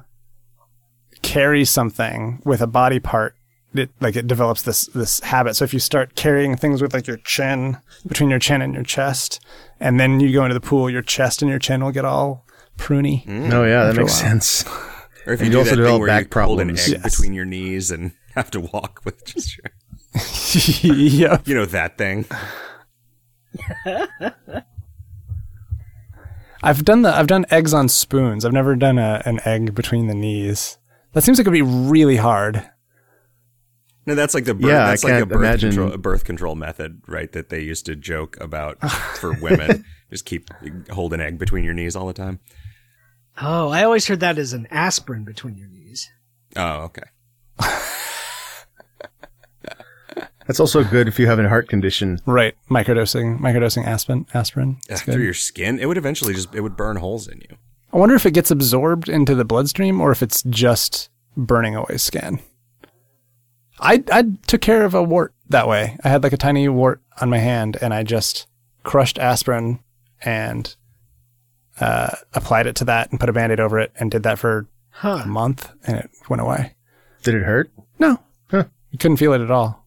carry 1.21 1.65
something 1.65 2.41
with 2.45 2.61
a 2.61 2.67
body 2.67 2.99
part 2.99 3.35
it 3.73 3.89
like 3.99 4.15
it 4.15 4.27
develops 4.27 4.61
this 4.61 4.85
this 4.87 5.19
habit 5.21 5.55
so 5.55 5.65
if 5.65 5.73
you 5.73 5.79
start 5.79 6.15
carrying 6.15 6.55
things 6.55 6.81
with 6.81 6.93
like 6.93 7.07
your 7.07 7.17
chin 7.17 7.77
between 8.07 8.29
your 8.29 8.39
chin 8.39 8.61
and 8.61 8.73
your 8.73 8.83
chest 8.83 9.43
and 9.79 9.99
then 9.99 10.19
you 10.19 10.31
go 10.31 10.43
into 10.45 10.53
the 10.53 10.61
pool 10.61 10.89
your 10.89 11.01
chest 11.01 11.41
and 11.41 11.49
your 11.49 11.59
chin 11.59 11.83
will 11.83 11.91
get 11.91 12.05
all 12.05 12.45
pruny 12.77 13.25
mm. 13.25 13.51
Oh 13.51 13.63
yeah, 13.65 13.85
that 13.85 13.95
makes 13.95 14.13
sense. 14.13 14.63
Or 15.25 15.33
if 15.33 15.39
And 15.41 15.41
you 15.41 15.45
you 15.45 15.51
do 15.51 15.57
also 15.59 15.69
that 15.71 15.75
thing 15.75 15.77
develop 15.77 15.99
where 16.01 16.07
back 16.07 16.33
you 16.35 16.41
hold 16.41 16.59
an 16.61 16.67
problems. 16.67 16.87
egg 16.87 17.01
Yes. 17.03 17.15
between 17.15 17.33
your 17.33 17.45
knees 17.45 17.89
and 17.91 18.11
have 18.35 18.51
to 18.51 18.59
walk 18.59 19.01
with 19.05 19.25
just 19.25 19.57
your, 19.57 19.71
yeah 20.93 21.41
you 21.45 21.55
know, 21.55 21.65
that 21.65 21.97
thing. 21.97 22.25
I've 26.65 26.83
done 26.83 27.01
the 27.03 27.15
i've 27.15 27.27
done 27.27 27.45
eggs 27.49 27.73
on 27.73 27.87
spoons 27.87 28.43
i've 28.45 28.53
never 28.53 28.75
done 28.75 28.97
a, 28.97 29.21
an 29.25 29.39
egg 29.45 29.73
between 29.75 30.07
the 30.07 30.13
knees 30.15 30.77
that 31.13 31.23
seems 31.23 31.37
like 31.37 31.43
it'd 31.47 31.53
be 31.53 31.61
really 31.61 32.17
hard 32.17 32.69
No, 34.07 34.13
that's 34.13 34.33
like 34.35 34.45
the 34.45 34.53
birth, 34.53 34.69
Yeah, 34.69 34.85
I 34.85 34.89
like 34.91 35.03
a 35.03 35.07
can't 35.07 35.29
birth 35.29 35.37
imagine- 35.39 35.69
control, 35.71 35.91
a 35.93 35.97
birth 35.97 36.23
control 36.25 36.53
method, 36.55 37.01
right? 37.07 37.31
That 37.31 37.49
they 37.49 37.61
used 37.61 37.87
to 37.87 37.95
joke 37.95 38.37
about 38.39 38.77
for 39.19 39.33
women. 39.41 39.83
Just 40.11 40.25
keep 40.25 40.47
hold 40.91 41.11
an 41.13 41.21
egg 41.21 41.39
between 41.39 41.63
your 41.63 41.73
knees 41.73 41.95
all 41.95 42.05
the 42.05 42.13
time. 42.13 42.39
Oh, 43.41 43.69
I 43.69 43.83
always 43.83 44.05
heard 44.07 44.19
that 44.19 44.37
as 44.37 44.53
an 44.53 44.67
aspirin 44.69 45.23
between 45.25 45.57
your 45.57 45.69
knees. 45.69 46.07
Oh, 46.55 46.89
okay. 46.91 47.07
That's 50.47 50.59
also 50.59 50.83
good 50.83 51.07
if 51.07 51.17
you 51.19 51.27
have 51.27 51.39
a 51.39 51.49
heart 51.49 51.67
condition. 51.69 52.19
right 52.25 52.55
microdosing 52.69 53.39
microdosing 53.39 53.85
aspirin 53.85 54.25
aspirin 54.33 54.77
Yeah, 54.89 54.97
through 54.97 55.23
your 55.23 55.33
skin, 55.33 55.79
it 55.79 55.87
would 55.87 55.97
eventually 55.97 56.33
just 56.33 56.53
it 56.53 56.61
would 56.61 56.75
burn 56.77 56.97
holes 56.97 57.27
in 57.27 57.41
you. 57.49 57.57
I 57.93 57.97
wonder 57.97 58.15
if 58.15 58.25
it 58.25 58.31
gets 58.31 58.51
absorbed 58.51 59.07
into 59.09 59.35
the 59.35 59.45
bloodstream 59.45 60.01
or 60.01 60.11
if 60.11 60.21
it's 60.21 60.43
just 60.43 61.09
burning 61.37 61.75
away 61.75 61.97
skin. 61.97 62.39
I 63.79 64.03
I 64.11 64.23
took 64.47 64.61
care 64.61 64.83
of 64.85 64.93
a 64.93 65.03
wart 65.03 65.33
that 65.49 65.67
way. 65.67 65.97
I 66.03 66.09
had 66.09 66.23
like 66.23 66.33
a 66.33 66.37
tiny 66.37 66.67
wart 66.69 67.01
on 67.21 67.29
my 67.29 67.37
hand, 67.39 67.77
and 67.81 67.93
I 67.93 68.03
just 68.03 68.47
crushed 68.83 69.17
aspirin 69.19 69.79
and 70.23 70.75
uh, 71.79 72.15
applied 72.33 72.67
it 72.67 72.75
to 72.77 72.85
that 72.85 73.11
and 73.11 73.19
put 73.19 73.29
a 73.29 73.33
band-aid 73.33 73.59
over 73.59 73.79
it 73.79 73.91
and 73.99 74.09
did 74.11 74.23
that 74.23 74.39
for 74.39 74.67
a 75.03 75.25
month, 75.25 75.69
and 75.85 75.97
it 75.97 76.09
went 76.29 76.41
away. 76.41 76.73
Did 77.23 77.35
it 77.35 77.43
hurt? 77.43 77.69
No, 77.99 78.19
Huh. 78.49 78.65
you 78.91 78.97
couldn't 78.97 79.17
feel 79.17 79.33
it 79.33 79.41
at 79.41 79.51
all. 79.51 79.84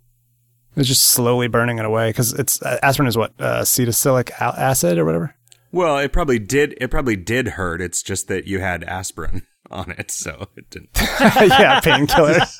It 0.79 0.83
was 0.83 0.89
just 0.89 1.03
slowly 1.07 1.49
burning 1.49 1.79
it 1.81 1.85
away 1.85 2.11
because 2.11 2.33
it's 2.35 2.63
uh, 2.63 2.79
aspirin 2.85 3.09
is 3.09 3.17
what 3.19 3.33
uh, 3.41 3.63
acetylsalic 3.63 4.31
a- 4.31 4.61
acid 4.61 4.97
or 4.97 5.05
whatever. 5.05 5.35
Well, 5.73 5.99
it 5.99 6.13
probably 6.13 6.39
did. 6.39 6.77
It 6.81 6.89
probably 6.89 7.17
did 7.17 7.49
hurt. 7.49 7.81
It's 7.81 8.01
just 8.01 8.29
that 8.29 8.47
you 8.47 8.61
had 8.61 8.85
aspirin 8.85 9.43
on 9.73 9.91
it, 9.99 10.13
so 10.13 10.47
it 10.57 10.71
didn't. 10.71 10.91
yeah, 10.97 11.81
painkillers. 11.81 12.55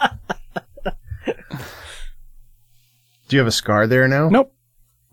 Do 3.28 3.36
you 3.36 3.38
have 3.38 3.46
a 3.46 3.52
scar 3.52 3.86
there 3.86 4.08
now? 4.08 4.28
nope, 4.28 4.52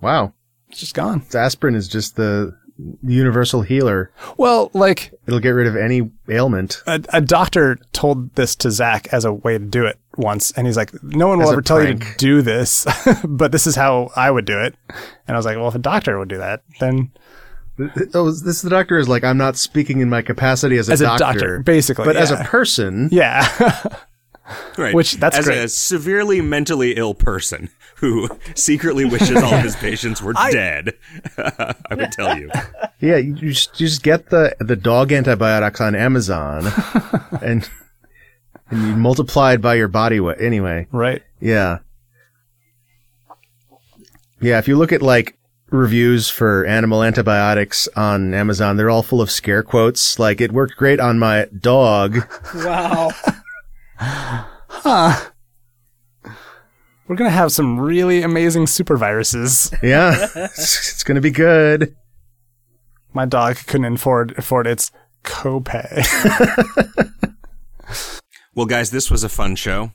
Wow. 0.02 0.34
it's 0.70 0.80
just 0.80 0.96
gone. 0.96 1.24
Aspirin 1.34 1.76
is 1.76 1.88
just 1.88 2.16
the 2.16 2.58
universal 3.04 3.62
healer. 3.62 4.12
Well, 4.38 4.72
like 4.74 5.14
It'll 5.28 5.40
get 5.40 5.52
rid 5.52 5.68
of 5.68 5.76
any 5.76 6.10
ailment. 6.28 6.82
a, 6.88 7.02
a 7.14 7.22
doctor 7.22 7.78
told 7.94 8.34
this 8.36 8.56
to 8.58 8.72
Zach 8.72 9.08
as 9.14 9.24
a 9.24 9.32
way 9.34 9.58
to 9.58 9.64
do 9.66 9.86
it 9.86 10.00
once, 10.20 10.52
and 10.52 10.68
he's 10.68 10.78
like, 10.78 10.92
"No 11.04 11.28
one 11.28 11.40
will 11.40 11.48
As 11.48 11.54
ever 11.54 11.62
tell 11.64 11.82
you 11.84 11.96
to 11.96 12.06
do 12.18 12.42
this, 12.44 12.86
but 13.24 13.52
this 13.52 13.66
is 13.66 13.76
how 13.76 14.12
I 14.16 14.30
would 14.30 14.46
do 14.46 14.60
it." 14.60 14.76
And 15.28 15.36
I 15.36 15.38
was 15.38 15.46
like, 15.46 15.58
"Well, 15.58 15.70
if 15.70 15.76
a 15.76 15.80
doctor 15.80 16.20
would 16.20 16.30
do 16.30 16.38
that, 16.38 16.62
then 16.80 17.12
Oh, 18.14 18.30
this 18.30 18.62
the 18.62 18.70
doctor 18.70 18.98
is 18.98 19.08
like, 19.08 19.24
I'm 19.24 19.38
not 19.38 19.56
speaking 19.56 20.02
in 20.02 20.10
my 20.10 20.22
capacity 20.22 20.78
as 20.78 20.90
a 20.90 20.92
as 20.92 21.00
a 21.02 21.06
doctor, 21.06 21.24
doctor, 21.24 21.60
basically, 21.64 22.04
but 22.04 22.18
as 22.18 22.30
a 22.30 22.36
person, 22.44 23.08
yeah, 23.14 23.48
Right. 24.78 24.94
Which- 24.94 25.14
that's 25.14 25.38
As 25.38 25.46
great. 25.46 25.58
a 25.60 25.70
severely 25.70 26.42
mentally 26.42 26.94
ill 26.98 27.14
person 27.14 27.70
who 27.98 28.28
secretly 28.56 29.06
wishes 29.06 29.38
all 29.44 29.54
of 29.54 29.62
his 29.62 29.76
patients 29.78 30.22
were 30.22 30.34
dead, 30.34 30.94
I 31.38 31.96
would 31.96 32.12
tell 32.12 32.38
you. 32.38 32.50
yeah, 33.00 33.18
you 33.18 33.34
just, 33.36 33.80
you 33.80 33.88
just 33.88 34.04
get 34.04 34.30
the 34.30 34.56
the 34.60 34.76
dog 34.76 35.12
antibiotics 35.14 35.80
on 35.80 35.96
Amazon, 35.96 36.66
and 37.42 37.70
and 38.70 38.82
you 38.82 38.96
multiply 38.96 39.54
it 39.54 39.62
by 39.62 39.76
your 39.76 39.88
body 39.88 40.20
weight. 40.20 40.38
Anyway, 40.40 40.88
right. 40.92 41.22
yeah, 41.40 41.80
yeah. 44.42 44.58
If 44.60 44.68
you 44.68 44.78
look 44.78 44.92
at 44.92 45.02
like 45.02 45.38
reviews 45.70 46.30
for 46.30 46.66
animal 46.66 47.04
antibiotics 47.04 47.88
on 47.96 48.34
Amazon, 48.34 48.78
they're 48.78 48.90
all 48.90 49.04
full 49.04 49.22
of 49.22 49.30
scare 49.32 49.64
quotes. 49.64 50.18
Like 50.20 50.42
it 50.42 50.52
worked 50.52 50.76
great 50.78 51.00
on 51.00 51.20
my 51.20 51.48
dog. 51.58 52.18
Wow. 52.56 53.12
Huh. 54.02 55.30
We're 57.08 57.16
gonna 57.16 57.32
have 57.32 57.52
some 57.52 57.80
really 57.80 58.22
amazing 58.22 58.68
super 58.68 58.96
viruses. 58.98 59.74
Yeah, 59.82 60.28
it's, 60.36 60.92
it's 60.92 61.04
gonna 61.04 61.22
be 61.22 61.32
good. 61.32 61.96
My 63.14 63.26
dog 63.26 63.58
couldn't 63.68 63.96
afford 63.96 64.38
afford 64.38 64.68
its 64.68 64.92
copay. 65.24 66.06
Well, 68.60 68.66
guys, 68.66 68.92
this 68.92 69.10
was 69.10 69.24
a 69.24 69.30
fun 69.30 69.56
show. 69.56 69.94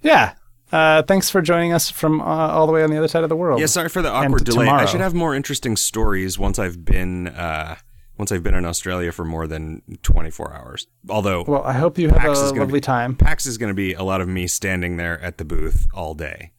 yeah. 0.00 0.34
Uh, 0.70 1.02
thanks 1.02 1.28
for 1.28 1.42
joining 1.42 1.72
us 1.72 1.90
from 1.90 2.20
uh, 2.20 2.24
all 2.24 2.68
the 2.68 2.72
way 2.72 2.84
on 2.84 2.90
the 2.90 2.96
other 2.96 3.08
side 3.08 3.24
of 3.24 3.28
the 3.28 3.34
world. 3.34 3.58
Yeah, 3.58 3.66
sorry 3.66 3.88
for 3.88 4.00
the 4.00 4.08
awkward 4.12 4.44
delay. 4.44 4.64
tomorrow. 4.66 4.82
I 4.82 4.84
should 4.84 5.00
have 5.00 5.12
more 5.12 5.34
interesting 5.34 5.76
stories 5.76 6.38
once 6.38 6.60
I've 6.60 6.84
been 6.84 7.26
uh, 7.26 7.74
once 8.16 8.30
I've 8.30 8.44
been 8.44 8.54
in 8.54 8.64
Australia 8.64 9.10
for 9.10 9.24
more 9.24 9.48
than 9.48 9.82
24 10.04 10.54
hours. 10.54 10.86
Although 11.08 11.42
Well, 11.48 11.64
I 11.64 11.72
hope 11.72 11.98
you 11.98 12.10
have 12.10 12.18
PAX 12.18 12.38
a 12.38 12.54
lovely 12.54 12.74
be- 12.78 12.80
time. 12.80 13.16
PAX 13.16 13.44
is 13.44 13.58
going 13.58 13.70
to 13.70 13.74
be 13.74 13.92
a 13.94 14.04
lot 14.04 14.20
of 14.20 14.28
me 14.28 14.46
standing 14.46 14.96
there 14.96 15.20
at 15.20 15.38
the 15.38 15.44
booth 15.44 15.88
all 15.92 16.14
day. 16.14 16.52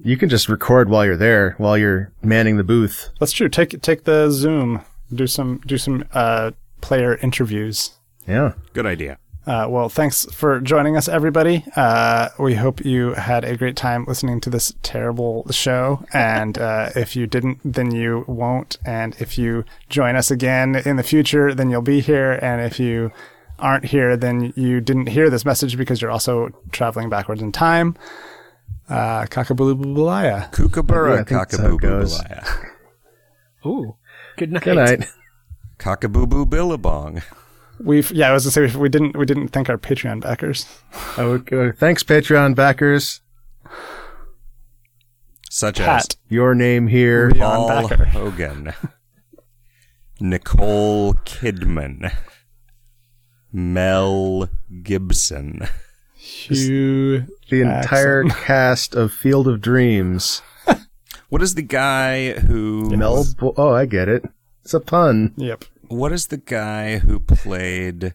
You 0.00 0.16
can 0.16 0.28
just 0.28 0.48
record 0.48 0.90
while 0.90 1.04
you're 1.04 1.16
there, 1.16 1.54
while 1.58 1.78
you're 1.78 2.12
manning 2.20 2.56
the 2.56 2.64
booth. 2.64 3.10
That's 3.20 3.30
true. 3.30 3.48
Take 3.48 3.80
take 3.80 4.02
the 4.02 4.28
Zoom. 4.32 4.80
Do 5.14 5.28
some 5.28 5.60
do 5.66 5.78
some 5.78 6.04
uh, 6.12 6.50
player 6.80 7.14
interviews. 7.22 7.92
Yeah. 8.26 8.54
Good 8.72 8.86
idea. 8.86 9.18
Uh, 9.46 9.66
well, 9.68 9.90
thanks 9.90 10.24
for 10.32 10.58
joining 10.58 10.96
us, 10.96 11.06
everybody. 11.06 11.64
Uh, 11.76 12.30
we 12.38 12.54
hope 12.54 12.82
you 12.82 13.12
had 13.12 13.44
a 13.44 13.56
great 13.56 13.76
time 13.76 14.06
listening 14.06 14.40
to 14.40 14.48
this 14.48 14.74
terrible 14.82 15.46
show. 15.50 16.04
And 16.14 16.58
uh, 16.58 16.90
if 16.96 17.16
you 17.16 17.26
didn't, 17.26 17.58
then 17.64 17.90
you 17.90 18.24
won't. 18.26 18.78
And 18.84 19.16
if 19.18 19.36
you 19.36 19.64
join 19.88 20.16
us 20.16 20.30
again 20.30 20.76
in 20.76 20.96
the 20.96 21.02
future, 21.02 21.54
then 21.54 21.70
you'll 21.70 21.82
be 21.82 22.00
here. 22.00 22.32
And 22.40 22.62
if 22.62 22.80
you 22.80 23.12
aren't 23.58 23.86
here, 23.86 24.16
then 24.16 24.52
you 24.56 24.80
didn't 24.80 25.08
hear 25.08 25.28
this 25.28 25.44
message 25.44 25.76
because 25.76 26.00
you're 26.00 26.10
also 26.10 26.50
traveling 26.72 27.08
backwards 27.08 27.42
in 27.42 27.52
time. 27.52 27.96
Uh, 28.88 29.24
Cockaboo 29.24 29.96
Yeah, 30.24 30.48
Kookaburra 30.52 31.20
I 31.20 31.24
think 31.24 31.28
that's 31.28 31.58
goes. 31.78 32.20
Ooh. 33.66 33.96
Good 34.36 34.52
night. 34.52 34.62
Good 34.62 34.76
night. 34.76 35.08
Cockaboo 35.78 36.48
billabong. 36.48 37.22
We've 37.80 38.10
yeah, 38.12 38.30
I 38.30 38.32
was 38.32 38.44
gonna 38.44 38.68
say 38.70 38.76
we 38.78 38.88
didn't 38.88 39.16
we 39.16 39.26
didn't 39.26 39.48
thank 39.48 39.68
our 39.68 39.78
Patreon 39.78 40.20
backers. 40.20 40.66
Okay. 41.18 41.72
Thanks, 41.72 42.02
Patreon 42.02 42.54
backers. 42.54 43.20
Such 45.50 45.80
as 45.80 46.08
Your 46.28 46.54
name 46.54 46.88
here. 46.88 47.30
Leon 47.30 47.68
Paul 47.68 47.88
Backer. 47.88 48.04
Hogan, 48.06 48.72
Nicole 50.20 51.14
Kidman, 51.14 52.12
Mel 53.52 54.48
Gibson. 54.82 55.68
Hugh, 56.16 57.26
The 57.50 57.60
entire 57.60 58.24
cast 58.28 58.94
of 58.94 59.12
Field 59.12 59.46
of 59.48 59.60
Dreams. 59.60 60.42
What 61.30 61.42
is 61.42 61.56
the 61.56 61.62
guy 61.62 62.34
who? 62.34 62.96
Mel. 62.96 63.24
Bo- 63.36 63.54
oh, 63.56 63.72
I 63.74 63.86
get 63.86 64.08
it. 64.08 64.24
It's 64.62 64.72
a 64.74 64.78
pun. 64.78 65.32
Yep. 65.36 65.64
What 65.88 66.12
is 66.12 66.28
the 66.28 66.36
guy 66.38 66.98
who 66.98 67.20
played 67.20 68.14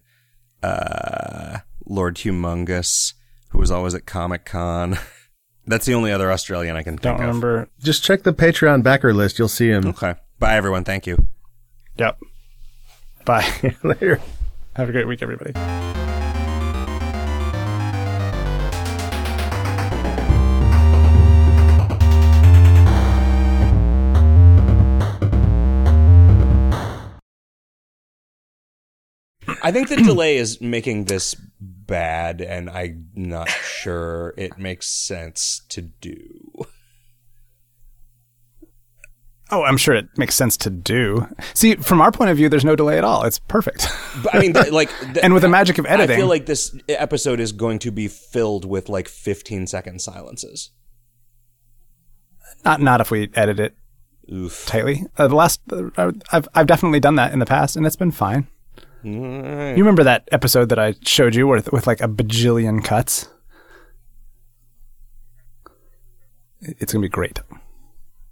uh, 0.63 1.59
Lord 1.85 2.15
Humongous, 2.17 3.13
who 3.49 3.59
was 3.59 3.71
always 3.71 3.93
at 3.95 4.05
Comic 4.05 4.45
Con? 4.45 4.97
That's 5.67 5.85
the 5.85 5.93
only 5.93 6.11
other 6.11 6.31
Australian 6.31 6.75
I 6.75 6.83
can 6.83 6.93
think 6.93 7.01
Don't 7.03 7.15
of. 7.15 7.19
remember. 7.21 7.69
Just 7.81 8.03
check 8.03 8.23
the 8.23 8.33
Patreon 8.33 8.81
backer 8.83 9.13
list. 9.13 9.37
You'll 9.37 9.47
see 9.47 9.69
him 9.69 9.87
Okay. 9.87 10.15
Bye, 10.39 10.55
everyone. 10.55 10.83
Thank 10.83 11.05
you. 11.05 11.27
Yep. 11.97 12.19
Bye. 13.25 13.75
later. 13.83 14.19
Have 14.75 14.89
a 14.89 14.91
great 14.91 15.07
week, 15.07 15.21
everybody. 15.21 15.51
I 29.69 29.71
think 29.71 29.87
the 29.89 29.95
delay 30.11 30.37
is 30.37 30.59
making 30.59 31.05
this 31.05 31.35
bad, 31.61 32.41
and 32.41 32.69
I'm 32.69 33.09
not 33.13 33.49
sure 33.49 34.33
it 34.35 34.57
makes 34.57 34.87
sense 34.87 35.61
to 35.69 35.81
do. 35.83 36.65
Oh, 39.51 39.63
I'm 39.63 39.77
sure 39.77 39.95
it 39.95 40.07
makes 40.17 40.35
sense 40.35 40.57
to 40.57 40.69
do. 40.69 41.27
See, 41.55 41.75
from 41.75 42.01
our 42.01 42.11
point 42.11 42.29
of 42.29 42.37
view, 42.37 42.49
there's 42.49 42.65
no 42.65 42.75
delay 42.75 42.97
at 42.99 43.03
all. 43.03 43.23
It's 43.23 43.39
perfect. 43.39 43.87
But 44.23 44.35
I 44.35 44.39
mean, 44.39 44.53
th- 44.53 44.71
like, 44.71 44.89
th- 44.99 45.17
and 45.23 45.33
with 45.33 45.41
the 45.41 45.49
magic 45.49 45.77
of 45.79 45.85
editing, 45.87 46.15
I 46.17 46.19
feel 46.19 46.27
like 46.27 46.45
this 46.45 46.75
episode 46.87 47.39
is 47.39 47.51
going 47.51 47.79
to 47.79 47.91
be 47.91 48.07
filled 48.07 48.63
with 48.65 48.89
like 48.89 49.07
15 49.07 49.65
second 49.65 50.01
silences. 50.01 50.71
not 52.63 52.79
not 52.81 53.01
if 53.01 53.09
we 53.09 53.29
edit 53.33 53.59
it 53.59 53.75
Oof. 54.31 54.65
tightly. 54.67 55.05
Uh, 55.17 55.27
the 55.27 55.35
last, 55.35 55.61
uh, 55.71 56.11
I've 56.31 56.47
I've 56.53 56.67
definitely 56.67 56.99
done 56.99 57.15
that 57.15 57.33
in 57.33 57.39
the 57.39 57.45
past, 57.47 57.75
and 57.75 57.87
it's 57.87 57.95
been 57.95 58.11
fine. 58.11 58.47
You 59.03 59.75
remember 59.77 60.03
that 60.03 60.27
episode 60.31 60.69
that 60.69 60.79
I 60.79 60.95
showed 61.03 61.35
you 61.35 61.47
with 61.47 61.71
with 61.71 61.87
like 61.87 62.01
a 62.01 62.07
bajillion 62.07 62.83
cuts? 62.83 63.29
It's 66.61 66.91
gonna 66.91 67.03
be 67.03 67.09
great. 67.09 67.39